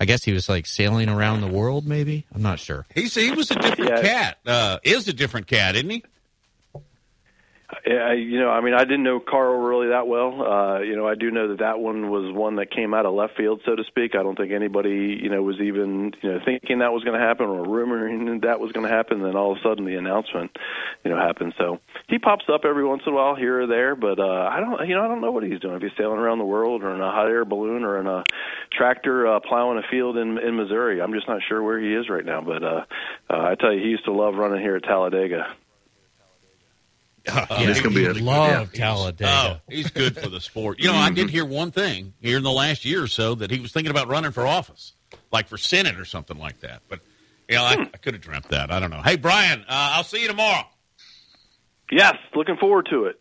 I 0.00 0.04
guess 0.04 0.24
he 0.24 0.32
was 0.32 0.48
like 0.48 0.66
sailing 0.66 1.08
around 1.08 1.40
the 1.42 1.48
world. 1.48 1.86
Maybe 1.86 2.26
I'm 2.34 2.42
not 2.42 2.58
sure. 2.58 2.86
He's 2.94 3.14
he 3.14 3.30
was 3.30 3.50
a 3.50 3.54
different 3.54 4.02
cat. 4.02 4.38
Uh, 4.44 4.78
is 4.82 5.06
a 5.06 5.12
different 5.12 5.46
cat, 5.46 5.76
isn't 5.76 5.90
he? 5.90 6.02
Yeah, 7.84 8.12
you 8.12 8.38
know, 8.38 8.48
I 8.48 8.60
mean, 8.60 8.74
I 8.74 8.84
didn't 8.84 9.02
know 9.02 9.18
Carl 9.18 9.58
really 9.58 9.88
that 9.88 10.06
well. 10.06 10.40
Uh, 10.40 10.78
you 10.82 10.94
know, 10.94 11.08
I 11.08 11.16
do 11.16 11.32
know 11.32 11.48
that 11.48 11.58
that 11.58 11.80
one 11.80 12.10
was 12.10 12.32
one 12.32 12.54
that 12.56 12.70
came 12.70 12.94
out 12.94 13.06
of 13.06 13.14
left 13.14 13.36
field, 13.36 13.60
so 13.66 13.74
to 13.74 13.82
speak. 13.84 14.14
I 14.14 14.22
don't 14.22 14.36
think 14.36 14.52
anybody, 14.52 15.18
you 15.20 15.28
know, 15.28 15.42
was 15.42 15.56
even, 15.60 16.12
you 16.22 16.30
know, 16.30 16.38
thinking 16.44 16.78
that 16.78 16.92
was 16.92 17.02
going 17.02 17.18
to 17.18 17.26
happen 17.26 17.46
or 17.46 17.66
rumoring 17.66 18.42
that 18.42 18.60
was 18.60 18.70
going 18.70 18.86
to 18.86 18.92
happen. 18.92 19.20
Then 19.22 19.34
all 19.34 19.50
of 19.50 19.58
a 19.58 19.62
sudden, 19.62 19.84
the 19.84 19.96
announcement, 19.96 20.56
you 21.04 21.10
know, 21.10 21.16
happened. 21.16 21.54
So 21.58 21.80
he 22.06 22.20
pops 22.20 22.44
up 22.48 22.64
every 22.64 22.84
once 22.84 23.02
in 23.04 23.12
a 23.12 23.16
while 23.16 23.34
here 23.34 23.62
or 23.62 23.66
there, 23.66 23.96
but 23.96 24.20
uh, 24.20 24.48
I 24.48 24.60
don't, 24.60 24.86
you 24.86 24.94
know, 24.94 25.02
I 25.04 25.08
don't 25.08 25.20
know 25.20 25.32
what 25.32 25.42
he's 25.42 25.58
doing. 25.58 25.74
If 25.74 25.82
he's 25.82 25.90
sailing 25.98 26.20
around 26.20 26.38
the 26.38 26.44
world 26.44 26.84
or 26.84 26.94
in 26.94 27.00
a 27.00 27.10
hot 27.10 27.26
air 27.26 27.44
balloon 27.44 27.82
or 27.82 27.98
in 27.98 28.06
a 28.06 28.22
tractor 28.70 29.26
uh, 29.26 29.40
plowing 29.40 29.78
a 29.78 29.88
field 29.90 30.16
in 30.16 30.38
in 30.38 30.54
Missouri, 30.54 31.02
I'm 31.02 31.14
just 31.14 31.26
not 31.26 31.40
sure 31.48 31.60
where 31.60 31.80
he 31.80 31.92
is 31.92 32.08
right 32.08 32.24
now. 32.24 32.42
But 32.42 32.62
uh, 32.62 32.84
uh, 33.28 33.42
I 33.42 33.56
tell 33.56 33.72
you, 33.72 33.82
he 33.82 33.88
used 33.88 34.04
to 34.04 34.12
love 34.12 34.36
running 34.36 34.60
here 34.60 34.76
at 34.76 34.84
Talladega. 34.84 35.56
Uh, 37.28 37.46
It's 37.50 37.80
gonna 37.80 37.94
be 37.94 38.06
a- 38.06 38.14
love 38.14 38.74
yeah. 38.74 38.80
Talladega. 38.86 39.60
Oh, 39.66 39.72
he's 39.72 39.90
good 39.90 40.16
for 40.18 40.28
the 40.28 40.40
sport. 40.40 40.80
You 40.80 40.88
know, 40.90 40.96
I 40.96 41.10
did 41.10 41.30
hear 41.30 41.44
one 41.44 41.70
thing 41.70 42.14
here 42.20 42.36
in 42.36 42.42
the 42.42 42.50
last 42.50 42.84
year 42.84 43.02
or 43.02 43.06
so 43.06 43.34
that 43.36 43.50
he 43.50 43.60
was 43.60 43.70
thinking 43.72 43.90
about 43.92 44.08
running 44.08 44.32
for 44.32 44.46
office, 44.46 44.92
like 45.30 45.46
for 45.48 45.56
Senate 45.56 45.98
or 46.00 46.04
something 46.04 46.36
like 46.38 46.60
that. 46.60 46.82
But 46.88 47.00
you 47.48 47.54
know, 47.56 47.62
I, 47.64 47.72
I 47.74 47.96
could 47.98 48.14
have 48.14 48.22
dreamt 48.22 48.48
that. 48.48 48.72
I 48.72 48.80
don't 48.80 48.90
know. 48.90 49.02
Hey, 49.02 49.16
Brian, 49.16 49.60
uh, 49.60 49.64
I'll 49.68 50.04
see 50.04 50.22
you 50.22 50.28
tomorrow. 50.28 50.64
Yes, 51.90 52.14
looking 52.34 52.56
forward 52.56 52.86
to 52.90 53.04
it. 53.04 53.20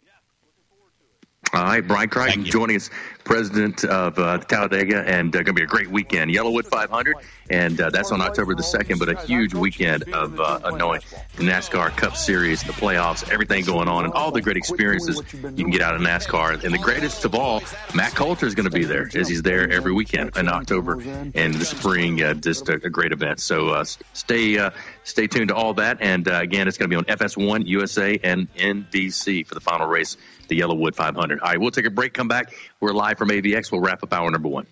All 1.53 1.63
right, 1.63 1.85
Brian 1.85 2.07
Crittenden 2.07 2.45
joining 2.49 2.77
us, 2.77 2.89
president 3.23 3.83
of 3.83 4.17
uh, 4.19 4.37
Talladega, 4.39 5.03
and 5.07 5.35
uh, 5.35 5.39
going 5.39 5.45
to 5.45 5.53
be 5.53 5.63
a 5.63 5.67
great 5.67 5.89
weekend. 5.89 6.31
YellaWood 6.31 6.67
500, 6.67 7.15
and 7.49 7.79
uh, 7.79 7.89
that's 7.89 8.11
on 8.11 8.21
October 8.21 8.55
the 8.55 8.63
2nd, 8.63 8.99
but 8.99 9.09
a 9.09 9.19
huge 9.25 9.53
weekend 9.53 10.03
of 10.13 10.39
uh, 10.39 10.59
of 10.63 10.77
knowing 10.77 11.01
the 11.37 11.43
NASCAR 11.43 11.89
Cup 11.95 12.15
Series, 12.15 12.63
the 12.63 12.73
playoffs, 12.73 13.29
everything 13.31 13.63
going 13.65 13.87
on, 13.87 14.05
and 14.05 14.13
all 14.13 14.31
the 14.31 14.41
great 14.41 14.57
experiences 14.57 15.21
you 15.33 15.63
can 15.63 15.69
get 15.69 15.81
out 15.81 15.95
of 15.95 16.01
NASCAR. 16.01 16.63
And 16.63 16.73
the 16.73 16.79
greatest 16.79 17.25
of 17.25 17.35
all, 17.35 17.61
Matt 17.93 18.13
Coulter 18.15 18.45
is 18.45 18.55
going 18.55 18.69
to 18.69 18.75
be 18.75 18.85
there, 18.85 19.09
as 19.15 19.27
he's 19.27 19.41
there 19.41 19.71
every 19.71 19.93
weekend 19.93 20.35
in 20.37 20.47
October 20.47 21.01
and 21.01 21.53
the 21.53 21.65
spring. 21.65 22.21
Uh, 22.21 22.33
just 22.33 22.69
a, 22.69 22.73
a 22.73 22.89
great 22.89 23.11
event. 23.11 23.39
So 23.39 23.69
uh, 23.69 23.85
stay 24.13 24.57
uh, 24.57 24.71
stay 25.03 25.27
tuned 25.27 25.49
to 25.49 25.55
all 25.55 25.73
that. 25.75 25.97
And 26.01 26.27
uh, 26.27 26.39
again, 26.41 26.67
it's 26.67 26.77
going 26.77 26.89
to 26.89 27.01
be 27.01 27.11
on 27.11 27.17
FS1, 27.17 27.67
USA, 27.67 28.19
and 28.23 28.53
NBC 28.55 29.45
for 29.45 29.55
the 29.55 29.61
final 29.61 29.87
race, 29.87 30.17
the 30.47 30.59
YellaWood 30.59 30.95
500. 30.95 31.39
All 31.39 31.47
right, 31.47 31.59
we'll 31.59 31.71
take 31.71 31.85
a 31.85 31.89
break, 31.89 32.13
come 32.13 32.27
back. 32.27 32.53
We're 32.81 32.93
live 32.93 33.19
from 33.19 33.29
AVX. 33.29 33.71
We'll 33.71 33.81
wrap 33.81 34.01
up 34.01 34.11
hour 34.11 34.29
number 34.31 34.49
one. 34.49 34.65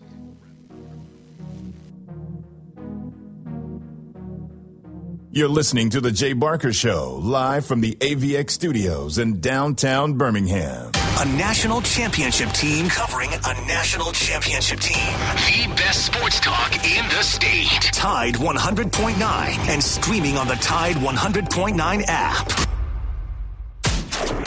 You're 5.32 5.48
listening 5.48 5.92
to 5.92 6.02
The 6.02 6.12
Jay 6.12 6.34
Barker 6.34 6.74
Show, 6.74 7.20
live 7.22 7.64
from 7.64 7.82
the 7.82 7.96
AVX 7.96 8.50
studios 8.50 9.20
in 9.20 9.40
downtown 9.40 10.14
Birmingham. 10.14 10.92
A 11.20 11.26
national 11.26 11.82
championship 11.82 12.50
team 12.50 12.90
covering 12.90 13.30
a 13.32 13.54
national 13.68 14.12
championship 14.12 14.80
team. 14.80 14.96
The 14.96 15.72
best 15.76 16.08
sports 16.08 16.40
talk 16.40 16.74
in 16.74 17.08
the 17.10 17.22
state. 17.22 17.92
Tide 17.94 18.36
100.9 18.36 19.22
and 19.70 19.84
streaming 19.84 20.36
on 20.38 20.48
the 20.48 20.56
Tide 20.56 20.96
100.9 20.96 22.04
app. 22.08 22.69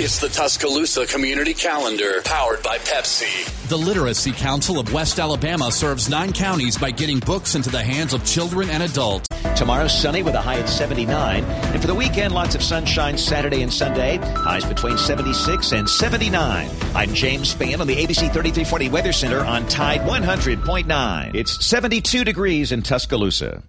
It's 0.05 0.19
the 0.19 0.29
Tuscaloosa 0.29 1.07
Community 1.07 1.55
Calendar, 1.55 2.23
powered 2.25 2.61
by 2.65 2.79
Pepsi. 2.79 3.69
The 3.69 3.79
Literacy 3.79 4.33
Council 4.33 4.81
of 4.81 4.93
West 4.93 5.21
Alabama 5.21 5.71
serves 5.71 6.09
nine 6.09 6.33
counties 6.33 6.77
by 6.77 6.91
getting 6.91 7.21
books 7.21 7.55
into 7.55 7.71
the 7.71 7.85
hands 7.85 8.13
of 8.13 8.27
children 8.27 8.69
and 8.69 8.83
adults. 8.83 9.29
Tomorrow, 9.55 9.87
sunny 9.87 10.25
with 10.25 10.35
a 10.35 10.41
high 10.41 10.59
at 10.59 10.69
79. 10.69 11.45
And 11.45 11.81
for 11.81 11.87
the 11.87 11.95
weekend, 11.95 12.35
lots 12.35 12.57
of 12.57 12.65
sunshine 12.65 13.17
Saturday 13.17 13.63
and 13.63 13.73
Sunday. 13.73 14.17
Highs 14.17 14.65
between 14.65 14.99
76 14.99 15.71
and 15.71 15.89
79. 15.89 16.69
I'm 16.97 17.15
James 17.15 17.55
Spann 17.55 17.79
on 17.79 17.87
the 17.87 17.95
ABC 17.95 18.23
3340 18.23 18.89
Weather 18.89 19.13
Center 19.13 19.45
on 19.45 19.69
Tide 19.69 20.01
100.9. 20.01 21.35
It's 21.37 21.65
72 21.65 22.25
degrees 22.25 22.73
in 22.73 22.83
Tuscaloosa. 22.83 23.63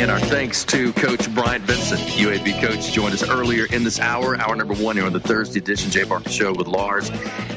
Again, 0.00 0.08
our 0.08 0.18
thanks 0.18 0.64
to 0.64 0.94
Coach 0.94 1.30
Bryant 1.34 1.62
Vincent, 1.64 2.00
UAB 2.00 2.58
coach, 2.62 2.90
joined 2.90 3.12
us 3.12 3.28
earlier 3.28 3.66
in 3.66 3.84
this 3.84 4.00
hour, 4.00 4.34
hour 4.34 4.56
number 4.56 4.72
one 4.72 4.96
here 4.96 5.04
on 5.04 5.12
the 5.12 5.20
Thursday 5.20 5.58
edition 5.58 5.90
Jay 5.90 6.04
Barker 6.04 6.30
Show 6.30 6.54
with 6.54 6.68
Lars 6.68 7.10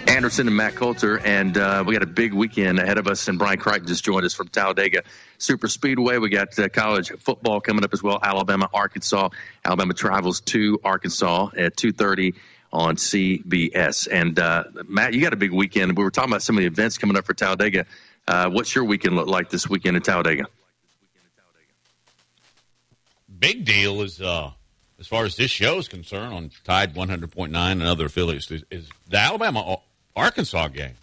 Anderson 0.09 0.47
and 0.47 0.57
Matt 0.57 0.75
Coulter, 0.75 1.19
and 1.19 1.57
uh, 1.57 1.85
we 1.87 1.93
got 1.93 2.03
a 2.03 2.05
big 2.05 2.33
weekend 2.33 2.79
ahead 2.79 2.97
of 2.97 3.07
us. 3.07 3.29
And 3.29 3.39
Brian 3.39 3.59
Crittenden 3.59 3.87
just 3.87 4.03
joined 4.03 4.25
us 4.25 4.33
from 4.33 4.49
Talladega 4.49 5.03
Super 5.37 5.69
Speedway. 5.69 6.17
We 6.17 6.27
got 6.27 6.59
uh, 6.59 6.67
college 6.67 7.13
football 7.17 7.61
coming 7.61 7.85
up 7.85 7.93
as 7.93 8.03
well. 8.03 8.19
Alabama, 8.21 8.69
Arkansas. 8.73 9.29
Alabama 9.63 9.93
travels 9.93 10.41
to 10.41 10.81
Arkansas 10.83 11.51
at 11.55 11.77
two 11.77 11.93
thirty 11.93 12.33
on 12.73 12.97
CBS. 12.97 14.09
And 14.11 14.37
uh, 14.37 14.65
Matt, 14.85 15.13
you 15.13 15.21
got 15.21 15.31
a 15.31 15.37
big 15.37 15.53
weekend. 15.53 15.97
We 15.97 16.03
were 16.03 16.11
talking 16.11 16.33
about 16.33 16.41
some 16.41 16.57
of 16.57 16.61
the 16.63 16.67
events 16.67 16.97
coming 16.97 17.15
up 17.15 17.23
for 17.23 17.33
Talladega. 17.33 17.85
Uh, 18.27 18.49
what's 18.49 18.75
your 18.75 18.83
weekend 18.83 19.15
look 19.15 19.27
like 19.27 19.49
this 19.49 19.69
weekend 19.69 19.95
in 19.95 20.03
Talladega? 20.03 20.47
Big 23.43 23.65
deal 23.65 24.01
is, 24.01 24.21
uh, 24.21 24.51
as 25.01 25.05
far 25.05 25.25
as 25.25 25.35
this 25.35 25.51
show 25.51 25.77
is 25.77 25.89
concerned, 25.89 26.33
on 26.33 26.49
Tide 26.63 26.95
100.9 26.95 27.53
and 27.53 27.83
other 27.83 28.05
affiliates, 28.05 28.49
is, 28.49 28.63
is 28.71 28.87
the 29.09 29.17
Alabama 29.17 29.79
Arkansas 30.15 30.69
game. 30.69 30.93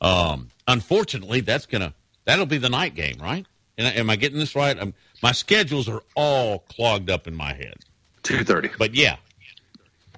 Um, 0.00 0.50
unfortunately, 0.68 1.40
that's 1.40 1.66
gonna 1.66 1.92
that'll 2.26 2.46
be 2.46 2.58
the 2.58 2.68
night 2.68 2.94
game, 2.94 3.16
right? 3.20 3.44
And 3.76 3.88
am 3.88 4.08
I 4.08 4.14
getting 4.14 4.38
this 4.38 4.54
right? 4.54 4.78
Um 4.78 4.94
my 5.20 5.32
schedules 5.32 5.88
are 5.88 6.00
all 6.14 6.60
clogged 6.60 7.10
up 7.10 7.26
in 7.26 7.34
my 7.34 7.52
head. 7.54 7.74
Two 8.22 8.44
thirty, 8.44 8.70
but 8.78 8.94
yeah, 8.94 9.16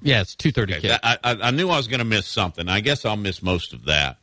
Yeah, 0.03 0.21
it's 0.21 0.35
two 0.35 0.53
thirty. 0.53 0.75
Okay, 0.75 0.99
I, 1.03 1.17
I, 1.25 1.37
I 1.41 1.51
knew 1.53 1.71
I 1.71 1.79
was 1.79 1.89
going 1.89 2.01
to 2.01 2.05
miss 2.05 2.27
something. 2.27 2.69
I 2.69 2.81
guess 2.81 3.07
I'll 3.07 3.17
miss 3.17 3.43
most 3.43 3.73
of 3.73 3.87
that. 3.87 4.19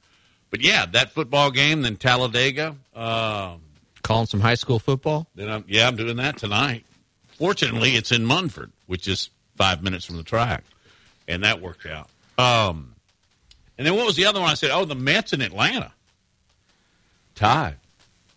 But 0.52 0.62
yeah, 0.62 0.86
that 0.86 1.14
football 1.14 1.50
game, 1.50 1.82
then 1.82 1.96
Talladega. 1.96 2.76
Um, 2.94 3.62
Calling 4.04 4.28
some 4.28 4.40
high 4.42 4.54
school 4.54 4.78
football. 4.78 5.26
then 5.34 5.50
I'm, 5.50 5.66
yeah, 5.68 5.88
I'm 5.88 5.96
doing 5.96 6.18
that 6.18 6.38
tonight. 6.38 6.86
Fortunately, 7.38 7.96
it's 7.96 8.12
in 8.12 8.26
Munford, 8.26 8.72
which 8.88 9.08
is 9.08 9.30
five 9.56 9.84
minutes 9.84 10.06
from 10.06 10.18
the 10.18 10.24
track, 10.24 10.64
and 11.28 11.44
that 11.44 11.62
worked 11.62 11.86
out. 11.86 12.10
Um, 12.38 12.96
and 13.78 13.88
then 13.88 13.96
what 13.96 14.06
was 14.06 14.16
the 14.16 14.26
other 14.26 14.40
one? 14.40 14.50
I 14.50 14.54
said, 14.54 14.72
oh, 14.72 14.86
the 14.86 14.96
Mets 14.96 15.34
in 15.34 15.42
Atlanta. 15.42 15.92
Tied. 17.36 17.76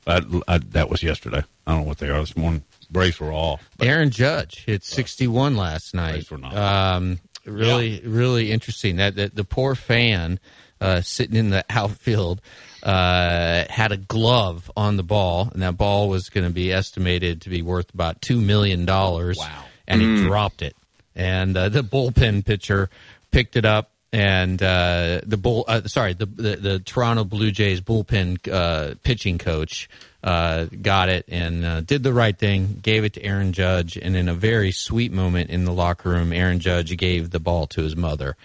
I, 0.06 0.22
I, 0.48 0.58
that 0.58 0.88
was 0.88 1.02
yesterday. 1.02 1.44
I 1.66 1.72
don't 1.72 1.82
know 1.82 1.88
what 1.88 1.98
they 1.98 2.08
are 2.08 2.20
this 2.20 2.36
morning. 2.36 2.62
Braves 2.90 3.18
were 3.18 3.32
off. 3.32 3.68
Aaron 3.80 4.10
Judge 4.10 4.64
hit 4.64 4.84
61 4.84 5.56
last 5.56 5.94
night. 5.94 6.30
Um, 6.32 7.18
really, 7.44 8.00
really 8.04 8.52
interesting. 8.52 8.96
That, 8.96 9.16
that 9.16 9.34
the 9.34 9.44
poor 9.44 9.74
fan 9.74 10.38
uh, 10.80 11.00
sitting 11.00 11.36
in 11.36 11.50
the 11.50 11.64
outfield 11.70 12.40
uh, 12.86 13.64
had 13.68 13.90
a 13.92 13.96
glove 13.96 14.70
on 14.76 14.96
the 14.96 15.02
ball, 15.02 15.50
and 15.52 15.60
that 15.62 15.76
ball 15.76 16.08
was 16.08 16.28
going 16.30 16.46
to 16.46 16.52
be 16.52 16.72
estimated 16.72 17.42
to 17.42 17.50
be 17.50 17.60
worth 17.60 17.92
about 17.92 18.22
two 18.22 18.40
million 18.40 18.84
dollars. 18.86 19.36
Wow! 19.38 19.64
And 19.88 20.00
he 20.00 20.06
Mm. 20.08 20.18
dropped 20.22 20.62
it, 20.62 20.76
and 21.14 21.56
uh, 21.56 21.68
the 21.68 21.82
bullpen 21.82 22.44
pitcher 22.44 22.88
picked 23.30 23.56
it 23.56 23.64
up. 23.64 23.90
And 24.12 24.62
uh, 24.62 25.20
the 25.26 25.36
bull, 25.36 25.64
uh, 25.68 25.82
sorry, 25.88 26.14
the, 26.14 26.26
the 26.26 26.56
the 26.56 26.78
Toronto 26.78 27.24
Blue 27.24 27.50
Jays 27.50 27.80
bullpen 27.82 28.38
uh, 28.50 28.94
pitching 29.02 29.36
coach 29.36 29.90
uh, 30.24 30.66
got 30.80 31.08
it 31.10 31.24
and 31.28 31.64
uh, 31.64 31.80
did 31.82 32.02
the 32.02 32.12
right 32.14 32.36
thing, 32.38 32.78
gave 32.82 33.04
it 33.04 33.14
to 33.14 33.22
Aaron 33.22 33.52
Judge, 33.52 33.96
and 33.98 34.16
in 34.16 34.28
a 34.28 34.34
very 34.34 34.70
sweet 34.72 35.12
moment 35.12 35.50
in 35.50 35.64
the 35.64 35.72
locker 35.72 36.08
room, 36.10 36.32
Aaron 36.32 36.60
Judge 36.60 36.96
gave 36.96 37.30
the 37.30 37.40
ball 37.40 37.66
to 37.66 37.82
his 37.82 37.94
mother, 37.96 38.36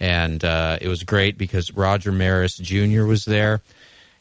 and 0.00 0.42
uh, 0.44 0.78
it 0.80 0.88
was 0.88 1.02
great 1.02 1.36
because 1.36 1.72
Roger 1.74 2.12
Maris 2.12 2.56
Jr. 2.56 3.02
was 3.04 3.24
there, 3.26 3.60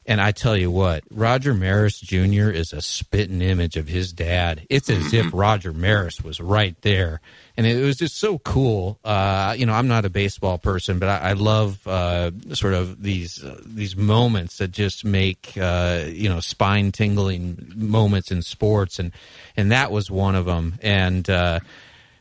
And 0.10 0.22
I 0.22 0.32
tell 0.32 0.56
you 0.56 0.72
what, 0.72 1.04
Roger 1.12 1.54
Maris 1.54 2.00
Jr. 2.00 2.50
is 2.50 2.72
a 2.72 2.82
spitting 2.82 3.42
image 3.42 3.76
of 3.76 3.90
his 3.90 4.14
dad. 4.14 4.66
It's 4.70 4.90
as 4.90 5.14
if 5.14 5.34
Roger 5.34 5.74
Maris 5.74 6.22
was 6.22 6.40
right 6.40 6.82
there. 6.82 7.20
And 7.58 7.68
it 7.68 7.84
was 7.84 7.98
just 7.98 8.18
so 8.18 8.38
cool. 8.40 9.00
Uh, 9.04 9.54
you 9.58 9.66
know, 9.66 9.74
I'm 9.74 9.90
not 9.90 10.06
a 10.06 10.10
baseball 10.10 10.60
person, 10.60 10.98
but 10.98 11.10
I, 11.10 11.32
I 11.32 11.34
love 11.34 11.86
uh, 11.86 12.32
sort 12.54 12.74
of 12.74 13.04
these 13.04 13.44
uh, 13.44 13.60
these 13.66 13.98
moments 13.98 14.60
that 14.60 14.72
just 14.72 15.04
make 15.04 15.58
uh, 15.60 16.06
you 16.08 16.30
know 16.30 16.40
spine 16.40 16.94
tingling 16.94 17.74
moments 17.76 18.32
in 18.32 18.44
sports, 18.44 19.00
and 19.00 19.12
and 19.58 19.74
that 19.74 19.92
was 19.92 20.10
one 20.10 20.36
of 20.36 20.46
them. 20.46 20.80
And 20.82 21.30
uh, 21.30 21.60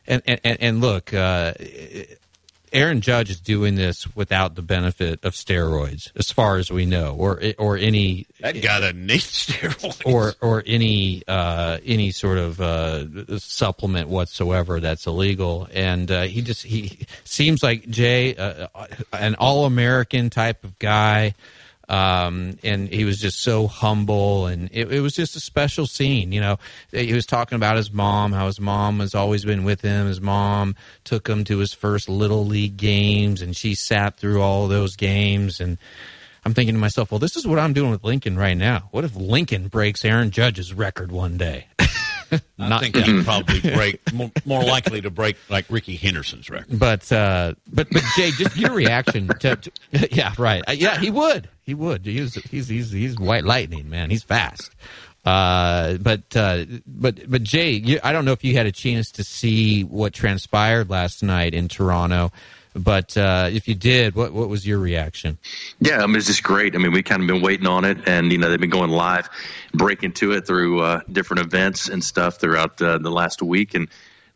and, 0.07 0.21
and 0.25 0.41
and 0.43 0.81
look, 0.81 1.13
uh, 1.13 1.53
Aaron 2.73 3.01
Judge 3.01 3.29
is 3.29 3.39
doing 3.39 3.75
this 3.75 4.13
without 4.15 4.55
the 4.55 4.61
benefit 4.61 5.23
of 5.23 5.33
steroids, 5.33 6.11
as 6.15 6.31
far 6.31 6.57
as 6.57 6.71
we 6.71 6.85
know, 6.85 7.15
or 7.17 7.41
or 7.57 7.77
any 7.77 8.25
That 8.41 8.61
guy 8.61 8.79
doesn't 8.79 9.05
need 9.05 9.19
steroids. 9.21 10.01
or 10.05 10.33
or 10.41 10.63
any 10.65 11.23
uh, 11.27 11.79
any 11.85 12.11
sort 12.11 12.37
of 12.37 12.59
uh, 12.61 13.37
supplement 13.39 14.09
whatsoever 14.09 14.79
that's 14.79 15.07
illegal. 15.07 15.67
And 15.73 16.09
uh, 16.11 16.23
he 16.23 16.41
just 16.41 16.63
he 16.63 16.99
seems 17.23 17.63
like 17.63 17.87
Jay, 17.89 18.35
uh, 18.35 18.67
an 19.13 19.35
all 19.35 19.65
American 19.65 20.29
type 20.29 20.63
of 20.63 20.77
guy. 20.79 21.33
Um, 21.89 22.57
and 22.63 22.89
he 22.89 23.05
was 23.05 23.17
just 23.19 23.39
so 23.39 23.67
humble, 23.67 24.47
and 24.47 24.69
it, 24.73 24.91
it 24.91 24.99
was 24.99 25.15
just 25.15 25.35
a 25.37 25.39
special 25.39 25.87
scene. 25.87 26.33
You 26.33 26.41
know, 26.41 26.59
he 26.91 27.13
was 27.13 27.25
talking 27.25 27.55
about 27.55 27.77
his 27.77 27.91
mom, 27.91 28.33
how 28.33 28.47
his 28.47 28.59
mom 28.59 28.99
has 28.99 29.15
always 29.15 29.45
been 29.45 29.63
with 29.63 29.81
him. 29.81 30.07
His 30.07 30.19
mom 30.19 30.75
took 31.05 31.29
him 31.29 31.45
to 31.45 31.59
his 31.59 31.73
first 31.73 32.09
little 32.09 32.45
league 32.45 32.75
games, 32.75 33.41
and 33.41 33.55
she 33.55 33.73
sat 33.73 34.17
through 34.17 34.41
all 34.41 34.67
those 34.67 34.97
games. 34.97 35.61
And 35.61 35.77
I'm 36.43 36.53
thinking 36.53 36.75
to 36.75 36.79
myself, 36.79 37.09
well, 37.09 37.19
this 37.19 37.37
is 37.37 37.47
what 37.47 37.59
I'm 37.59 37.73
doing 37.73 37.91
with 37.91 38.03
Lincoln 38.03 38.37
right 38.37 38.57
now. 38.57 38.89
What 38.91 39.05
if 39.05 39.15
Lincoln 39.15 39.69
breaks 39.69 40.03
Aaron 40.03 40.31
Judge's 40.31 40.73
record 40.73 41.11
one 41.11 41.37
day? 41.37 41.67
I 42.59 42.79
think 42.79 42.95
he'd 42.95 43.23
probably 43.25 43.61
break 43.73 44.13
more, 44.13 44.31
more 44.45 44.63
likely 44.63 45.01
to 45.01 45.09
break 45.09 45.37
like 45.49 45.65
Rickey 45.69 45.95
Henderson's 45.95 46.49
record. 46.49 46.79
But 46.79 47.11
uh, 47.11 47.53
but 47.71 47.87
but 47.89 48.03
Jay, 48.15 48.31
just 48.31 48.57
your 48.57 48.73
reaction 48.73 49.27
to, 49.27 49.55
to 49.55 49.71
yeah, 50.11 50.33
right, 50.37 50.63
Uh, 50.67 50.71
yeah, 50.73 50.97
he 50.99 51.09
would, 51.09 51.49
he 51.63 51.73
would. 51.73 52.05
He's 52.05 52.35
he's 52.35 52.67
he's 52.67 52.91
he's 52.91 53.17
white 53.17 53.43
lightning, 53.43 53.89
man. 53.89 54.09
He's 54.09 54.23
fast. 54.23 54.71
Uh, 55.25 55.97
but 55.97 56.35
uh, 56.35 56.65
but 56.85 57.29
but 57.29 57.43
Jay, 57.43 57.71
you, 57.71 57.99
I 58.03 58.11
don't 58.13 58.23
know 58.23 58.31
if 58.31 58.43
you 58.43 58.53
had 58.55 58.65
a 58.65 58.71
chance 58.71 59.11
to 59.11 59.23
see 59.23 59.83
what 59.83 60.13
transpired 60.13 60.89
last 60.89 61.21
night 61.21 61.53
in 61.53 61.67
Toronto, 61.67 62.31
but 62.73 63.17
uh, 63.17 63.49
if 63.51 63.67
you 63.67 63.75
did, 63.75 64.15
what 64.15 64.33
what 64.33 64.49
was 64.49 64.65
your 64.67 64.79
reaction? 64.79 65.37
Yeah, 65.79 66.03
I 66.03 66.07
mean, 66.07 66.17
it's 66.17 66.27
just 66.27 66.43
great. 66.43 66.75
I 66.75 66.77
mean, 66.77 66.91
we 66.91 67.03
kind 67.03 67.21
of 67.21 67.27
been 67.27 67.41
waiting 67.41 67.67
on 67.67 67.85
it, 67.85 68.07
and 68.07 68.31
you 68.31 68.37
know, 68.37 68.49
they've 68.49 68.59
been 68.59 68.69
going 68.69 68.91
live, 68.91 69.29
breaking 69.73 70.13
to 70.13 70.33
it 70.33 70.45
through 70.45 70.81
uh, 70.81 71.01
different 71.11 71.41
events 71.45 71.89
and 71.89 72.03
stuff 72.03 72.39
throughout 72.39 72.81
uh, 72.81 72.97
the 72.97 73.11
last 73.11 73.41
week, 73.41 73.73
and 73.73 73.87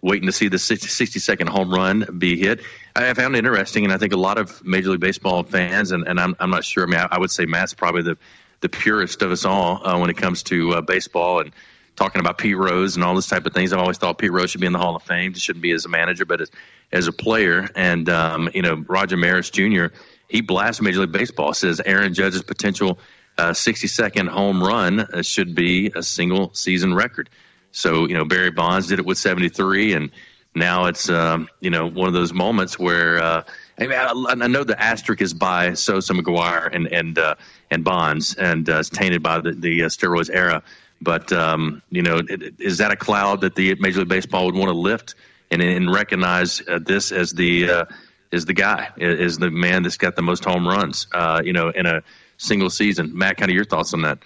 waiting 0.01 0.25
to 0.25 0.31
see 0.31 0.47
the 0.47 0.57
60, 0.57 0.87
60 0.87 1.19
second 1.19 1.47
home 1.47 1.71
run 1.71 2.05
be 2.17 2.37
hit. 2.37 2.61
I 2.95 3.13
found 3.13 3.35
it 3.35 3.39
interesting, 3.39 3.83
and 3.83 3.93
I 3.93 3.97
think 3.97 4.13
a 4.13 4.17
lot 4.17 4.37
of 4.37 4.63
Major 4.65 4.89
League 4.89 4.99
Baseball 4.99 5.43
fans, 5.43 5.91
and, 5.91 6.07
and 6.07 6.19
I'm, 6.19 6.35
I'm 6.39 6.49
not 6.49 6.65
sure. 6.65 6.83
I 6.83 6.87
mean, 6.87 6.99
I, 6.99 7.07
I 7.11 7.19
would 7.19 7.31
say 7.31 7.45
Matt's 7.45 7.73
probably 7.73 8.01
the 8.01 8.17
the 8.61 8.69
purest 8.69 9.23
of 9.23 9.31
us 9.31 9.43
all 9.43 9.85
uh, 9.85 9.99
when 9.99 10.09
it 10.09 10.17
comes 10.17 10.43
to 10.43 10.73
uh, 10.73 10.81
baseball 10.81 11.41
and 11.41 11.51
talking 11.95 12.19
about 12.19 12.37
Pete 12.37 12.57
Rose 12.57 12.95
and 12.95 13.03
all 13.03 13.15
this 13.15 13.27
type 13.27 13.45
of 13.45 13.53
things. 13.53 13.73
I've 13.73 13.79
always 13.79 13.97
thought 13.97 14.17
Pete 14.17 14.31
Rose 14.31 14.51
should 14.51 14.61
be 14.61 14.67
in 14.67 14.73
the 14.73 14.79
Hall 14.79 14.95
of 14.95 15.03
Fame. 15.03 15.33
He 15.33 15.39
shouldn't 15.39 15.63
be 15.63 15.71
as 15.71 15.85
a 15.85 15.89
manager, 15.89 16.25
but 16.25 16.41
as 16.41 16.51
as 16.91 17.07
a 17.07 17.11
player. 17.11 17.69
And 17.75 18.09
um, 18.09 18.49
you 18.53 18.61
know, 18.61 18.83
Roger 18.87 19.17
Maris 19.17 19.49
Jr. 19.49 19.87
He 20.27 20.41
blasts 20.41 20.81
Major 20.81 21.01
League 21.01 21.11
Baseball. 21.11 21.53
Says 21.53 21.81
Aaron 21.85 22.13
Judge's 22.13 22.43
potential 22.43 22.99
uh, 23.37 23.53
60 23.53 23.87
second 23.87 24.27
home 24.27 24.63
run 24.63 25.01
uh, 25.01 25.21
should 25.21 25.55
be 25.55 25.91
a 25.95 26.03
single 26.03 26.53
season 26.53 26.93
record. 26.93 27.29
So 27.71 28.07
you 28.07 28.15
know, 28.15 28.25
Barry 28.25 28.51
Bonds 28.51 28.87
did 28.87 28.99
it 28.99 29.05
with 29.05 29.17
73, 29.17 29.93
and 29.93 30.11
now 30.55 30.85
it's 30.85 31.09
um, 31.09 31.49
you 31.59 31.69
know 31.69 31.87
one 31.87 32.07
of 32.07 32.13
those 32.13 32.33
moments 32.33 32.79
where. 32.79 33.21
Uh, 33.21 33.43
I, 33.79 33.87
mean, 33.87 33.97
I, 33.97 34.43
I 34.43 34.47
know 34.47 34.63
the 34.63 34.79
asterisk 34.79 35.21
is 35.23 35.33
by 35.33 35.73
Sosa, 35.73 36.13
McGwire, 36.13 36.69
and 36.71 36.85
and 36.87 37.17
uh, 37.17 37.35
and 37.71 37.83
Bonds, 37.83 38.35
and 38.35 38.69
uh, 38.69 38.79
it's 38.79 38.89
tainted 38.89 39.23
by 39.23 39.39
the, 39.39 39.53
the 39.53 39.83
uh, 39.83 39.87
steroids 39.87 40.29
era. 40.31 40.61
But 41.01 41.31
um, 41.31 41.81
you 41.89 42.03
know, 42.03 42.21
is 42.59 42.77
that 42.77 42.91
a 42.91 42.95
cloud 42.95 43.41
that 43.41 43.55
the 43.55 43.75
Major 43.75 43.99
League 43.99 44.09
Baseball 44.09 44.45
would 44.45 44.55
want 44.55 44.69
to 44.69 44.77
lift 44.77 45.15
and, 45.49 45.61
and 45.61 45.91
recognize 45.91 46.61
uh, 46.67 46.79
this 46.79 47.11
as 47.11 47.31
the 47.31 47.69
uh, 47.69 47.85
is 48.31 48.45
the 48.45 48.53
guy 48.53 48.89
is 48.97 49.37
the 49.37 49.49
man 49.49 49.83
that's 49.83 49.97
got 49.97 50.15
the 50.15 50.21
most 50.21 50.45
home 50.45 50.67
runs, 50.67 51.07
uh, 51.11 51.41
you 51.43 51.53
know, 51.53 51.69
in 51.69 51.85
a 51.85 52.03
single 52.37 52.69
season? 52.69 53.17
Matt, 53.17 53.37
kind 53.37 53.49
of 53.49 53.55
your 53.55 53.65
thoughts 53.65 53.93
on 53.93 54.03
that? 54.03 54.19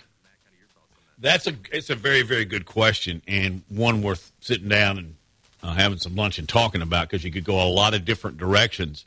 That's 1.18 1.48
a 1.48 1.56
it's 1.72 1.90
a 1.90 1.96
very 1.96 2.24
very 2.24 2.46
good 2.46 2.66
question 2.66 3.22
and 3.26 3.64
one 3.70 4.02
worth 4.02 4.32
sitting 4.42 4.68
down 4.68 4.98
and 4.98 5.16
uh, 5.64 5.74
having 5.74 5.98
some 5.98 6.16
lunch 6.16 6.38
and 6.38 6.48
talking 6.48 6.82
about 6.82 7.10
because 7.10 7.24
you 7.24 7.32
could 7.32 7.46
go 7.46 7.66
a 7.66 7.70
lot 7.70 7.94
of 7.94 8.04
different 8.04 8.38
directions. 8.38 9.06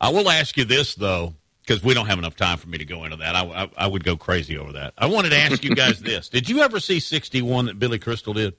I 0.00 0.10
will 0.10 0.28
ask 0.28 0.56
you 0.56 0.64
this 0.64 0.96
though 0.96 1.34
because 1.68 1.84
we 1.84 1.92
don't 1.92 2.06
have 2.06 2.18
enough 2.18 2.34
time 2.34 2.56
for 2.56 2.66
me 2.68 2.78
to 2.78 2.84
go 2.86 3.04
into 3.04 3.18
that. 3.18 3.36
I, 3.36 3.42
I, 3.44 3.70
I 3.76 3.86
would 3.86 4.02
go 4.02 4.16
crazy 4.16 4.56
over 4.56 4.72
that. 4.72 4.94
I 4.96 5.06
wanted 5.06 5.30
to 5.30 5.38
ask 5.38 5.62
you 5.62 5.74
guys 5.74 6.00
this: 6.02 6.30
Did 6.30 6.48
you 6.48 6.60
ever 6.60 6.80
see 6.80 6.98
sixty 6.98 7.42
one 7.42 7.66
that 7.66 7.78
Billy 7.78 7.98
Crystal 7.98 8.32
did? 8.32 8.54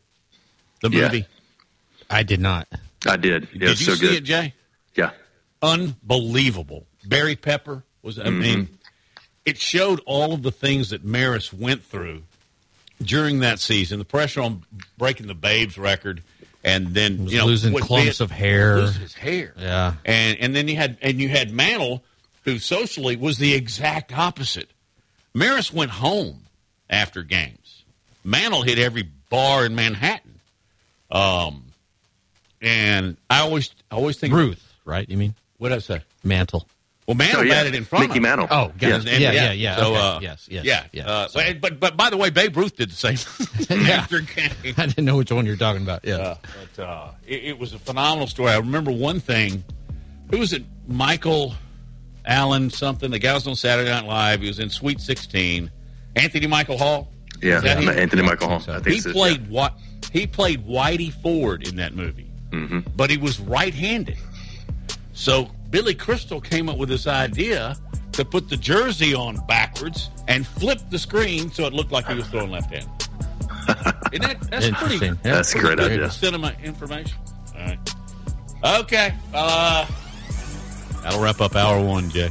The 0.81 0.89
Yeah. 0.91 1.01
movie. 1.01 1.25
I 2.09 2.23
did 2.23 2.39
not. 2.39 2.67
I 3.07 3.17
did. 3.17 3.47
Yeah, 3.53 3.67
Did 3.69 3.79
you 3.79 3.85
so 3.87 3.95
see 3.95 4.07
good. 4.07 4.13
it, 4.15 4.23
Jay? 4.23 4.53
Yeah. 4.95 5.11
unbelievable. 5.61 6.85
Barry 7.05 7.35
Pepper 7.35 7.83
was. 8.03 8.19
I 8.19 8.25
mm-hmm. 8.25 8.39
mean, 8.39 8.69
it 9.45 9.57
showed 9.57 10.01
all 10.05 10.33
of 10.33 10.43
the 10.43 10.51
things 10.51 10.91
that 10.91 11.03
Maris 11.03 11.51
went 11.51 11.83
through 11.83 12.23
during 13.01 13.39
that 13.39 13.59
season. 13.59 13.99
The 13.99 14.05
pressure 14.05 14.41
on 14.41 14.63
breaking 14.97 15.27
the 15.27 15.35
Babes 15.35 15.77
record, 15.77 16.21
and 16.63 16.87
then 16.93 17.23
Was 17.25 17.33
you 17.33 17.39
know 17.39 17.45
losing 17.45 17.73
clumps 17.79 18.19
being- 18.19 18.25
of 18.25 18.31
hair. 18.31 18.77
losing 18.77 19.01
his 19.01 19.13
hair, 19.13 19.53
Yeah. 19.57 19.95
and 20.05 20.37
and 20.39 20.55
then 20.55 20.67
you 20.67 20.75
had 20.75 20.97
and 21.01 21.19
you 21.19 21.29
had 21.29 21.51
Mantle, 21.51 22.03
who 22.45 22.59
socially 22.59 23.15
was 23.15 23.37
the 23.37 23.53
exact 23.53 24.17
opposite. 24.17 24.69
Maris 25.33 25.71
went 25.73 25.91
home 25.91 26.43
after 26.89 27.23
games. 27.23 27.83
Mantle 28.23 28.63
hit 28.63 28.79
every 28.79 29.03
bar 29.29 29.65
in 29.65 29.75
Manhattan. 29.75 30.39
Um, 31.11 31.65
and 32.61 33.17
I 33.29 33.39
always 33.41 33.71
I 33.89 33.95
always 33.95 34.17
think 34.17 34.33
Ruth, 34.33 34.73
right? 34.85 35.09
You 35.09 35.17
mean 35.17 35.35
what 35.57 35.69
did 35.69 35.75
I 35.75 35.79
say? 35.79 36.01
Mantle? 36.23 36.67
Well, 37.07 37.15
Mantle 37.15 37.39
Oh, 37.39 37.43
yeah. 37.43 37.55
had 37.55 37.65
it 37.67 37.73
in 37.75 37.85
front. 37.85 38.03
Mickey 38.03 38.11
of 38.11 38.15
him. 38.17 38.23
Mantle. 38.23 38.47
Oh, 38.51 38.71
Yeah. 38.79 38.89
God. 38.99 39.03
yeah, 39.05 39.31
yeah, 39.31 39.51
yeah. 39.51 39.75
So, 39.77 39.81
okay. 39.95 39.97
uh, 39.99 40.19
yes, 40.19 40.47
yes, 40.51 40.65
yeah, 40.65 40.83
yes. 40.91 41.07
Uh, 41.07 41.27
but, 41.33 41.61
but 41.61 41.79
but 41.79 41.97
by 41.97 42.09
the 42.11 42.17
way, 42.17 42.29
Babe 42.29 42.55
Ruth 42.55 42.75
did 42.75 42.91
the 42.91 42.95
same 42.95 43.17
after 43.89 44.19
game. 44.35 44.51
I 44.77 44.85
didn't 44.85 45.05
know 45.05 45.17
which 45.17 45.31
one 45.31 45.45
you're 45.47 45.55
talking 45.55 45.81
about. 45.81 46.05
Yeah. 46.05 46.17
Uh, 46.17 46.35
but 46.75 46.83
uh, 46.83 47.11
it, 47.25 47.43
it 47.45 47.59
was 47.59 47.73
a 47.73 47.79
phenomenal 47.79 48.27
story. 48.27 48.51
I 48.51 48.57
remember 48.57 48.91
one 48.91 49.19
thing. 49.19 49.63
Who 50.29 50.37
was 50.37 50.53
it? 50.53 50.63
Michael 50.87 51.55
Allen 52.29 52.69
something. 52.69 53.11
The 53.11 53.19
guy 53.19 53.33
was 53.33 53.45
on 53.47 53.55
Saturday 53.55 53.89
Night 53.89 54.05
Live. 54.05 54.41
He 54.41 54.47
was 54.47 54.59
in 54.59 54.69
Sweet 54.69 55.01
Sixteen. 55.01 55.69
Anthony 56.15 56.47
Michael 56.47 56.77
Hall. 56.77 57.11
Yeah, 57.41 57.57
Is 57.57 57.63
that 57.63 57.79
him? 57.81 57.89
Anthony 57.89 58.21
Michael 58.21 58.47
Hall. 58.49 58.57
I 58.67 58.79
think 58.79 58.87
He 58.87 58.95
it's 58.97 59.05
it, 59.05 59.13
played 59.13 59.49
what? 59.49 59.73
He 60.11 60.27
played 60.27 60.65
Whitey 60.67 61.11
Ford 61.11 61.67
in 61.67 61.75
that 61.77 61.95
movie, 61.95 62.29
Mm-hmm. 62.51 62.79
but 62.95 63.09
he 63.09 63.17
was 63.17 63.39
right-handed. 63.39 64.17
So 65.13 65.49
Billy 65.69 65.93
Crystal 65.93 66.41
came 66.41 66.67
up 66.69 66.77
with 66.77 66.89
this 66.89 67.07
idea 67.07 67.75
to 68.13 68.25
put 68.25 68.49
the 68.49 68.57
jersey 68.57 69.13
on 69.13 69.37
backwards 69.47 70.09
and 70.27 70.45
flip 70.45 70.79
the 70.89 70.99
screen 70.99 71.51
so 71.51 71.65
it 71.65 71.73
looked 71.73 71.91
like 71.91 72.07
he 72.07 72.15
was 72.15 72.27
throwing 72.27 72.51
left-handed. 72.51 72.89
Isn't 74.11 74.21
that 74.21 74.41
that's 74.49 74.69
pretty? 74.69 74.95
Interesting. 74.95 75.19
Yeah. 75.23 75.33
That's 75.35 75.53
a 75.55 75.59
great 75.59 75.77
pretty 75.77 75.93
idea. 75.95 76.11
Cinema 76.11 76.53
information. 76.63 77.17
All 77.55 77.61
right. 77.65 77.95
Okay. 78.79 79.13
Uh, 79.33 79.85
that'll 81.01 81.21
wrap 81.21 81.41
up 81.41 81.55
hour 81.55 81.83
one, 81.83 82.09
Jay. 82.09 82.29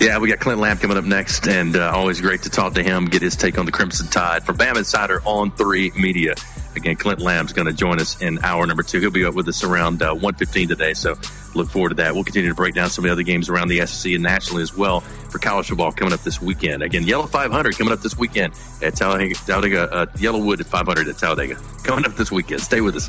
Yeah, 0.00 0.18
we 0.18 0.28
got 0.28 0.40
Clint 0.40 0.60
Lamb 0.60 0.78
coming 0.78 0.96
up 0.96 1.04
next, 1.04 1.46
and 1.46 1.76
uh, 1.76 1.92
always 1.94 2.20
great 2.20 2.42
to 2.42 2.50
talk 2.50 2.74
to 2.74 2.82
him, 2.82 3.06
get 3.06 3.22
his 3.22 3.36
take 3.36 3.58
on 3.58 3.64
the 3.64 3.72
Crimson 3.72 4.08
Tide 4.08 4.42
from 4.42 4.56
Bam 4.56 4.76
Insider 4.76 5.22
on 5.24 5.50
Three 5.52 5.92
Media. 5.96 6.34
Again, 6.76 6.96
Clint 6.96 7.20
Lamb's 7.20 7.52
going 7.52 7.66
to 7.66 7.72
join 7.72 8.00
us 8.00 8.20
in 8.20 8.44
hour 8.44 8.66
number 8.66 8.82
two. 8.82 8.98
He'll 8.98 9.10
be 9.10 9.24
up 9.24 9.34
with 9.34 9.46
us 9.46 9.62
around 9.62 10.02
uh, 10.02 10.14
1.15 10.14 10.68
today, 10.68 10.94
so 10.94 11.14
look 11.54 11.70
forward 11.70 11.90
to 11.90 11.94
that. 11.96 12.14
We'll 12.14 12.24
continue 12.24 12.48
to 12.48 12.54
break 12.54 12.74
down 12.74 12.90
some 12.90 13.04
of 13.04 13.08
the 13.08 13.12
other 13.12 13.22
games 13.22 13.48
around 13.48 13.68
the 13.68 13.86
SEC 13.86 14.12
and 14.12 14.22
nationally 14.22 14.62
as 14.62 14.76
well 14.76 15.00
for 15.00 15.38
college 15.38 15.68
football 15.68 15.92
coming 15.92 16.12
up 16.12 16.20
this 16.20 16.42
weekend. 16.42 16.82
Again, 16.82 17.04
Yellow 17.04 17.26
500 17.26 17.78
coming 17.78 17.92
up 17.92 18.00
this 18.00 18.18
weekend 18.18 18.54
at 18.82 18.96
Talladega, 18.96 19.34
Talladega 19.34 19.92
uh, 19.92 20.06
YellaWood 20.06 20.60
at 20.60 20.66
500 20.66 21.08
at 21.08 21.16
Talladega 21.18 21.56
coming 21.84 22.04
up 22.04 22.14
this 22.16 22.32
weekend. 22.32 22.60
Stay 22.60 22.80
with 22.80 22.96
us. 22.96 23.08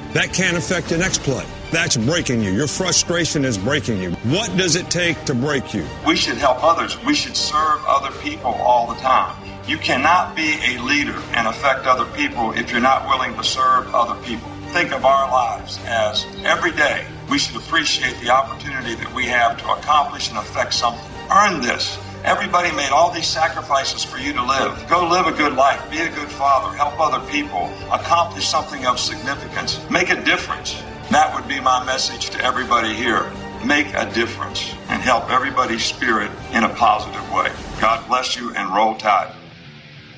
that 0.13 0.33
can't 0.33 0.57
affect 0.57 0.89
the 0.89 0.97
next 0.97 1.21
play. 1.21 1.45
That's 1.71 1.95
breaking 1.95 2.41
you. 2.41 2.51
Your 2.51 2.67
frustration 2.67 3.45
is 3.45 3.57
breaking 3.57 4.01
you. 4.01 4.11
What 4.35 4.55
does 4.57 4.75
it 4.75 4.89
take 4.89 5.23
to 5.25 5.33
break 5.33 5.73
you? 5.73 5.85
We 6.05 6.15
should 6.15 6.37
help 6.37 6.63
others. 6.63 7.01
We 7.05 7.15
should 7.15 7.35
serve 7.37 7.81
other 7.87 8.11
people 8.19 8.51
all 8.51 8.87
the 8.87 8.99
time. 8.99 9.35
You 9.67 9.77
cannot 9.77 10.35
be 10.35 10.59
a 10.65 10.81
leader 10.81 11.17
and 11.31 11.47
affect 11.47 11.85
other 11.85 12.05
people 12.17 12.51
if 12.51 12.71
you're 12.71 12.81
not 12.81 13.07
willing 13.07 13.35
to 13.37 13.43
serve 13.43 13.93
other 13.95 14.21
people. 14.23 14.49
Think 14.73 14.91
of 14.91 15.05
our 15.05 15.31
lives 15.31 15.79
as 15.85 16.25
every 16.43 16.71
day 16.71 17.05
we 17.29 17.37
should 17.37 17.55
appreciate 17.55 18.19
the 18.19 18.29
opportunity 18.29 18.95
that 18.95 19.13
we 19.13 19.25
have 19.27 19.57
to 19.59 19.71
accomplish 19.71 20.29
and 20.29 20.37
affect 20.37 20.73
something. 20.73 21.03
Earn 21.31 21.61
this. 21.61 21.97
Everybody 22.23 22.71
made 22.75 22.91
all 22.91 23.11
these 23.11 23.25
sacrifices 23.25 24.03
for 24.03 24.17
you 24.17 24.31
to 24.33 24.43
live. 24.43 24.87
Go 24.87 25.07
live 25.07 25.25
a 25.25 25.31
good 25.31 25.53
life. 25.53 25.89
Be 25.89 25.99
a 25.99 26.09
good 26.09 26.29
father. 26.29 26.75
Help 26.77 26.99
other 26.99 27.25
people. 27.31 27.71
Accomplish 27.91 28.47
something 28.47 28.85
of 28.85 28.99
significance. 28.99 29.79
Make 29.89 30.09
a 30.09 30.23
difference. 30.23 30.81
That 31.09 31.33
would 31.33 31.47
be 31.47 31.59
my 31.59 31.83
message 31.83 32.29
to 32.29 32.45
everybody 32.45 32.93
here. 32.93 33.31
Make 33.65 33.87
a 33.95 34.11
difference 34.13 34.71
and 34.89 35.01
help 35.01 35.31
everybody's 35.31 35.83
spirit 35.83 36.31
in 36.53 36.63
a 36.63 36.69
positive 36.69 37.27
way. 37.31 37.51
God 37.79 38.07
bless 38.07 38.35
you 38.35 38.53
and 38.55 38.73
roll 38.73 38.95
tide. 38.95 39.33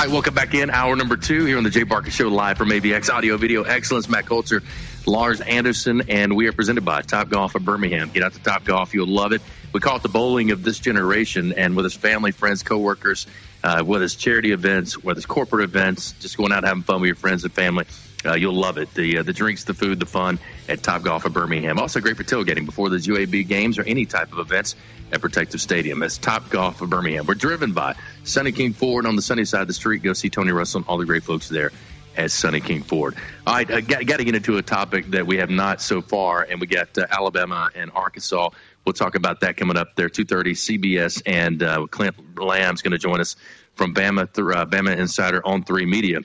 All 0.00 0.06
right, 0.06 0.12
welcome 0.14 0.32
back 0.32 0.54
in. 0.54 0.70
Hour 0.70 0.96
number 0.96 1.18
two 1.18 1.44
here 1.44 1.58
on 1.58 1.62
the 1.62 1.68
Jay 1.68 1.82
Barker 1.82 2.10
Show, 2.10 2.28
live 2.28 2.56
from 2.56 2.70
AVX 2.70 3.10
Audio 3.10 3.36
Video 3.36 3.64
Excellence. 3.64 4.08
Matt 4.08 4.24
Coulter, 4.24 4.62
Lars 5.04 5.42
Anderson, 5.42 6.04
and 6.08 6.34
we 6.34 6.46
are 6.46 6.52
presented 6.52 6.86
by 6.86 7.02
Top 7.02 7.28
Golf 7.28 7.54
of 7.54 7.66
Birmingham. 7.66 8.08
Get 8.08 8.22
out 8.22 8.32
to 8.32 8.42
Top 8.42 8.64
Golf, 8.64 8.94
you'll 8.94 9.06
love 9.06 9.34
it. 9.34 9.42
We 9.74 9.80
call 9.80 9.96
it 9.96 10.02
the 10.02 10.08
bowling 10.08 10.52
of 10.52 10.62
this 10.62 10.78
generation, 10.78 11.52
and 11.52 11.76
with 11.76 11.84
his 11.84 11.92
family, 11.92 12.30
friends, 12.30 12.62
coworkers, 12.62 13.26
uh, 13.62 13.84
whether 13.84 14.06
it's 14.06 14.14
charity 14.14 14.52
events, 14.52 14.94
whether 15.04 15.18
it's 15.18 15.26
corporate 15.26 15.64
events, 15.64 16.12
just 16.12 16.38
going 16.38 16.50
out 16.50 16.64
having 16.64 16.82
fun 16.82 17.02
with 17.02 17.08
your 17.08 17.16
friends 17.16 17.44
and 17.44 17.52
family. 17.52 17.84
Uh, 18.24 18.34
you'll 18.34 18.54
love 18.54 18.76
it. 18.76 18.92
The 18.94 19.18
uh, 19.18 19.22
the 19.22 19.32
drinks, 19.32 19.64
the 19.64 19.74
food, 19.74 19.98
the 19.98 20.06
fun 20.06 20.38
at 20.68 20.82
Top 20.82 21.02
Golf 21.02 21.24
of 21.24 21.32
Birmingham. 21.32 21.78
Also 21.78 22.00
great 22.00 22.16
for 22.16 22.24
tailgating 22.24 22.66
before 22.66 22.90
the 22.90 22.98
UAB 22.98 23.48
games 23.48 23.78
or 23.78 23.82
any 23.82 24.04
type 24.04 24.32
of 24.32 24.38
events 24.38 24.76
at 25.10 25.20
Protective 25.20 25.60
Stadium. 25.60 26.02
It's 26.02 26.18
Top 26.18 26.50
Golf 26.50 26.82
of 26.82 26.90
Birmingham. 26.90 27.26
We're 27.26 27.34
driven 27.34 27.72
by 27.72 27.96
Sunny 28.24 28.52
King 28.52 28.74
Ford 28.74 29.06
on 29.06 29.16
the 29.16 29.22
sunny 29.22 29.44
side 29.44 29.62
of 29.62 29.68
the 29.68 29.74
street. 29.74 30.02
Go 30.02 30.12
see 30.12 30.28
Tony 30.28 30.52
Russell 30.52 30.78
and 30.78 30.88
all 30.88 30.98
the 30.98 31.06
great 31.06 31.24
folks 31.24 31.48
there 31.48 31.72
at 32.16 32.30
Sunny 32.30 32.60
King 32.60 32.82
Ford. 32.82 33.16
All 33.46 33.54
right, 33.54 33.70
I 33.70 33.80
got, 33.80 34.04
got 34.04 34.18
to 34.18 34.24
get 34.24 34.34
into 34.34 34.58
a 34.58 34.62
topic 34.62 35.10
that 35.12 35.26
we 35.26 35.38
have 35.38 35.48
not 35.50 35.80
so 35.80 36.02
far, 36.02 36.42
and 36.42 36.60
we 36.60 36.66
got 36.66 36.96
uh, 36.98 37.06
Alabama 37.10 37.70
and 37.74 37.90
Arkansas. 37.94 38.50
We'll 38.84 38.92
talk 38.92 39.14
about 39.14 39.40
that 39.40 39.56
coming 39.56 39.76
up 39.76 39.96
there. 39.96 40.08
2.30 40.08 40.78
CBS 40.78 41.22
and 41.24 41.62
uh, 41.62 41.86
Clint 41.86 42.38
Lamb's 42.38 42.82
going 42.82 42.92
to 42.92 42.98
join 42.98 43.20
us 43.20 43.36
from 43.74 43.94
Bama, 43.94 44.30
th- 44.32 44.56
uh, 44.56 44.66
Bama 44.66 44.96
Insider 44.96 45.46
on 45.46 45.64
3 45.64 45.86
Media 45.86 46.20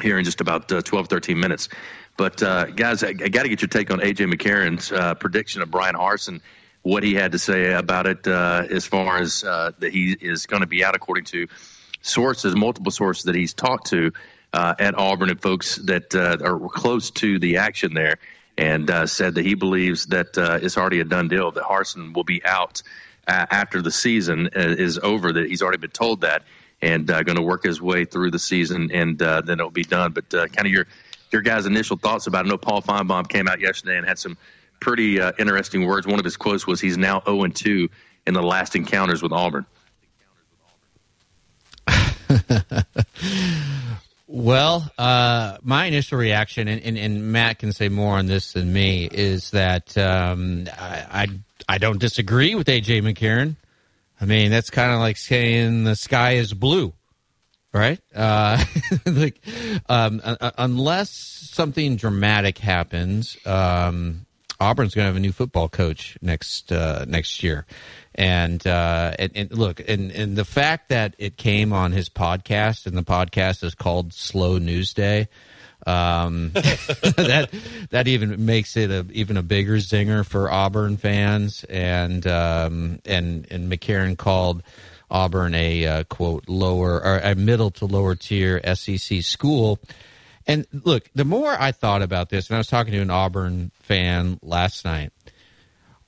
here 0.00 0.18
in 0.18 0.24
just 0.24 0.40
about 0.40 0.70
uh, 0.72 0.80
12, 0.82 1.08
13 1.08 1.38
minutes. 1.38 1.68
But, 2.16 2.42
uh, 2.42 2.66
guys, 2.66 3.02
I, 3.02 3.08
I 3.08 3.28
got 3.28 3.42
to 3.42 3.48
get 3.48 3.62
your 3.62 3.68
take 3.68 3.90
on 3.90 4.02
A.J. 4.02 4.24
McCarron's 4.24 4.92
uh, 4.92 5.14
prediction 5.14 5.62
of 5.62 5.70
Bryan 5.70 5.94
Harsin, 5.94 6.40
what 6.82 7.02
he 7.02 7.14
had 7.14 7.32
to 7.32 7.38
say 7.38 7.72
about 7.72 8.06
it 8.06 8.26
uh, 8.26 8.64
as 8.70 8.86
far 8.86 9.18
as 9.18 9.44
uh, 9.44 9.72
that 9.78 9.92
he 9.92 10.16
is 10.20 10.46
going 10.46 10.62
to 10.62 10.66
be 10.66 10.84
out, 10.84 10.94
according 10.94 11.24
to 11.24 11.46
sources, 12.00 12.56
multiple 12.56 12.90
sources 12.90 13.24
that 13.24 13.34
he's 13.34 13.54
talked 13.54 13.88
to 13.88 14.12
uh, 14.52 14.74
at 14.78 14.98
Auburn 14.98 15.30
and 15.30 15.40
folks 15.40 15.76
that 15.76 16.14
uh, 16.14 16.38
are 16.44 16.58
close 16.68 17.10
to 17.12 17.38
the 17.38 17.58
action 17.58 17.94
there, 17.94 18.18
and 18.58 18.90
said 19.08 19.36
that 19.36 19.46
he 19.46 19.54
believes 19.54 20.06
that 20.06 20.36
it's 20.62 20.76
already 20.76 21.00
a 21.00 21.04
done 21.04 21.28
deal, 21.28 21.50
that 21.52 21.64
Harsin 21.64 22.14
will 22.14 22.24
be 22.24 22.44
out 22.44 22.82
after 23.26 23.80
the 23.80 23.90
season 23.90 24.50
is 24.54 24.98
over, 24.98 25.32
that 25.32 25.46
he's 25.46 25.62
already 25.62 25.78
been 25.78 25.90
told 25.90 26.20
that 26.20 26.42
and 26.82 27.10
uh, 27.10 27.22
going 27.22 27.36
to 27.36 27.42
work 27.42 27.62
his 27.64 27.80
way 27.80 28.04
through 28.04 28.32
the 28.32 28.38
season, 28.38 28.90
and 28.92 29.22
uh, 29.22 29.40
then 29.40 29.60
it'll 29.60 29.70
be 29.70 29.84
done. 29.84 30.12
But 30.12 30.34
uh, 30.34 30.48
kind 30.48 30.66
of 30.66 30.72
your 30.72 30.86
your 31.30 31.40
guys' 31.40 31.64
initial 31.66 31.96
thoughts 31.96 32.26
about 32.26 32.44
it. 32.44 32.48
I 32.48 32.50
know 32.50 32.58
Paul 32.58 32.82
Finebaum 32.82 33.28
came 33.28 33.48
out 33.48 33.60
yesterday 33.60 33.96
and 33.96 34.06
had 34.06 34.18
some 34.18 34.36
pretty 34.80 35.20
uh, 35.20 35.32
interesting 35.38 35.86
words. 35.86 36.06
One 36.06 36.18
of 36.18 36.24
his 36.24 36.36
quotes 36.36 36.66
was, 36.66 36.80
"He's 36.80 36.98
now 36.98 37.22
0 37.24 37.44
and 37.44 37.54
2 37.54 37.88
in 38.26 38.34
the 38.34 38.42
last 38.42 38.76
encounters 38.76 39.22
with 39.22 39.32
Auburn." 39.32 39.64
Well, 44.34 44.90
uh, 44.96 45.58
my 45.62 45.84
initial 45.84 46.16
reaction, 46.16 46.66
and, 46.66 46.82
and, 46.82 46.96
and, 46.96 47.32
Matt 47.32 47.58
can 47.58 47.70
say 47.70 47.90
more 47.90 48.16
on 48.16 48.24
this 48.24 48.54
than 48.54 48.72
me, 48.72 49.04
is 49.04 49.50
that 49.50 49.94
um, 49.98 50.68
I, 50.72 51.04
I, 51.10 51.26
I 51.68 51.76
don't 51.76 51.98
disagree 51.98 52.54
with 52.54 52.66
AJ 52.66 53.02
McCarron. 53.02 53.56
I 54.22 54.24
mean, 54.24 54.52
that's 54.52 54.70
kind 54.70 54.92
of 54.92 55.00
like 55.00 55.16
saying 55.16 55.82
the 55.82 55.96
sky 55.96 56.34
is 56.34 56.54
blue, 56.54 56.92
right? 57.74 57.98
Uh, 58.14 58.64
like, 59.06 59.40
um, 59.88 60.20
unless 60.56 61.10
something 61.10 61.96
dramatic 61.96 62.58
happens, 62.58 63.36
um, 63.44 64.24
Auburn's 64.60 64.94
going 64.94 65.06
to 65.06 65.08
have 65.08 65.16
a 65.16 65.20
new 65.20 65.32
football 65.32 65.68
coach 65.68 66.16
next 66.22 66.70
uh, 66.70 67.04
next 67.08 67.42
year, 67.42 67.66
and, 68.14 68.64
uh, 68.64 69.12
and, 69.18 69.32
and 69.34 69.58
look, 69.58 69.80
and 69.88 70.12
and 70.12 70.36
the 70.36 70.44
fact 70.44 70.90
that 70.90 71.16
it 71.18 71.36
came 71.36 71.72
on 71.72 71.90
his 71.90 72.08
podcast, 72.08 72.86
and 72.86 72.96
the 72.96 73.02
podcast 73.02 73.64
is 73.64 73.74
called 73.74 74.12
Slow 74.12 74.58
News 74.58 74.94
Day. 74.94 75.28
Um, 75.86 76.50
that 76.54 77.48
that 77.90 78.08
even 78.08 78.44
makes 78.44 78.76
it 78.76 78.90
a 78.90 79.04
even 79.12 79.36
a 79.36 79.42
bigger 79.42 79.76
zinger 79.76 80.24
for 80.24 80.50
Auburn 80.50 80.96
fans, 80.96 81.64
and 81.64 82.26
um, 82.26 83.00
and 83.04 83.46
and 83.50 83.70
McCarron 83.70 84.16
called 84.16 84.62
Auburn 85.10 85.54
a 85.54 85.86
uh, 85.86 86.04
quote 86.04 86.48
lower 86.48 87.02
or 87.04 87.18
a 87.18 87.34
middle 87.34 87.70
to 87.72 87.86
lower 87.86 88.14
tier 88.14 88.60
SEC 88.74 89.22
school. 89.22 89.78
And 90.46 90.66
look, 90.72 91.08
the 91.14 91.24
more 91.24 91.54
I 91.58 91.70
thought 91.70 92.02
about 92.02 92.30
this, 92.30 92.48
and 92.48 92.56
I 92.56 92.58
was 92.58 92.66
talking 92.66 92.92
to 92.92 93.00
an 93.00 93.10
Auburn 93.10 93.70
fan 93.80 94.40
last 94.42 94.84
night, 94.84 95.12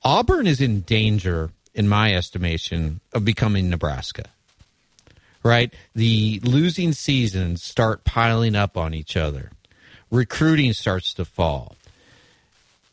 Auburn 0.03 0.47
is 0.47 0.59
in 0.59 0.81
danger, 0.81 1.51
in 1.73 1.87
my 1.87 2.13
estimation, 2.13 2.99
of 3.13 3.23
becoming 3.23 3.69
Nebraska. 3.69 4.25
Right? 5.43 5.73
The 5.93 6.41
losing 6.43 6.91
seasons 6.91 7.63
start 7.63 8.03
piling 8.03 8.55
up 8.55 8.77
on 8.77 8.93
each 8.93 9.15
other. 9.15 9.51
Recruiting 10.15 10.73
starts 10.73 11.13
to 11.15 11.25
fall. 11.25 11.75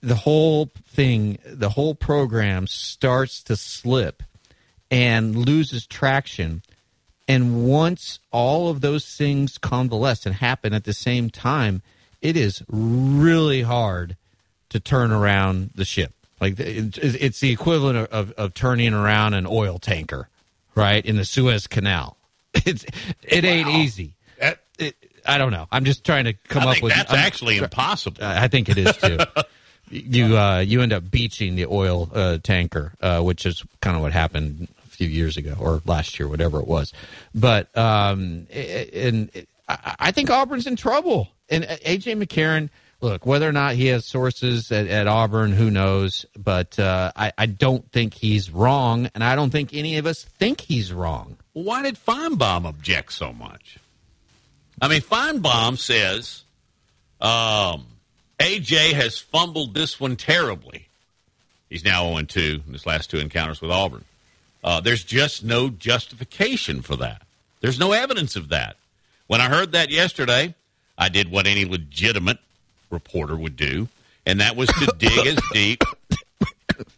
The 0.03 0.17
whole 0.17 0.71
thing, 0.89 1.39
the 1.45 1.71
whole 1.71 1.95
program 1.95 2.67
starts 2.67 3.43
to 3.45 3.57
slip 3.57 4.23
and 4.91 5.37
loses 5.37 5.87
traction 5.87 6.63
and 7.29 7.67
once 7.67 8.19
all 8.31 8.69
of 8.69 8.81
those 8.81 9.07
things 9.07 9.59
convalesce 9.59 10.27
and 10.27 10.35
happen 10.35 10.75
at 10.75 10.85
the 10.85 10.93
same 10.93 11.31
time, 11.31 11.83
it 12.21 12.37
is 12.37 12.63
really 12.69 13.63
hard 13.63 14.17
to 14.71 14.81
turn 14.81 15.13
around 15.13 15.71
the 15.75 15.85
ship. 15.85 16.13
Like 16.41 16.59
it's 16.59 17.41
the 17.41 17.51
equivalent 17.51 17.99
of, 17.99 18.07
of, 18.09 18.33
of 18.33 18.55
turning 18.55 18.93
around 18.93 19.35
an 19.35 19.47
oil 19.47 19.79
tanker, 19.79 20.29
right 20.75 21.05
in 21.05 21.17
the 21.17 21.25
Suez 21.25 21.67
Canal. 21.67 22.17
It's 22.67 22.85
it 23.23 23.47
ain't 23.47 23.69
easy. 23.69 24.13
That, 24.39 24.59
it, 24.79 24.95
I 25.27 25.39
don't 25.39 25.53
know. 25.53 25.67
I'm 25.71 25.85
just 25.85 26.05
trying 26.05 26.25
to 26.25 26.33
come 26.33 26.67
I 26.67 26.73
up 26.73 26.83
with. 26.83 26.95
That's 26.95 27.13
I'm, 27.13 27.19
actually 27.19 27.59
impossible. 27.59 28.19
I 28.23 28.49
think 28.49 28.69
it 28.69 28.79
is 28.79 28.97
too. 28.97 29.19
you 29.91 30.37
uh, 30.37 30.59
you 30.61 30.83
end 30.83 30.93
up 30.93 31.11
beaching 31.11 31.57
the 31.57 31.67
oil 31.67 32.11
uh, 32.15 32.39
tanker, 32.43 32.93
uh, 33.01 33.21
which 33.21 33.47
is 33.47 33.63
kind 33.81 33.97
of 33.97 34.03
what 34.03 34.13
happened 34.13 34.69
a 34.85 34.89
few 34.89 35.09
years 35.09 35.37
ago 35.37 35.55
or 35.59 35.83
last 35.85 36.19
year, 36.19 36.29
whatever 36.29 36.61
it 36.61 36.67
was. 36.67 36.93
But 37.35 37.77
um, 37.77 38.47
and 38.51 39.31
I 39.69 40.11
think 40.13 40.31
Auburn's 40.31 40.67
in 40.67 40.77
trouble. 40.77 41.29
And 41.49 41.65
uh, 41.65 41.77
AJ 41.77 42.23
McCarron 42.23 42.71
look, 43.03 43.27
whether 43.27 43.49
or 43.49 43.53
not 43.53 43.75
he 43.75 43.87
has 43.87 44.07
sources 44.07 44.73
at, 44.73 44.87
at 44.87 45.07
Auburn, 45.07 45.53
who 45.53 45.71
knows? 45.71 46.25
But 46.37 46.79
uh, 46.79 47.13
I, 47.15 47.33
I, 47.37 47.47
don't 47.47 47.91
think 47.91 48.15
he's 48.15 48.51
wrong, 48.51 49.11
and 49.15 49.23
I 49.23 49.35
don't 49.35 49.51
think 49.51 49.75
any 49.75 49.99
of 49.99 50.07
us 50.07 50.25
think 50.25 50.61
he's 50.61 50.93
wrong. 50.93 51.37
Why 51.53 51.83
did 51.83 51.97
Finebaum 51.97 52.65
object 52.65 53.13
so 53.13 53.33
much? 53.33 53.79
I 54.83 54.89
mean, 54.89 55.01
Finebaum 55.01 55.79
says 55.79 56.43
um, 57.21 57.87
AJ 58.41 58.95
has 58.95 59.17
fumbled 59.17 59.75
this 59.75 60.01
one 60.01 60.17
terribly. 60.17 60.89
He's 61.71 61.85
now 61.85 62.11
0 62.11 62.23
2 62.23 62.63
in 62.67 62.73
his 62.73 62.85
last 62.85 63.09
two 63.09 63.19
encounters 63.19 63.61
with 63.63 63.71
Auburn. 63.71 64.05
Uh, 64.65 64.81
there's 64.81 65.05
just 65.05 65.45
no 65.45 65.71
justification 65.71 66.83
for 66.83 66.97
that. 66.97 67.23
There's 67.61 67.79
no 67.79 67.93
evidence 67.93 68.35
of 68.35 68.49
that. 68.49 68.77
When 69.29 69.41
I 69.41 69.49
heard 69.49 69.73
that 69.73 69.91
yesterday, 69.91 70.55
I 70.99 71.09
did 71.09 71.31
what 71.31 71.47
any 71.47 71.65
legitimate 71.65 72.39
reporter 72.91 73.37
would 73.37 73.57
do, 73.57 73.89
and 74.27 74.41
that 74.41 74.57
was 74.57 74.69
to 74.69 74.93
dig 74.99 75.27
as 75.27 75.39
deep. 75.53 75.83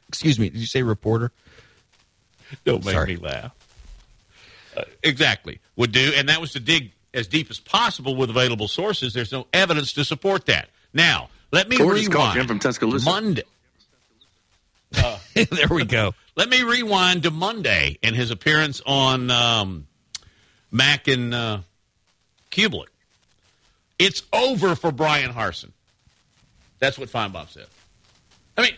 Excuse 0.09 0.39
me, 0.39 0.49
did 0.49 0.59
you 0.59 0.67
say 0.67 0.83
reporter? 0.83 1.33
Don't 2.65 2.85
make 2.85 2.95
Sorry. 2.95 3.17
me 3.17 3.23
laugh. 3.23 3.55
Uh, 4.75 4.85
exactly. 5.03 5.61
Would 5.77 5.93
do, 5.93 6.13
and 6.17 6.31
that 6.31 6.41
was 6.41 6.53
to 6.53 6.61
dig 6.61 6.93
as 7.15 7.27
deep 7.27 7.51
as 7.51 7.61
possible 7.61 8.17
with 8.17 8.31
available 8.31 8.69
sources. 8.69 9.15
There's 9.15 9.33
no 9.33 9.47
evidence 9.53 9.93
to 9.95 10.05
support 10.05 10.47
that. 10.47 10.69
Now, 10.93 11.31
let 11.53 11.69
me 11.69 11.81
or 11.81 11.93
rewind. 11.93 12.35
Jim 12.35 12.47
from 12.47 12.59
Tuscaloosa. 12.59 13.05
Monday. 13.05 13.45
Uh, 14.97 15.19
there 15.35 15.69
we 15.71 15.85
go. 15.85 16.15
Let 16.37 16.49
me 16.49 16.63
rewind 16.63 17.23
to 17.25 17.31
Monday 17.31 17.99
and 18.03 18.15
his 18.15 18.31
appearance 18.31 18.83
on 18.85 19.31
um, 19.31 19.87
Mac 20.71 21.09
and 21.09 21.33
uh, 21.33 21.59
Cubelic. 22.51 22.87
It's 23.99 24.23
over 24.33 24.75
for 24.75 24.91
Bryan 24.91 25.33
Harsin. 25.33 25.71
That's 26.81 26.99
what 26.99 27.09
Finebaum 27.09 27.49
said. 27.49 27.67
I 28.59 28.63
mean, 28.63 28.75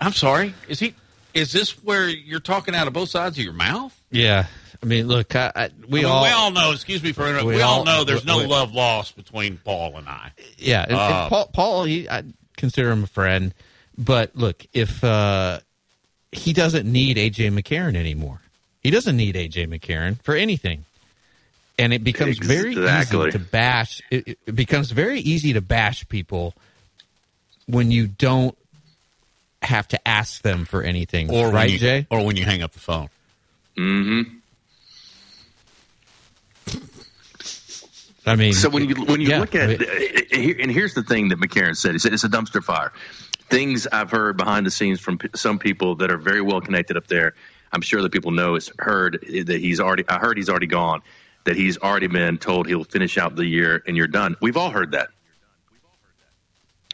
I'm 0.00 0.12
sorry. 0.12 0.54
Is 0.68 0.78
he? 0.78 0.94
Is 1.34 1.52
this 1.52 1.82
where 1.82 2.08
you're 2.08 2.40
talking 2.40 2.74
out 2.74 2.86
of 2.86 2.92
both 2.92 3.08
sides 3.08 3.38
of 3.38 3.44
your 3.44 3.54
mouth? 3.54 3.98
Yeah. 4.10 4.46
I 4.82 4.86
mean, 4.86 5.06
look, 5.06 5.36
I, 5.36 5.52
I, 5.54 5.70
we 5.88 6.00
I 6.00 6.02
mean, 6.02 6.10
all 6.10 6.22
we 6.24 6.30
all 6.30 6.50
know. 6.50 6.72
Excuse 6.72 7.02
me 7.02 7.12
for 7.12 7.22
interrupting. 7.22 7.48
We, 7.48 7.56
we 7.56 7.62
all, 7.62 7.80
all, 7.80 7.84
know 7.84 8.04
there's 8.04 8.24
no 8.24 8.38
we, 8.38 8.46
love 8.46 8.72
lost 8.72 9.16
between 9.16 9.58
Paul 9.58 9.96
and 9.96 10.08
I. 10.08 10.32
Yeah, 10.58 10.84
and, 10.84 10.96
uh, 10.96 11.00
and 11.00 11.28
Paul, 11.30 11.50
Paul, 11.52 11.84
he, 11.84 12.08
I 12.08 12.24
consider 12.56 12.90
him 12.90 13.04
a 13.04 13.08
friend, 13.08 13.54
but 13.96 14.34
look, 14.34 14.66
if 14.72 15.04
uh, 15.04 15.60
he 16.32 16.52
doesn't 16.52 16.90
need 16.90 17.16
AJ 17.16 17.56
McCarron 17.56 17.94
anymore, 17.94 18.40
he 18.82 18.90
doesn't 18.90 19.16
need 19.16 19.36
AJ 19.36 19.68
McCarron 19.68 20.20
for 20.22 20.34
anything 20.34 20.84
and 21.78 21.92
it 21.92 22.04
becomes 22.04 22.38
exactly. 22.38 22.56
very 22.56 22.70
easy 22.72 23.30
to 23.30 23.38
bash. 23.38 24.02
It, 24.10 24.38
it, 24.46 24.54
becomes 24.54 24.90
very 24.90 25.20
easy 25.20 25.54
to 25.54 25.60
bash 25.60 26.06
people 26.08 26.54
when 27.66 27.90
you 27.90 28.06
don't 28.06 28.56
have 29.62 29.88
to 29.88 30.08
ask 30.08 30.42
them 30.42 30.64
for 30.64 30.82
anything, 30.82 31.30
or 31.30 31.50
right, 31.50 31.70
you, 31.70 31.78
Jay? 31.78 32.06
Or 32.10 32.24
when 32.24 32.36
you 32.36 32.44
hang 32.44 32.62
up 32.62 32.72
the 32.72 32.80
phone. 32.80 33.08
Mm-hmm. 33.76 34.36
I 38.24 38.36
mean, 38.36 38.52
so 38.52 38.70
when 38.70 38.88
you 38.88 38.94
when 39.04 39.20
you 39.20 39.28
yeah, 39.28 39.40
look 39.40 39.54
at 39.54 39.70
and 39.70 40.70
here's 40.70 40.94
the 40.94 41.02
thing 41.02 41.28
that 41.28 41.38
McCarron 41.38 41.76
said: 41.76 41.92
he 41.92 41.98
said 41.98 42.12
it's 42.12 42.24
a 42.24 42.28
dumpster 42.28 42.62
fire. 42.62 42.92
Things 43.50 43.86
I've 43.86 44.10
heard 44.10 44.36
behind 44.36 44.64
the 44.64 44.70
scenes 44.70 45.00
from 45.00 45.18
some 45.34 45.58
people 45.58 45.96
that 45.96 46.10
are 46.10 46.16
very 46.16 46.40
well 46.40 46.60
connected 46.60 46.96
up 46.96 47.08
there. 47.08 47.34
I'm 47.72 47.80
sure 47.80 48.00
that 48.02 48.12
people 48.12 48.30
know 48.30 48.54
has 48.54 48.70
heard 48.78 49.24
that 49.46 49.60
he's 49.60 49.80
already. 49.80 50.04
I 50.08 50.18
heard 50.18 50.36
he's 50.36 50.48
already 50.48 50.66
gone 50.66 51.02
that 51.44 51.56
he's 51.56 51.78
already 51.78 52.06
been 52.06 52.38
told 52.38 52.66
he'll 52.66 52.84
finish 52.84 53.18
out 53.18 53.34
the 53.36 53.46
year 53.46 53.82
and 53.86 53.96
you're 53.96 54.06
done. 54.06 54.36
We've 54.40 54.56
all 54.56 54.70
heard 54.70 54.92
that. 54.92 55.08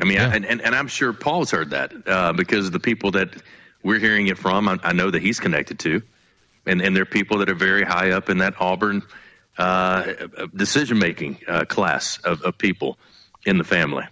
I 0.01 0.05
mean, 0.05 0.15
yeah. 0.15 0.31
I, 0.31 0.37
and, 0.37 0.47
and 0.47 0.75
I'm 0.75 0.87
sure 0.87 1.13
Paul's 1.13 1.51
heard 1.51 1.71
that 1.71 1.93
uh, 2.07 2.33
because 2.33 2.71
the 2.71 2.81
people 2.81 3.11
that 3.13 3.31
we're 3.83 3.99
hearing 3.99 4.29
it 4.29 4.39
from, 4.39 4.69
I, 4.69 4.79
I, 4.83 4.93
know 4.93 5.11
that 5.11 5.21
he's 5.21 5.41
connected 5.41 5.81
to, 5.81 6.03
and 6.67 6.81
and 6.81 6.95
there 6.95 7.03
are 7.03 7.07
people 7.07 7.39
that 7.39 7.51
are 7.51 7.55
very 7.55 7.83
high 7.83 8.11
up 8.13 8.31
in 8.31 8.39
that 8.39 8.55
Auburn 8.61 9.03
uh, 9.59 10.13
decision 10.55 10.99
making 10.99 11.39
uh, 11.49 11.65
class 11.65 12.19
of, 12.19 12.41
of 12.43 12.57
people 12.57 12.99
in 13.45 13.59
the 13.59 13.65
family. 13.65 14.05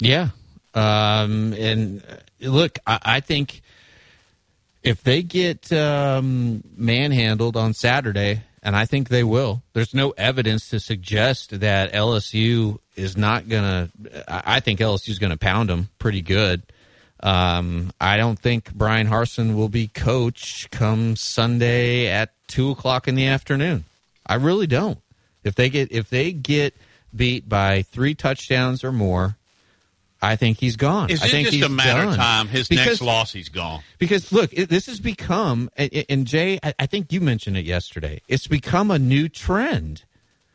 Yeah, 0.00 0.30
um, 0.74 1.52
and 1.52 2.02
uh, 2.08 2.48
look, 2.48 2.78
I, 2.86 2.98
I 3.02 3.20
think 3.20 3.62
if 4.82 5.02
they 5.02 5.22
get 5.22 5.72
um, 5.72 6.62
manhandled 6.76 7.56
on 7.56 7.74
Saturday, 7.74 8.42
and 8.62 8.74
I 8.74 8.86
think 8.86 9.08
they 9.08 9.24
will, 9.24 9.62
there's 9.72 9.94
no 9.94 10.10
evidence 10.12 10.70
to 10.70 10.80
suggest 10.80 11.60
that 11.60 11.92
LSU 11.92 12.78
is 12.96 13.16
not 13.16 13.48
going 13.48 13.62
to. 13.62 14.24
I 14.28 14.60
think 14.60 14.80
LSU 14.80 15.10
is 15.10 15.18
going 15.18 15.32
to 15.32 15.38
pound 15.38 15.68
them 15.68 15.90
pretty 15.98 16.22
good. 16.22 16.62
Um, 17.24 17.90
I 17.98 18.18
don't 18.18 18.38
think 18.38 18.72
Bryan 18.74 19.08
Harsin 19.08 19.56
will 19.56 19.70
be 19.70 19.88
coach 19.88 20.68
come 20.70 21.16
Sunday 21.16 22.06
at 22.08 22.34
two 22.48 22.70
o'clock 22.70 23.08
in 23.08 23.14
the 23.14 23.26
afternoon. 23.26 23.84
I 24.26 24.34
really 24.34 24.66
don't. 24.66 24.98
If 25.42 25.54
they 25.54 25.70
get 25.70 25.90
if 25.90 26.10
they 26.10 26.32
get 26.32 26.74
beat 27.16 27.48
by 27.48 27.82
three 27.82 28.14
touchdowns 28.14 28.84
or 28.84 28.92
more, 28.92 29.36
I 30.20 30.36
think 30.36 30.58
he's 30.58 30.76
gone. 30.76 31.10
Is 31.10 31.22
I 31.22 31.28
think 31.28 31.46
just 31.46 31.56
he's 31.56 31.64
a 31.64 31.68
matter 31.70 32.02
done. 32.02 32.08
of 32.10 32.16
time? 32.16 32.48
His 32.48 32.68
because, 32.68 32.86
next 32.86 33.02
loss, 33.02 33.32
he's 33.32 33.48
gone. 33.48 33.82
Because 33.98 34.30
look, 34.30 34.52
it, 34.52 34.68
this 34.68 34.86
has 34.86 35.00
become, 35.00 35.70
and 35.76 36.26
Jay, 36.26 36.58
I 36.78 36.86
think 36.86 37.10
you 37.10 37.22
mentioned 37.22 37.56
it 37.56 37.64
yesterday. 37.64 38.20
It's 38.28 38.46
become 38.46 38.90
a 38.90 38.98
new 38.98 39.30
trend 39.30 40.04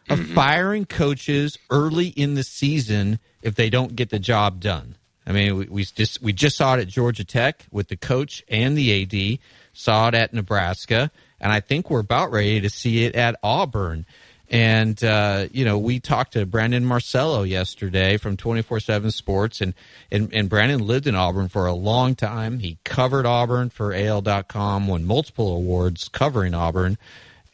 of 0.07 0.19
mm-hmm. 0.19 0.33
firing 0.35 0.85
coaches 0.85 1.57
early 1.71 2.07
in 2.07 2.35
the 2.35 2.43
season 2.43 3.19
if 3.41 3.55
they 3.55 3.69
don't 3.69 3.95
get 3.95 4.09
the 4.09 4.19
job 4.19 4.59
done. 4.59 4.95
I 5.29 5.31
mean, 5.31 5.55
we, 5.55 5.65
we 5.67 5.85
just 5.85 6.21
we 6.23 6.33
just 6.33 6.57
saw 6.57 6.75
it 6.75 6.81
at 6.81 6.87
Georgia 6.87 7.23
Tech 7.23 7.67
with 7.71 7.87
the 7.87 7.95
coach 7.95 8.43
and 8.49 8.75
the 8.75 9.03
AD. 9.03 9.39
Saw 9.73 10.07
it 10.07 10.15
at 10.15 10.33
Nebraska, 10.33 11.11
and 11.39 11.51
I 11.51 11.59
think 11.59 11.89
we're 11.89 11.99
about 11.99 12.31
ready 12.31 12.59
to 12.61 12.69
see 12.69 13.05
it 13.05 13.15
at 13.15 13.35
Auburn. 13.43 14.05
And, 14.51 15.01
uh, 15.03 15.47
you 15.51 15.63
know, 15.63 15.77
we 15.77 15.99
talked 15.99 16.33
to 16.33 16.45
Brandon 16.47 16.83
Marcello 16.83 17.43
yesterday 17.43 18.17
from 18.17 18.35
24 18.35 18.79
7 18.79 19.11
Sports, 19.11 19.61
and, 19.61 19.75
and, 20.11 20.33
and 20.33 20.49
Brandon 20.49 20.85
lived 20.85 21.05
in 21.05 21.13
Auburn 21.13 21.49
for 21.49 21.67
a 21.67 21.73
long 21.73 22.15
time. 22.15 22.57
He 22.57 22.79
covered 22.83 23.27
Auburn 23.27 23.69
for 23.69 23.93
AL.com, 23.93 24.87
won 24.87 25.05
multiple 25.05 25.55
awards 25.55 26.09
covering 26.09 26.55
Auburn. 26.55 26.97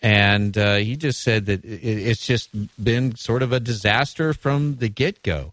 And 0.01 0.57
uh, 0.57 0.75
he 0.75 0.95
just 0.95 1.21
said 1.21 1.47
that 1.47 1.65
it's 1.65 2.25
just 2.25 2.49
been 2.81 3.15
sort 3.15 3.41
of 3.43 3.51
a 3.51 3.59
disaster 3.59 4.33
from 4.33 4.77
the 4.77 4.87
get 4.87 5.21
go. 5.23 5.51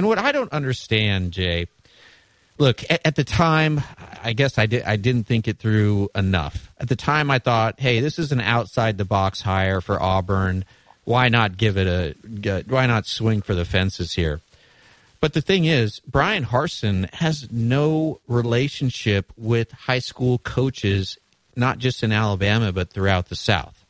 And 0.00 0.08
what 0.08 0.18
I 0.18 0.32
don't 0.32 0.50
understand, 0.50 1.32
Jay, 1.32 1.68
look 2.56 2.82
at, 2.88 3.00
at, 3.04 3.16
the 3.16 3.24
time 3.24 3.82
i 4.22 4.34
guess 4.34 4.58
i 4.58 4.66
did 4.66 4.82
i 4.82 4.96
didn't 4.96 5.24
think 5.24 5.48
it 5.48 5.58
through 5.58 6.10
enough 6.14 6.70
at 6.78 6.90
the 6.90 6.96
time 6.96 7.30
i 7.30 7.38
thought 7.38 7.80
hey 7.80 8.00
this 8.00 8.18
is 8.18 8.32
an 8.32 8.40
outside 8.40 8.98
the 8.98 9.04
box 9.06 9.40
hire 9.40 9.80
for 9.80 9.98
auburn 10.02 10.62
why 11.04 11.28
not 11.28 11.56
give 11.56 11.76
it 11.76 11.86
a 11.86 12.62
why 12.68 12.86
not 12.86 13.06
swing 13.06 13.42
for 13.42 13.54
the 13.54 13.64
fences 13.64 14.12
here? 14.12 14.40
But 15.20 15.32
the 15.32 15.40
thing 15.40 15.64
is, 15.64 16.00
bryan 16.00 16.44
harsin 16.44 17.12
has 17.14 17.50
no 17.50 18.20
relationship 18.28 19.32
with 19.36 19.72
high 19.72 19.98
school 19.98 20.38
coaches, 20.38 21.18
not 21.56 21.78
just 21.78 22.02
in 22.02 22.12
Alabama, 22.12 22.72
but 22.72 22.90
throughout 22.90 23.28
the 23.28 23.36
South. 23.36 23.84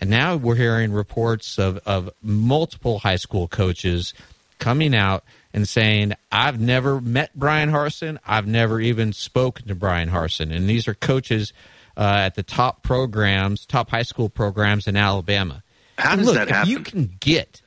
And 0.00 0.10
now 0.10 0.36
we're 0.36 0.56
hearing 0.56 0.92
reports 0.92 1.58
of, 1.58 1.78
of 1.86 2.10
multiple 2.20 2.98
high 2.98 3.16
school 3.16 3.48
coaches 3.48 4.12
coming 4.58 4.94
out 4.94 5.24
and 5.56 5.66
saying, 5.66 6.12
I've 6.30 6.60
never 6.60 7.00
met 7.00 7.34
Bryan 7.34 7.70
Harsin. 7.70 8.18
I've 8.26 8.46
never 8.46 8.78
even 8.78 9.14
spoken 9.14 9.66
to 9.68 9.74
Bryan 9.74 10.10
Harsin. 10.10 10.54
And 10.54 10.68
these 10.68 10.86
are 10.86 10.92
coaches 10.92 11.54
uh, 11.96 12.18
at 12.20 12.34
the 12.34 12.42
top 12.42 12.82
programs, 12.82 13.64
top 13.64 13.88
high 13.88 14.02
school 14.02 14.28
programs 14.28 14.86
in 14.86 14.98
Alabama. 14.98 15.64
How 15.96 16.14
does 16.14 16.26
look, 16.26 16.34
that 16.34 16.50
happen? 16.50 16.70
you 16.70 16.80
can 16.80 17.16
get, 17.20 17.62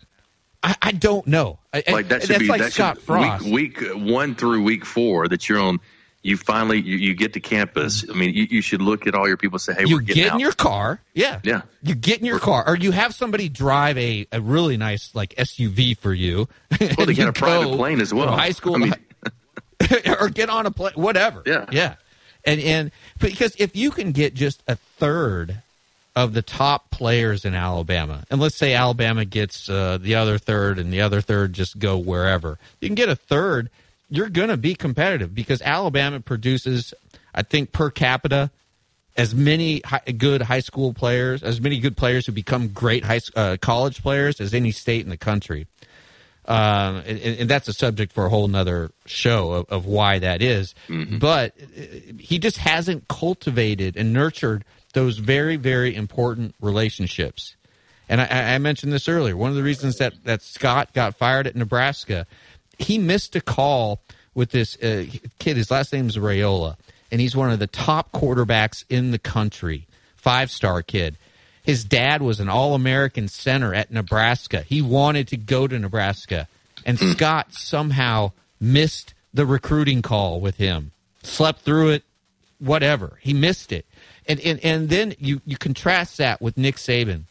I, 0.62 0.76
I 0.84 0.92
don't 0.92 1.26
know. 1.26 1.58
Like 1.74 2.10
that 2.10 2.24
should 2.24 2.38
be 2.38 2.48
like 2.48 2.62
that 2.62 2.74
Scott 2.74 2.98
should, 2.98 3.06
Frost. 3.06 3.46
Week, 3.46 3.80
week 3.82 3.92
one 3.96 4.36
through 4.36 4.62
week 4.64 4.86
four 4.86 5.28
that 5.28 5.50
you're 5.50 5.60
on 5.60 5.80
you 6.22 6.36
finally 6.38 6.82
you, 6.82 6.98
you 6.98 7.14
get 7.14 7.34
to 7.34 7.40
campus. 7.40 8.06
I 8.10 8.14
mean, 8.14 8.34
you, 8.34 8.48
you 8.50 8.62
should 8.62 8.82
look 8.82 9.08
at 9.08 9.16
all 9.16 9.28
your 9.28 9.38
people 9.38 9.56
and 9.56 9.62
say, 9.62 9.74
"Hey, 9.74 9.86
you 9.86 9.96
we're 9.96 10.02
getting 10.02 10.24
get 10.24 10.32
out." 10.32 10.36
in 10.36 10.40
your 10.42 10.52
car. 10.52 11.02
Yeah, 11.14 11.40
yeah. 11.44 11.62
You 11.82 11.96
get 11.96 12.20
in 12.20 12.26
your 12.26 12.40
car, 12.40 12.64
or 12.68 12.76
you 12.76 12.92
have 12.92 13.16
somebody 13.16 13.48
drive 13.50 13.98
a, 13.98 14.28
a 14.32 14.42
really 14.42 14.78
nice 14.78 15.16
like 15.16 15.34
SUV 15.36 15.98
for 15.98 16.14
you. 16.14 16.48
Well, 16.80 17.06
they 17.06 17.14
get 17.14 17.28
a 17.30 17.34
private 17.34 17.76
plane 17.76 18.02
as 18.02 18.14
well. 18.14 18.32
High 18.36 18.52
school, 18.52 18.76
I 18.76 18.78
mean- 18.80 18.94
or 20.20 20.30
get 20.30 20.50
on 20.50 20.66
a 20.66 20.72
plane, 20.72 20.94
whatever. 20.96 21.42
Yeah, 21.46 21.66
yeah. 21.72 21.96
And 22.46 22.60
and 22.62 22.92
because 23.20 23.56
if 23.58 23.76
you 23.76 23.92
can 23.92 24.12
get 24.12 24.34
just 24.34 24.62
a 24.68 24.76
third 24.76 25.62
of 26.16 26.34
the 26.34 26.42
top 26.42 26.90
players 26.92 27.46
in 27.46 27.54
Alabama, 27.54 28.26
and 28.30 28.42
let's 28.42 28.56
say 28.56 28.74
Alabama 28.74 29.24
gets 29.24 29.70
uh, 29.70 29.98
the 30.02 30.16
other 30.16 30.38
third, 30.38 30.80
and 30.80 30.92
the 30.92 31.02
other 31.02 31.22
third 31.22 31.54
just 31.54 31.80
go 31.80 31.98
wherever, 31.98 32.58
you 32.82 32.90
can 32.90 32.96
get 32.96 33.08
a 33.10 33.16
third. 33.16 33.70
You're 34.10 34.30
going 34.30 34.50
to 34.50 34.58
be 34.58 34.76
competitive 34.76 35.34
because 35.36 35.62
Alabama 35.62 36.20
produces, 36.20 36.94
I 37.34 37.44
think, 37.44 37.72
per 37.72 37.90
capita 37.92 38.52
as 39.18 39.36
many 39.36 39.82
high, 39.84 40.00
good 40.18 40.42
high 40.42 40.62
school 40.62 40.94
players, 40.94 41.44
as 41.44 41.60
many 41.60 41.80
good 41.80 41.98
players 41.98 42.26
who 42.26 42.32
become 42.32 42.70
great 42.70 43.04
high 43.04 43.20
uh, 43.36 43.58
college 43.62 44.02
players 44.02 44.40
as 44.40 44.54
any 44.54 44.72
state 44.72 45.04
in 45.04 45.10
the 45.10 45.18
country. 45.18 45.68
Um, 46.46 47.04
and, 47.06 47.20
and 47.20 47.50
that's 47.50 47.68
a 47.68 47.74
subject 47.74 48.14
for 48.14 48.26
a 48.26 48.30
whole 48.30 48.48
nother 48.48 48.92
show 49.06 49.52
of, 49.52 49.66
of 49.70 49.86
why 49.86 50.20
that 50.20 50.42
is. 50.42 50.74
But 51.20 51.54
uh, 51.60 51.82
he 52.18 52.40
just 52.40 52.58
hasn't 52.58 53.08
cultivated 53.08 53.96
and 53.98 54.14
nurtured 54.14 54.66
those 54.94 55.18
very, 55.20 55.58
very 55.58 55.94
important 55.94 56.56
relationships. 56.60 57.56
And 58.08 58.22
I, 58.22 58.56
I 58.56 58.58
mentioned 58.58 58.92
this 58.92 59.08
earlier. 59.08 59.38
One 59.38 59.52
of 59.52 59.56
the 59.56 59.64
reasons 59.64 59.98
that, 59.98 60.14
that 60.24 60.42
Scott 60.42 60.94
got 60.94 61.16
fired 61.18 61.46
at 61.46 61.56
Nebraska, 61.56 62.26
he 62.80 62.98
missed 62.98 63.36
a 63.36 63.42
call 63.42 64.00
with 64.34 64.52
this 64.52 64.76
uh, 64.82 65.06
kid. 65.38 65.58
His 65.58 65.70
last 65.70 65.94
name 65.94 66.08
is 66.08 66.18
Raiola, 66.18 66.78
and 67.12 67.22
he's 67.22 67.36
one 67.36 67.52
of 67.52 67.60
the 67.60 67.68
top 67.68 68.12
quarterbacks 68.12 68.86
in 68.90 69.12
the 69.12 69.20
country, 69.20 69.86
five 70.16 70.50
star 70.50 70.82
kid. 70.82 71.16
His 71.62 71.84
dad 71.84 72.22
was 72.22 72.40
an 72.40 72.50
All 72.50 72.74
American 72.74 73.28
center 73.28 73.76
at 73.76 73.92
Nebraska. 73.92 74.62
He 74.62 74.82
wanted 74.82 75.28
to 75.28 75.38
go 75.38 75.68
to 75.68 75.78
Nebraska, 75.78 76.48
and 76.86 76.98
Scott 76.98 77.54
somehow 77.54 78.32
missed 78.60 79.14
the 79.34 79.46
recruiting 79.46 80.02
call 80.02 80.40
with 80.40 80.56
him, 80.56 80.92
slept 81.22 81.62
through 81.62 81.90
it, 81.90 82.04
whatever. 82.60 83.20
He 83.22 83.34
missed 83.34 83.72
it. 83.72 83.86
And, 84.28 84.40
and, 84.40 84.60
and 84.64 84.90
then 84.90 85.16
you, 85.20 85.42
you 85.46 85.58
contrast 85.58 86.18
that 86.18 86.42
with 86.42 86.58
Nick 86.58 86.76
Saban. 86.76 87.24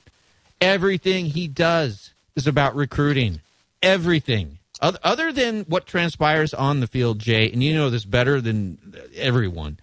Everything 0.61 1.27
he 1.27 1.49
does 1.49 2.13
is 2.35 2.47
about 2.47 2.75
recruiting. 2.75 3.41
Everything. 3.83 4.58
Other, 4.81 5.33
than 5.33 5.65
what 5.65 5.87
transpires 5.87 6.55
on 6.55 6.81
the 6.81 6.87
field, 6.87 7.19
Jay, 7.19 7.51
and 7.51 7.63
you 7.63 7.75
know 7.75 7.91
this 7.91 8.05
better 8.05 8.41
than 8.41 8.79
everyone, 9.17 9.79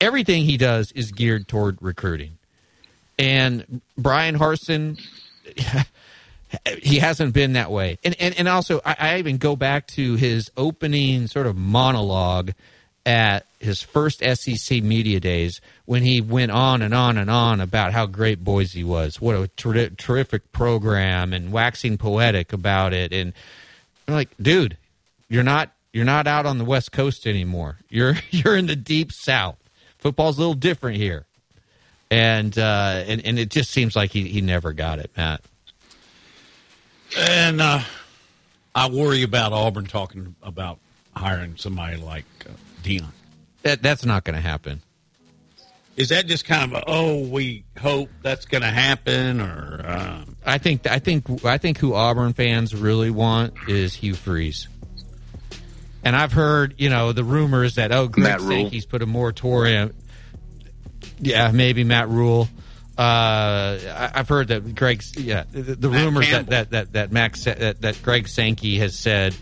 everything 0.00 0.44
he 0.44 0.56
does 0.56 0.92
is 0.92 1.12
geared 1.12 1.46
toward 1.46 1.76
recruiting. 1.80 2.38
And 3.18 3.82
Bryan 3.98 4.38
Harsin, 4.38 4.98
he 6.82 6.98
hasn't 6.98 7.34
been 7.34 7.52
that 7.52 7.70
way. 7.70 7.98
And 8.02 8.16
and, 8.18 8.34
and 8.38 8.48
also, 8.48 8.80
I, 8.84 8.96
I 8.98 9.18
even 9.18 9.36
go 9.36 9.56
back 9.56 9.86
to 9.88 10.14
his 10.14 10.50
opening 10.56 11.26
sort 11.26 11.46
of 11.46 11.56
monologue 11.56 12.52
at 13.06 13.46
his 13.60 13.82
first 13.82 14.22
SEC 14.24 14.82
media 14.82 15.20
days 15.20 15.60
when 15.84 16.02
he 16.02 16.20
went 16.20 16.50
on 16.50 16.80
and 16.80 16.94
on 16.94 17.18
and 17.18 17.30
on 17.30 17.60
about 17.60 17.92
how 17.92 18.06
great 18.06 18.42
Boise 18.42 18.84
was, 18.84 19.20
what 19.20 19.36
a 19.36 19.48
ter- 19.48 19.90
terrific 19.90 20.52
program, 20.52 21.32
and 21.32 21.52
waxing 21.52 21.98
poetic 21.98 22.52
about 22.52 22.92
it. 22.92 23.12
And 23.12 23.34
I'm 24.06 24.14
like, 24.14 24.30
dude, 24.40 24.76
you're 25.28 25.42
not 25.42 25.72
you're 25.92 26.04
not 26.04 26.26
out 26.26 26.46
on 26.46 26.58
the 26.58 26.64
West 26.64 26.92
Coast 26.92 27.26
anymore. 27.26 27.78
You're 27.88 28.16
you're 28.30 28.56
in 28.56 28.66
the 28.66 28.76
deep 28.76 29.12
South. 29.12 29.58
Football's 29.98 30.36
a 30.36 30.40
little 30.40 30.54
different 30.54 30.98
here, 30.98 31.26
and 32.10 32.56
uh, 32.58 33.04
and 33.06 33.24
and 33.24 33.38
it 33.38 33.50
just 33.50 33.70
seems 33.70 33.96
like 33.96 34.10
he 34.10 34.28
he 34.28 34.40
never 34.40 34.72
got 34.72 34.98
it, 34.98 35.10
Matt. 35.16 35.40
And 37.16 37.60
uh, 37.60 37.80
I 38.74 38.88
worry 38.88 39.22
about 39.22 39.52
Auburn 39.52 39.86
talking 39.86 40.34
about 40.42 40.78
hiring 41.14 41.56
somebody 41.56 41.96
like 41.96 42.24
uh, 42.44 42.52
Deion. 42.82 43.06
That 43.62 43.82
that's 43.82 44.04
not 44.04 44.24
going 44.24 44.34
to 44.34 44.42
happen. 44.42 44.82
Is 45.96 46.08
that 46.08 46.26
just 46.26 46.44
kind 46.44 46.72
of 46.72 46.82
a, 46.82 46.84
oh 46.86 47.20
we 47.28 47.64
hope 47.78 48.08
that's 48.22 48.46
going 48.46 48.62
to 48.62 48.70
happen 48.70 49.40
or 49.40 49.84
um, 49.86 50.36
I 50.44 50.58
think 50.58 50.86
I 50.86 50.98
think 50.98 51.44
I 51.44 51.58
think 51.58 51.78
who 51.78 51.94
Auburn 51.94 52.32
fans 52.32 52.74
really 52.74 53.10
want 53.10 53.54
is 53.68 53.94
Hugh 53.94 54.14
Freeze. 54.14 54.68
And 56.04 56.14
I've 56.14 56.32
heard, 56.32 56.74
you 56.76 56.90
know, 56.90 57.12
the 57.12 57.24
rumors 57.24 57.76
that 57.76 57.90
oh, 57.90 58.08
Greg 58.08 58.40
Sankey's 58.40 58.84
put 58.84 59.00
a 59.00 59.06
moratorium. 59.06 59.94
Yeah, 61.18 61.50
maybe 61.50 61.82
Matt 61.82 62.08
Rhule. 62.08 62.48
Uh, 62.98 63.78
I, 63.88 64.10
I've 64.14 64.28
heard 64.28 64.48
that 64.48 64.74
Greg's 64.74 65.16
yeah 65.16 65.44
the, 65.50 65.74
the 65.74 65.88
rumors 65.88 66.30
that, 66.30 66.46
that 66.48 66.70
that 66.70 66.92
that 66.92 67.12
Max 67.12 67.44
that, 67.44 67.80
that 67.80 68.00
Greg 68.02 68.28
Sankey 68.28 68.78
has 68.78 68.98
said 68.98 69.34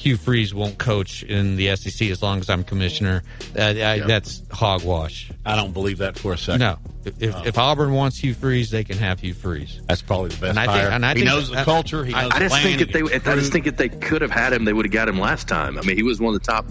Hugh 0.00 0.16
Freeze 0.16 0.54
won't 0.54 0.78
coach 0.78 1.22
in 1.22 1.56
the 1.56 1.76
SEC 1.76 2.08
as 2.08 2.22
long 2.22 2.38
as 2.40 2.48
I'm 2.48 2.64
commissioner. 2.64 3.22
Uh, 3.54 3.60
I, 3.62 4.00
That's 4.00 4.40
hogwash. 4.50 5.30
I 5.44 5.56
don't 5.56 5.72
believe 5.74 5.98
that 5.98 6.18
for 6.18 6.32
a 6.32 6.38
second. 6.38 6.60
No, 6.60 6.78
if, 7.04 7.20
if 7.46 7.58
Auburn 7.58 7.92
wants 7.92 8.16
Hugh 8.16 8.32
Freeze, 8.32 8.70
they 8.70 8.82
can 8.82 8.96
have 8.96 9.20
Hugh 9.20 9.34
Freeze. 9.34 9.78
That's 9.86 10.00
probably 10.00 10.30
the 10.30 10.36
best 10.40 10.50
And 10.50 10.58
I 10.58 10.64
think- 10.66 10.78
hire. 10.78 10.88
and 10.90 11.04
I 11.04 11.10
he 11.10 11.14
think- 11.16 11.26
knows 11.26 11.50
the 11.50 11.62
culture. 11.64 12.02
He 12.06 12.14
I- 12.14 12.22
knows 12.22 12.32
I 12.32 12.38
the 12.38 12.44
just 12.46 12.52
plan. 12.54 12.62
think 12.62 12.80
if 12.80 12.92
they, 12.94 13.14
if, 13.14 13.28
I 13.28 13.34
just 13.34 13.52
think 13.52 13.66
if 13.66 13.76
they 13.76 13.90
could 13.90 14.22
have 14.22 14.30
had 14.30 14.54
him, 14.54 14.64
they 14.64 14.72
would 14.72 14.86
have 14.86 14.92
got 14.92 15.06
him 15.06 15.18
last 15.18 15.48
time. 15.48 15.76
I 15.78 15.82
mean, 15.82 15.96
he 15.96 16.02
was 16.02 16.18
one 16.18 16.34
of 16.34 16.40
the 16.40 16.46
top 16.46 16.64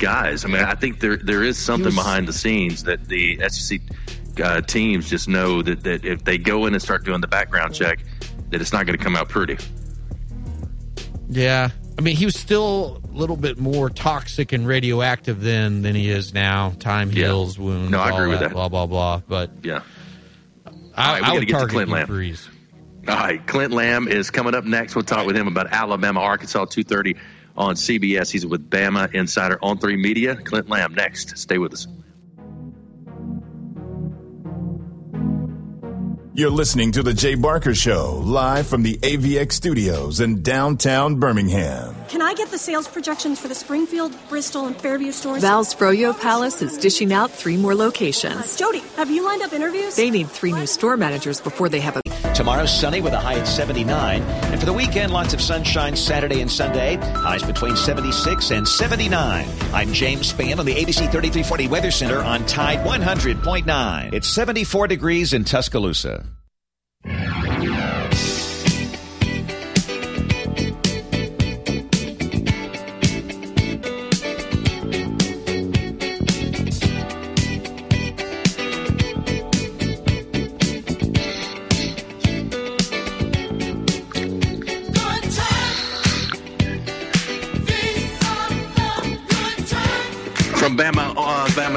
guys. 0.00 0.44
I 0.44 0.48
mean, 0.48 0.64
I 0.64 0.74
think 0.74 0.98
there 0.98 1.16
there 1.16 1.44
is 1.44 1.56
something 1.56 1.86
was- 1.86 1.94
behind 1.94 2.26
the 2.26 2.32
scenes 2.32 2.82
that 2.84 3.06
the 3.06 3.38
SEC 3.48 3.80
uh, 4.42 4.62
teams 4.62 5.08
just 5.08 5.28
know 5.28 5.62
that, 5.62 5.84
that 5.84 6.04
if 6.04 6.24
they 6.24 6.38
go 6.38 6.66
in 6.66 6.74
and 6.74 6.82
start 6.82 7.04
doing 7.04 7.20
the 7.20 7.28
background 7.28 7.72
check, 7.72 8.00
that 8.50 8.60
it's 8.60 8.72
not 8.72 8.84
going 8.84 8.98
to 8.98 9.04
come 9.04 9.14
out 9.14 9.28
pretty. 9.28 9.56
Yeah. 11.30 11.70
I 11.96 12.00
mean, 12.00 12.16
he 12.16 12.24
was 12.24 12.38
still 12.38 13.00
a 13.04 13.16
little 13.16 13.36
bit 13.36 13.58
more 13.58 13.88
toxic 13.88 14.52
and 14.52 14.66
radioactive 14.66 15.40
then 15.40 15.82
than 15.82 15.94
he 15.94 16.10
is 16.10 16.34
now. 16.34 16.72
Time 16.78 17.10
Yeah. 17.10 17.26
heals 17.26 17.58
wounds. 17.58 17.90
No, 17.90 18.00
I 18.00 18.10
agree 18.10 18.28
with 18.28 18.40
that. 18.40 18.52
Blah 18.52 18.68
blah 18.68 18.86
blah. 18.86 19.22
But 19.26 19.50
Yeah. 19.62 19.80
I, 20.96 21.20
right, 21.20 21.28
I 21.28 21.32
would 21.34 21.46
get 21.46 21.58
to 21.58 21.66
Clint 21.66 21.90
Lamb. 21.90 22.08
All 23.06 23.14
right, 23.16 23.44
Clint 23.46 23.72
Lamb 23.72 24.08
is 24.08 24.30
coming 24.30 24.54
up 24.54 24.64
next. 24.64 24.94
We'll 24.94 25.04
talk 25.04 25.26
with 25.26 25.36
him 25.36 25.46
about 25.46 25.72
Alabama, 25.72 26.20
Arkansas, 26.20 26.64
two 26.66 26.84
thirty 26.84 27.16
on 27.56 27.74
CBS. 27.76 28.30
He's 28.30 28.46
with 28.46 28.68
Bama 28.70 29.12
Insider 29.14 29.58
on 29.62 29.78
Three 29.78 29.96
Media. 29.96 30.36
Clint 30.36 30.68
Lamb 30.68 30.94
next. 30.94 31.36
Stay 31.38 31.58
with 31.58 31.72
us. 31.74 31.86
You're 36.36 36.50
listening 36.50 36.90
to 36.92 37.04
The 37.04 37.14
Jay 37.14 37.36
Barker 37.36 37.76
Show, 37.76 38.20
live 38.24 38.66
from 38.66 38.82
the 38.82 38.94
AVX 38.94 39.52
studios 39.52 40.18
in 40.18 40.42
downtown 40.42 41.20
Birmingham. 41.20 41.94
Can 42.08 42.20
I 42.20 42.34
get 42.34 42.50
the 42.50 42.58
sales 42.58 42.86
projections 42.86 43.40
for 43.40 43.48
the 43.48 43.54
Springfield, 43.54 44.12
Bristol, 44.28 44.66
and 44.66 44.76
Fairview 44.76 45.10
stores? 45.10 45.40
Val's 45.40 45.74
Froyo 45.74 46.18
Palace 46.20 46.60
is 46.60 46.76
dishing 46.76 47.12
out 47.12 47.30
three 47.30 47.56
more 47.56 47.74
locations. 47.74 48.56
Jody, 48.56 48.80
have 48.96 49.10
you 49.10 49.24
lined 49.24 49.42
up 49.42 49.52
interviews? 49.52 49.96
They 49.96 50.10
need 50.10 50.28
three 50.28 50.52
new 50.52 50.66
store 50.66 50.96
managers 50.96 51.40
before 51.40 51.68
they 51.68 51.80
have 51.80 51.96
a. 51.96 52.34
Tomorrow, 52.34 52.66
sunny 52.66 53.00
with 53.00 53.14
a 53.14 53.18
high 53.20 53.38
at 53.38 53.46
79. 53.46 54.22
And 54.22 54.60
for 54.60 54.66
the 54.66 54.72
weekend, 54.72 55.12
lots 55.12 55.32
of 55.34 55.40
sunshine 55.40 55.96
Saturday 55.96 56.40
and 56.40 56.50
Sunday. 56.50 56.96
Highs 56.96 57.42
between 57.42 57.76
76 57.76 58.50
and 58.50 58.68
79. 58.68 59.48
I'm 59.72 59.92
James 59.92 60.32
Spann 60.32 60.58
on 60.58 60.66
the 60.66 60.74
ABC 60.74 61.10
3340 61.10 61.68
Weather 61.68 61.90
Center 61.90 62.20
on 62.20 62.44
Tide 62.46 62.80
100.9. 62.86 64.12
It's 64.12 64.28
74 64.28 64.88
degrees 64.88 65.32
in 65.32 65.44
Tuscaloosa. 65.44 66.26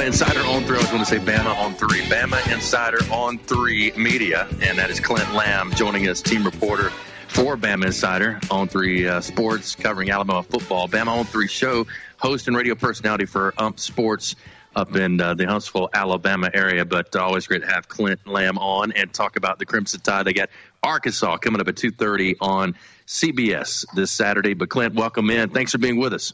Insider 0.07 0.39
on 0.39 0.63
three. 0.63 0.77
I 0.77 0.79
was 0.79 0.87
going 0.87 1.03
to 1.03 1.05
say 1.05 1.17
Bama 1.17 1.53
on 1.57 1.73
three. 1.73 1.99
Bama 2.03 2.53
Insider 2.53 2.99
on 3.11 3.37
three 3.39 3.91
media, 3.97 4.47
and 4.61 4.77
that 4.77 4.89
is 4.89 5.01
Clint 5.01 5.33
Lamb 5.33 5.69
joining 5.73 6.07
us, 6.07 6.21
team 6.21 6.45
reporter 6.45 6.91
for 7.27 7.57
Bama 7.57 7.87
Insider 7.87 8.39
on 8.49 8.69
three 8.69 9.05
uh, 9.05 9.19
sports, 9.19 9.75
covering 9.75 10.09
Alabama 10.09 10.43
football. 10.43 10.87
Bama 10.87 11.07
on 11.07 11.25
three 11.25 11.49
show, 11.49 11.85
host 12.15 12.47
and 12.47 12.55
radio 12.55 12.73
personality 12.73 13.25
for 13.25 13.53
Ump 13.57 13.81
Sports 13.81 14.37
up 14.77 14.95
in 14.95 15.19
uh, 15.19 15.33
the 15.33 15.43
Huntsville, 15.43 15.89
Alabama 15.93 16.49
area. 16.53 16.85
But 16.85 17.13
uh, 17.13 17.25
always 17.25 17.45
great 17.45 17.63
to 17.63 17.67
have 17.67 17.89
Clint 17.89 18.25
Lamb 18.25 18.57
on 18.59 18.93
and 18.93 19.11
talk 19.13 19.35
about 19.35 19.59
the 19.59 19.65
Crimson 19.65 19.99
Tide. 19.99 20.23
They 20.23 20.31
got 20.31 20.49
Arkansas 20.83 21.35
coming 21.39 21.59
up 21.59 21.67
at 21.67 21.75
two 21.75 21.91
thirty 21.91 22.37
on 22.39 22.75
CBS 23.07 23.85
this 23.93 24.09
Saturday. 24.09 24.53
But 24.53 24.69
Clint, 24.69 24.95
welcome 24.95 25.29
in. 25.29 25.49
Thanks 25.49 25.73
for 25.73 25.79
being 25.79 25.99
with 25.99 26.13
us. 26.13 26.31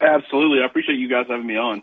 Absolutely. 0.00 0.62
I 0.62 0.66
appreciate 0.66 0.98
you 0.98 1.08
guys 1.08 1.26
having 1.28 1.46
me 1.46 1.56
on. 1.56 1.82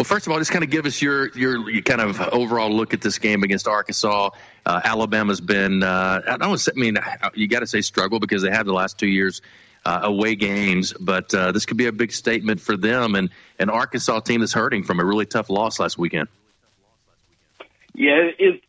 Well, 0.00 0.06
first 0.06 0.26
of 0.26 0.32
all, 0.32 0.38
just 0.38 0.50
kind 0.50 0.64
of 0.64 0.70
give 0.70 0.86
us 0.86 1.02
your 1.02 1.28
your, 1.36 1.68
your 1.68 1.82
kind 1.82 2.00
of 2.00 2.18
overall 2.32 2.70
look 2.74 2.94
at 2.94 3.02
this 3.02 3.18
game 3.18 3.42
against 3.42 3.68
Arkansas. 3.68 4.30
Uh, 4.64 4.80
Alabama's 4.82 5.42
been, 5.42 5.82
uh, 5.82 6.22
I 6.26 6.38
don't 6.38 6.68
I 6.68 6.72
mean, 6.74 6.96
you 7.34 7.46
got 7.48 7.60
to 7.60 7.66
say 7.66 7.82
struggle 7.82 8.18
because 8.18 8.40
they 8.40 8.48
have 8.48 8.64
the 8.64 8.72
last 8.72 8.96
two 8.96 9.06
years 9.06 9.42
uh, 9.84 10.00
away 10.04 10.36
games, 10.36 10.94
but 10.98 11.34
uh, 11.34 11.52
this 11.52 11.66
could 11.66 11.76
be 11.76 11.84
a 11.84 11.92
big 11.92 12.12
statement 12.12 12.62
for 12.62 12.78
them 12.78 13.14
and 13.14 13.28
an 13.58 13.68
Arkansas 13.68 14.20
team 14.20 14.40
that's 14.40 14.54
hurting 14.54 14.84
from 14.84 15.00
a 15.00 15.04
really 15.04 15.26
tough 15.26 15.50
loss 15.50 15.78
last 15.78 15.98
weekend. 15.98 16.28
Yeah, 17.92 18.30
it's 18.38 18.64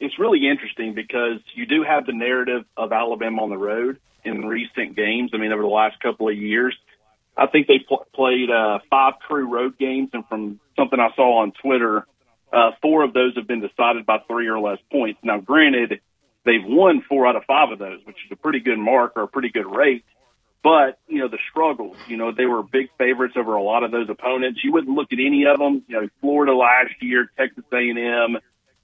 it's 0.00 0.18
really 0.18 0.48
interesting 0.48 0.92
because 0.92 1.38
you 1.54 1.66
do 1.66 1.84
have 1.84 2.04
the 2.04 2.12
narrative 2.12 2.64
of 2.76 2.92
Alabama 2.92 3.44
on 3.44 3.50
the 3.50 3.58
road 3.58 4.00
in 4.24 4.44
recent 4.44 4.96
games. 4.96 5.30
I 5.34 5.36
mean, 5.36 5.52
over 5.52 5.62
the 5.62 5.68
last 5.68 6.00
couple 6.00 6.28
of 6.28 6.36
years, 6.36 6.76
I 7.36 7.46
think 7.46 7.66
they 7.66 7.80
pl- 7.80 8.06
played 8.14 8.50
uh, 8.50 8.78
five 8.90 9.14
true 9.28 9.52
road 9.52 9.78
games, 9.78 10.10
and 10.12 10.26
from 10.28 10.60
something 10.76 10.98
I 11.00 11.08
saw 11.16 11.42
on 11.42 11.52
Twitter, 11.52 12.06
uh, 12.52 12.70
four 12.80 13.02
of 13.02 13.12
those 13.12 13.34
have 13.36 13.46
been 13.46 13.60
decided 13.60 14.06
by 14.06 14.18
three 14.28 14.48
or 14.48 14.60
less 14.60 14.78
points. 14.90 15.18
Now, 15.24 15.38
granted, 15.40 16.00
they've 16.44 16.64
won 16.64 17.02
four 17.08 17.26
out 17.26 17.36
of 17.36 17.44
five 17.44 17.72
of 17.72 17.78
those, 17.78 18.00
which 18.04 18.16
is 18.24 18.32
a 18.32 18.36
pretty 18.36 18.60
good 18.60 18.78
mark 18.78 19.12
or 19.16 19.24
a 19.24 19.28
pretty 19.28 19.50
good 19.50 19.66
rate. 19.66 20.04
But 20.62 20.98
you 21.08 21.18
know 21.18 21.28
the 21.28 21.38
struggles. 21.50 21.96
You 22.08 22.16
know 22.16 22.32
they 22.32 22.46
were 22.46 22.62
big 22.62 22.88
favorites 22.96 23.34
over 23.36 23.54
a 23.54 23.62
lot 23.62 23.84
of 23.84 23.90
those 23.90 24.08
opponents. 24.08 24.60
You 24.64 24.72
wouldn't 24.72 24.96
look 24.96 25.12
at 25.12 25.18
any 25.18 25.44
of 25.44 25.58
them. 25.58 25.82
You 25.88 26.00
know 26.00 26.08
Florida 26.22 26.54
last 26.54 26.94
year, 27.02 27.30
Texas 27.36 27.64
A&M, 27.70 28.38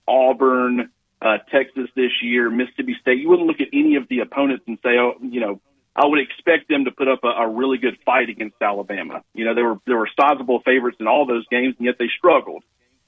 Auburn, 0.07 0.91
uh, 1.23 1.39
Texas 1.51 1.89
this 1.97 2.11
year, 2.23 2.51
Mississippi 2.51 2.97
State. 3.01 3.19
You 3.19 3.31
wouldn't 3.31 3.49
look 3.49 3.61
at 3.61 3.69
any 3.73 3.97
of 3.97 4.09
the 4.09 4.21
opponents 4.21 4.65
and 4.67 4.79
say, 4.83 4.99
oh, 4.99 5.15
you 5.23 5.41
know, 5.41 5.61
I 6.01 6.07
would 6.07 6.19
expect 6.19 6.71
them 6.71 6.87
to 6.87 6.91
put 6.91 7.09
up 7.09 7.25
a, 7.25 7.29
a 7.29 7.49
really 7.49 7.77
good 7.77 7.99
fight 8.07 8.31
against 8.31 8.57
Alabama. 8.63 9.23
You 9.35 9.45
know, 9.45 9.55
they 9.55 9.61
were 9.61 9.77
there 9.87 9.99
were 9.99 10.09
sizable 10.19 10.61
favorites 10.65 10.97
in 10.99 11.07
all 11.07 11.27
those 11.27 11.47
games, 11.49 11.75
and 11.77 11.85
yet 11.85 11.97
they 11.99 12.09
struggled. 12.17 12.65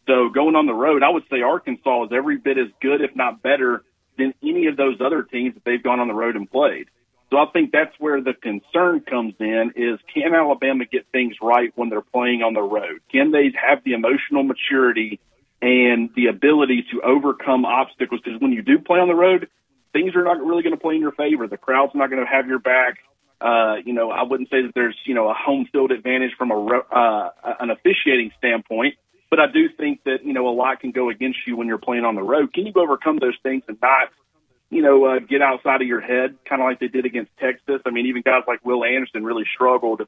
So 0.06 0.28
going 0.28 0.56
on 0.56 0.66
the 0.66 0.74
road, 0.74 1.02
I 1.02 1.09
would 1.09 1.23
say 1.31 1.40
Arkansas 1.40 2.05
is 2.05 2.10
every 2.12 2.36
bit 2.36 2.59
as 2.59 2.69
good, 2.82 3.01
if 3.01 3.16
not 3.16 3.40
better, 3.40 3.82
than 4.19 4.35
any 4.43 4.66
of 4.66 4.77
those 4.77 5.01
other 5.01 5.23
teams 5.23 5.55
that 5.55 5.64
they've 5.64 5.82
gone 5.82 6.01
on 6.01 6.09
the 6.09 6.14
road 6.14 6.36
and 6.36 6.51
played. 6.51 6.89
So 7.31 7.39
I 7.39 7.47
think 7.51 7.73
that's 7.73 7.94
where 7.98 8.20
the 8.20 8.35
concern 8.35 9.01
comes 9.01 9.32
in 9.40 9.73
is 9.74 9.98
can 10.12 10.35
Alabama 10.35 10.85
get 10.85 11.06
things 11.12 11.36
right 11.40 11.73
when 11.74 11.89
they're 11.89 12.02
playing 12.02 12.43
on 12.43 12.52
the 12.52 12.60
road? 12.60 13.01
Can 13.10 13.31
they 13.31 13.55
have 13.56 13.82
the 13.85 13.94
emotional 13.94 14.43
maturity 14.43 15.19
and 15.62 16.10
the 16.14 16.27
ability 16.27 16.85
to 16.93 17.01
overcome 17.01 17.64
obstacles? 17.64 18.20
Because 18.23 18.39
when 18.39 18.52
you 18.52 18.60
do 18.60 18.78
play 18.81 18.98
on 18.98 19.09
the 19.09 19.14
road, 19.14 19.48
things 19.93 20.14
are 20.14 20.24
not 20.24 20.39
really 20.39 20.62
going 20.62 20.74
to 20.74 20.81
play 20.81 20.94
in 20.94 21.01
your 21.01 21.12
favor. 21.12 21.47
The 21.47 21.56
crowd's 21.56 21.94
not 21.94 22.10
going 22.10 22.24
to 22.24 22.31
have 22.31 22.47
your 22.47 22.59
back. 22.59 22.98
Uh, 23.40 23.77
you 23.85 23.93
know, 23.93 24.10
I 24.10 24.23
wouldn't 24.23 24.51
say 24.51 24.62
that 24.62 24.73
there's, 24.74 24.97
you 25.05 25.14
know, 25.14 25.28
a 25.28 25.35
home 25.35 25.66
field 25.73 25.90
advantage 25.90 26.32
from 26.39 26.51
a, 26.52 26.56
uh, 26.56 27.31
an 27.59 27.70
officiating 27.70 28.31
standpoint, 28.39 28.94
but 29.31 29.40
I 29.40 29.47
do 29.52 29.69
think 29.69 30.05
that, 30.05 30.24
you 30.24 30.32
know, 30.32 30.48
a 30.48 30.55
lot 30.55 30.81
can 30.81 30.93
go 30.93 31.10
against 31.10 31.40
you 31.47 31.56
when 31.56 31.66
you're 31.66 31.78
playing 31.78 32.05
on 32.05 32.14
the 32.14 32.23
road. 32.23 32.52
Can 32.52 32.66
you 32.66 32.73
overcome 32.77 33.19
those 33.19 33.36
things 33.43 33.64
and 33.66 33.78
not, 33.82 34.10
you 34.70 34.81
know, 34.81 35.05
uh, 35.06 35.19
get 35.19 35.43
outside 35.43 35.82
of 35.82 35.89
your 35.89 36.01
head, 36.01 36.36
kind 36.48 36.62
of 36.62 36.66
like 36.66 36.78
they 36.78 36.86
did 36.86 37.05
against 37.05 37.32
Texas? 37.39 37.81
I 37.85 37.90
mean, 37.90 38.06
even 38.06 38.23
guys 38.23 38.43
like 38.47 38.64
Will 38.64 38.85
Anderson 38.85 39.24
really 39.24 39.47
struggled 39.52 40.02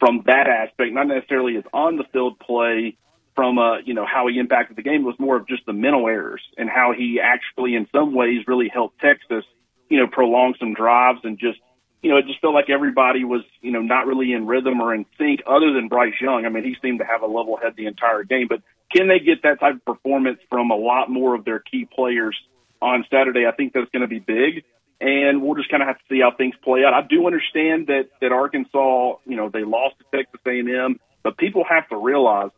from 0.00 0.22
that 0.26 0.48
aspect, 0.48 0.92
not 0.92 1.06
necessarily 1.06 1.56
as 1.56 1.64
on 1.72 1.96
the 1.96 2.04
field 2.12 2.40
play, 2.40 2.96
from 3.34 3.58
uh, 3.58 3.78
you 3.78 3.94
know 3.94 4.06
how 4.06 4.28
he 4.28 4.38
impacted 4.38 4.76
the 4.76 4.82
game. 4.82 5.04
Was 5.04 5.16
more 5.18 5.36
of 5.36 5.46
just 5.48 5.64
the 5.66 5.72
mental 5.72 6.06
errors 6.08 6.42
and 6.56 6.68
how 6.68 6.92
he 6.96 7.20
actually, 7.22 7.74
in 7.74 7.86
some 7.92 8.14
ways, 8.14 8.46
really 8.46 8.68
helped 8.72 9.00
Texas, 9.00 9.44
you 9.88 9.98
know, 9.98 10.06
prolong 10.06 10.54
some 10.58 10.74
drives 10.74 11.20
and 11.24 11.38
just 11.38 11.58
you 12.02 12.10
know 12.10 12.18
it 12.18 12.26
just 12.26 12.40
felt 12.40 12.54
like 12.54 12.70
everybody 12.70 13.24
was 13.24 13.42
you 13.60 13.70
know 13.70 13.80
not 13.80 14.06
really 14.06 14.32
in 14.32 14.46
rhythm 14.46 14.80
or 14.80 14.94
in 14.94 15.06
sync, 15.18 15.40
other 15.46 15.72
than 15.72 15.88
Bryce 15.88 16.20
Young. 16.20 16.44
I 16.46 16.48
mean, 16.48 16.64
he 16.64 16.76
seemed 16.82 16.98
to 16.98 17.04
have 17.04 17.22
a 17.22 17.26
level 17.26 17.56
head 17.56 17.74
the 17.76 17.86
entire 17.86 18.24
game, 18.24 18.48
but 18.48 18.60
can 18.94 19.08
they 19.08 19.18
get 19.18 19.42
that 19.42 19.60
type 19.60 19.76
of 19.76 19.84
performance 19.84 20.38
from 20.50 20.70
a 20.70 20.76
lot 20.76 21.08
more 21.08 21.34
of 21.34 21.44
their 21.44 21.60
key 21.60 21.86
players 21.86 22.36
on 22.80 23.04
Saturday? 23.10 23.46
I 23.46 23.52
think 23.52 23.72
that's 23.72 23.90
going 23.90 24.02
to 24.02 24.08
be 24.08 24.18
big. 24.18 24.64
And 25.00 25.42
we'll 25.42 25.56
just 25.56 25.68
kind 25.68 25.82
of 25.82 25.88
have 25.88 25.98
to 25.98 26.04
see 26.08 26.20
how 26.20 26.30
things 26.30 26.54
play 26.62 26.84
out. 26.84 26.94
I 26.94 27.04
do 27.04 27.26
understand 27.26 27.88
that 27.88 28.10
that 28.20 28.30
Arkansas, 28.30 29.16
you 29.26 29.36
know, 29.36 29.48
they 29.48 29.64
lost 29.64 29.96
to 29.98 30.04
Texas 30.16 30.40
A&M, 30.46 31.00
but 31.24 31.36
people 31.36 31.64
have 31.68 31.88
to 31.88 31.96
realize 31.96 32.50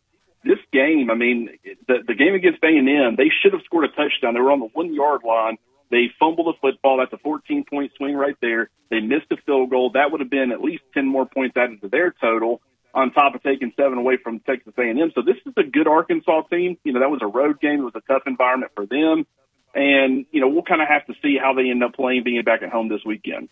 this 0.45 0.59
game, 0.71 1.09
I 1.09 1.15
mean, 1.15 1.49
the, 1.87 2.03
the 2.07 2.13
game 2.13 2.35
against 2.35 2.63
A&M, 2.63 3.15
they 3.17 3.31
should 3.41 3.53
have 3.53 3.63
scored 3.65 3.85
a 3.85 3.89
touchdown. 3.89 4.35
They 4.35 4.39
were 4.39 4.51
on 4.51 4.59
the 4.59 4.69
one 4.73 4.93
yard 4.93 5.21
line. 5.27 5.57
They 5.91 6.11
fumbled 6.19 6.47
the 6.47 6.57
football. 6.61 6.97
That's 6.97 7.13
a 7.13 7.17
14 7.17 7.65
point 7.69 7.91
swing 7.97 8.15
right 8.15 8.37
there. 8.41 8.69
They 8.89 8.99
missed 8.99 9.31
a 9.31 9.37
field 9.45 9.69
goal. 9.69 9.91
That 9.93 10.11
would 10.11 10.21
have 10.21 10.29
been 10.29 10.51
at 10.51 10.61
least 10.61 10.83
10 10.93 11.05
more 11.05 11.25
points 11.25 11.57
added 11.57 11.81
to 11.81 11.89
their 11.89 12.13
total 12.21 12.61
on 12.93 13.11
top 13.11 13.35
of 13.35 13.43
taking 13.43 13.73
seven 13.75 13.97
away 13.97 14.17
from 14.21 14.39
Texas 14.39 14.73
A&M. 14.77 15.11
So 15.13 15.21
this 15.21 15.35
is 15.45 15.53
a 15.57 15.63
good 15.63 15.87
Arkansas 15.87 16.43
team. 16.43 16.77
You 16.83 16.93
know, 16.93 17.01
that 17.01 17.09
was 17.09 17.19
a 17.21 17.27
road 17.27 17.59
game. 17.59 17.81
It 17.81 17.83
was 17.83 17.95
a 17.95 18.01
tough 18.01 18.23
environment 18.25 18.71
for 18.73 18.85
them. 18.85 19.25
And, 19.73 20.25
you 20.31 20.39
know, 20.39 20.47
we'll 20.47 20.63
kind 20.63 20.81
of 20.81 20.87
have 20.87 21.05
to 21.07 21.13
see 21.21 21.37
how 21.41 21.53
they 21.53 21.69
end 21.69 21.83
up 21.83 21.93
playing 21.93 22.23
being 22.23 22.41
back 22.43 22.61
at 22.63 22.69
home 22.69 22.87
this 22.87 23.01
weekend. 23.05 23.49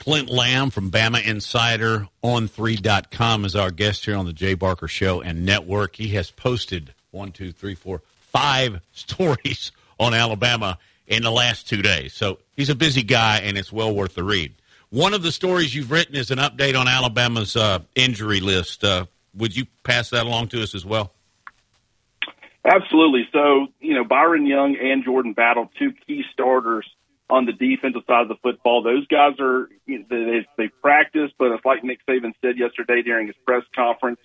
Clint 0.00 0.30
Lamb 0.30 0.70
from 0.70 0.90
Bama 0.90 1.22
Insider 1.22 2.08
on 2.22 2.48
3.com 2.48 3.44
is 3.44 3.54
our 3.54 3.70
guest 3.70 4.06
here 4.06 4.16
on 4.16 4.24
the 4.24 4.32
Jay 4.32 4.54
Barker 4.54 4.88
Show 4.88 5.20
and 5.20 5.44
Network. 5.44 5.94
He 5.94 6.08
has 6.14 6.30
posted 6.30 6.94
one, 7.10 7.32
two, 7.32 7.52
three, 7.52 7.74
four, 7.74 8.00
five 8.32 8.80
stories 8.92 9.72
on 9.98 10.14
Alabama 10.14 10.78
in 11.06 11.22
the 11.22 11.30
last 11.30 11.68
two 11.68 11.82
days. 11.82 12.14
So 12.14 12.38
he's 12.56 12.70
a 12.70 12.74
busy 12.74 13.02
guy, 13.02 13.40
and 13.40 13.58
it's 13.58 13.70
well 13.70 13.94
worth 13.94 14.14
the 14.14 14.24
read. 14.24 14.54
One 14.88 15.12
of 15.12 15.22
the 15.22 15.30
stories 15.30 15.74
you've 15.74 15.90
written 15.90 16.16
is 16.16 16.30
an 16.30 16.38
update 16.38 16.80
on 16.80 16.88
Alabama's 16.88 17.54
uh, 17.54 17.80
injury 17.94 18.40
list. 18.40 18.82
Uh, 18.82 19.04
would 19.34 19.54
you 19.54 19.66
pass 19.84 20.08
that 20.10 20.24
along 20.24 20.48
to 20.48 20.62
us 20.62 20.74
as 20.74 20.86
well? 20.86 21.12
Absolutely. 22.64 23.28
So, 23.32 23.66
you 23.80 23.92
know, 23.92 24.04
Byron 24.04 24.46
Young 24.46 24.76
and 24.80 25.04
Jordan 25.04 25.34
Battle, 25.34 25.70
two 25.78 25.92
key 26.06 26.24
starters 26.32 26.86
on 27.30 27.46
the 27.46 27.52
defensive 27.52 28.02
side 28.06 28.22
of 28.22 28.28
the 28.28 28.36
football. 28.42 28.82
Those 28.82 29.06
guys 29.06 29.38
are 29.40 29.68
they 29.86 30.46
they 30.56 30.68
practice, 30.82 31.30
but 31.38 31.52
it's 31.52 31.64
like 31.64 31.84
Nick 31.84 32.00
Saban 32.06 32.32
said 32.40 32.58
yesterday 32.58 33.02
during 33.02 33.26
his 33.26 33.36
press 33.46 33.62
conference. 33.74 34.18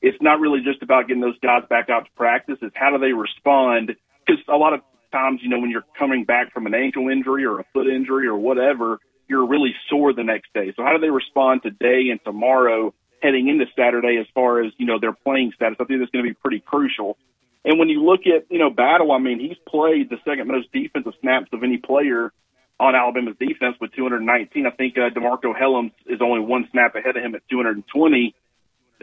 It's 0.00 0.20
not 0.20 0.40
really 0.40 0.60
just 0.64 0.82
about 0.82 1.06
getting 1.06 1.22
those 1.22 1.38
guys 1.38 1.62
back 1.68 1.88
out 1.88 2.06
to 2.06 2.10
practice. 2.16 2.58
It's 2.60 2.74
how 2.74 2.90
do 2.90 2.98
they 2.98 3.12
respond? 3.12 3.94
Because 4.26 4.42
a 4.48 4.56
lot 4.56 4.74
of 4.74 4.80
times, 5.12 5.40
you 5.42 5.48
know, 5.48 5.60
when 5.60 5.70
you're 5.70 5.84
coming 5.98 6.24
back 6.24 6.52
from 6.52 6.66
an 6.66 6.74
ankle 6.74 7.08
injury 7.08 7.44
or 7.44 7.60
a 7.60 7.64
foot 7.72 7.86
injury 7.86 8.26
or 8.26 8.36
whatever, 8.36 8.98
you're 9.28 9.46
really 9.46 9.74
sore 9.88 10.12
the 10.12 10.24
next 10.24 10.52
day. 10.54 10.72
So 10.76 10.82
how 10.82 10.92
do 10.92 10.98
they 10.98 11.10
respond 11.10 11.62
today 11.62 12.08
and 12.10 12.18
tomorrow 12.24 12.94
heading 13.22 13.48
into 13.48 13.66
Saturday 13.76 14.18
as 14.18 14.26
far 14.34 14.64
as, 14.64 14.72
you 14.78 14.86
know, 14.86 14.98
their 14.98 15.12
playing 15.12 15.52
status? 15.54 15.76
I 15.80 15.84
think 15.84 16.00
that's 16.00 16.10
going 16.10 16.24
to 16.24 16.30
be 16.30 16.34
pretty 16.34 16.60
crucial. 16.60 17.16
And 17.64 17.78
when 17.78 17.88
you 17.88 18.02
look 18.02 18.20
at, 18.26 18.50
you 18.50 18.58
know, 18.58 18.70
Battle, 18.70 19.12
I 19.12 19.18
mean, 19.18 19.38
he's 19.38 19.58
played 19.68 20.10
the 20.10 20.16
second 20.24 20.48
most 20.48 20.72
defensive 20.72 21.12
snaps 21.20 21.50
of 21.52 21.62
any 21.62 21.76
player 21.76 22.32
on 22.80 22.94
Alabama's 22.94 23.36
defense 23.38 23.76
with 23.80 23.92
219. 23.94 24.66
I 24.66 24.70
think 24.70 24.96
uh, 24.96 25.10
DeMarcco 25.10 25.54
Hellams 25.54 25.92
is 26.06 26.20
only 26.20 26.40
one 26.40 26.68
snap 26.72 26.94
ahead 26.94 27.16
of 27.16 27.22
him 27.22 27.34
at 27.34 27.42
220. 27.48 28.34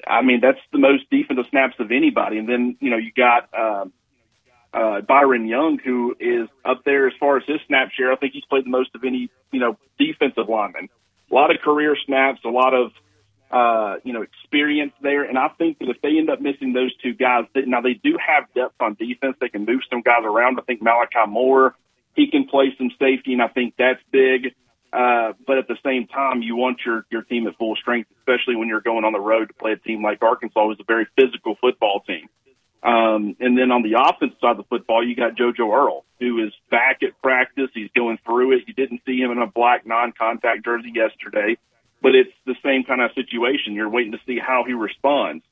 I 0.08 0.22
mean, 0.22 0.42
that's 0.42 0.60
the 0.72 0.80
most 0.80 1.10
defensive 1.10 1.46
snaps 1.50 1.76
of 1.80 1.92
anybody. 1.92 2.38
And 2.38 2.48
then, 2.48 2.78
you 2.80 2.90
know, 2.90 2.98
you 2.98 3.12
got 3.16 3.50
uh, 3.54 3.86
uh, 4.74 5.02
Byron 5.02 5.48
Young, 5.48 5.80
who 5.84 6.16
is 6.20 6.48
up 6.64 6.84
there 6.86 7.08
as 7.08 7.14
far 7.20 7.38
as 7.38 7.44
his 7.48 7.60
snap 7.68 7.90
share. 7.98 8.12
I 8.12 8.16
think 8.16 8.34
he's 8.34 8.46
played 8.46 8.66
the 8.66 8.70
most 8.70 8.94
of 8.96 9.04
any, 9.04 9.30
you 9.52 9.60
know, 9.60 9.78
defensive 9.98 10.48
lineman. 10.48 10.90
A 11.32 11.34
lot 11.34 11.52
of 11.54 11.62
career 11.62 11.96
snaps, 12.06 12.42
a 12.44 12.50
lot 12.50 12.74
of, 12.74 12.92
uh, 13.52 14.00
you 14.04 14.14
know, 14.14 14.22
experience 14.22 14.94
there. 15.02 15.24
And 15.24 15.38
I 15.38 15.50
think 15.58 15.80
that 15.80 15.90
if 15.90 16.02
they 16.02 16.18
end 16.18 16.30
up 16.30 16.42
missing 16.42 16.74
those 16.74 16.96
two 16.98 17.14
guys, 17.14 17.46
that, 17.56 17.68
now 17.68 17.82
they 17.82 17.94
do 17.94 18.18
have 18.18 18.46
depth 18.54 18.76
on 18.80 18.96
defense. 18.96 19.38
They 19.40 19.50
can 19.50 19.66
move 19.66 19.82
some 19.90 20.02
guys 20.02 20.24
around. 20.24 20.60
I 20.60 20.64
think 20.64 20.82
Malachi 20.82 21.26
Moore 21.28 21.76
he 22.20 22.30
can 22.30 22.46
play 22.46 22.76
some 22.78 22.92
safety, 23.00 23.32
and 23.32 23.42
I 23.42 23.48
think 23.48 23.76
that's 23.78 24.02
big. 24.12 24.54
Uh, 24.92 25.34
but 25.46 25.58
at 25.58 25.68
the 25.68 25.78
same 25.86 26.08
time, 26.08 26.42
you 26.42 26.56
want 26.56 26.80
your 26.86 27.06
your 27.10 27.22
team 27.22 27.48
at 27.48 27.56
full 27.58 27.76
strength, 27.76 28.10
especially 28.20 28.56
when 28.56 28.68
you're 28.68 28.82
going 28.82 29.06
on 29.06 29.14
the 29.14 29.20
road 29.20 29.48
to 29.48 29.54
play 29.54 29.72
a 29.72 29.78
team 29.78 30.04
like 30.04 30.22
Arkansas, 30.22 30.68
who's 30.68 30.80
a 30.80 30.84
very 30.84 31.08
physical 31.16 31.56
football 31.62 32.02
team. 32.06 32.28
Um, 32.82 33.36
and 33.40 33.58
then 33.58 33.72
on 33.72 33.84
the 33.84 34.00
offensive 34.00 34.38
side 34.42 34.52
of 34.52 34.58
the 34.58 34.64
football, 34.64 35.06
you 35.06 35.16
got 35.16 35.36
JoJo 35.36 35.72
Earle, 35.72 36.06
who 36.20 36.44
is 36.46 36.54
back 36.72 37.04
at 37.04 37.22
practice. 37.22 37.70
He's 37.74 37.92
going 37.96 38.18
through 38.26 38.54
it. 38.54 38.64
You 38.68 38.74
didn't 38.74 39.02
see 39.06 39.18
him 39.18 39.32
in 39.32 39.38
a 39.38 39.48
black 39.48 39.86
non-contact 39.86 40.66
jersey 40.66 40.92
yesterday, 40.96 41.58
but 42.02 42.16
it's 42.16 42.32
the 42.46 42.56
same 42.64 42.84
kind 42.84 43.02
of 43.02 43.12
situation. 43.14 43.74
You're 43.74 43.90
waiting 43.90 44.14
to 44.14 44.20
see 44.26 44.40
how 44.40 44.64
he 44.66 44.74
responds. 44.74 45.44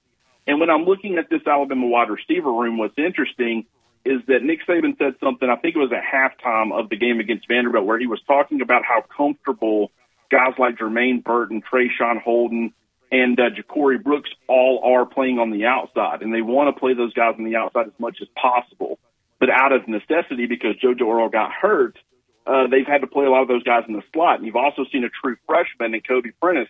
And 0.48 0.60
when 0.60 0.70
I'm 0.70 0.86
looking 0.86 1.18
at 1.18 1.30
this 1.30 1.46
Alabama 1.46 1.88
wide 1.88 2.10
receiver 2.10 2.52
room, 2.52 2.78
what's 2.78 2.98
interesting 2.98 3.66
is 4.08 4.26
that 4.28 4.44
Nick 4.44 4.60
Saban 4.68 4.98
said 4.98 5.16
something, 5.24 5.50
I 5.50 5.56
think 5.56 5.76
it 5.76 5.80
was 5.80 5.92
at 5.92 6.04
halftime 6.04 6.78
of 6.78 6.90
the 6.90 6.98
game 6.98 7.20
against 7.20 7.48
Vanderbilt, 7.48 7.86
where 7.86 8.00
he 8.00 8.08
was 8.08 8.22
talking 8.28 8.62
about 8.62 8.84
how 8.84 9.04
comfortable 9.16 9.92
guys 10.32 10.54
like 10.58 10.78
Jermaine 10.78 11.24
Burton, 11.24 11.62
Traeshon 11.62 12.22
Holden, 12.22 12.74
and 13.12 13.40
uh, 13.40 13.50
Ja'Corey 13.50 14.04
Brooks 14.04 14.30
all 14.48 14.82
are 14.84 15.06
playing 15.06 15.40
on 15.40 15.52
the 15.52 15.66
outside, 15.66 16.22
and 16.22 16.34
they 16.34 16.42
want 16.42 16.74
to 16.74 16.80
play 16.80 16.94
those 16.94 17.14
guys 17.14 17.36
on 17.38 17.46
the 17.46 17.56
outside 17.56 17.88
as 17.88 18.00
much 18.00 18.18
as 18.22 18.28
possible. 18.36 19.00
But 19.40 19.50
out 19.50 19.72
of 19.72 19.88
necessity, 19.88 20.48
because 20.48 20.76
JoJo 20.84 21.02
Earle 21.02 21.30
got 21.30 21.52
hurt, 21.52 21.98
uh, 22.46 22.68
they've 22.68 22.88
had 22.88 23.02
to 23.02 23.08
play 23.08 23.26
a 23.26 23.30
lot 23.30 23.44
of 23.44 23.48
those 23.48 23.64
guys 23.64 23.84
in 23.88 23.94
the 23.94 24.04
slot. 24.14 24.38
And 24.38 24.46
you've 24.46 24.56
also 24.56 24.84
seen 24.92 25.04
a 25.04 25.10
true 25.10 25.38
freshman 25.46 25.94
in 25.94 26.02
Kobe 26.02 26.32
Prentice 26.42 26.70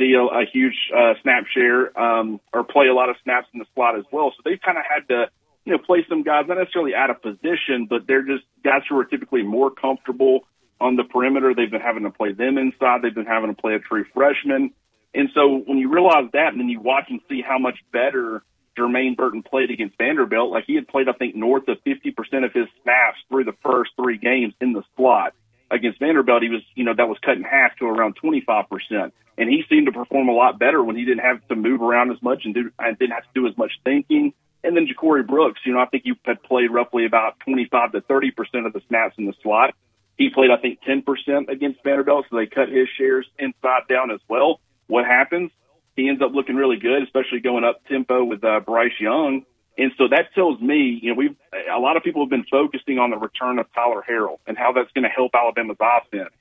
a, 0.00 0.40
a 0.40 0.44
huge 0.52 0.76
uh, 0.94 1.14
snap 1.22 1.44
share 1.52 1.98
um, 1.98 2.40
or 2.52 2.64
play 2.64 2.86
a 2.88 2.94
lot 2.94 3.08
of 3.08 3.16
snaps 3.22 3.48
in 3.52 3.60
the 3.60 3.66
slot 3.74 3.98
as 3.98 4.04
well. 4.12 4.32
So 4.36 4.42
they've 4.44 4.60
kind 4.60 4.78
of 4.78 4.84
had 4.88 5.08
to, 5.08 5.30
you 5.66 5.72
know, 5.72 5.78
play 5.78 6.06
some 6.08 6.22
guys 6.22 6.44
not 6.46 6.58
necessarily 6.58 6.94
out 6.94 7.10
of 7.10 7.20
position, 7.20 7.86
but 7.90 8.06
they're 8.06 8.22
just 8.22 8.44
guys 8.64 8.82
who 8.88 8.96
are 8.98 9.04
typically 9.04 9.42
more 9.42 9.70
comfortable 9.70 10.46
on 10.80 10.94
the 10.94 11.02
perimeter. 11.02 11.54
They've 11.54 11.70
been 11.70 11.80
having 11.80 12.04
to 12.04 12.10
play 12.10 12.32
them 12.32 12.56
inside. 12.56 13.02
They've 13.02 13.14
been 13.14 13.26
having 13.26 13.54
to 13.54 13.60
play 13.60 13.74
a 13.74 13.80
true 13.80 14.04
freshman. 14.14 14.70
And 15.12 15.28
so 15.34 15.62
when 15.66 15.78
you 15.78 15.92
realize 15.92 16.30
that, 16.34 16.52
and 16.52 16.60
then 16.60 16.68
you 16.68 16.80
watch 16.80 17.06
and 17.08 17.20
see 17.28 17.42
how 17.42 17.58
much 17.58 17.78
better 17.92 18.42
Jermaine 18.78 19.16
Burton 19.16 19.42
played 19.42 19.70
against 19.70 19.98
Vanderbilt, 19.98 20.52
like 20.52 20.64
he 20.66 20.76
had 20.76 20.86
played, 20.86 21.08
I 21.08 21.12
think, 21.12 21.34
north 21.34 21.66
of 21.66 21.78
50% 21.84 22.44
of 22.44 22.52
his 22.52 22.66
snaps 22.82 23.18
through 23.28 23.44
the 23.44 23.56
first 23.64 23.90
three 23.96 24.18
games 24.18 24.54
in 24.60 24.72
the 24.72 24.82
slot. 24.96 25.34
Against 25.68 25.98
Vanderbilt, 25.98 26.42
he 26.42 26.48
was, 26.48 26.62
you 26.76 26.84
know, 26.84 26.94
that 26.94 27.08
was 27.08 27.18
cut 27.24 27.36
in 27.36 27.42
half 27.42 27.74
to 27.78 27.86
around 27.86 28.16
25%. 28.22 29.10
And 29.38 29.50
he 29.50 29.64
seemed 29.68 29.86
to 29.86 29.92
perform 29.92 30.28
a 30.28 30.32
lot 30.32 30.60
better 30.60 30.82
when 30.84 30.96
he 30.96 31.04
didn't 31.04 31.24
have 31.24 31.46
to 31.48 31.56
move 31.56 31.82
around 31.82 32.12
as 32.12 32.22
much 32.22 32.42
and, 32.44 32.54
do, 32.54 32.70
and 32.78 32.96
didn't 32.98 33.14
have 33.14 33.24
to 33.24 33.28
do 33.34 33.48
as 33.48 33.56
much 33.58 33.72
thinking. 33.84 34.32
And 34.66 34.76
then 34.76 34.88
Ja'Corey 34.88 35.24
Brooks, 35.24 35.60
you 35.64 35.72
know, 35.72 35.78
I 35.78 35.86
think 35.86 36.02
he 36.02 36.14
had 36.24 36.42
played 36.42 36.72
roughly 36.72 37.06
about 37.06 37.38
25 37.40 37.92
to 37.92 38.00
30% 38.00 38.66
of 38.66 38.72
the 38.72 38.82
snaps 38.88 39.14
in 39.16 39.26
the 39.26 39.34
slot. 39.40 39.74
He 40.18 40.28
played, 40.28 40.50
I 40.50 40.56
think, 40.56 40.80
10% 40.82 41.48
against 41.48 41.84
Vanderbilt, 41.84 42.26
so 42.28 42.36
they 42.36 42.46
cut 42.46 42.68
his 42.68 42.88
shares 42.98 43.28
inside 43.38 43.82
down 43.88 44.10
as 44.10 44.18
well. 44.28 44.60
What 44.88 45.04
happens? 45.04 45.52
He 45.94 46.08
ends 46.08 46.20
up 46.20 46.32
looking 46.34 46.56
really 46.56 46.78
good, 46.78 47.04
especially 47.04 47.38
going 47.38 47.62
up 47.62 47.86
tempo 47.86 48.24
with 48.24 48.42
uh, 48.42 48.58
Bryce 48.58 48.98
Young. 48.98 49.44
And 49.78 49.92
so 49.98 50.08
that 50.08 50.34
tells 50.34 50.60
me, 50.60 50.98
you 51.00 51.10
know, 51.10 51.16
we've 51.16 51.36
a 51.72 51.78
lot 51.78 51.96
of 51.96 52.02
people 52.02 52.22
have 52.22 52.30
been 52.30 52.46
focusing 52.50 52.98
on 52.98 53.10
the 53.10 53.18
return 53.18 53.60
of 53.60 53.66
Tyler 53.72 54.02
Harrell 54.08 54.38
and 54.48 54.58
how 54.58 54.72
that's 54.72 54.90
going 54.92 55.04
to 55.04 55.10
help 55.10 55.32
Alabama's 55.34 55.76
offense. 55.80 56.32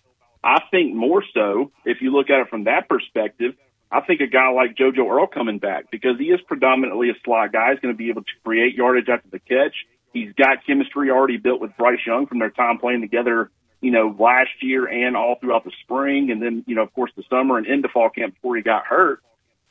I 0.44 0.62
think 0.72 0.96
more 0.96 1.24
so, 1.34 1.72
if 1.86 2.02
you 2.02 2.12
look 2.12 2.30
at 2.30 2.40
it 2.40 2.50
from 2.50 2.64
that 2.64 2.88
perspective, 2.90 3.54
I 3.92 4.02
think 4.02 4.22
a 4.22 4.28
guy 4.28 4.50
like 4.50 4.76
JoJo 4.76 5.10
Earle 5.10 5.28
coming 5.28 5.60
back 5.60 5.92
because 5.92 6.18
he 6.18 6.26
is 6.26 6.42
predominantly 6.48 7.10
a 7.10 7.14
slot 7.24 7.54
guy 7.54 7.72
He's 7.72 7.80
going 7.80 7.94
to 7.94 7.98
be 7.98 8.10
able 8.10 8.24
to 8.24 8.32
create 8.44 8.76
yardage 8.76 9.10
after 9.10 9.30
the 9.30 9.40
catch. 9.40 9.76
He's 10.14 10.34
got 10.34 10.66
chemistry 10.66 11.12
already 11.12 11.38
built 11.38 11.62
with 11.62 11.76
Bryce 11.78 12.00
Young 12.06 12.26
from 12.26 12.40
their 12.40 12.50
time 12.50 12.78
playing 12.78 13.02
together, 13.02 13.52
you 13.82 13.92
know, 13.92 14.16
last 14.18 14.52
year 14.62 14.88
and 14.88 15.16
all 15.16 15.36
throughout 15.40 15.66
the 15.66 15.72
spring, 15.84 16.32
and 16.32 16.42
then 16.42 16.64
you 16.68 16.76
know, 16.76 16.84
of 16.84 16.94
course, 16.94 17.12
the 17.16 17.24
summer 17.30 17.58
and 17.58 17.68
into 17.68 17.90
fall 17.90 18.10
camp 18.10 18.34
before 18.36 18.56
he 18.56 18.62
got 18.62 18.86
hurt. 18.86 19.22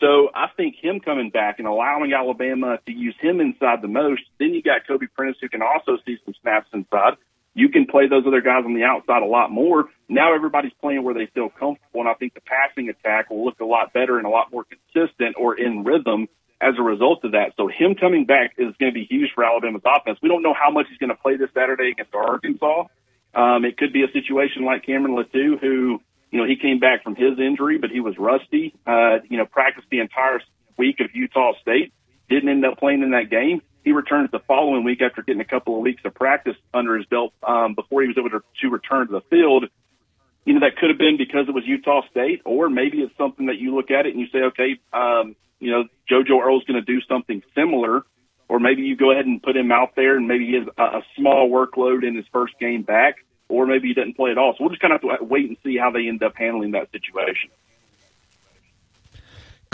So 0.00 0.28
I 0.34 0.48
think 0.56 0.76
him 0.76 1.00
coming 1.00 1.30
back 1.30 1.58
and 1.58 1.66
allowing 1.68 2.12
Alabama 2.12 2.78
to 2.84 2.92
use 2.92 3.14
him 3.20 3.40
inside 3.40 3.80
the 3.80 3.88
most. 3.88 4.22
Then 4.38 4.52
you 4.52 4.62
got 4.62 4.86
Kobe 4.86 5.06
Prentice 5.06 5.38
who 5.40 5.48
can 5.48 5.62
also 5.62 5.98
see 6.04 6.18
some 6.24 6.34
snaps 6.42 6.68
inside. 6.74 7.14
You 7.54 7.68
can 7.68 7.86
play 7.86 8.08
those 8.08 8.24
other 8.26 8.40
guys 8.40 8.64
on 8.64 8.74
the 8.74 8.82
outside 8.82 9.22
a 9.22 9.26
lot 9.26 9.50
more. 9.50 9.84
Now 10.08 10.34
everybody's 10.34 10.72
playing 10.80 11.04
where 11.04 11.14
they 11.14 11.26
feel 11.26 11.48
comfortable, 11.48 12.00
and 12.00 12.08
I 12.08 12.14
think 12.14 12.34
the 12.34 12.40
passing 12.40 12.88
attack 12.88 13.30
will 13.30 13.44
look 13.44 13.60
a 13.60 13.64
lot 13.64 13.92
better 13.92 14.18
and 14.18 14.26
a 14.26 14.30
lot 14.30 14.50
more 14.52 14.64
consistent 14.64 15.36
or 15.38 15.56
in 15.56 15.84
rhythm 15.84 16.28
as 16.60 16.74
a 16.78 16.82
result 16.82 17.24
of 17.24 17.32
that. 17.32 17.52
So 17.56 17.68
him 17.68 17.94
coming 17.94 18.24
back 18.26 18.54
is 18.58 18.74
going 18.78 18.92
to 18.92 18.94
be 18.94 19.06
huge 19.08 19.30
for 19.34 19.44
Alabama's 19.44 19.82
offense. 19.84 20.18
We 20.22 20.28
don't 20.28 20.42
know 20.42 20.54
how 20.54 20.70
much 20.70 20.86
he's 20.88 20.98
going 20.98 21.10
to 21.10 21.16
play 21.16 21.36
this 21.36 21.50
Saturday 21.54 21.90
against 21.90 22.14
Arkansas. 22.14 22.86
Um, 23.34 23.64
it 23.64 23.76
could 23.76 23.92
be 23.92 24.02
a 24.02 24.10
situation 24.12 24.64
like 24.64 24.84
Cameron 24.86 25.14
Latu, 25.16 25.58
who 25.60 26.00
you 26.34 26.40
know, 26.40 26.46
he 26.48 26.56
came 26.56 26.80
back 26.80 27.04
from 27.04 27.14
his 27.14 27.38
injury, 27.38 27.78
but 27.78 27.90
he 27.90 28.00
was 28.00 28.18
rusty. 28.18 28.74
Uh, 28.84 29.18
you 29.28 29.38
know, 29.38 29.46
practiced 29.46 29.86
the 29.88 30.00
entire 30.00 30.40
week 30.76 30.98
of 30.98 31.14
Utah 31.14 31.52
State. 31.62 31.92
Didn't 32.28 32.48
end 32.48 32.64
up 32.64 32.76
playing 32.76 33.02
in 33.02 33.12
that 33.12 33.30
game. 33.30 33.62
He 33.84 33.92
returns 33.92 34.30
the 34.30 34.40
following 34.40 34.82
week 34.82 35.02
after 35.02 35.22
getting 35.22 35.40
a 35.40 35.46
couple 35.46 35.76
of 35.76 35.82
weeks 35.82 36.02
of 36.04 36.14
practice 36.14 36.56
under 36.72 36.96
his 36.96 37.06
belt 37.06 37.32
um, 37.46 37.74
before 37.74 38.02
he 38.02 38.08
was 38.08 38.16
able 38.18 38.30
to, 38.30 38.42
to 38.62 38.68
return 38.68 39.06
to 39.06 39.12
the 39.12 39.20
field. 39.30 39.66
You 40.44 40.54
know, 40.54 40.60
that 40.60 40.76
could 40.76 40.90
have 40.90 40.98
been 40.98 41.16
because 41.16 41.48
it 41.48 41.54
was 41.54 41.64
Utah 41.66 42.02
State, 42.10 42.42
or 42.44 42.68
maybe 42.68 42.98
it's 42.98 43.16
something 43.16 43.46
that 43.46 43.58
you 43.58 43.74
look 43.74 43.90
at 43.90 44.06
it 44.06 44.14
and 44.14 44.20
you 44.20 44.26
say, 44.32 44.38
okay, 44.38 44.80
um, 44.92 45.36
you 45.60 45.70
know, 45.70 45.84
JoJo 46.10 46.42
Earle's 46.42 46.64
going 46.64 46.82
to 46.82 46.92
do 46.92 47.00
something 47.02 47.42
similar, 47.54 48.02
or 48.48 48.58
maybe 48.58 48.82
you 48.82 48.96
go 48.96 49.12
ahead 49.12 49.26
and 49.26 49.42
put 49.42 49.56
him 49.56 49.70
out 49.70 49.96
there 49.96 50.16
and 50.16 50.26
maybe 50.26 50.46
he 50.46 50.54
has 50.54 50.66
a, 50.76 50.98
a 50.98 51.02
small 51.16 51.48
workload 51.50 52.06
in 52.06 52.14
his 52.14 52.26
first 52.32 52.58
game 52.58 52.82
back 52.82 53.16
or 53.48 53.66
maybe 53.66 53.88
he 53.88 53.94
doesn't 53.94 54.16
play 54.16 54.30
at 54.30 54.38
all. 54.38 54.52
So 54.52 54.64
we'll 54.64 54.70
just 54.70 54.80
kind 54.80 54.92
of 54.92 55.02
have 55.02 55.18
to 55.18 55.24
wait 55.24 55.48
and 55.48 55.56
see 55.62 55.76
how 55.76 55.90
they 55.90 56.08
end 56.08 56.22
up 56.22 56.34
handling 56.36 56.72
that 56.72 56.90
situation. 56.90 57.50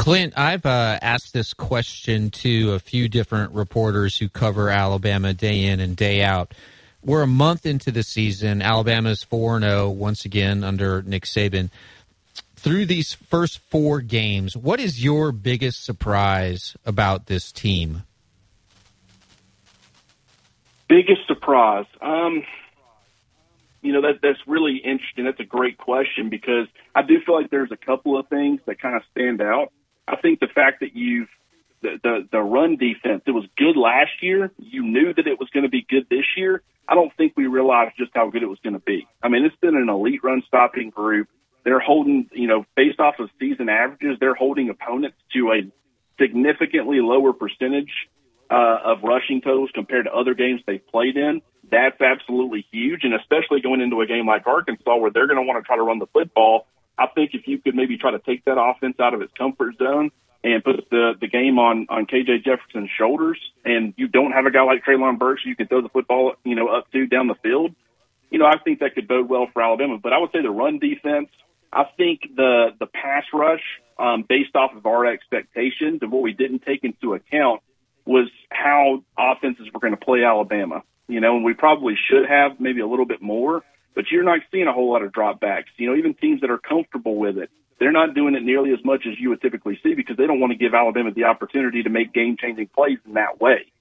Clint, 0.00 0.32
I've 0.34 0.64
uh, 0.64 0.98
asked 1.02 1.34
this 1.34 1.52
question 1.52 2.30
to 2.30 2.72
a 2.72 2.78
few 2.78 3.06
different 3.06 3.52
reporters 3.52 4.16
who 4.16 4.30
cover 4.30 4.70
Alabama 4.70 5.34
day 5.34 5.66
in 5.66 5.78
and 5.78 5.94
day 5.94 6.22
out. 6.22 6.54
We're 7.04 7.20
a 7.20 7.26
month 7.26 7.66
into 7.66 7.92
the 7.92 8.02
season. 8.02 8.62
Alabama's 8.62 9.22
4 9.22 9.60
0 9.60 9.90
once 9.90 10.24
again 10.24 10.64
under 10.64 11.02
Nick 11.02 11.26
Saban. 11.26 11.68
Through 12.56 12.86
these 12.86 13.12
first 13.12 13.58
four 13.58 14.00
games, 14.00 14.56
what 14.56 14.80
is 14.80 15.04
your 15.04 15.32
biggest 15.32 15.84
surprise 15.84 16.74
about 16.86 17.26
this 17.26 17.52
team? 17.52 18.04
Biggest 20.88 21.26
surprise? 21.26 21.84
Um, 22.00 22.42
you 23.82 23.92
know, 23.92 24.00
that 24.00 24.20
that's 24.22 24.40
really 24.46 24.78
interesting. 24.78 25.26
That's 25.26 25.40
a 25.40 25.44
great 25.44 25.76
question 25.76 26.30
because 26.30 26.68
I 26.94 27.02
do 27.02 27.20
feel 27.20 27.34
like 27.34 27.50
there's 27.50 27.70
a 27.70 27.76
couple 27.76 28.18
of 28.18 28.28
things 28.28 28.60
that 28.64 28.80
kind 28.80 28.96
of 28.96 29.02
stand 29.10 29.42
out. 29.42 29.72
I 30.10 30.16
think 30.16 30.40
the 30.40 30.48
fact 30.48 30.80
that 30.80 30.94
you've 30.94 31.28
the, 31.82 31.98
the 32.02 32.28
the 32.32 32.40
run 32.40 32.76
defense 32.76 33.22
it 33.26 33.30
was 33.30 33.44
good 33.56 33.76
last 33.76 34.22
year. 34.22 34.50
You 34.58 34.82
knew 34.82 35.14
that 35.14 35.26
it 35.26 35.38
was 35.38 35.48
going 35.50 35.64
to 35.64 35.70
be 35.70 35.86
good 35.88 36.06
this 36.10 36.26
year. 36.36 36.62
I 36.88 36.94
don't 36.94 37.14
think 37.16 37.34
we 37.36 37.46
realized 37.46 37.92
just 37.96 38.10
how 38.14 38.30
good 38.30 38.42
it 38.42 38.48
was 38.48 38.58
going 38.62 38.74
to 38.74 38.80
be. 38.80 39.06
I 39.22 39.28
mean, 39.28 39.44
it's 39.44 39.56
been 39.56 39.76
an 39.76 39.88
elite 39.88 40.22
run 40.22 40.42
stopping 40.46 40.90
group. 40.90 41.28
They're 41.64 41.80
holding, 41.80 42.28
you 42.32 42.48
know, 42.48 42.64
based 42.74 42.98
off 42.98 43.14
of 43.18 43.30
season 43.38 43.68
averages, 43.68 44.16
they're 44.18 44.34
holding 44.34 44.70
opponents 44.70 45.16
to 45.34 45.52
a 45.52 45.70
significantly 46.20 47.00
lower 47.00 47.32
percentage 47.32 47.92
uh, 48.50 48.78
of 48.84 49.02
rushing 49.04 49.40
totals 49.40 49.70
compared 49.72 50.06
to 50.06 50.12
other 50.12 50.34
games 50.34 50.60
they've 50.66 50.86
played 50.88 51.16
in 51.16 51.42
that's 51.70 52.00
absolutely 52.00 52.66
huge. 52.70 53.04
And 53.04 53.14
especially 53.14 53.60
going 53.60 53.80
into 53.80 54.00
a 54.00 54.06
game 54.06 54.26
like 54.26 54.46
Arkansas 54.46 54.96
where 54.96 55.10
they're 55.10 55.26
going 55.26 55.38
to 55.38 55.42
want 55.42 55.62
to 55.62 55.66
try 55.66 55.76
to 55.76 55.82
run 55.82 55.98
the 55.98 56.06
football. 56.06 56.66
I 56.98 57.06
think 57.14 57.30
if 57.34 57.46
you 57.46 57.58
could 57.58 57.74
maybe 57.74 57.96
try 57.96 58.10
to 58.10 58.18
take 58.18 58.44
that 58.44 58.58
offense 58.60 58.96
out 59.00 59.14
of 59.14 59.22
its 59.22 59.32
comfort 59.36 59.76
zone 59.78 60.10
and 60.42 60.64
put 60.64 60.88
the 60.90 61.14
the 61.20 61.28
game 61.28 61.58
on 61.58 61.86
on 61.88 62.06
KJ 62.06 62.44
Jefferson's 62.44 62.90
shoulders, 62.96 63.38
and 63.64 63.94
you 63.96 64.08
don't 64.08 64.32
have 64.32 64.46
a 64.46 64.50
guy 64.50 64.62
like 64.62 64.84
Treylon 64.84 65.18
Burks 65.18 65.42
you 65.44 65.56
can 65.56 65.66
throw 65.66 65.80
the 65.80 65.88
football 65.88 66.34
you 66.44 66.54
know 66.54 66.68
up 66.68 66.90
to 66.92 67.06
down 67.06 67.26
the 67.26 67.34
field, 67.42 67.74
you 68.30 68.38
know 68.38 68.46
I 68.46 68.58
think 68.58 68.80
that 68.80 68.94
could 68.94 69.08
bode 69.08 69.28
well 69.28 69.48
for 69.52 69.62
Alabama. 69.62 69.98
But 69.98 70.12
I 70.12 70.18
would 70.18 70.30
say 70.32 70.42
the 70.42 70.50
run 70.50 70.78
defense. 70.78 71.28
I 71.72 71.84
think 71.96 72.22
the 72.34 72.70
the 72.78 72.86
pass 72.86 73.24
rush, 73.32 73.62
um, 73.98 74.24
based 74.28 74.56
off 74.56 74.74
of 74.74 74.86
our 74.86 75.06
expectations 75.06 76.00
and 76.02 76.10
what 76.10 76.22
we 76.22 76.32
didn't 76.32 76.62
take 76.62 76.82
into 76.82 77.14
account, 77.14 77.62
was 78.04 78.28
how 78.50 79.04
offenses 79.16 79.68
were 79.72 79.78
going 79.78 79.96
to 79.96 80.04
play 80.04 80.24
Alabama 80.24 80.82
you 81.10 81.20
know, 81.20 81.34
and 81.34 81.44
we 81.44 81.54
probably 81.54 81.96
should 82.08 82.26
have 82.28 82.60
maybe 82.60 82.80
a 82.80 82.86
little 82.86 83.04
bit 83.04 83.20
more, 83.20 83.62
but 83.94 84.04
you're 84.10 84.24
not 84.24 84.40
seeing 84.50 84.66
a 84.66 84.72
whole 84.72 84.92
lot 84.92 85.02
of 85.02 85.12
dropbacks. 85.12 85.70
You 85.76 85.90
know, 85.90 85.96
even 85.96 86.14
teams 86.14 86.40
that 86.42 86.50
are 86.50 86.58
comfortable 86.58 87.16
with 87.16 87.38
it, 87.38 87.50
they're 87.78 87.92
not 87.92 88.14
doing 88.14 88.34
it 88.34 88.42
nearly 88.42 88.72
as 88.72 88.84
much 88.84 89.06
as 89.06 89.18
you 89.18 89.30
would 89.30 89.40
typically 89.40 89.78
see 89.82 89.94
because 89.94 90.16
they 90.16 90.26
don't 90.26 90.40
want 90.40 90.52
to 90.52 90.58
give 90.58 90.74
Alabama 90.74 91.10
the 91.12 91.24
opportunity 91.24 91.82
to 91.82 91.90
make 91.90 92.12
game 92.12 92.36
changing 92.40 92.68
plays 92.68 92.98
in 93.06 93.14
that 93.14 93.40
way. 93.40 93.72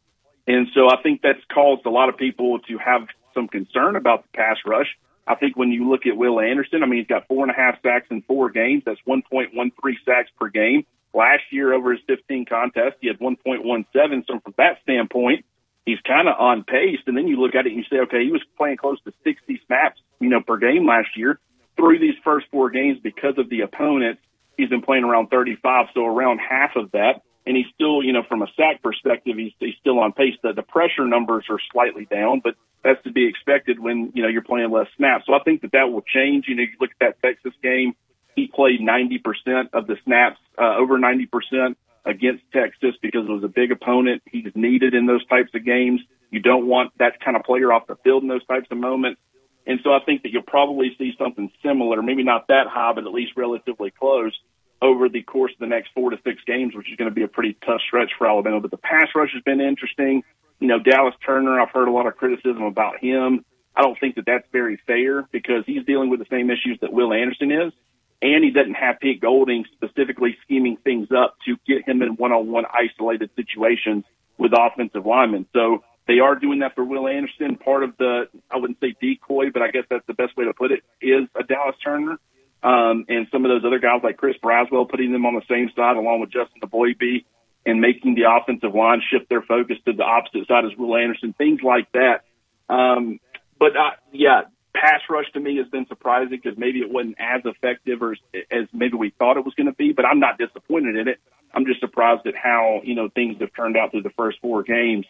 And 0.48 0.68
so 0.74 0.90
I 0.90 1.02
think 1.04 1.22
that's 1.22 1.44
caused 1.54 1.86
a 1.86 1.90
lot 1.90 2.10
of 2.10 2.18
people 2.18 2.60
to 2.60 2.78
have 2.78 3.08
some 3.36 3.48
concern 3.48 3.96
about 3.96 4.24
the 4.24 4.38
pass 4.38 4.58
rush. 4.66 4.88
I 5.28 5.36
think 5.36 5.56
when 5.56 5.72
you 5.72 5.88
look 5.90 6.08
at 6.08 6.18
Will 6.18 6.40
Anderson, 6.40 6.82
I 6.82 6.88
mean, 6.88 7.00
he's 7.00 7.08
got 7.08 7.28
four 7.28 7.44
and 7.44 7.52
a 7.52 7.54
half 7.54 7.82
sacks 7.84 8.08
in 8.10 8.24
four 8.24 8.50
games. 8.50 8.84
That's 8.86 9.00
1.13 9.08 9.72
sacks 10.06 10.32
per 10.40 10.48
game. 10.48 10.86
Last 11.14 11.44
year, 11.52 11.74
over 11.74 11.92
his 11.92 12.02
15 12.08 12.46
contests, 12.46 12.96
he 13.02 13.08
had 13.08 13.20
1.17. 13.20 14.26
So 14.26 14.40
from 14.40 14.54
that 14.58 14.80
standpoint, 14.84 15.46
he's 15.90 16.00
kind 16.06 16.28
of 16.28 16.36
on 16.40 16.64
pace. 16.64 17.00
And 17.08 17.18
then 17.18 17.28
you 17.28 17.42
look 17.42 17.56
at 17.56 17.66
it 17.66 17.74
and 17.74 17.78
you 17.78 17.86
say, 17.90 18.02
okay, 18.04 18.24
he 18.24 18.32
was 18.32 18.42
playing 18.58 18.78
close 18.78 19.02
to 19.04 19.14
60 19.24 19.62
snaps, 19.66 20.00
you 20.20 20.30
know, 20.30 20.42
per 20.42 20.58
game 20.58 20.86
last 20.86 21.10
year. 21.16 21.40
Through 21.76 22.00
these 22.00 22.16
first 22.24 22.48
four 22.52 22.70
games, 22.70 23.00
because 23.02 23.38
of 23.38 23.50
the 23.50 23.62
opponent, 23.62 24.20
he's 24.58 24.70
been 24.70 24.82
playing 24.82 25.06
around 25.06 25.28
35, 25.30 25.88
so 25.94 26.06
around 26.06 26.40
half 26.40 26.76
of 26.76 26.92
that. 26.92 27.22
And 27.46 27.56
he's 27.56 27.66
still, 27.74 28.04
you 28.04 28.14
know, 28.14 28.24
from 28.28 28.42
a 28.42 28.48
sack 28.56 28.84
perspective, 28.84 29.38
he's, 29.38 29.54
he's 29.60 29.76
still 29.80 30.00
on 30.00 30.12
pace. 30.12 30.36
The, 30.44 30.54
the 30.54 30.62
pressure 30.62 31.08
numbers 31.08 31.46
are 31.50 31.60
slightly 31.72 32.06
down, 32.06 32.42
but 32.44 32.56
that's 32.84 33.02
to 33.04 33.12
be 33.12 33.28
expected 33.28 33.80
when, 33.80 34.12
you 34.14 34.22
know, 34.22 34.30
you're 34.30 34.44
playing 34.44 34.72
less 34.72 34.88
snaps. 34.98 35.26
So 35.26 35.34
I 35.34 35.40
think 35.40 35.62
that 35.62 35.72
that 35.72 35.92
will 35.92 36.04
change. 36.04 36.46
You 36.48 36.56
know, 36.56 36.64
you 36.64 36.76
look 36.80 36.92
at 37.02 37.16
that 37.22 37.28
Texas 37.28 37.54
game, 37.64 37.94
he 38.36 38.48
played 38.48 38.82
90% 38.82 39.70
of 39.74 39.88
the 39.88 39.98
snaps, 40.06 40.38
uh, 40.58 40.76
over 40.78 41.00
90% 41.00 41.76
against 42.06 42.44
Texas 42.54 42.96
because 43.02 43.26
it 43.28 43.32
was 43.32 43.44
a 43.44 43.50
big 43.50 43.72
opponent. 43.72 44.22
He's 44.30 44.52
needed 44.56 44.94
in 44.94 45.06
those 45.06 45.26
types 45.28 45.50
of 45.54 45.66
games. 45.66 46.02
You 46.32 46.40
don't 46.40 46.68
want 46.68 46.92
that 47.00 47.20
kind 47.24 47.36
of 47.36 47.44
player 47.44 47.72
off 47.74 47.88
the 47.88 47.96
field 48.04 48.24
in 48.24 48.30
those 48.30 48.46
types 48.46 48.68
of 48.72 48.78
moments. 48.78 49.20
And 49.66 49.80
so 49.84 49.92
I 49.92 50.00
think 50.06 50.24
that 50.24 50.32
you'll 50.32 50.42
probably 50.42 50.96
see 50.98 51.14
something 51.18 51.52
similar, 51.64 52.02
maybe 52.02 52.24
not 52.24 52.48
that 52.48 52.68
high, 52.68 52.94
but 52.94 53.06
at 53.06 53.14
least 53.14 53.34
relatively 53.36 53.92
close 53.92 54.34
over 54.82 55.10
the 55.10 55.22
course 55.22 55.52
of 55.54 55.60
the 55.60 55.68
next 55.68 55.90
four 55.94 56.10
to 56.10 56.18
six 56.24 56.42
games, 56.46 56.74
which 56.76 56.90
is 56.90 56.96
going 56.98 57.10
to 57.10 57.14
be 57.14 57.24
a 57.24 57.28
pretty 57.28 57.58
tough 57.66 57.82
stretch 57.86 58.12
for 58.18 58.28
Alabama. 58.28 58.62
But 58.62 58.72
the 58.72 58.78
pass 58.78 59.08
rush 59.16 59.30
has 59.34 59.44
been 59.44 59.62
interesting. 59.62 60.24
You 60.60 60.68
know, 60.68 60.80
Dallas 60.80 61.14
Turner, 61.26 61.60
I've 61.60 61.72
heard 61.72 61.88
a 61.88 61.92
lot 61.92 62.08
of 62.08 62.16
criticism 62.16 62.64
about 62.64 63.00
him. 63.00 63.46
I 63.76 63.82
don't 63.82 64.00
think 64.00 64.16
that 64.16 64.26
that's 64.26 64.48
very 64.52 64.80
fair 64.88 65.24
because 65.32 65.64
he's 65.66 65.86
dealing 65.86 66.10
with 66.10 66.20
the 66.20 66.26
same 66.30 66.50
issues 66.50 66.80
that 66.82 66.92
Will 66.92 67.14
Anderson 67.14 67.52
is. 67.52 67.74
And 68.22 68.44
he 68.44 68.52
doesn't 68.52 68.74
have 68.74 69.00
Pete 69.00 69.22
Golding 69.22 69.66
specifically 69.74 70.38
scheming 70.44 70.78
things 70.78 71.08
up 71.12 71.38
to 71.46 71.58
get 71.66 71.88
him 71.88 72.02
in 72.02 72.16
one-on-one 72.16 72.66
isolated 72.72 73.30
situations 73.36 74.04
with 74.38 74.52
offensive 74.58 75.06
linemen. 75.06 75.46
So 75.54 75.84
they 76.08 76.20
are 76.20 76.36
doing 76.36 76.60
that 76.60 76.76
for 76.76 76.84
Will 76.84 77.08
Anderson. 77.08 77.56
Part 77.56 77.84
of 77.84 77.96
the, 77.98 78.28
I 78.50 78.58
wouldn't 78.58 78.80
say 78.80 78.96
decoy, 79.00 79.52
but 79.52 79.62
I 79.62 79.72
guess 79.72 79.84
that's 79.90 80.06
the 80.08 80.14
best 80.14 80.36
way 80.36 80.46
to 80.46 80.54
put 80.54 80.72
it, 80.72 80.84
is 81.02 81.28
a 81.36 81.44
Dallas 81.44 81.76
Turner. 81.84 82.20
Um, 82.62 83.06
and 83.08 83.28
some 83.32 83.46
of 83.46 83.50
those 83.50 83.64
other 83.64 83.80
guys 83.80 84.02
like 84.04 84.18
Chris 84.18 84.36
Braswell, 84.44 84.90
putting 84.90 85.14
them 85.14 85.26
on 85.26 85.36
the 85.36 85.44
same 85.50 85.70
side 85.76 85.96
along 85.96 86.20
with 86.20 86.32
Justin 86.32 86.60
Eboigbe 86.62 87.24
and 87.66 87.80
making 87.80 88.16
the 88.16 88.24
offensive 88.30 88.76
line 88.76 89.02
shift 89.10 89.30
their 89.30 89.42
focus 89.42 89.78
to 89.86 89.94
the 89.94 90.04
opposite 90.04 90.48
side 90.48 90.66
as 90.66 90.78
Will 90.78 90.98
Anderson, 90.98 91.34
things 91.34 91.62
like 91.62 91.90
that. 91.94 92.24
Um, 92.68 93.20
but 93.58 93.78
uh, 93.78 93.92
yeah, 94.12 94.42
pass 94.74 95.02
rush 95.10 95.32
to 95.34 95.40
me 95.40 95.58
has 95.58 95.68
been 95.68 95.88
surprising 95.88 96.40
because 96.42 96.58
maybe 96.58 96.80
it 96.80 96.92
wasn't 96.92 97.18
as 97.20 97.42
effective 97.46 98.02
or 98.02 98.14
as, 98.14 98.20
as 98.52 98.68
maybe 98.74 98.96
we 98.96 99.12
thought 99.18 99.38
it 99.38 99.46
was 99.46 99.54
going 99.56 99.68
to 99.68 99.74
be. 99.74 99.94
But 99.94 100.06
I'm 100.06 100.20
not 100.20 100.38
disappointed 100.38 100.96
in 100.96 101.08
it. 101.08 101.20
I'm 101.54 101.66
just 101.66 101.80
surprised 101.80 102.28
at 102.28 102.36
how 102.36 102.82
you 102.84 102.96
know 102.96 103.10
things 103.10 103.38
have 103.40 103.54
turned 103.54 103.78
out 103.78 103.92
through 103.92 104.04
the 104.04 104.12
first 104.12 104.40
four 104.42 104.64
games. 104.64 105.06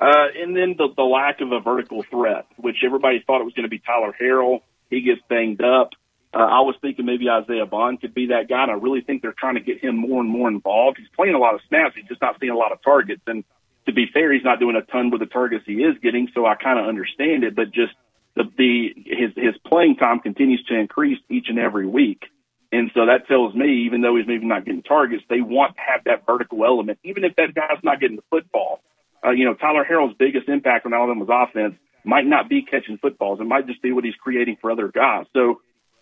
Uh, 0.00 0.30
and 0.40 0.56
then 0.56 0.76
the, 0.78 0.88
the 0.96 1.02
lack 1.02 1.40
of 1.40 1.50
a 1.50 1.58
vertical 1.58 2.04
threat, 2.08 2.46
which 2.56 2.76
everybody 2.84 3.22
thought 3.26 3.40
it 3.40 3.44
was 3.44 3.54
going 3.54 3.64
to 3.64 3.70
be 3.70 3.80
Tyler 3.80 4.14
Harrell. 4.20 4.60
He 4.90 5.00
gets 5.00 5.20
banged 5.28 5.60
up. 5.60 5.90
Uh, 6.32 6.38
I 6.38 6.60
was 6.60 6.76
thinking 6.80 7.06
maybe 7.06 7.28
Isaiah 7.28 7.66
Bond 7.66 8.00
could 8.00 8.14
be 8.14 8.26
that 8.26 8.48
guy, 8.48 8.62
and 8.62 8.70
I 8.70 8.74
really 8.74 9.00
think 9.00 9.22
they're 9.22 9.34
trying 9.36 9.54
to 9.54 9.60
get 9.60 9.82
him 9.82 9.96
more 9.96 10.20
and 10.20 10.30
more 10.30 10.46
involved. 10.46 10.98
He's 10.98 11.08
playing 11.16 11.34
a 11.34 11.38
lot 11.38 11.54
of 11.54 11.60
snaps. 11.68 11.96
He's 11.96 12.06
just 12.06 12.20
not 12.20 12.36
seeing 12.38 12.52
a 12.52 12.56
lot 12.56 12.70
of 12.70 12.82
targets. 12.82 13.22
And 13.26 13.44
to 13.86 13.92
be 13.92 14.06
fair, 14.12 14.32
he's 14.32 14.44
not 14.44 14.60
doing 14.60 14.76
a 14.76 14.82
ton 14.82 15.10
with 15.10 15.20
the 15.20 15.26
targets 15.26 15.64
he 15.66 15.82
is 15.82 15.96
getting, 16.02 16.28
so 16.34 16.44
I 16.46 16.54
kind 16.54 16.78
of 16.78 16.86
understand 16.86 17.44
it. 17.44 17.56
But 17.56 17.72
just 17.72 17.94
the, 18.36 18.44
the 18.56 18.94
his 19.04 19.32
his 19.36 19.54
playing 19.66 19.96
time 19.96 20.20
continues 20.20 20.62
to 20.68 20.78
increase 20.78 21.18
each 21.28 21.46
and 21.48 21.58
every 21.58 21.86
week. 21.86 22.24
And 22.70 22.90
so 22.94 23.06
that 23.06 23.26
tells 23.26 23.54
me, 23.54 23.86
even 23.86 24.02
though 24.02 24.16
he's 24.16 24.26
maybe 24.26 24.44
not 24.44 24.66
getting 24.66 24.82
targets, 24.82 25.24
they 25.30 25.40
want 25.40 25.74
to 25.76 25.80
have 25.80 26.04
that 26.04 26.26
vertical 26.26 26.64
element, 26.64 26.98
even 27.02 27.24
if 27.24 27.34
that 27.36 27.54
guy's 27.54 27.82
not 27.82 27.98
getting 27.98 28.16
the 28.16 28.24
football. 28.30 28.80
Uh, 29.24 29.30
you 29.30 29.44
know, 29.44 29.54
Tyler 29.54 29.86
Harrell's 29.88 30.14
biggest 30.18 30.48
impact 30.48 30.84
on 30.84 30.92
Alabama's 30.92 31.28
offense 31.30 31.76
might 32.04 32.26
not 32.26 32.48
be 32.48 32.62
catching 32.62 32.98
footballs. 32.98 33.40
It 33.40 33.46
might 33.46 33.66
just 33.66 33.82
be 33.82 33.92
what 33.92 34.04
he's 34.04 34.14
creating 34.14 34.58
for 34.60 34.70
other 34.70 34.88
guys. 34.88 35.26
So 35.32 35.60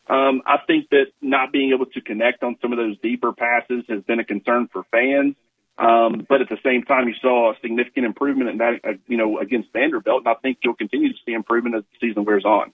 um, 0.08 0.42
I 0.44 0.58
think 0.66 0.88
that 0.90 1.06
not 1.22 1.52
being 1.52 1.72
able 1.72 1.86
to 1.86 2.00
connect 2.00 2.42
on 2.42 2.56
some 2.60 2.72
of 2.72 2.78
those 2.78 2.98
deeper 2.98 3.32
passes 3.32 3.84
has 3.88 4.02
been 4.02 4.20
a 4.20 4.24
concern 4.24 4.68
for 4.72 4.84
fans. 4.90 5.34
Um, 5.78 6.26
but 6.28 6.40
at 6.40 6.48
the 6.48 6.58
same 6.64 6.82
time, 6.84 7.06
you 7.06 7.14
saw 7.20 7.52
a 7.52 7.54
significant 7.60 8.06
improvement 8.06 8.48
in 8.48 8.58
that, 8.58 8.80
uh, 8.82 8.92
you 9.06 9.16
know, 9.16 9.38
against 9.38 9.72
Vanderbilt, 9.72 10.20
and 10.24 10.28
I 10.28 10.34
think 10.34 10.58
you'll 10.64 10.74
continue 10.74 11.12
to 11.12 11.18
see 11.26 11.32
improvement 11.32 11.74
as 11.74 11.82
the 11.82 12.08
season 12.08 12.24
wears 12.24 12.44
on. 12.44 12.72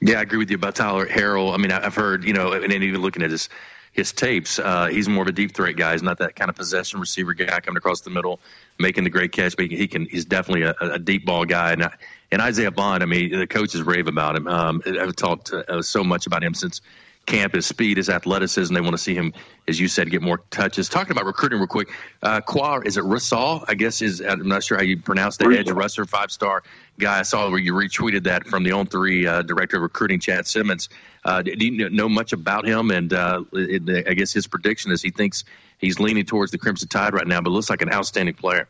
Yeah, 0.00 0.18
I 0.18 0.22
agree 0.22 0.38
with 0.38 0.50
you 0.50 0.56
about 0.56 0.76
Tyler 0.76 1.06
Harrell. 1.06 1.52
I 1.52 1.56
mean, 1.56 1.72
I've 1.72 1.94
heard, 1.94 2.24
you 2.24 2.32
know, 2.32 2.52
and 2.52 2.72
even 2.72 3.02
looking 3.02 3.22
at 3.22 3.30
his 3.30 3.48
his 3.92 4.12
tapes, 4.12 4.58
uh, 4.58 4.86
he's 4.86 5.08
more 5.08 5.22
of 5.22 5.28
a 5.28 5.32
deep 5.32 5.54
threat 5.54 5.76
guy. 5.76 5.92
He's 5.92 6.02
not 6.02 6.18
that 6.18 6.36
kind 6.36 6.48
of 6.48 6.54
possession 6.54 7.00
receiver 7.00 7.34
guy 7.34 7.58
coming 7.60 7.78
across 7.78 8.02
the 8.02 8.10
middle, 8.10 8.38
making 8.78 9.04
the 9.04 9.10
great 9.10 9.32
catch. 9.32 9.56
But 9.56 9.66
he 9.66 9.88
can, 9.88 10.06
he's 10.06 10.24
definitely 10.24 10.62
a, 10.62 10.74
a 10.80 10.98
deep 10.98 11.24
ball 11.24 11.44
guy. 11.44 11.72
And, 11.72 11.88
and 12.30 12.40
Isaiah 12.40 12.70
Bond, 12.70 13.02
I 13.02 13.06
mean, 13.06 13.36
the 13.36 13.46
coaches 13.46 13.82
rave 13.82 14.06
about 14.06 14.36
him. 14.36 14.46
Um, 14.46 14.82
I've 14.86 15.16
talked 15.16 15.52
uh, 15.52 15.82
so 15.82 16.04
much 16.04 16.26
about 16.26 16.44
him 16.44 16.54
since 16.54 16.80
camp, 17.28 17.54
his 17.54 17.66
speed, 17.66 17.98
his 17.98 18.08
athleticism. 18.08 18.74
They 18.74 18.80
want 18.80 18.94
to 18.94 18.98
see 18.98 19.14
him, 19.14 19.32
as 19.68 19.78
you 19.78 19.86
said, 19.86 20.10
get 20.10 20.22
more 20.22 20.38
touches. 20.50 20.88
Talking 20.88 21.12
about 21.12 21.26
recruiting 21.26 21.58
real 21.58 21.68
quick, 21.68 21.90
uh, 22.22 22.40
Quar, 22.40 22.82
is 22.82 22.96
it 22.96 23.04
Russaw? 23.04 23.64
I 23.68 23.74
guess 23.74 24.02
is 24.02 24.20
I'm 24.20 24.48
not 24.48 24.64
sure 24.64 24.78
how 24.78 24.82
you 24.82 24.96
pronounce 24.96 25.36
the 25.36 25.46
edge 25.46 25.70
rusher, 25.70 26.06
five 26.06 26.32
star 26.32 26.62
guy. 26.98 27.20
I 27.20 27.22
saw 27.22 27.48
where 27.50 27.60
you 27.60 27.74
retweeted 27.74 28.24
that 28.24 28.46
from 28.46 28.64
the 28.64 28.72
On 28.72 28.86
Three 28.86 29.26
uh, 29.26 29.42
director 29.42 29.76
of 29.76 29.82
recruiting, 29.82 30.18
Chad 30.18 30.46
Simmons. 30.46 30.88
Uh, 31.24 31.42
do 31.42 31.52
you 31.52 31.90
know 31.90 32.08
much 32.08 32.32
about 32.32 32.66
him? 32.66 32.90
And 32.90 33.12
uh, 33.12 33.44
it, 33.52 34.08
I 34.08 34.14
guess 34.14 34.32
his 34.32 34.46
prediction 34.46 34.90
is 34.90 35.02
he 35.02 35.10
thinks 35.10 35.44
he's 35.76 36.00
leaning 36.00 36.24
towards 36.24 36.50
the 36.50 36.58
Crimson 36.58 36.88
Tide 36.88 37.12
right 37.12 37.26
now, 37.26 37.42
but 37.42 37.50
looks 37.50 37.68
like 37.70 37.82
an 37.82 37.92
outstanding 37.92 38.34
player. 38.34 38.68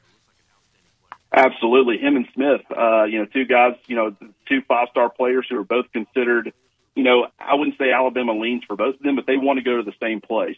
Absolutely, 1.33 1.99
him 1.99 2.17
and 2.17 2.27
Smith, 2.35 2.63
uh, 2.77 3.05
you 3.05 3.19
know, 3.19 3.27
two 3.27 3.45
guys, 3.45 3.75
you 3.87 3.95
know, 3.95 4.17
two 4.49 4.63
five 4.63 4.89
star 4.91 5.11
players 5.11 5.47
who 5.49 5.61
are 5.61 5.65
both 5.65 5.93
considered 5.93 6.53
you 6.99 7.05
know, 7.05 7.29
I 7.39 7.55
wouldn't 7.55 7.79
say 7.79 7.93
Alabama 7.93 8.33
leans 8.33 8.65
for 8.65 8.75
both 8.75 8.97
of 8.97 9.03
them, 9.03 9.15
but 9.15 9.25
they 9.25 9.37
want 9.37 9.61
to 9.61 9.65
go 9.65 9.77
to 9.77 9.85
the 9.85 9.95
same 10.03 10.21
place. 10.21 10.57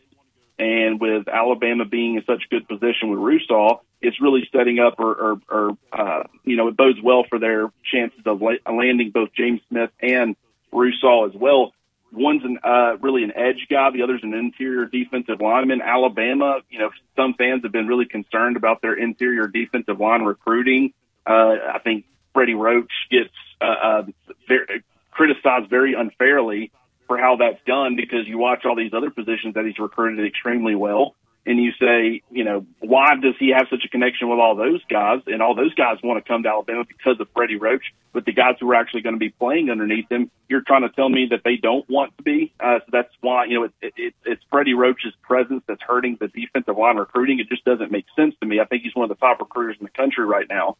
And 0.58 0.98
with 0.98 1.28
Alabama 1.28 1.84
being 1.84 2.14
in 2.14 2.24
such 2.24 2.48
good 2.48 2.66
position 2.66 3.10
with 3.10 3.18
Russaw, 3.18 3.80
it's 4.00 4.18
really 4.22 4.48
setting 4.50 4.78
up 4.78 4.94
or, 4.98 5.12
or, 5.12 5.40
or 5.50 5.78
uh, 5.92 6.22
you 6.42 6.56
know, 6.56 6.68
it 6.68 6.78
bodes 6.78 6.98
well 7.02 7.24
for 7.28 7.38
their 7.38 7.70
chances 7.92 8.20
of 8.24 8.40
landing 8.40 9.10
both 9.10 9.34
James 9.34 9.60
Smith 9.68 9.90
and 10.00 10.34
Russaw 10.72 11.28
as 11.28 11.34
well. 11.34 11.74
One's 12.10 12.42
an, 12.42 12.58
uh, 12.64 12.96
really 13.02 13.22
an 13.22 13.32
edge 13.36 13.66
guy. 13.68 13.90
The 13.90 14.02
other's 14.02 14.22
an 14.22 14.32
interior 14.32 14.86
defensive 14.86 15.42
lineman. 15.42 15.82
Alabama, 15.82 16.60
you 16.70 16.78
know, 16.78 16.88
some 17.16 17.34
fans 17.34 17.64
have 17.64 17.72
been 17.72 17.86
really 17.86 18.06
concerned 18.06 18.56
about 18.56 18.80
their 18.80 18.94
interior 18.94 19.46
defensive 19.46 20.00
line 20.00 20.22
recruiting. 20.22 20.94
Uh, 21.26 21.56
I 21.74 21.80
think 21.84 22.06
Freddie 22.32 22.54
Roach 22.54 22.92
gets 23.10 23.34
uh, 23.60 23.64
uh, 23.64 24.02
very, 24.48 24.82
criticized 25.20 25.68
very 25.68 25.92
unfairly 25.92 26.72
for 27.06 27.18
how 27.18 27.36
that's 27.36 27.62
done 27.66 27.94
because 27.94 28.26
you 28.26 28.38
watch 28.38 28.64
all 28.64 28.74
these 28.74 28.94
other 28.94 29.10
positions 29.10 29.52
that 29.54 29.66
he's 29.66 29.78
recruited 29.78 30.26
extremely 30.26 30.74
well 30.74 31.14
and 31.44 31.62
you 31.62 31.72
say, 31.78 32.22
you 32.30 32.44
know, 32.44 32.66
why 32.80 33.16
does 33.20 33.34
he 33.38 33.50
have 33.50 33.66
such 33.68 33.84
a 33.84 33.88
connection 33.88 34.30
with 34.30 34.38
all 34.38 34.56
those 34.56 34.82
guys? 34.90 35.20
And 35.26 35.42
all 35.42 35.54
those 35.54 35.74
guys 35.74 35.96
want 36.02 36.24
to 36.24 36.26
come 36.26 36.42
to 36.44 36.48
Alabama 36.48 36.84
because 36.86 37.20
of 37.20 37.28
Freddie 37.34 37.56
Roach, 37.56 37.84
but 38.12 38.24
the 38.24 38.32
guys 38.32 38.54
who 38.60 38.70
are 38.70 38.74
actually 38.74 39.02
going 39.02 39.14
to 39.14 39.18
be 39.18 39.30
playing 39.30 39.70
underneath 39.70 40.10
him, 40.10 40.30
you're 40.48 40.62
trying 40.66 40.82
to 40.82 40.90
tell 40.90 41.08
me 41.08 41.28
that 41.30 41.40
they 41.44 41.56
don't 41.56 41.88
want 41.88 42.16
to 42.16 42.22
be. 42.22 42.52
Uh, 42.60 42.78
so 42.80 42.86
that's 42.92 43.12
why, 43.20 43.44
you 43.44 43.54
know, 43.54 43.64
it, 43.64 43.72
it, 43.82 43.92
it, 43.96 44.14
it's 44.24 44.42
Freddie 44.50 44.74
Roach's 44.74 45.14
presence 45.22 45.62
that's 45.66 45.82
hurting 45.82 46.18
the 46.20 46.28
defensive 46.28 46.76
line 46.76 46.96
recruiting. 46.96 47.40
It 47.40 47.48
just 47.48 47.64
doesn't 47.64 47.90
make 47.90 48.06
sense 48.14 48.34
to 48.40 48.46
me. 48.46 48.60
I 48.60 48.64
think 48.64 48.82
he's 48.82 48.94
one 48.94 49.10
of 49.10 49.16
the 49.16 49.20
top 49.20 49.40
recruiters 49.40 49.76
in 49.80 49.84
the 49.84 49.90
country 49.90 50.24
right 50.24 50.46
now. 50.48 50.76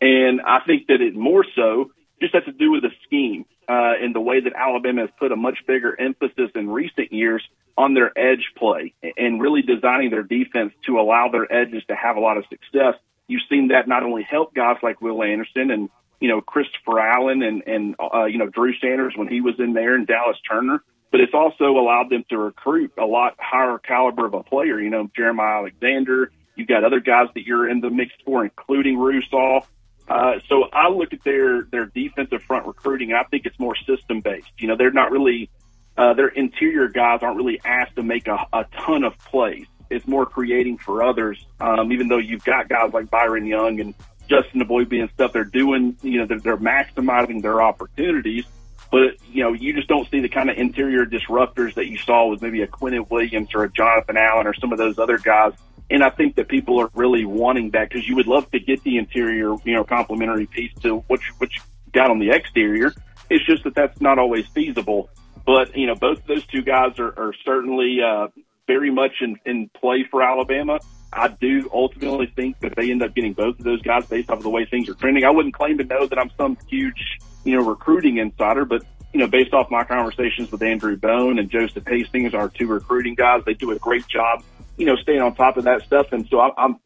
And 0.00 0.40
I 0.40 0.60
think 0.66 0.86
that 0.88 1.00
it 1.00 1.14
more 1.14 1.44
so 1.54 1.92
just 2.20 2.34
has 2.34 2.44
to 2.44 2.52
do 2.52 2.72
with 2.72 2.82
the 2.82 2.90
scheme 3.04 3.44
uh, 3.68 3.94
in 4.02 4.12
the 4.12 4.20
way 4.20 4.40
that 4.40 4.52
Alabama 4.54 5.02
has 5.02 5.10
put 5.18 5.32
a 5.32 5.36
much 5.36 5.58
bigger 5.66 5.98
emphasis 5.98 6.50
in 6.54 6.68
recent 6.68 7.12
years 7.12 7.42
on 7.76 7.94
their 7.94 8.16
edge 8.18 8.52
play 8.56 8.92
and 9.16 9.40
really 9.40 9.62
designing 9.62 10.10
their 10.10 10.22
defense 10.22 10.72
to 10.86 10.98
allow 10.98 11.28
their 11.30 11.50
edges 11.52 11.82
to 11.88 11.96
have 11.96 12.16
a 12.16 12.20
lot 12.20 12.36
of 12.36 12.44
success. 12.50 12.94
You've 13.26 13.42
seen 13.48 13.68
that 13.68 13.88
not 13.88 14.02
only 14.02 14.22
help 14.22 14.54
guys 14.54 14.76
like 14.82 15.00
Will 15.00 15.22
Anderson 15.22 15.70
and 15.70 15.88
you 16.20 16.28
know 16.28 16.40
Christopher 16.40 17.00
Allen 17.00 17.42
and 17.42 17.62
and 17.66 17.94
uh, 17.98 18.24
you 18.24 18.38
know 18.38 18.48
Drew 18.48 18.74
Sanders 18.78 19.14
when 19.16 19.28
he 19.28 19.40
was 19.40 19.54
in 19.58 19.72
there 19.72 19.94
and 19.94 20.06
Dallas 20.06 20.36
Turner, 20.48 20.82
but 21.10 21.20
it's 21.20 21.32
also 21.32 21.64
allowed 21.78 22.10
them 22.10 22.24
to 22.28 22.36
recruit 22.36 22.92
a 22.98 23.06
lot 23.06 23.36
higher 23.38 23.78
caliber 23.78 24.26
of 24.26 24.34
a 24.34 24.42
player. 24.42 24.80
You 24.80 24.90
know 24.90 25.08
Jeremiah 25.16 25.58
Alexander. 25.58 26.32
You've 26.56 26.68
got 26.68 26.84
other 26.84 27.00
guys 27.00 27.28
that 27.34 27.46
you're 27.46 27.68
in 27.68 27.80
the 27.80 27.88
mix 27.88 28.12
for, 28.24 28.44
including 28.44 28.96
Russaw. 28.96 29.64
Uh, 30.10 30.40
so 30.48 30.64
I 30.72 30.88
look 30.88 31.12
at 31.12 31.22
their 31.22 31.62
their 31.62 31.86
defensive 31.86 32.42
front 32.42 32.66
recruiting, 32.66 33.12
and 33.12 33.18
I 33.18 33.22
think 33.22 33.46
it's 33.46 33.58
more 33.60 33.76
system 33.86 34.20
based. 34.20 34.50
You 34.58 34.66
know, 34.66 34.76
they're 34.76 34.90
not 34.90 35.12
really 35.12 35.50
uh, 35.96 36.14
their 36.14 36.26
interior 36.26 36.88
guys 36.88 37.20
aren't 37.22 37.36
really 37.36 37.60
asked 37.64 37.94
to 37.94 38.02
make 38.02 38.26
a, 38.26 38.44
a 38.52 38.64
ton 38.76 39.04
of 39.04 39.16
plays. 39.18 39.66
It's 39.88 40.08
more 40.08 40.26
creating 40.26 40.78
for 40.78 41.04
others. 41.04 41.44
Um, 41.60 41.92
even 41.92 42.08
though 42.08 42.18
you've 42.18 42.44
got 42.44 42.68
guys 42.68 42.92
like 42.92 43.08
Byron 43.08 43.46
Young 43.46 43.78
and 43.78 43.94
Justin 44.28 44.60
Eboigbe 44.62 45.00
and 45.00 45.10
stuff, 45.10 45.32
they're 45.32 45.44
doing 45.44 45.96
you 46.02 46.18
know 46.18 46.26
they're, 46.26 46.40
they're 46.40 46.56
maximizing 46.56 47.40
their 47.40 47.62
opportunities. 47.62 48.44
But 48.90 49.14
you 49.30 49.44
know, 49.44 49.52
you 49.52 49.72
just 49.74 49.86
don't 49.86 50.10
see 50.10 50.18
the 50.18 50.28
kind 50.28 50.50
of 50.50 50.58
interior 50.58 51.06
disruptors 51.06 51.74
that 51.74 51.86
you 51.86 51.98
saw 51.98 52.26
with 52.26 52.42
maybe 52.42 52.62
a 52.62 52.66
Quinnen 52.66 53.08
Williams 53.08 53.50
or 53.54 53.62
a 53.62 53.70
Jonathan 53.70 54.16
Allen 54.16 54.48
or 54.48 54.54
some 54.54 54.72
of 54.72 54.78
those 54.78 54.98
other 54.98 55.18
guys 55.18 55.52
and 55.90 56.04
I 56.04 56.10
think 56.10 56.36
that 56.36 56.48
people 56.48 56.80
are 56.80 56.88
really 56.94 57.24
wanting 57.24 57.70
that 57.70 57.88
because 57.88 58.08
you 58.08 58.14
would 58.16 58.28
love 58.28 58.50
to 58.52 58.60
get 58.60 58.82
the 58.84 58.96
interior, 58.96 59.54
you 59.64 59.74
know, 59.74 59.82
complementary 59.82 60.46
piece 60.46 60.72
to 60.82 60.98
what 61.08 61.20
you, 61.20 61.34
what 61.38 61.54
you 61.54 61.62
got 61.92 62.10
on 62.10 62.20
the 62.20 62.30
exterior. 62.30 62.94
It's 63.28 63.44
just 63.44 63.64
that 63.64 63.74
that's 63.74 64.00
not 64.00 64.18
always 64.18 64.46
feasible. 64.46 65.10
But, 65.44 65.76
you 65.76 65.86
know, 65.86 65.96
both 65.96 66.24
those 66.26 66.46
two 66.46 66.62
guys 66.62 66.98
are, 66.98 67.08
are 67.18 67.34
certainly 67.44 67.98
uh, 68.00 68.28
very 68.68 68.90
much 68.90 69.14
in, 69.20 69.36
in 69.44 69.68
play 69.68 70.06
for 70.08 70.22
Alabama. 70.22 70.78
I 71.12 71.26
do 71.26 71.68
ultimately 71.74 72.32
think 72.36 72.60
that 72.60 72.76
they 72.76 72.92
end 72.92 73.02
up 73.02 73.16
getting 73.16 73.32
both 73.32 73.58
of 73.58 73.64
those 73.64 73.82
guys 73.82 74.06
based 74.06 74.30
off 74.30 74.38
of 74.38 74.44
the 74.44 74.50
way 74.50 74.66
things 74.66 74.88
are 74.88 74.94
trending. 74.94 75.24
I 75.24 75.30
wouldn't 75.30 75.54
claim 75.54 75.76
to 75.78 75.84
know 75.84 76.06
that 76.06 76.18
I'm 76.20 76.30
some 76.36 76.56
huge, 76.68 77.18
you 77.44 77.56
know, 77.56 77.64
recruiting 77.64 78.18
insider, 78.18 78.64
but 78.64 78.84
you 79.12 79.18
know, 79.18 79.26
based 79.26 79.52
off 79.52 79.72
my 79.72 79.82
conversations 79.82 80.52
with 80.52 80.62
Andrew 80.62 80.96
Bone 80.96 81.40
and 81.40 81.50
Joseph 81.50 81.82
Hastings, 81.84 82.32
our 82.32 82.48
two 82.48 82.68
recruiting 82.68 83.16
guys, 83.16 83.42
they 83.44 83.54
do 83.54 83.72
a 83.72 83.78
great 83.80 84.06
job 84.06 84.44
you 84.80 84.86
know, 84.86 84.96
staying 84.96 85.20
on 85.20 85.34
top 85.34 85.58
of 85.58 85.64
that 85.64 85.82
stuff. 85.82 86.06
And 86.10 86.26
so 86.28 86.40
I, 86.40 86.48
I'm 86.56 86.76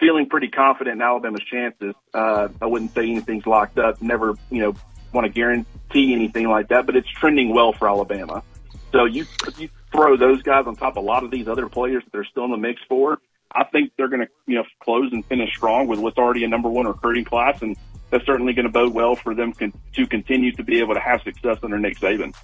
feeling 0.00 0.28
pretty 0.28 0.48
confident 0.48 0.96
in 0.96 1.02
Alabama's 1.02 1.44
chances. 1.50 1.94
Uh, 2.12 2.48
I 2.60 2.66
wouldn't 2.66 2.92
say 2.94 3.02
anything's 3.02 3.46
locked 3.46 3.78
up. 3.78 4.02
Never, 4.02 4.34
you 4.50 4.60
know, 4.60 4.74
want 5.12 5.24
to 5.26 5.32
guarantee 5.32 6.12
anything 6.12 6.48
like 6.48 6.68
that, 6.68 6.84
but 6.84 6.96
it's 6.96 7.08
trending 7.08 7.54
well 7.54 7.72
for 7.72 7.88
Alabama. 7.88 8.42
So 8.90 9.04
you 9.04 9.26
you 9.56 9.68
throw 9.92 10.16
those 10.16 10.42
guys 10.42 10.64
on 10.66 10.74
top 10.74 10.96
of 10.96 11.04
a 11.04 11.06
lot 11.06 11.22
of 11.22 11.30
these 11.30 11.46
other 11.46 11.68
players 11.68 12.02
that 12.04 12.10
they're 12.12 12.24
still 12.24 12.44
in 12.44 12.50
the 12.50 12.56
mix 12.56 12.80
for. 12.88 13.18
I 13.54 13.62
think 13.62 13.92
they're 13.96 14.08
going 14.08 14.22
to, 14.22 14.28
you 14.48 14.56
know, 14.56 14.64
close 14.82 15.12
and 15.12 15.24
finish 15.24 15.50
strong 15.56 15.86
with 15.86 16.00
what's 16.00 16.18
already 16.18 16.42
a 16.42 16.48
number 16.48 16.68
one 16.68 16.88
recruiting 16.88 17.24
class, 17.24 17.62
and 17.62 17.76
that's 18.10 18.26
certainly 18.26 18.52
going 18.52 18.66
to 18.66 18.72
bode 18.72 18.92
well 18.92 19.14
for 19.14 19.32
them 19.32 19.52
con- 19.52 19.72
to 19.94 20.06
continue 20.08 20.50
to 20.52 20.64
be 20.64 20.80
able 20.80 20.94
to 20.94 21.00
have 21.00 21.22
success 21.22 21.58
under 21.62 21.78
Nick 21.78 22.00
Saban. 22.00 22.34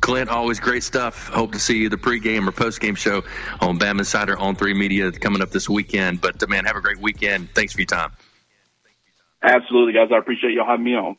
Clint, 0.00 0.28
always 0.30 0.60
great 0.60 0.82
stuff. 0.82 1.28
Hope 1.28 1.52
to 1.52 1.58
see 1.58 1.78
you 1.78 1.88
the 1.88 1.96
pregame 1.96 2.46
or 2.48 2.52
postgame 2.52 2.96
show 2.96 3.22
on 3.60 3.78
Bama 3.78 4.00
Insider 4.00 4.38
on 4.38 4.54
Three 4.54 4.74
Media 4.74 5.10
coming 5.12 5.42
up 5.42 5.50
this 5.50 5.68
weekend. 5.68 6.20
But 6.20 6.42
uh, 6.42 6.46
man, 6.46 6.64
have 6.64 6.76
a 6.76 6.80
great 6.80 6.98
weekend. 6.98 7.50
Thanks 7.54 7.72
for 7.72 7.80
your 7.80 7.86
time. 7.86 8.12
Absolutely, 9.42 9.92
guys. 9.92 10.08
I 10.12 10.18
appreciate 10.18 10.54
y'all 10.54 10.66
having 10.66 10.84
me 10.84 10.94
on. 10.94 11.16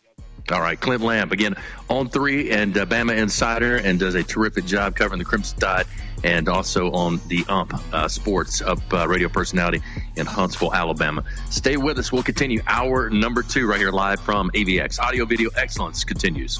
All 0.49 0.61
right, 0.61 0.79
Clint 0.79 1.01
Lamb 1.01 1.33
again 1.33 1.55
on 1.89 2.07
three 2.07 2.51
and 2.51 2.77
uh, 2.77 2.85
Bama 2.85 3.17
Insider, 3.17 3.75
and 3.77 3.99
does 3.99 4.15
a 4.15 4.23
terrific 4.23 4.65
job 4.65 4.95
covering 4.95 5.19
the 5.19 5.25
Crimson 5.25 5.59
Tide, 5.59 5.85
and 6.23 6.47
also 6.47 6.89
on 6.91 7.19
the 7.27 7.43
Ump 7.49 7.73
uh, 7.93 8.07
Sports 8.07 8.61
Up 8.61 8.79
uh, 8.93 9.05
radio 9.09 9.27
personality 9.27 9.81
in 10.15 10.25
Huntsville, 10.25 10.73
Alabama. 10.73 11.25
Stay 11.49 11.75
with 11.75 11.99
us. 11.99 12.13
We'll 12.13 12.23
continue 12.23 12.61
our 12.65 13.09
number 13.09 13.43
two 13.43 13.67
right 13.67 13.79
here 13.79 13.91
live 13.91 14.21
from 14.21 14.49
AVX. 14.51 14.99
Audio 14.99 15.25
Video 15.25 15.49
Excellence 15.57 16.05
continues. 16.05 16.59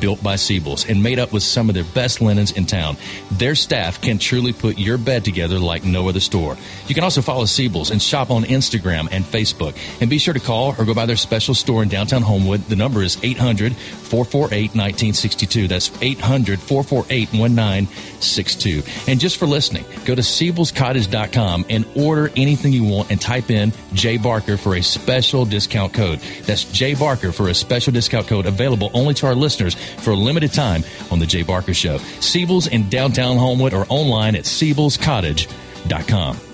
built 0.00 0.22
by 0.22 0.34
Seibels 0.34 0.88
and 0.88 1.02
made 1.02 1.18
up 1.18 1.32
with 1.32 1.42
some 1.42 1.68
of 1.68 1.74
their 1.74 1.84
best 1.84 2.20
linens 2.20 2.52
in 2.52 2.66
town. 2.66 2.96
Their 3.32 3.54
staff 3.54 4.00
can 4.00 4.18
truly 4.18 4.52
put 4.52 4.78
your 4.78 4.98
bed 4.98 5.24
together 5.24 5.58
like 5.58 5.84
no 5.84 6.08
other 6.08 6.20
store. 6.20 6.56
You 6.86 6.94
can 6.94 7.04
also 7.04 7.22
follow 7.22 7.44
Seibels 7.44 7.90
and 7.90 8.00
shop 8.00 8.30
on 8.30 8.44
Instagram 8.44 9.08
and 9.10 9.24
Facebook. 9.24 9.76
And 10.00 10.10
be 10.10 10.18
sure 10.18 10.34
to 10.34 10.40
call 10.40 10.74
or 10.78 10.84
go 10.84 10.94
by 10.94 11.06
their 11.06 11.16
special 11.16 11.54
store 11.54 11.82
in 11.82 11.88
downtown 11.88 12.22
Homewood. 12.22 12.62
The 12.62 12.76
number 12.76 13.02
is 13.02 13.18
800 13.22 13.74
448 13.74 14.74
1962. 14.74 15.68
That's 15.68 15.90
800 16.02 16.60
448 16.60 17.28
1962. 17.32 18.82
And 19.10 19.20
just 19.20 19.36
for 19.36 19.46
listening, 19.46 19.84
go 20.04 20.14
to 20.14 20.22
SeibelsCottage.com 20.22 21.66
and 21.68 21.84
order 21.96 22.30
anything 22.36 22.72
you 22.72 22.84
want 22.84 23.10
and 23.10 23.20
type 23.20 23.50
in 23.50 23.72
J 23.92 24.16
Barker 24.16 24.56
for 24.56 24.76
a 24.76 24.82
special 24.82 25.44
discount 25.44 25.92
code. 25.92 26.20
That's 26.44 26.64
J 26.64 26.94
Barker 26.94 27.32
for 27.32 27.48
a 27.48 27.54
special 27.54 27.92
discount 27.92 28.26
code 28.26 28.46
available 28.46 28.90
only 28.94 29.14
to 29.14 29.26
our 29.26 29.34
listeners 29.34 29.76
for 29.98 30.12
a 30.12 30.16
limited 30.16 30.52
time 30.52 30.84
on 31.10 31.18
The 31.18 31.26
Jay 31.26 31.42
Barker 31.42 31.74
Show. 31.74 31.98
Seibels 31.98 32.70
in 32.70 32.88
downtown 32.88 33.36
Homewood 33.36 33.74
or 33.74 33.84
online 33.88 34.36
at 34.36 34.44
SeibelsCottage.com. 34.44 36.53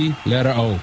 letter 0.25 0.55
O. 0.57 0.79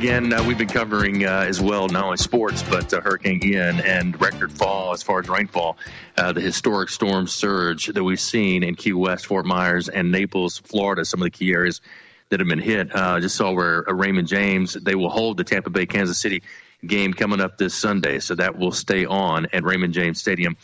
again, 0.00 0.32
uh, 0.32 0.42
we've 0.42 0.56
been 0.56 0.66
covering 0.66 1.26
uh, 1.26 1.44
as 1.46 1.60
well 1.60 1.86
not 1.86 2.04
only 2.04 2.16
sports 2.16 2.62
but 2.62 2.90
uh, 2.94 3.02
Hurricane 3.02 3.38
Ian 3.44 3.80
and 3.80 4.18
record 4.18 4.50
fall 4.50 4.94
as 4.94 5.02
far 5.02 5.20
as 5.20 5.28
rainfall. 5.28 5.76
Uh, 6.16 6.32
the 6.32 6.40
historic 6.40 6.88
storm 6.88 7.26
surge 7.26 7.88
that 7.88 8.02
we've 8.02 8.18
seen 8.18 8.62
in 8.62 8.76
Key 8.76 8.94
West, 8.94 9.26
Fort 9.26 9.44
Myers, 9.44 9.90
and 9.90 10.10
Naples, 10.10 10.56
Florida, 10.56 11.04
some 11.04 11.20
of 11.20 11.24
the 11.24 11.30
key 11.30 11.52
areas 11.52 11.82
that 12.30 12.40
have 12.40 12.48
been 12.48 12.60
hit. 12.60 12.88
Uh, 12.96 13.20
just 13.20 13.36
saw 13.36 13.52
where 13.52 13.86
uh, 13.90 13.92
Raymond 13.92 14.26
James 14.26 14.72
they 14.72 14.94
will 14.94 15.10
hold 15.10 15.36
the 15.36 15.44
Tampa 15.44 15.68
Bay 15.68 15.84
Kansas 15.84 16.16
City 16.16 16.42
game 16.86 17.12
coming 17.12 17.42
up 17.42 17.58
this 17.58 17.74
Sunday, 17.74 18.20
so 18.20 18.34
that 18.34 18.56
will 18.56 18.72
stay 18.72 19.04
on 19.04 19.48
at 19.52 19.64
Raymond 19.64 19.92
James 19.92 20.18
Stadium 20.18 20.56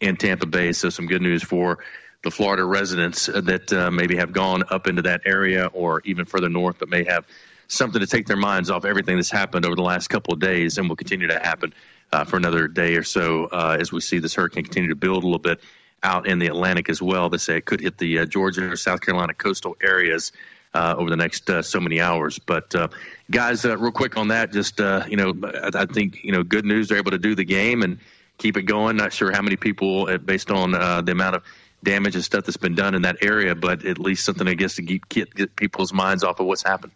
in 0.00 0.16
Tampa 0.16 0.46
Bay. 0.46 0.70
So 0.70 0.88
some 0.88 1.08
good 1.08 1.22
news 1.22 1.42
for 1.42 1.80
the 2.22 2.30
Florida 2.30 2.64
residents 2.64 3.26
that 3.26 3.90
maybe 3.92 4.14
have 4.18 4.32
gone 4.32 4.62
up 4.70 4.86
into 4.86 5.02
that 5.02 5.22
area 5.24 5.66
or 5.72 6.00
even 6.04 6.26
further 6.26 6.48
north, 6.48 6.76
but 6.78 6.88
may 6.88 7.02
have 7.02 7.26
something 7.68 8.00
to 8.00 8.06
take 8.06 8.26
their 8.26 8.36
minds 8.36 8.70
off 8.70 8.84
everything 8.84 9.16
that's 9.16 9.30
happened 9.30 9.64
over 9.66 9.74
the 9.74 9.82
last 9.82 10.08
couple 10.08 10.34
of 10.34 10.40
days 10.40 10.78
and 10.78 10.88
will 10.88 10.96
continue 10.96 11.28
to 11.28 11.38
happen 11.38 11.72
uh, 12.12 12.24
for 12.24 12.36
another 12.36 12.68
day 12.68 12.96
or 12.96 13.02
so 13.02 13.46
uh, 13.46 13.76
as 13.78 13.92
we 13.92 14.00
see 14.00 14.18
this 14.18 14.34
hurricane 14.34 14.64
continue 14.64 14.88
to 14.88 14.94
build 14.94 15.22
a 15.22 15.26
little 15.26 15.38
bit 15.38 15.60
out 16.02 16.26
in 16.26 16.38
the 16.38 16.46
Atlantic 16.46 16.88
as 16.88 17.00
well. 17.00 17.28
They 17.28 17.38
say 17.38 17.56
it 17.56 17.64
could 17.64 17.80
hit 17.80 17.98
the 17.98 18.20
uh, 18.20 18.26
Georgia 18.26 18.70
or 18.70 18.76
South 18.76 19.00
Carolina 19.00 19.34
coastal 19.34 19.76
areas 19.82 20.32
uh, 20.74 20.94
over 20.98 21.08
the 21.08 21.16
next 21.16 21.48
uh, 21.48 21.62
so 21.62 21.80
many 21.80 22.00
hours. 22.00 22.38
But 22.38 22.74
uh, 22.74 22.88
guys, 23.30 23.64
real 23.64 23.90
quick 23.90 24.16
on 24.16 24.28
that, 24.28 24.52
just 24.52 24.78
you 24.80 25.16
know, 25.16 25.34
I, 25.74 25.86
think 25.86 26.22
you 26.22 26.32
know, 26.32 26.42
good 26.42 26.64
news 26.64 26.88
they're 26.88 26.98
able 26.98 27.12
to 27.12 27.18
do 27.18 27.34
the 27.34 27.44
game 27.44 27.82
and 27.82 27.98
keep 28.38 28.56
it 28.56 28.62
going. 28.62 28.96
Not 28.96 29.12
sure 29.12 29.32
how 29.32 29.42
many 29.42 29.56
people, 29.56 30.18
based 30.18 30.50
on 30.50 30.72
the 30.72 31.12
amount 31.12 31.36
of 31.36 31.42
damage 31.82 32.14
and 32.14 32.24
stuff 32.24 32.44
that's 32.44 32.56
been 32.56 32.74
done 32.74 32.94
in 32.94 33.02
that 33.02 33.18
area, 33.22 33.54
but 33.54 33.84
at 33.84 33.98
least 33.98 34.24
something 34.24 34.48
I 34.48 34.54
guess 34.54 34.76
to 34.76 34.82
get, 34.82 35.08
get 35.08 35.56
people's 35.56 35.92
minds 35.92 36.24
off 36.24 36.40
of 36.40 36.46
what's 36.46 36.62
happened. 36.62 36.92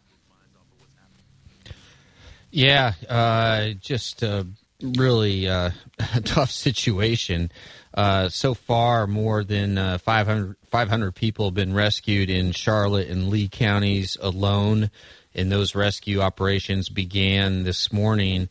Yeah, 2.59 2.94
uh, 3.09 3.74
just 3.80 4.24
a 4.24 4.44
really 4.82 5.47
uh, 5.47 5.70
tough 6.24 6.51
situation. 6.51 7.52
Uh, 7.94 8.30
so 8.30 8.52
far, 8.52 9.06
more 9.06 9.44
than 9.44 9.78
uh, 9.78 9.98
500, 9.98 10.56
500 10.68 11.14
people 11.14 11.44
have 11.44 11.55
been 11.55 11.72
rescued 11.72 12.28
in 12.28 12.51
Charlotte 12.51 13.06
and 13.06 13.28
Lee 13.28 13.48
counties 13.48 14.16
alone, 14.20 14.90
and 15.36 15.52
those 15.52 15.76
rescue 15.76 16.20
operations 16.20 16.89
began 16.89 17.62
this 17.62 17.93
morning. 17.93 18.48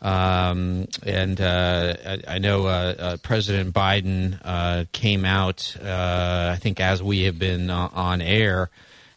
Um, 0.00 0.88
and 1.02 1.38
uh, 1.38 1.96
I, 2.06 2.36
I, 2.36 2.38
know 2.38 2.64
uh, 2.64 2.94
uh, 2.98 3.16
President 3.18 3.74
Biden 3.74 4.40
uh, 4.42 4.86
came 4.92 5.26
out, 5.26 5.76
I 5.84 6.56
think, 6.58 6.80
as 6.80 7.02
we 7.02 7.24
have 7.24 7.38
been 7.38 7.68
on 7.68 8.22
air, 8.22 8.70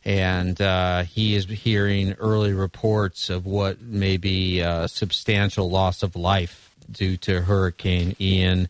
and 0.06 0.60
uh, 0.62 1.04
he 1.04 1.36
is 1.36 1.46
hearing 1.46 2.14
early 2.14 2.54
reports 2.54 3.30
of 3.30 3.46
what 3.46 3.82
may 3.82 4.18
be 4.18 4.60
a 4.60 4.88
substantial 4.88 5.70
loss 5.70 6.04
of 6.04 6.16
life 6.16 6.72
due 6.92 7.18
to 7.18 7.42
Hurricane 7.42 8.16
Ian. 8.20 8.68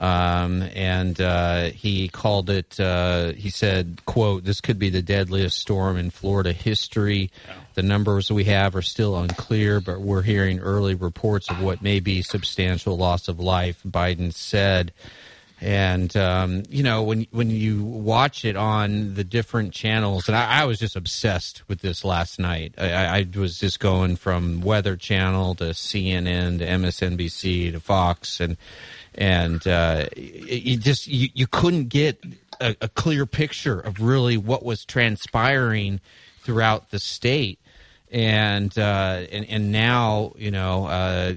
Um, 0.00 0.62
and 0.74 1.20
uh, 1.20 1.64
he 1.64 2.08
called 2.08 2.48
it. 2.48 2.80
Uh, 2.80 3.32
he 3.32 3.50
said, 3.50 4.00
"quote 4.06 4.44
This 4.44 4.62
could 4.62 4.78
be 4.78 4.88
the 4.88 5.02
deadliest 5.02 5.58
storm 5.58 5.98
in 5.98 6.08
Florida 6.08 6.52
history. 6.52 7.30
The 7.74 7.82
numbers 7.82 8.32
we 8.32 8.44
have 8.44 8.74
are 8.74 8.82
still 8.82 9.18
unclear, 9.18 9.80
but 9.80 10.00
we're 10.00 10.22
hearing 10.22 10.58
early 10.58 10.94
reports 10.94 11.50
of 11.50 11.60
what 11.60 11.82
may 11.82 12.00
be 12.00 12.22
substantial 12.22 12.96
loss 12.96 13.28
of 13.28 13.38
life." 13.38 13.82
Biden 13.86 14.32
said. 14.32 14.92
And 15.60 16.16
um, 16.16 16.62
you 16.70 16.82
know 16.82 17.02
when 17.02 17.26
when 17.32 17.50
you 17.50 17.84
watch 17.84 18.46
it 18.46 18.56
on 18.56 19.14
the 19.14 19.24
different 19.24 19.74
channels, 19.74 20.26
and 20.26 20.36
I, 20.36 20.62
I 20.62 20.64
was 20.64 20.78
just 20.78 20.96
obsessed 20.96 21.68
with 21.68 21.82
this 21.82 22.02
last 22.02 22.38
night. 22.38 22.74
I, 22.78 23.18
I, 23.20 23.26
was 23.36 23.58
just 23.58 23.78
going 23.78 24.16
from 24.16 24.62
Weather 24.62 24.96
Channel 24.96 25.54
to 25.56 25.64
CNN 25.64 26.60
to 26.60 26.66
MSNBC 26.66 27.72
to 27.72 27.80
Fox, 27.80 28.40
and 28.40 28.56
and 29.14 29.66
uh, 29.66 30.06
you 30.16 30.78
just 30.78 31.06
you, 31.06 31.28
you 31.34 31.46
couldn't 31.46 31.88
get 31.88 32.24
a, 32.60 32.74
a 32.80 32.88
clear 32.88 33.26
picture 33.26 33.78
of 33.78 34.00
really 34.00 34.38
what 34.38 34.64
was 34.64 34.86
transpiring 34.86 36.00
throughout 36.42 36.90
the 36.90 36.98
state 36.98 37.58
and 38.10 38.76
uh, 38.76 39.24
and 39.30 39.46
and 39.48 39.72
now 39.72 40.32
you 40.36 40.50
know 40.50 40.86
uh, 40.86 41.34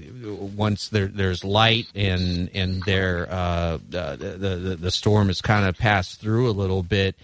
once 0.56 0.88
there, 0.88 1.06
there's 1.06 1.44
light 1.44 1.86
and 1.94 2.50
and 2.54 2.82
there 2.82 3.28
uh, 3.30 3.78
the, 3.88 4.36
the 4.38 4.76
the 4.76 4.90
storm 4.90 5.28
has 5.28 5.40
kind 5.40 5.66
of 5.66 5.78
passed 5.78 6.20
through 6.20 6.48
a 6.48 6.52
little 6.52 6.82
bit, 6.82 7.14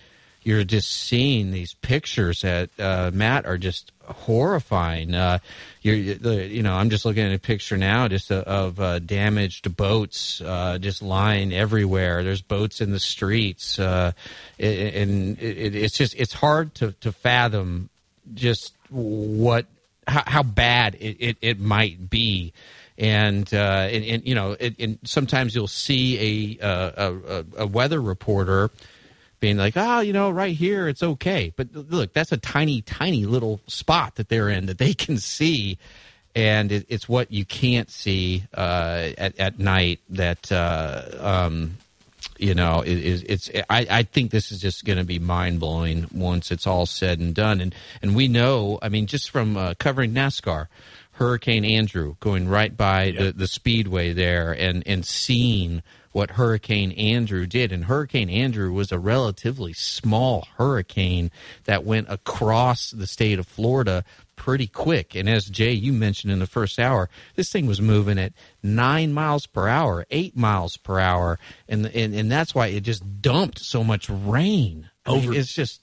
you're 0.43 0.63
just 0.63 0.91
seeing 0.91 1.51
these 1.51 1.75
pictures 1.75 2.43
that 2.43 2.71
uh, 2.79 3.11
Matt 3.13 3.45
are 3.45 3.59
just 3.59 3.91
horrifying. 4.05 5.15
Uh, 5.15 5.41
you're 5.83 5.97
you 5.97 6.63
know 6.63 6.75
I'm 6.75 6.89
just 6.91 7.05
looking 7.05 7.27
at 7.27 7.33
a 7.33 7.39
picture 7.39 7.77
now 7.77 8.07
just 8.07 8.31
of 8.31 8.79
uh, 8.79 9.01
damaged 9.01 9.77
boats 9.77 10.39
just 10.79 11.03
lying 11.03 11.53
everywhere. 11.53 12.23
There's 12.23 12.43
boats 12.43 12.81
in 12.81 12.93
the 12.93 13.01
streets, 13.01 13.81
and 13.81 14.15
it, 14.59 15.75
it's 15.75 15.97
just 15.97 16.15
it's 16.15 16.35
hard 16.35 16.73
to 16.77 16.93
to 17.01 17.11
fathom 17.11 17.91
just 18.33 18.75
what 18.91 19.67
how, 20.07 20.23
how 20.27 20.43
bad 20.43 20.97
it, 20.97 21.17
it, 21.21 21.37
it, 21.41 21.61
might 21.61 22.11
be. 22.11 22.53
And, 22.99 23.53
uh, 23.55 23.89
and, 23.91 24.05
and 24.05 24.27
you 24.27 24.35
know, 24.35 24.57
it, 24.59 24.75
and 24.79 24.99
sometimes 25.05 25.55
you'll 25.55 25.69
see 25.69 26.59
a, 26.61 26.67
a, 26.67 27.45
a 27.59 27.67
weather 27.67 28.01
reporter 28.01 28.71
being 29.41 29.57
like, 29.57 29.75
oh, 29.77 30.01
you 30.01 30.13
know, 30.13 30.31
right 30.31 30.55
here 30.55 30.87
it's 30.89 31.03
okay. 31.03 31.53
But 31.57 31.69
look, 31.75 32.13
that's 32.13 32.33
a 32.33 32.37
tiny, 32.37 32.83
tiny 32.83 33.25
little 33.25 33.61
spot 33.67 34.17
that 34.17 34.29
they're 34.29 34.51
in 34.51 34.67
that 34.67 34.79
they 34.79 34.95
can 34.95 35.17
see. 35.17 35.79
And 36.35 36.71
it, 36.71 36.87
it's 36.89 37.09
what 37.09 37.33
you 37.33 37.45
can't 37.45 37.91
see 37.91 38.45
uh, 38.55 39.11
at, 39.19 39.39
at 39.41 39.59
night 39.59 40.01
that 40.11 40.53
uh, 40.53 41.03
um, 41.19 41.79
you 42.41 42.55
know, 42.55 42.81
it, 42.81 42.97
it, 42.97 43.25
it's 43.29 43.51
I, 43.69 43.87
I 43.91 44.03
think 44.03 44.31
this 44.31 44.51
is 44.51 44.61
just 44.61 44.85
going 44.85 44.99
to 44.99 45.05
be 45.05 45.19
mind 45.19 45.61
blowing 45.61 46.07
once 46.13 46.51
it's 46.51 46.67
all 46.67 46.87
said 46.87 47.19
and 47.19 47.35
done. 47.35 47.61
And 47.61 47.75
and 48.03 48.15
we 48.15 48.29
know, 48.29 48.79
I 48.83 48.89
mean, 48.89 49.07
just 49.07 49.31
from 49.31 49.57
uh, 49.57 49.75
covering 49.79 50.13
NASCAR, 50.13 50.69
Hurricane 51.13 51.65
Andrew 51.65 52.17
going 52.21 52.49
right 52.49 52.75
by 52.75 53.05
yep. 53.05 53.19
the, 53.19 53.33
the 53.33 53.49
speedway 53.49 54.13
there 54.13 54.53
and 54.53 54.83
and 54.87 55.05
seeing 55.05 55.83
what 56.13 56.33
Hurricane 56.33 56.93
Andrew 56.93 57.47
did. 57.47 57.73
And 57.73 57.85
Hurricane 57.85 58.31
Andrew 58.31 58.73
was 58.73 58.91
a 58.91 58.99
relatively 58.99 59.73
small 59.73 60.49
hurricane 60.57 61.31
that 61.65 61.85
went 61.85 62.09
across 62.11 62.91
the 62.91 63.07
state 63.07 63.39
of 63.39 63.47
Florida 63.47 64.05
pretty 64.41 64.67
quick. 64.67 65.15
And 65.15 65.29
as 65.29 65.45
Jay, 65.45 65.73
you 65.73 65.93
mentioned 65.93 66.33
in 66.33 66.39
the 66.39 66.47
first 66.47 66.79
hour, 66.79 67.11
this 67.37 67.53
thing 67.53 67.67
was 67.67 67.83
moving 67.83 68.19
at 68.19 68.33
nine 68.63 69.13
miles 69.13 69.47
per 69.47 69.69
hour, 69.69 70.07
eight 70.11 70.35
miles 70.35 70.79
per 70.79 70.99
hour. 70.99 71.39
And, 71.69 71.85
and, 71.85 72.15
and 72.15 72.33
that's 72.33 72.55
why 72.55 72.69
it 72.69 72.81
just 72.81 73.21
dumped 73.21 73.59
so 73.59 73.85
much 73.85 74.09
rain. 74.09 74.89
I 75.05 75.11
over, 75.11 75.29
mean, 75.29 75.39
it's 75.41 75.53
just. 75.53 75.83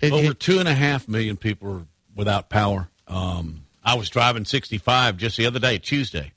It, 0.00 0.12
over 0.12 0.30
it, 0.30 0.38
two 0.38 0.60
and 0.60 0.68
a 0.68 0.74
half 0.74 1.08
million 1.08 1.36
people 1.36 1.72
are 1.72 1.86
without 2.14 2.48
power. 2.48 2.88
Um, 3.08 3.64
I 3.84 3.96
was 3.96 4.08
driving 4.08 4.44
65 4.44 5.16
just 5.16 5.36
the 5.36 5.46
other 5.46 5.58
day, 5.58 5.78
Tuesday, 5.78 6.30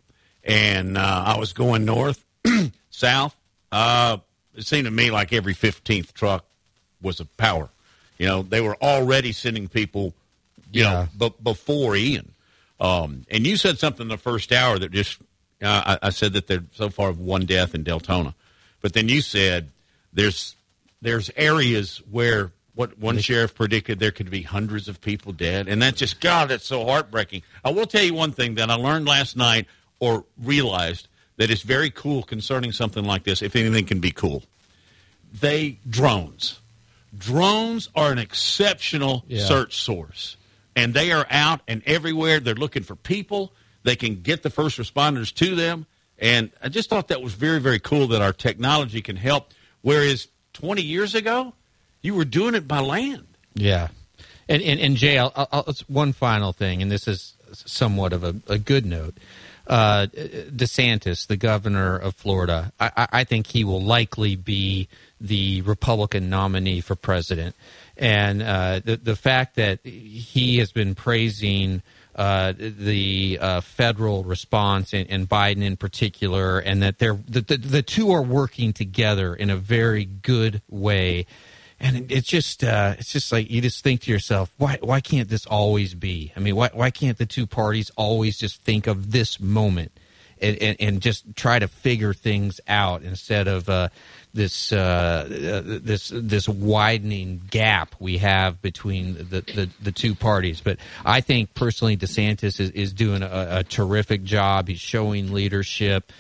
and 0.44 0.98
uh, 0.98 1.24
I 1.28 1.38
was 1.38 1.54
going 1.54 1.86
north, 1.86 2.26
south. 2.90 3.36
Uh, 3.72 4.18
it 4.56 4.66
seemed 4.66 4.86
to 4.86 4.92
me 4.92 5.12
like 5.12 5.34
every 5.34 5.54
15th 5.54 6.14
truck 6.14 6.46
was 7.00 7.20
a 7.20 7.26
power. 7.26 7.70
You 8.18 8.26
know, 8.26 8.42
they 8.42 8.62
were 8.62 8.76
already 8.78 9.34
sending 9.34 9.68
people 9.68 10.16
you 10.76 10.84
yeah. 10.84 11.08
know, 11.18 11.30
b- 11.30 11.36
before 11.42 11.96
Ian. 11.96 12.34
Um, 12.80 13.26
and 13.32 13.48
you 13.48 13.56
said 13.56 13.80
something 13.80 14.04
in 14.04 14.08
the 14.10 14.18
first 14.18 14.52
hour 14.52 14.78
that 14.78 14.92
just, 14.92 15.22
uh, 15.62 15.98
I, 16.02 16.08
I, 16.08 16.10
said 16.10 16.34
that 16.34 16.48
there 16.48 16.64
so 16.74 16.90
far 16.90 17.14
one 17.14 17.46
death 17.46 17.74
in 17.74 17.86
Deltona, 17.86 18.34
but 18.82 18.92
then 18.92 19.08
you 19.08 19.22
said 19.22 19.70
there's 20.12 20.56
there's 21.02 21.32
areas 21.38 22.02
where 22.12 22.52
what 22.76 23.00
one 23.00 23.18
sheriff 23.20 23.56
predicted 23.56 24.00
there 24.00 24.12
could 24.12 24.30
be 24.30 24.42
hundreds 24.42 24.90
of 24.90 25.00
people 25.00 25.32
dead, 25.32 25.70
and 25.70 25.82
that's 25.82 26.00
just 26.00 26.20
God, 26.20 26.50
that's 26.50 26.66
so 26.66 26.86
heartbreaking. 26.86 27.44
I 27.64 27.72
will 27.72 27.86
tell 27.86 28.04
you 28.04 28.14
one 28.14 28.34
thing 28.34 28.56
that 28.56 28.70
I 28.70 28.76
learned 28.76 29.08
last 29.08 29.38
night 29.38 29.68
or 30.02 30.26
realized 30.44 31.08
that 31.38 31.50
is 31.50 31.62
very 31.62 31.90
cool 31.90 32.24
concerning 32.24 32.74
something 32.74 33.06
like 33.06 33.24
this, 33.24 33.42
if 33.42 33.56
anything 33.56 33.86
can 33.86 34.02
be 34.02 34.12
cool. 34.12 34.44
They 35.40 35.78
drones. 35.90 36.60
Drones 37.18 37.90
are 37.96 38.12
an 38.12 38.18
exceptional 38.18 39.24
yeah. 39.30 39.46
search 39.46 39.78
source 39.78 40.36
and 40.76 40.94
they 40.94 41.12
are 41.12 41.26
out 41.30 41.62
and 41.68 41.82
everywhere. 41.86 42.40
They're 42.40 42.56
looking 42.56 42.84
for 42.84 42.96
people. 42.96 43.54
They 43.84 43.96
can 43.96 44.22
get 44.22 44.44
the 44.44 44.50
first 44.50 44.78
responders 44.78 45.34
to 45.36 45.56
them. 45.56 45.86
And 46.18 46.52
I 46.62 46.70
just 46.70 46.90
thought 46.90 47.10
that 47.10 47.22
was 47.22 47.34
very, 47.34 47.60
very 47.60 47.80
cool 47.80 48.08
that 48.08 48.22
our 48.22 48.34
technology 48.34 49.02
can 49.02 49.16
help. 49.16 49.52
Whereas 49.82 50.28
20 50.54 50.82
years 50.82 51.14
ago, 51.16 51.54
you 52.02 52.16
were 52.16 52.26
doing 52.26 52.56
it 52.56 52.68
by 52.68 52.80
land. 52.80 53.26
Yeah. 53.54 53.90
And, 54.48 54.62
and, 54.62 54.80
and 54.80 54.96
Jay, 54.96 55.18
I'll, 55.18 55.32
I'll, 55.36 55.74
one 55.88 56.14
final 56.14 56.54
thing, 56.54 56.82
and 56.82 56.92
this 56.92 57.08
is 57.08 57.34
somewhat 57.52 58.14
of 58.14 58.24
a, 58.24 58.36
a 58.48 58.58
good 58.58 58.86
note. 58.86 59.16
Uh, 59.68 60.06
DeSantis, 60.06 61.26
the 61.26 61.38
governor 61.38 61.98
of 61.98 62.14
Florida, 62.14 62.72
I, 62.80 63.08
I 63.12 63.24
think 63.24 63.48
he 63.48 63.64
will 63.64 63.82
likely 63.82 64.36
be 64.36 64.88
the 65.20 65.64
Republican 65.64 66.30
nominee 66.30 66.82
for 66.82 66.96
president 66.96 67.56
and 67.98 68.42
uh, 68.42 68.82
the 68.84 68.98
the 68.98 69.16
fact 69.16 69.56
that 69.56 69.86
he 69.86 70.58
has 70.58 70.72
been 70.72 70.96
praising 70.96 71.82
uh, 72.16 72.54
the 72.58 73.38
uh, 73.42 73.60
federal 73.62 74.24
response 74.24 74.94
and, 74.94 75.10
and, 75.10 75.28
Biden 75.28 75.62
in 75.62 75.76
particular, 75.76 76.60
and 76.60 76.82
that 76.82 76.98
they're 76.98 77.20
the, 77.28 77.42
the, 77.42 77.58
the 77.58 77.82
two 77.82 78.12
are 78.12 78.22
working 78.22 78.72
together 78.72 79.36
in 79.36 79.50
a 79.50 79.58
very 79.58 80.06
good 80.06 80.62
way. 80.70 81.26
And 81.78 82.10
it's 82.10 82.28
just 82.28 82.64
uh, 82.64 82.96
it's 82.98 83.12
just 83.12 83.34
like 83.34 83.50
you 83.50 83.62
just 83.62 83.84
think 83.84 84.02
to 84.02 84.12
yourself, 84.12 84.50
why 84.58 84.78
why 84.82 85.02
can't 85.02 85.28
this 85.28 85.46
always 85.46 85.94
be? 85.94 86.32
I 86.38 86.40
mean, 86.40 86.56
why 86.56 86.70
why 86.74 86.90
can't 86.90 87.18
the 87.18 87.26
two 87.26 87.46
parties 87.46 87.92
always 87.98 88.38
just 88.38 88.62
think 88.62 88.88
of 88.88 89.12
this 89.12 89.40
moment 89.40 89.92
and, 90.40 90.58
and, 90.58 90.78
and 90.80 91.02
just 91.02 91.36
try 91.36 91.60
to 91.60 91.68
figure 91.68 92.14
things 92.14 92.62
out 92.68 93.04
instead 93.04 93.48
of 93.48 93.68
uh, 93.70 93.90
this 94.36 94.72
uh, 94.72 94.76
uh, 94.78 95.80
this 95.82 96.12
this 96.14 96.48
widening 96.48 97.42
gap 97.50 97.96
we 98.00 98.18
have 98.18 98.62
between 98.62 99.16
the, 99.16 99.42
the, 99.42 99.70
the, 99.82 99.92
two 99.92 100.14
parties. 100.14 100.62
But 100.62 100.78
I 101.06 101.22
think 101.22 101.54
personally, 101.54 101.96
DeSantis 101.96 102.60
is, 102.60 102.70
is 102.72 102.94
doing 102.94 103.24
a, 103.24 103.48
a 103.60 103.64
terrific 103.64 104.24
job. 104.24 104.68
He's 104.68 104.82
showing 104.82 105.32
leadership. 105.32 106.12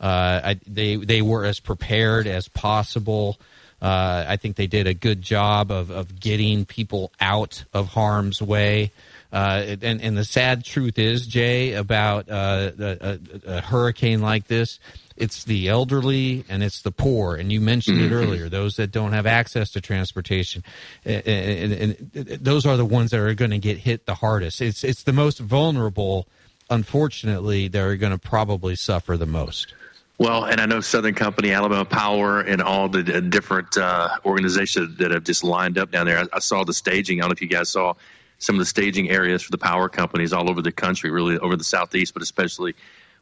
Uh, 0.00 0.40
I, 0.44 0.60
they 0.66 0.96
they 0.96 1.20
were 1.20 1.44
as 1.44 1.60
prepared 1.60 2.26
as 2.26 2.48
possible. 2.48 3.38
Uh, 3.82 4.24
I 4.28 4.36
think 4.36 4.56
they 4.56 4.68
did 4.68 4.86
a 4.86 4.94
good 4.94 5.20
job 5.20 5.70
of, 5.70 5.90
of 5.90 6.18
getting 6.18 6.64
people 6.64 7.12
out 7.20 7.64
of 7.74 7.88
harm's 7.88 8.40
way. 8.40 8.92
Uh, 9.30 9.76
and, 9.82 10.00
and 10.00 10.16
the 10.16 10.24
sad 10.24 10.64
truth 10.64 10.96
is, 10.96 11.26
Jay, 11.26 11.72
about 11.72 12.30
uh, 12.30 12.70
a, 12.78 13.18
a, 13.44 13.60
hurricane 13.60 14.22
like 14.22 14.46
this, 14.46 14.78
it's 15.16 15.44
the 15.44 15.68
elderly 15.68 16.44
and 16.48 16.62
it's 16.62 16.82
the 16.82 16.90
poor. 16.90 17.36
And 17.36 17.52
you 17.52 17.60
mentioned 17.60 17.98
mm-hmm. 17.98 18.12
it 18.12 18.16
earlier, 18.16 18.48
those 18.48 18.76
that 18.76 18.90
don't 18.90 19.12
have 19.12 19.26
access 19.26 19.70
to 19.72 19.80
transportation. 19.80 20.64
And, 21.04 21.26
and, 21.26 22.10
and 22.14 22.26
those 22.28 22.66
are 22.66 22.76
the 22.76 22.84
ones 22.84 23.10
that 23.10 23.20
are 23.20 23.34
going 23.34 23.52
to 23.52 23.58
get 23.58 23.78
hit 23.78 24.06
the 24.06 24.16
hardest. 24.16 24.60
It's, 24.60 24.82
it's 24.82 25.04
the 25.04 25.12
most 25.12 25.38
vulnerable, 25.38 26.26
unfortunately, 26.68 27.68
that 27.68 27.80
are 27.80 27.96
going 27.96 28.12
to 28.12 28.18
probably 28.18 28.74
suffer 28.76 29.16
the 29.16 29.26
most. 29.26 29.72
Well, 30.16 30.44
and 30.44 30.60
I 30.60 30.66
know 30.66 30.80
Southern 30.80 31.14
Company, 31.14 31.50
Alabama 31.50 31.84
Power, 31.84 32.40
and 32.40 32.62
all 32.62 32.88
the 32.88 33.02
different 33.02 33.76
uh, 33.76 34.10
organizations 34.24 34.98
that 34.98 35.10
have 35.10 35.24
just 35.24 35.42
lined 35.42 35.76
up 35.76 35.90
down 35.90 36.06
there. 36.06 36.18
I, 36.18 36.26
I, 36.34 36.38
saw 36.38 36.62
the 36.62 36.72
staging. 36.72 37.18
I 37.18 37.22
don't 37.22 37.30
know 37.30 37.32
if 37.32 37.42
you 37.42 37.48
guys 37.48 37.70
saw 37.70 37.94
some 38.38 38.54
of 38.54 38.60
the 38.60 38.66
staging 38.66 39.10
areas 39.10 39.42
for 39.42 39.50
the 39.50 39.58
power 39.58 39.88
companies 39.88 40.32
all 40.32 40.48
over 40.48 40.62
the 40.62 40.70
country, 40.70 41.10
really 41.10 41.36
over 41.38 41.56
the 41.56 41.64
southeast, 41.64 42.14
but 42.14 42.22
especially 42.22 42.76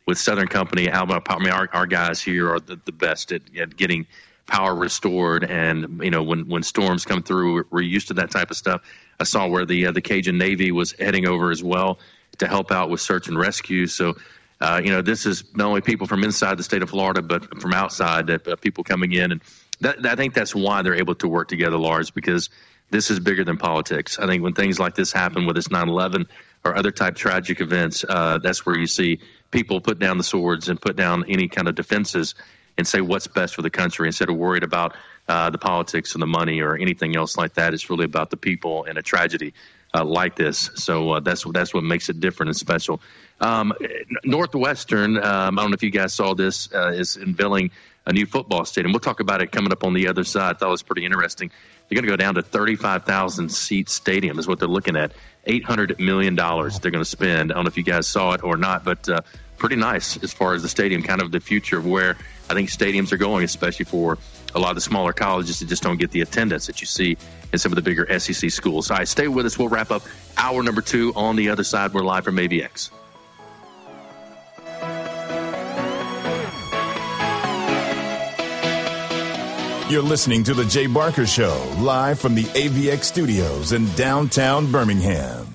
with 0.06 0.18
Southern 0.18 0.48
Company, 0.48 0.88
Alabama 0.88 1.20
Power. 1.20 1.40
I 1.40 1.44
mean, 1.44 1.52
our, 1.52 1.68
our 1.72 1.86
guys 1.86 2.20
here 2.20 2.50
are 2.50 2.60
the, 2.60 2.80
the 2.84 2.92
best 2.92 3.32
at, 3.32 3.42
at 3.56 3.76
getting 3.76 4.06
power 4.46 4.74
restored. 4.74 5.44
And 5.44 6.00
you 6.02 6.10
know, 6.10 6.22
when 6.22 6.48
when 6.48 6.62
storms 6.62 7.04
come 7.04 7.22
through, 7.22 7.64
we're, 7.70 7.82
used 7.82 8.08
to 8.08 8.14
that 8.14 8.30
type 8.30 8.50
of 8.50 8.56
stuff. 8.56 8.82
I 9.20 9.24
saw 9.24 9.46
where 9.46 9.64
the 9.64 9.86
uh, 9.86 9.92
the 9.92 10.00
Cajun 10.02 10.38
Navy 10.38 10.72
was 10.72 10.92
heading 10.92 11.26
over 11.26 11.50
as 11.50 11.62
well 11.62 11.98
to 12.38 12.46
help 12.46 12.70
out 12.72 12.90
with 12.90 13.00
search 13.00 13.28
and 13.28 13.38
rescue. 13.38 13.86
So. 13.86 14.14
Uh, 14.60 14.80
you 14.80 14.92
know, 14.92 15.02
this 15.02 15.26
is 15.26 15.42
not 15.56 15.66
only 15.66 15.80
people 15.80 16.06
from 16.06 16.22
inside 16.22 16.56
the 16.56 16.62
state 16.62 16.84
of 16.84 16.90
Florida, 16.90 17.20
but 17.20 17.60
from 17.60 17.72
outside, 17.72 18.28
that 18.28 18.46
uh, 18.46 18.54
people 18.54 18.84
coming 18.84 19.10
in, 19.10 19.32
and 19.32 19.40
that, 19.80 20.06
I 20.06 20.14
think 20.14 20.34
that's 20.34 20.54
why 20.54 20.82
they're 20.82 20.94
able 20.94 21.16
to 21.16 21.26
work 21.26 21.48
together, 21.48 21.76
Lars, 21.76 22.12
because 22.12 22.48
this 22.92 23.10
is 23.10 23.18
bigger 23.18 23.42
than 23.42 23.56
politics. 23.56 24.20
I 24.20 24.26
think 24.28 24.40
when 24.40 24.52
things 24.52 24.78
like 24.78 24.94
this 24.94 25.10
happen, 25.10 25.46
whether 25.46 25.58
it's 25.58 25.66
9/11 25.66 26.28
or 26.64 26.76
other 26.76 26.90
type 26.90 27.16
tragic 27.16 27.60
events, 27.60 28.04
uh, 28.08 28.38
that's 28.38 28.64
where 28.64 28.78
you 28.78 28.86
see 28.86 29.20
people 29.50 29.80
put 29.80 29.98
down 29.98 30.18
the 30.18 30.24
swords 30.24 30.68
and 30.68 30.80
put 30.80 30.96
down 30.96 31.24
any 31.28 31.48
kind 31.48 31.68
of 31.68 31.74
defenses 31.74 32.34
and 32.78 32.86
say 32.86 33.00
what's 33.00 33.26
best 33.26 33.54
for 33.54 33.62
the 33.62 33.70
country 33.70 34.06
instead 34.06 34.30
of 34.30 34.36
worried 34.36 34.62
about 34.62 34.96
uh, 35.28 35.50
the 35.50 35.58
politics 35.58 36.14
and 36.14 36.22
the 36.22 36.26
money 36.26 36.60
or 36.60 36.76
anything 36.76 37.16
else 37.16 37.36
like 37.36 37.54
that. 37.54 37.74
It's 37.74 37.90
really 37.90 38.04
about 38.04 38.30
the 38.30 38.36
people 38.36 38.84
and 38.84 38.96
a 38.98 39.02
tragedy 39.02 39.54
uh, 39.94 40.04
like 40.04 40.36
this. 40.36 40.70
So 40.76 41.10
uh, 41.12 41.20
that's 41.20 41.44
that's 41.52 41.74
what 41.74 41.84
makes 41.84 42.08
it 42.08 42.20
different 42.20 42.48
and 42.48 42.56
special. 42.56 43.00
Um, 43.40 43.72
Northwestern, 44.24 45.18
um, 45.18 45.58
I 45.58 45.62
don't 45.62 45.70
know 45.70 45.74
if 45.74 45.82
you 45.82 45.90
guys 45.90 46.14
saw 46.14 46.34
this, 46.34 46.72
uh, 46.72 46.92
is 46.94 47.16
unveiling 47.16 47.70
a 48.06 48.12
new 48.12 48.26
football 48.26 48.64
stadium. 48.64 48.92
We'll 48.92 49.00
talk 49.00 49.20
about 49.20 49.42
it 49.42 49.52
coming 49.52 49.72
up 49.72 49.84
on 49.84 49.92
the 49.92 50.08
other 50.08 50.24
side. 50.24 50.56
I 50.56 50.58
thought 50.58 50.68
it 50.68 50.70
was 50.70 50.82
pretty 50.82 51.04
interesting. 51.04 51.50
They're 51.92 52.00
going 52.00 52.10
to 52.10 52.12
go 52.12 52.24
down 52.24 52.36
to 52.36 52.42
35,000 52.42 53.50
seat 53.50 53.90
stadium 53.90 54.38
is 54.38 54.48
what 54.48 54.58
they're 54.58 54.66
looking 54.66 54.96
at. 54.96 55.12
$800 55.46 56.00
million 56.00 56.34
they're 56.34 56.90
going 56.90 56.92
to 56.94 57.04
spend. 57.04 57.52
I 57.52 57.54
don't 57.54 57.64
know 57.64 57.68
if 57.68 57.76
you 57.76 57.82
guys 57.82 58.06
saw 58.06 58.32
it 58.32 58.42
or 58.42 58.56
not, 58.56 58.82
but 58.82 59.06
uh, 59.10 59.20
pretty 59.58 59.76
nice 59.76 60.16
as 60.22 60.32
far 60.32 60.54
as 60.54 60.62
the 60.62 60.70
stadium, 60.70 61.02
kind 61.02 61.20
of 61.20 61.32
the 61.32 61.40
future 61.40 61.76
of 61.76 61.84
where 61.84 62.16
I 62.48 62.54
think 62.54 62.70
stadiums 62.70 63.12
are 63.12 63.18
going, 63.18 63.44
especially 63.44 63.84
for 63.84 64.16
a 64.54 64.58
lot 64.58 64.70
of 64.70 64.76
the 64.76 64.80
smaller 64.80 65.12
colleges 65.12 65.58
that 65.58 65.68
just 65.68 65.82
don't 65.82 65.98
get 65.98 66.12
the 66.12 66.22
attendance 66.22 66.66
that 66.66 66.80
you 66.80 66.86
see 66.86 67.18
in 67.52 67.58
some 67.58 67.72
of 67.72 67.76
the 67.76 67.82
bigger 67.82 68.18
SEC 68.18 68.50
schools. 68.50 68.90
All 68.90 68.96
right, 68.96 69.06
stay 69.06 69.28
with 69.28 69.44
us. 69.44 69.58
We'll 69.58 69.68
wrap 69.68 69.90
up 69.90 70.02
hour 70.38 70.62
number 70.62 70.80
two 70.80 71.12
on 71.14 71.36
the 71.36 71.50
other 71.50 71.62
side. 71.62 71.92
We're 71.92 72.04
live 72.04 72.24
from 72.24 72.36
AVX. 72.36 72.88
You're 79.92 80.00
listening 80.00 80.42
to 80.44 80.54
The 80.54 80.64
Jay 80.64 80.86
Barker 80.86 81.26
Show, 81.26 81.70
live 81.80 82.18
from 82.18 82.34
the 82.34 82.44
AVX 82.44 83.04
studios 83.04 83.72
in 83.72 83.86
downtown 83.92 84.72
Birmingham. 84.72 85.46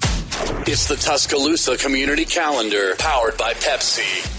It's 0.67 0.87
the 0.87 0.95
Tuscaloosa 0.95 1.75
Community 1.75 2.23
Calendar, 2.23 2.93
powered 2.99 3.35
by 3.35 3.53
Pepsi. 3.53 4.29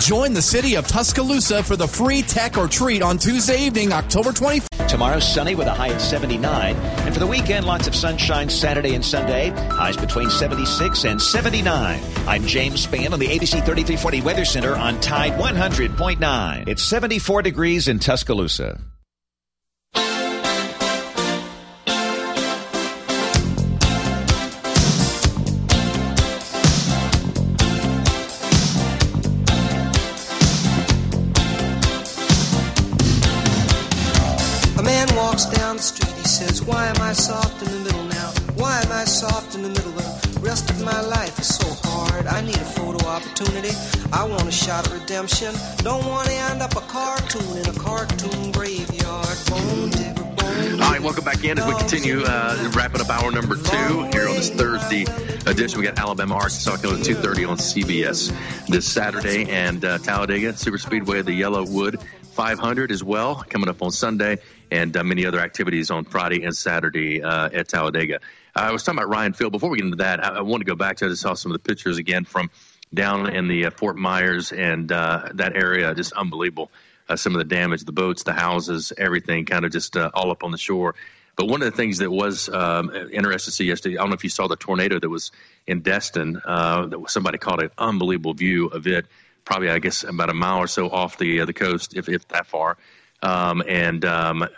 Join 0.00 0.32
the 0.32 0.40
city 0.40 0.76
of 0.76 0.88
Tuscaloosa 0.88 1.62
for 1.62 1.76
the 1.76 1.86
free 1.86 2.22
tech 2.22 2.56
or 2.56 2.68
treat 2.68 3.02
on 3.02 3.18
Tuesday 3.18 3.66
evening, 3.66 3.92
October 3.92 4.30
25th. 4.30 4.88
Tomorrow, 4.88 5.18
sunny 5.18 5.54
with 5.54 5.66
a 5.66 5.74
high 5.74 5.90
at 5.90 6.00
79. 6.00 6.74
And 6.74 7.12
for 7.12 7.20
the 7.20 7.26
weekend, 7.26 7.66
lots 7.66 7.86
of 7.86 7.94
sunshine 7.94 8.48
Saturday 8.48 8.94
and 8.94 9.04
Sunday. 9.04 9.50
Highs 9.50 9.98
between 9.98 10.30
76 10.30 11.04
and 11.04 11.20
79. 11.20 12.00
I'm 12.26 12.46
James 12.46 12.86
Spann 12.86 13.12
on 13.12 13.18
the 13.18 13.28
ABC 13.28 13.62
3340 13.62 14.22
Weather 14.22 14.46
Center 14.46 14.74
on 14.74 14.98
Tide 15.00 15.34
100.9. 15.34 16.66
It's 16.66 16.82
74 16.82 17.42
degrees 17.42 17.88
in 17.88 17.98
Tuscaloosa. 17.98 18.80
Why 36.68 36.88
am 36.88 37.00
I 37.00 37.14
soft 37.14 37.62
in 37.62 37.72
the 37.72 37.80
middle 37.80 38.04
now? 38.04 38.30
Why 38.56 38.78
am 38.82 38.92
I 38.92 39.04
soft 39.04 39.54
in 39.54 39.62
the 39.62 39.70
middle? 39.70 39.90
The 39.92 40.40
rest 40.40 40.68
of 40.68 40.84
my 40.84 41.00
life 41.00 41.38
is 41.38 41.48
so 41.56 41.66
hard. 41.88 42.26
I 42.26 42.42
need 42.42 42.56
a 42.56 42.70
photo 42.76 43.02
opportunity. 43.06 43.70
I 44.12 44.24
want 44.24 44.46
a 44.46 44.52
shot 44.52 44.86
at 44.86 44.92
redemption. 44.92 45.54
Don't 45.78 46.06
want 46.06 46.28
to 46.28 46.34
end 46.34 46.60
up 46.60 46.76
a 46.76 46.82
cartoon 46.82 47.56
in 47.56 47.66
a 47.70 47.72
cartoon 47.72 48.52
graveyard. 48.52 49.38
Bone 49.48 49.88
digger, 49.88 50.22
bone 50.22 50.82
All 50.82 50.92
right, 50.92 51.00
welcome 51.00 51.24
back 51.24 51.42
in 51.42 51.58
as 51.58 51.64
we 51.64 51.74
continue 51.74 52.22
uh, 52.24 52.70
wrapping 52.76 53.00
up 53.00 53.08
hour 53.08 53.32
number 53.32 53.56
two 53.56 54.04
here 54.12 54.28
on 54.28 54.36
this 54.36 54.50
Thursday 54.50 55.06
edition. 55.46 55.80
We 55.80 55.86
got 55.86 55.98
Alabama, 55.98 56.34
Arkansas 56.34 56.76
coming 56.76 57.00
at 57.00 57.06
2.30 57.06 57.48
on 57.48 57.56
CBS 57.56 58.66
this 58.66 58.86
Saturday 58.86 59.48
and 59.48 59.82
uh, 59.86 59.96
Talladega 59.96 60.54
Super 60.54 60.76
Speedway, 60.76 61.22
the 61.22 61.40
YellaWood 61.40 62.04
500 62.38 62.92
as 62.92 63.02
well 63.02 63.34
coming 63.48 63.68
up 63.68 63.82
on 63.82 63.90
Sunday 63.90 64.38
and 64.70 64.96
uh, 64.96 65.02
many 65.02 65.26
other 65.26 65.40
activities 65.40 65.90
on 65.90 66.04
Friday 66.04 66.44
and 66.44 66.54
Saturday 66.54 67.20
uh, 67.20 67.48
at 67.52 67.66
Talladega. 67.66 68.20
Uh, 68.54 68.60
I 68.60 68.70
was 68.70 68.84
talking 68.84 69.00
about 69.00 69.10
Ryan 69.10 69.32
Field. 69.32 69.50
Before 69.50 69.70
we 69.70 69.78
get 69.78 69.86
into 69.86 69.96
that, 69.96 70.24
I, 70.24 70.36
I 70.36 70.40
want 70.42 70.60
to 70.60 70.64
go 70.64 70.76
back 70.76 70.98
to 70.98 71.06
I 71.06 71.08
just 71.08 71.22
saw 71.22 71.34
some 71.34 71.50
of 71.50 71.60
the 71.60 71.68
pictures 71.68 71.98
again 71.98 72.24
from 72.24 72.48
down 72.94 73.28
in 73.34 73.48
the 73.48 73.66
uh, 73.66 73.70
Fort 73.72 73.96
Myers 73.96 74.52
and 74.52 74.92
uh, 74.92 75.30
that 75.34 75.56
area. 75.56 75.92
Just 75.96 76.12
unbelievable. 76.12 76.70
Uh, 77.08 77.16
some 77.16 77.34
of 77.34 77.40
the 77.40 77.44
damage, 77.44 77.82
the 77.82 77.90
boats, 77.90 78.22
the 78.22 78.34
houses, 78.34 78.92
everything 78.96 79.44
kind 79.44 79.64
of 79.64 79.72
just 79.72 79.96
all 79.96 80.30
up 80.30 80.44
on 80.44 80.52
the 80.52 80.58
shore. 80.58 80.94
But 81.34 81.46
one 81.46 81.60
of 81.60 81.68
the 81.68 81.76
things 81.76 81.98
that 81.98 82.10
was 82.10 82.48
um, 82.48 82.94
interesting 82.94 83.50
to 83.50 83.56
see 83.56 83.64
yesterday, 83.64 83.96
I 83.96 84.02
don't 84.02 84.10
know 84.10 84.14
if 84.14 84.22
you 84.22 84.30
saw 84.30 84.46
the 84.46 84.54
tornado 84.54 85.00
that 85.00 85.08
was 85.08 85.32
in 85.66 85.80
Destin. 85.80 86.34
that 86.34 87.04
somebody 87.08 87.38
caught 87.38 87.60
an 87.60 87.70
unbelievable 87.76 88.34
view 88.34 88.66
of 88.66 88.86
it. 88.86 89.06
Probably, 89.48 89.70
I 89.70 89.78
guess, 89.78 90.04
about 90.04 90.28
a 90.28 90.34
mile 90.34 90.58
or 90.58 90.66
so 90.66 90.90
off 90.90 91.16
the 91.16 91.46
the 91.46 91.54
coast, 91.54 91.96
if, 91.96 92.08
if 92.08 92.28
that 92.28 92.46
far 92.46 92.76
um, 93.22 93.62
and 93.66 94.04
um, 94.04 94.48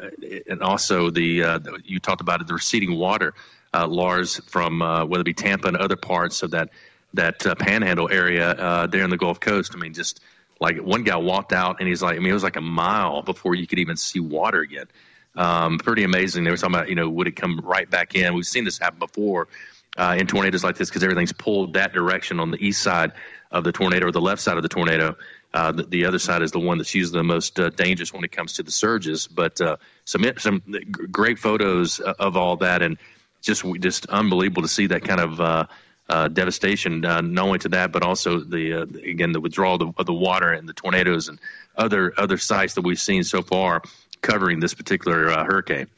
and 0.48 0.62
also 0.62 1.10
the, 1.10 1.42
uh, 1.42 1.58
you 1.84 1.98
talked 1.98 2.20
about 2.20 2.40
it, 2.40 2.46
the 2.46 2.54
receding 2.54 2.96
water, 2.96 3.34
uh, 3.72 3.86
Lars, 3.86 4.38
from 4.48 4.82
uh, 4.82 5.04
whether 5.04 5.22
it 5.22 5.24
be 5.24 5.34
Tampa 5.34 5.68
and 5.68 5.76
other 5.76 5.96
parts 5.96 6.42
of 6.42 6.50
that 6.50 6.70
that 7.14 7.44
uh, 7.46 7.54
Panhandle 7.54 8.08
area 8.10 8.50
uh, 8.50 8.86
there 8.86 9.02
in 9.04 9.10
the 9.10 9.16
Gulf 9.16 9.40
Coast. 9.40 9.72
I 9.74 9.78
mean, 9.78 9.94
just 9.94 10.20
like 10.60 10.76
one 10.78 11.02
guy 11.04 11.16
walked 11.16 11.52
out 11.52 11.76
and 11.80 11.88
he's 11.88 12.02
like, 12.02 12.16
I 12.16 12.18
mean, 12.18 12.30
it 12.30 12.34
was 12.34 12.44
like 12.44 12.56
a 12.56 12.60
mile 12.60 13.22
before 13.22 13.54
you 13.54 13.66
could 13.66 13.78
even 13.78 13.96
see 13.96 14.20
water 14.20 14.60
again. 14.60 14.86
Um, 15.34 15.78
pretty 15.78 16.04
amazing. 16.04 16.44
They 16.44 16.50
were 16.50 16.56
talking 16.56 16.74
about, 16.74 16.88
you 16.88 16.94
know, 16.94 17.08
would 17.08 17.26
it 17.26 17.36
come 17.36 17.60
right 17.64 17.88
back 17.88 18.14
in? 18.14 18.34
We've 18.34 18.44
seen 18.44 18.64
this 18.64 18.78
happen 18.78 18.98
before 18.98 19.48
uh, 19.96 20.16
in 20.18 20.26
tornadoes 20.26 20.62
like 20.62 20.76
this 20.76 20.88
because 20.88 21.02
everything's 21.02 21.32
pulled 21.32 21.74
that 21.74 21.92
direction 21.92 22.38
on 22.38 22.50
the 22.50 22.64
east 22.64 22.82
side 22.82 23.12
of 23.50 23.64
the 23.64 23.72
tornado 23.72 24.06
or 24.06 24.12
the 24.12 24.20
left 24.20 24.40
side 24.40 24.56
of 24.56 24.62
the 24.62 24.68
tornado 24.68 25.16
Uh, 25.52 25.72
the, 25.72 25.82
the, 25.82 26.04
other 26.04 26.18
side 26.18 26.42
is 26.42 26.52
the 26.52 26.60
one 26.60 26.78
that's 26.78 26.94
usually 26.94 27.18
the 27.18 27.24
most 27.24 27.58
uh, 27.58 27.70
dangerous 27.70 28.12
when 28.12 28.22
it 28.22 28.30
comes 28.30 28.52
to 28.52 28.62
the 28.62 28.70
surges. 28.70 29.26
But 29.26 29.60
uh, 29.60 29.76
some 30.04 30.24
some 30.38 30.62
great 31.10 31.40
photos 31.40 31.98
of 31.98 32.36
all 32.36 32.56
that, 32.58 32.82
and 32.82 32.98
just 33.42 33.64
just 33.80 34.06
unbelievable 34.06 34.62
to 34.62 34.68
see 34.68 34.86
that 34.86 35.02
kind 35.02 35.20
of 35.20 35.40
uh, 35.40 35.66
uh, 36.08 36.28
devastation, 36.28 37.04
uh, 37.04 37.20
not 37.20 37.46
only 37.46 37.58
to 37.60 37.68
that, 37.70 37.90
but 37.90 38.04
also 38.04 38.38
the 38.38 38.82
again 39.04 39.32
the 39.32 39.40
withdrawal 39.40 39.74
of 39.74 39.80
the, 39.80 39.92
of 39.96 40.06
the, 40.06 40.14
water 40.14 40.52
and 40.52 40.68
the 40.68 40.72
tornadoes 40.72 41.28
and 41.28 41.40
other 41.76 42.12
other 42.16 42.38
sites 42.38 42.74
that 42.74 42.82
we've 42.82 43.00
seen 43.00 43.24
so 43.24 43.42
far 43.42 43.82
covering 44.20 44.60
this 44.60 44.74
particular 44.74 45.30
hurricane. 45.44 45.88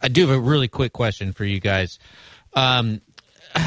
I 0.00 0.06
do 0.06 0.28
have 0.28 0.36
a 0.36 0.38
really 0.38 0.68
quick 0.68 0.92
question 0.92 1.32
for 1.32 1.44
you 1.44 1.58
guys. 1.58 1.98
Um, 2.54 3.00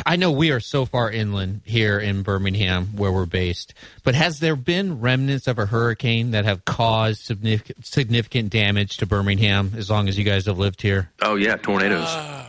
I 0.05 0.15
know 0.15 0.31
we 0.31 0.51
are 0.51 0.59
so 0.59 0.85
far 0.85 1.11
inland 1.11 1.61
here 1.65 1.99
in 1.99 2.23
Birmingham 2.23 2.87
where 2.95 3.11
we're 3.11 3.25
based, 3.25 3.73
but 4.03 4.15
has 4.15 4.39
there 4.39 4.55
been 4.55 4.99
remnants 4.99 5.47
of 5.47 5.59
a 5.59 5.65
hurricane 5.65 6.31
that 6.31 6.45
have 6.45 6.65
caused 6.65 7.21
significant, 7.23 7.85
significant 7.85 8.49
damage 8.49 8.97
to 8.97 9.05
Birmingham 9.05 9.73
as 9.75 9.89
long 9.89 10.07
as 10.07 10.17
you 10.17 10.23
guys 10.23 10.45
have 10.45 10.57
lived 10.57 10.81
here? 10.81 11.09
Oh, 11.21 11.35
yeah, 11.35 11.55
tornadoes. 11.55 12.07
Uh, 12.07 12.45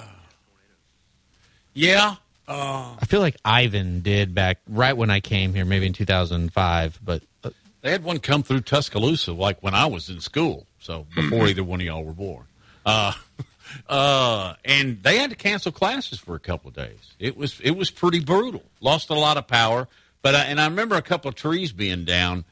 yeah. 1.75 2.17
Uh, 2.49 2.97
I 3.01 3.07
feel 3.07 3.21
like 3.21 3.37
Ivan 3.45 4.01
did 4.01 4.35
back 4.35 4.59
right 4.69 4.97
when 4.97 5.11
I 5.11 5.21
came 5.21 5.55
here, 5.55 5.65
maybe 5.65 5.87
in 5.87 5.93
2005, 5.93 7.01
but. 7.05 7.23
Uh, 7.43 7.51
they 7.81 7.91
had 7.91 8.05
one 8.05 8.19
come 8.19 8.43
through 8.43 8.61
Tuscaloosa 8.61 9.33
like 9.33 9.63
when 9.63 9.75
I 9.75 9.87
was 9.87 10.09
in 10.09 10.21
school, 10.21 10.67
so 10.79 11.07
before 11.15 11.39
mm-hmm. 11.39 11.49
either 11.49 11.65
one 11.65 11.81
of 11.81 11.87
y'all 11.87 12.05
were 12.05 12.13
born. 12.13 12.45
Uh, 13.89 14.55
and 14.65 15.03
they 15.03 15.19
had 15.19 15.31
to 15.31 15.37
cancel 15.37 15.73
classes 15.73 16.19
for 16.19 16.35
a 16.35 16.41
couple 16.41 16.69
of 16.69 16.75
days. 16.75 17.15
It 17.19 17.37
was 17.37 17.61
it 17.61 17.73
was 17.73 17.91
pretty 17.91 18.21
brutal. 18.21 18.63
Lost 18.81 19.11
a 19.11 19.15
lot 19.15 19.37
of 19.37 19.47
power, 19.47 19.89
but 20.23 20.35
uh, 20.35 20.45
and 20.47 20.61
I 20.61 20.67
remember 20.67 20.97
a 20.97 21.03
couple 21.03 21.29
of 21.29 21.35
trees 21.35 21.73
being 21.73 22.05
down. 22.05 22.45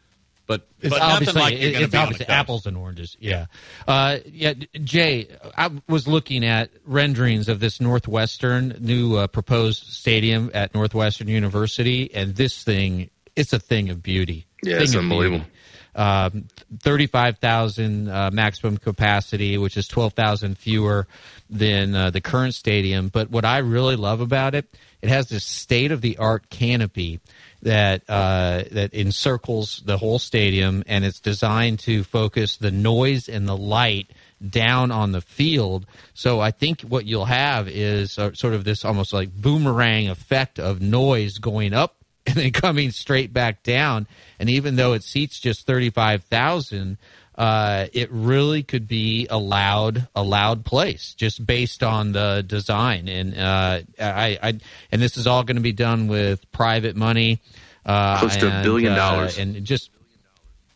But, 0.46 0.66
it's 0.80 0.90
but 0.90 1.00
obviously, 1.00 1.40
like 1.40 1.54
it's 1.54 1.94
obviously 1.94 2.26
apples 2.26 2.66
and 2.66 2.76
oranges. 2.76 3.16
Yeah, 3.20 3.46
uh, 3.86 4.18
yeah. 4.26 4.54
Jay, 4.82 5.28
I 5.56 5.70
was 5.88 6.08
looking 6.08 6.44
at 6.44 6.70
renderings 6.84 7.48
of 7.48 7.60
this 7.60 7.80
Northwestern 7.80 8.76
new 8.80 9.14
uh, 9.14 9.28
proposed 9.28 9.84
stadium 9.84 10.50
at 10.52 10.74
Northwestern 10.74 11.28
University, 11.28 12.12
and 12.12 12.34
this 12.34 12.64
thing, 12.64 13.10
it's 13.36 13.52
a 13.52 13.60
thing 13.60 13.90
of 13.90 14.02
beauty. 14.02 14.46
Yeah, 14.64 14.74
thing 14.74 14.82
it's 14.82 14.96
unbelievable. 14.96 15.38
Beauty 15.38 15.52
um, 15.94 16.48
35,000 16.80 18.08
uh, 18.08 18.30
maximum 18.32 18.76
capacity, 18.76 19.58
which 19.58 19.76
is 19.76 19.88
12,000 19.88 20.56
fewer 20.56 21.06
than 21.48 21.94
uh, 21.94 22.10
the 22.10 22.20
current 22.20 22.54
stadium. 22.54 23.08
But 23.08 23.30
what 23.30 23.44
I 23.44 23.58
really 23.58 23.96
love 23.96 24.20
about 24.20 24.54
it, 24.54 24.66
it 25.02 25.08
has 25.08 25.28
this 25.28 25.44
state 25.44 25.92
of 25.92 26.00
the 26.00 26.18
art 26.18 26.50
canopy 26.50 27.20
that 27.62 28.02
uh, 28.08 28.64
that 28.70 28.94
encircles 28.94 29.82
the 29.84 29.98
whole 29.98 30.18
stadium, 30.18 30.82
and 30.86 31.04
it's 31.04 31.20
designed 31.20 31.78
to 31.80 32.04
focus 32.04 32.56
the 32.56 32.70
noise 32.70 33.28
and 33.28 33.48
the 33.48 33.56
light 33.56 34.10
down 34.46 34.90
on 34.90 35.12
the 35.12 35.20
field. 35.20 35.86
So 36.14 36.40
I 36.40 36.50
think 36.50 36.82
what 36.82 37.04
you'll 37.04 37.26
have 37.26 37.68
is 37.68 38.18
uh, 38.18 38.32
sort 38.32 38.54
of 38.54 38.64
this 38.64 38.84
almost 38.84 39.12
like 39.12 39.30
boomerang 39.30 40.08
effect 40.08 40.58
of 40.58 40.80
noise 40.80 41.38
going 41.38 41.74
up 41.74 41.99
and 42.26 42.36
then 42.36 42.50
coming 42.52 42.90
straight 42.90 43.32
back 43.32 43.62
down. 43.62 44.06
And 44.38 44.50
even 44.50 44.76
though 44.76 44.92
it 44.92 45.02
seats 45.02 45.40
just 45.40 45.66
35,000, 45.66 46.98
uh, 47.36 47.86
it 47.92 48.10
really 48.12 48.62
could 48.62 48.86
be 48.86 49.26
a 49.30 49.38
loud, 49.38 50.08
a 50.14 50.22
loud 50.22 50.64
place 50.64 51.14
just 51.14 51.44
based 51.44 51.82
on 51.82 52.12
the 52.12 52.44
design. 52.46 53.08
And 53.08 53.38
uh, 53.38 53.80
I, 53.98 54.38
I, 54.42 54.58
and 54.92 55.00
this 55.00 55.16
is 55.16 55.26
all 55.26 55.42
going 55.44 55.56
to 55.56 55.62
be 55.62 55.72
done 55.72 56.08
with 56.08 56.50
private 56.52 56.96
money. 56.96 57.40
Uh, 57.86 58.18
Close 58.18 58.36
to 58.36 58.60
a 58.60 58.62
billion 58.62 58.92
uh, 58.92 58.96
dollars. 58.96 59.38
and 59.38 59.64
just 59.64 59.90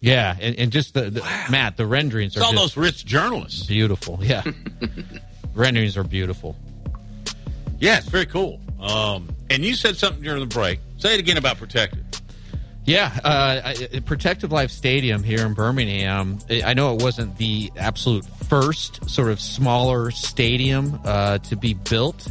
yeah, 0.05 0.37
and, 0.39 0.59
and 0.59 0.71
just 0.71 0.93
the, 0.93 1.09
the 1.09 1.21
wow. 1.21 1.47
Matt, 1.51 1.77
the 1.79 1.87
renderings 1.87 2.37
it's 2.37 2.45
are 2.45 2.49
all 2.49 2.55
those 2.55 2.77
rich 2.77 3.07
journalists. 3.07 3.66
Beautiful, 3.66 4.19
yeah. 4.23 4.43
renderings 5.55 5.97
are 5.97 6.05
beautiful. 6.05 6.57
Yeah, 7.79 7.99
it's 7.99 8.09
very 8.09 8.27
cool. 8.27 8.61
Um, 8.85 9.35
and 9.51 9.65
you 9.65 9.74
said 9.74 9.97
something 9.97 10.23
during 10.23 10.40
the 10.40 10.55
break. 10.55 10.78
Say 10.98 11.15
it 11.15 11.20
again 11.20 11.39
about 11.39 11.56
Protective. 11.56 12.05
Yeah, 12.85 13.19
uh, 13.24 13.74
Protective 14.05 14.52
Life 14.52 14.70
Stadium 14.70 15.23
here 15.23 15.47
in 15.47 15.55
Birmingham. 15.55 16.39
I 16.51 16.74
know 16.74 16.94
it 16.94 17.02
wasn't 17.02 17.39
the 17.39 17.73
absolute 17.77 18.27
first 18.27 19.09
sort 19.09 19.31
of 19.31 19.40
smaller 19.40 20.11
stadium 20.11 21.01
uh, 21.02 21.39
to 21.39 21.56
be 21.56 21.73
built, 21.73 22.31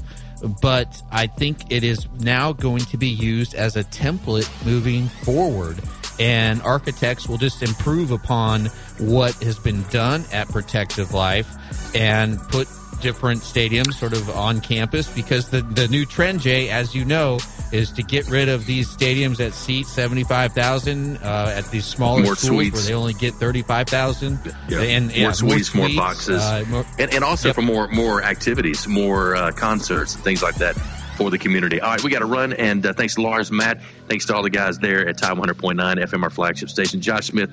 but 0.61 1.01
I 1.11 1.25
think 1.25 1.71
it 1.71 1.83
is 1.83 2.07
now 2.19 2.53
going 2.53 2.85
to 2.85 2.97
be 2.97 3.09
used 3.09 3.55
as 3.55 3.75
a 3.75 3.83
template 3.83 4.47
moving 4.63 5.07
forward. 5.07 5.79
And 6.19 6.61
architects 6.61 7.27
will 7.27 7.39
just 7.39 7.63
improve 7.63 8.11
upon 8.11 8.67
what 8.99 9.33
has 9.41 9.57
been 9.57 9.81
done 9.89 10.23
at 10.31 10.47
Protective 10.49 11.15
Life 11.15 11.95
and 11.95 12.39
put 12.49 12.67
different 13.03 13.41
stadiums 13.41 13.93
sort 13.93 14.13
of 14.13 14.29
on 14.29 14.61
campus 14.61 15.13
because 15.13 15.49
the, 15.49 15.61
the 15.61 15.87
new 15.89 16.05
trend, 16.05 16.39
Jay, 16.39 16.69
as 16.69 16.95
you 16.95 17.03
know, 17.05 17.37
is 17.71 17.91
to 17.91 18.01
get 18.01 18.27
rid 18.29 18.49
of 18.49 18.65
these 18.65 18.87
stadiums 18.87 19.37
that 19.37 19.53
seat 19.53 19.85
75,000 19.85 21.17
uh, 21.17 21.53
at 21.55 21.69
these 21.69 21.85
smaller 21.85 22.23
more 22.23 22.35
schools 22.35 22.47
suites. 22.47 22.75
where 22.75 22.83
they 22.85 22.93
only 22.93 23.13
get 23.13 23.33
35,000. 23.33 24.39
Yep. 24.45 24.53
And, 24.71 25.07
more, 25.07 25.15
yeah, 25.15 25.31
suites, 25.31 25.43
more, 25.43 25.59
suites, 25.59 25.75
more 25.75 25.89
boxes. 25.89 26.41
Uh, 26.41 26.65
more, 26.69 26.85
and, 26.97 27.13
and, 27.13 27.23
also 27.23 27.49
yep. 27.49 27.55
for 27.55 27.61
more, 27.61 27.89
more 27.89 28.23
activities, 28.23 28.87
more 28.87 29.35
uh, 29.35 29.51
concerts, 29.51 30.15
things 30.15 30.41
like 30.41 30.55
that 30.55 30.75
for 31.17 31.29
the 31.29 31.37
community. 31.37 31.81
All 31.81 31.91
right, 31.91 32.03
we 32.03 32.09
got 32.09 32.19
to 32.19 32.25
run. 32.25 32.53
And 32.53 32.85
uh, 32.85 32.93
thanks 32.93 33.15
to 33.15 33.21
Lars, 33.21 33.51
Matt. 33.51 33.81
Thanks 34.07 34.25
to 34.27 34.35
all 34.35 34.43
the 34.43 34.49
guys 34.49 34.79
there 34.79 35.07
at 35.07 35.17
Tide 35.17 35.37
100.9 35.37 35.75
FM, 35.75 36.23
our 36.23 36.29
flagship 36.29 36.69
station. 36.69 37.01
Josh 37.01 37.27
Smith, 37.27 37.49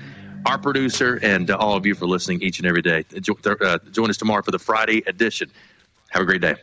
our 0.47 0.59
producer, 0.59 1.19
and 1.23 1.51
uh, 1.51 1.57
all 1.57 1.77
of 1.77 1.87
you 1.87 1.95
for 1.95 2.07
listening 2.07 2.43
each 2.43 2.59
and 2.59 2.67
every 2.67 2.83
day. 2.83 3.05
Uh, 3.15 3.79
join 3.91 4.11
us 4.11 4.17
tomorrow 4.17 4.43
for 4.43 4.51
the 4.51 4.59
Friday 4.59 5.03
edition. 5.07 5.51
Have 6.11 6.23
a 6.23 6.27
great 6.27 6.41
day. 6.41 6.57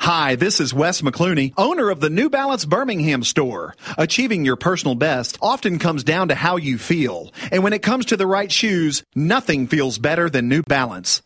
Hi, 0.00 0.34
this 0.34 0.60
is 0.60 0.74
Wes 0.74 1.00
McClooney, 1.00 1.54
owner 1.56 1.88
of 1.88 2.00
the 2.00 2.10
New 2.10 2.28
Balance 2.28 2.66
Birmingham 2.66 3.22
store. 3.22 3.74
Achieving 3.96 4.44
your 4.44 4.56
personal 4.56 4.94
best 4.94 5.38
often 5.40 5.78
comes 5.78 6.04
down 6.04 6.28
to 6.28 6.34
how 6.34 6.56
you 6.56 6.76
feel. 6.76 7.32
And 7.50 7.62
when 7.62 7.72
it 7.72 7.82
comes 7.82 8.04
to 8.06 8.16
the 8.16 8.26
right 8.26 8.52
shoes, 8.52 9.02
nothing 9.14 9.66
feels 9.66 9.98
better 9.98 10.28
than 10.28 10.48
New 10.48 10.62
Balance. 10.62 11.22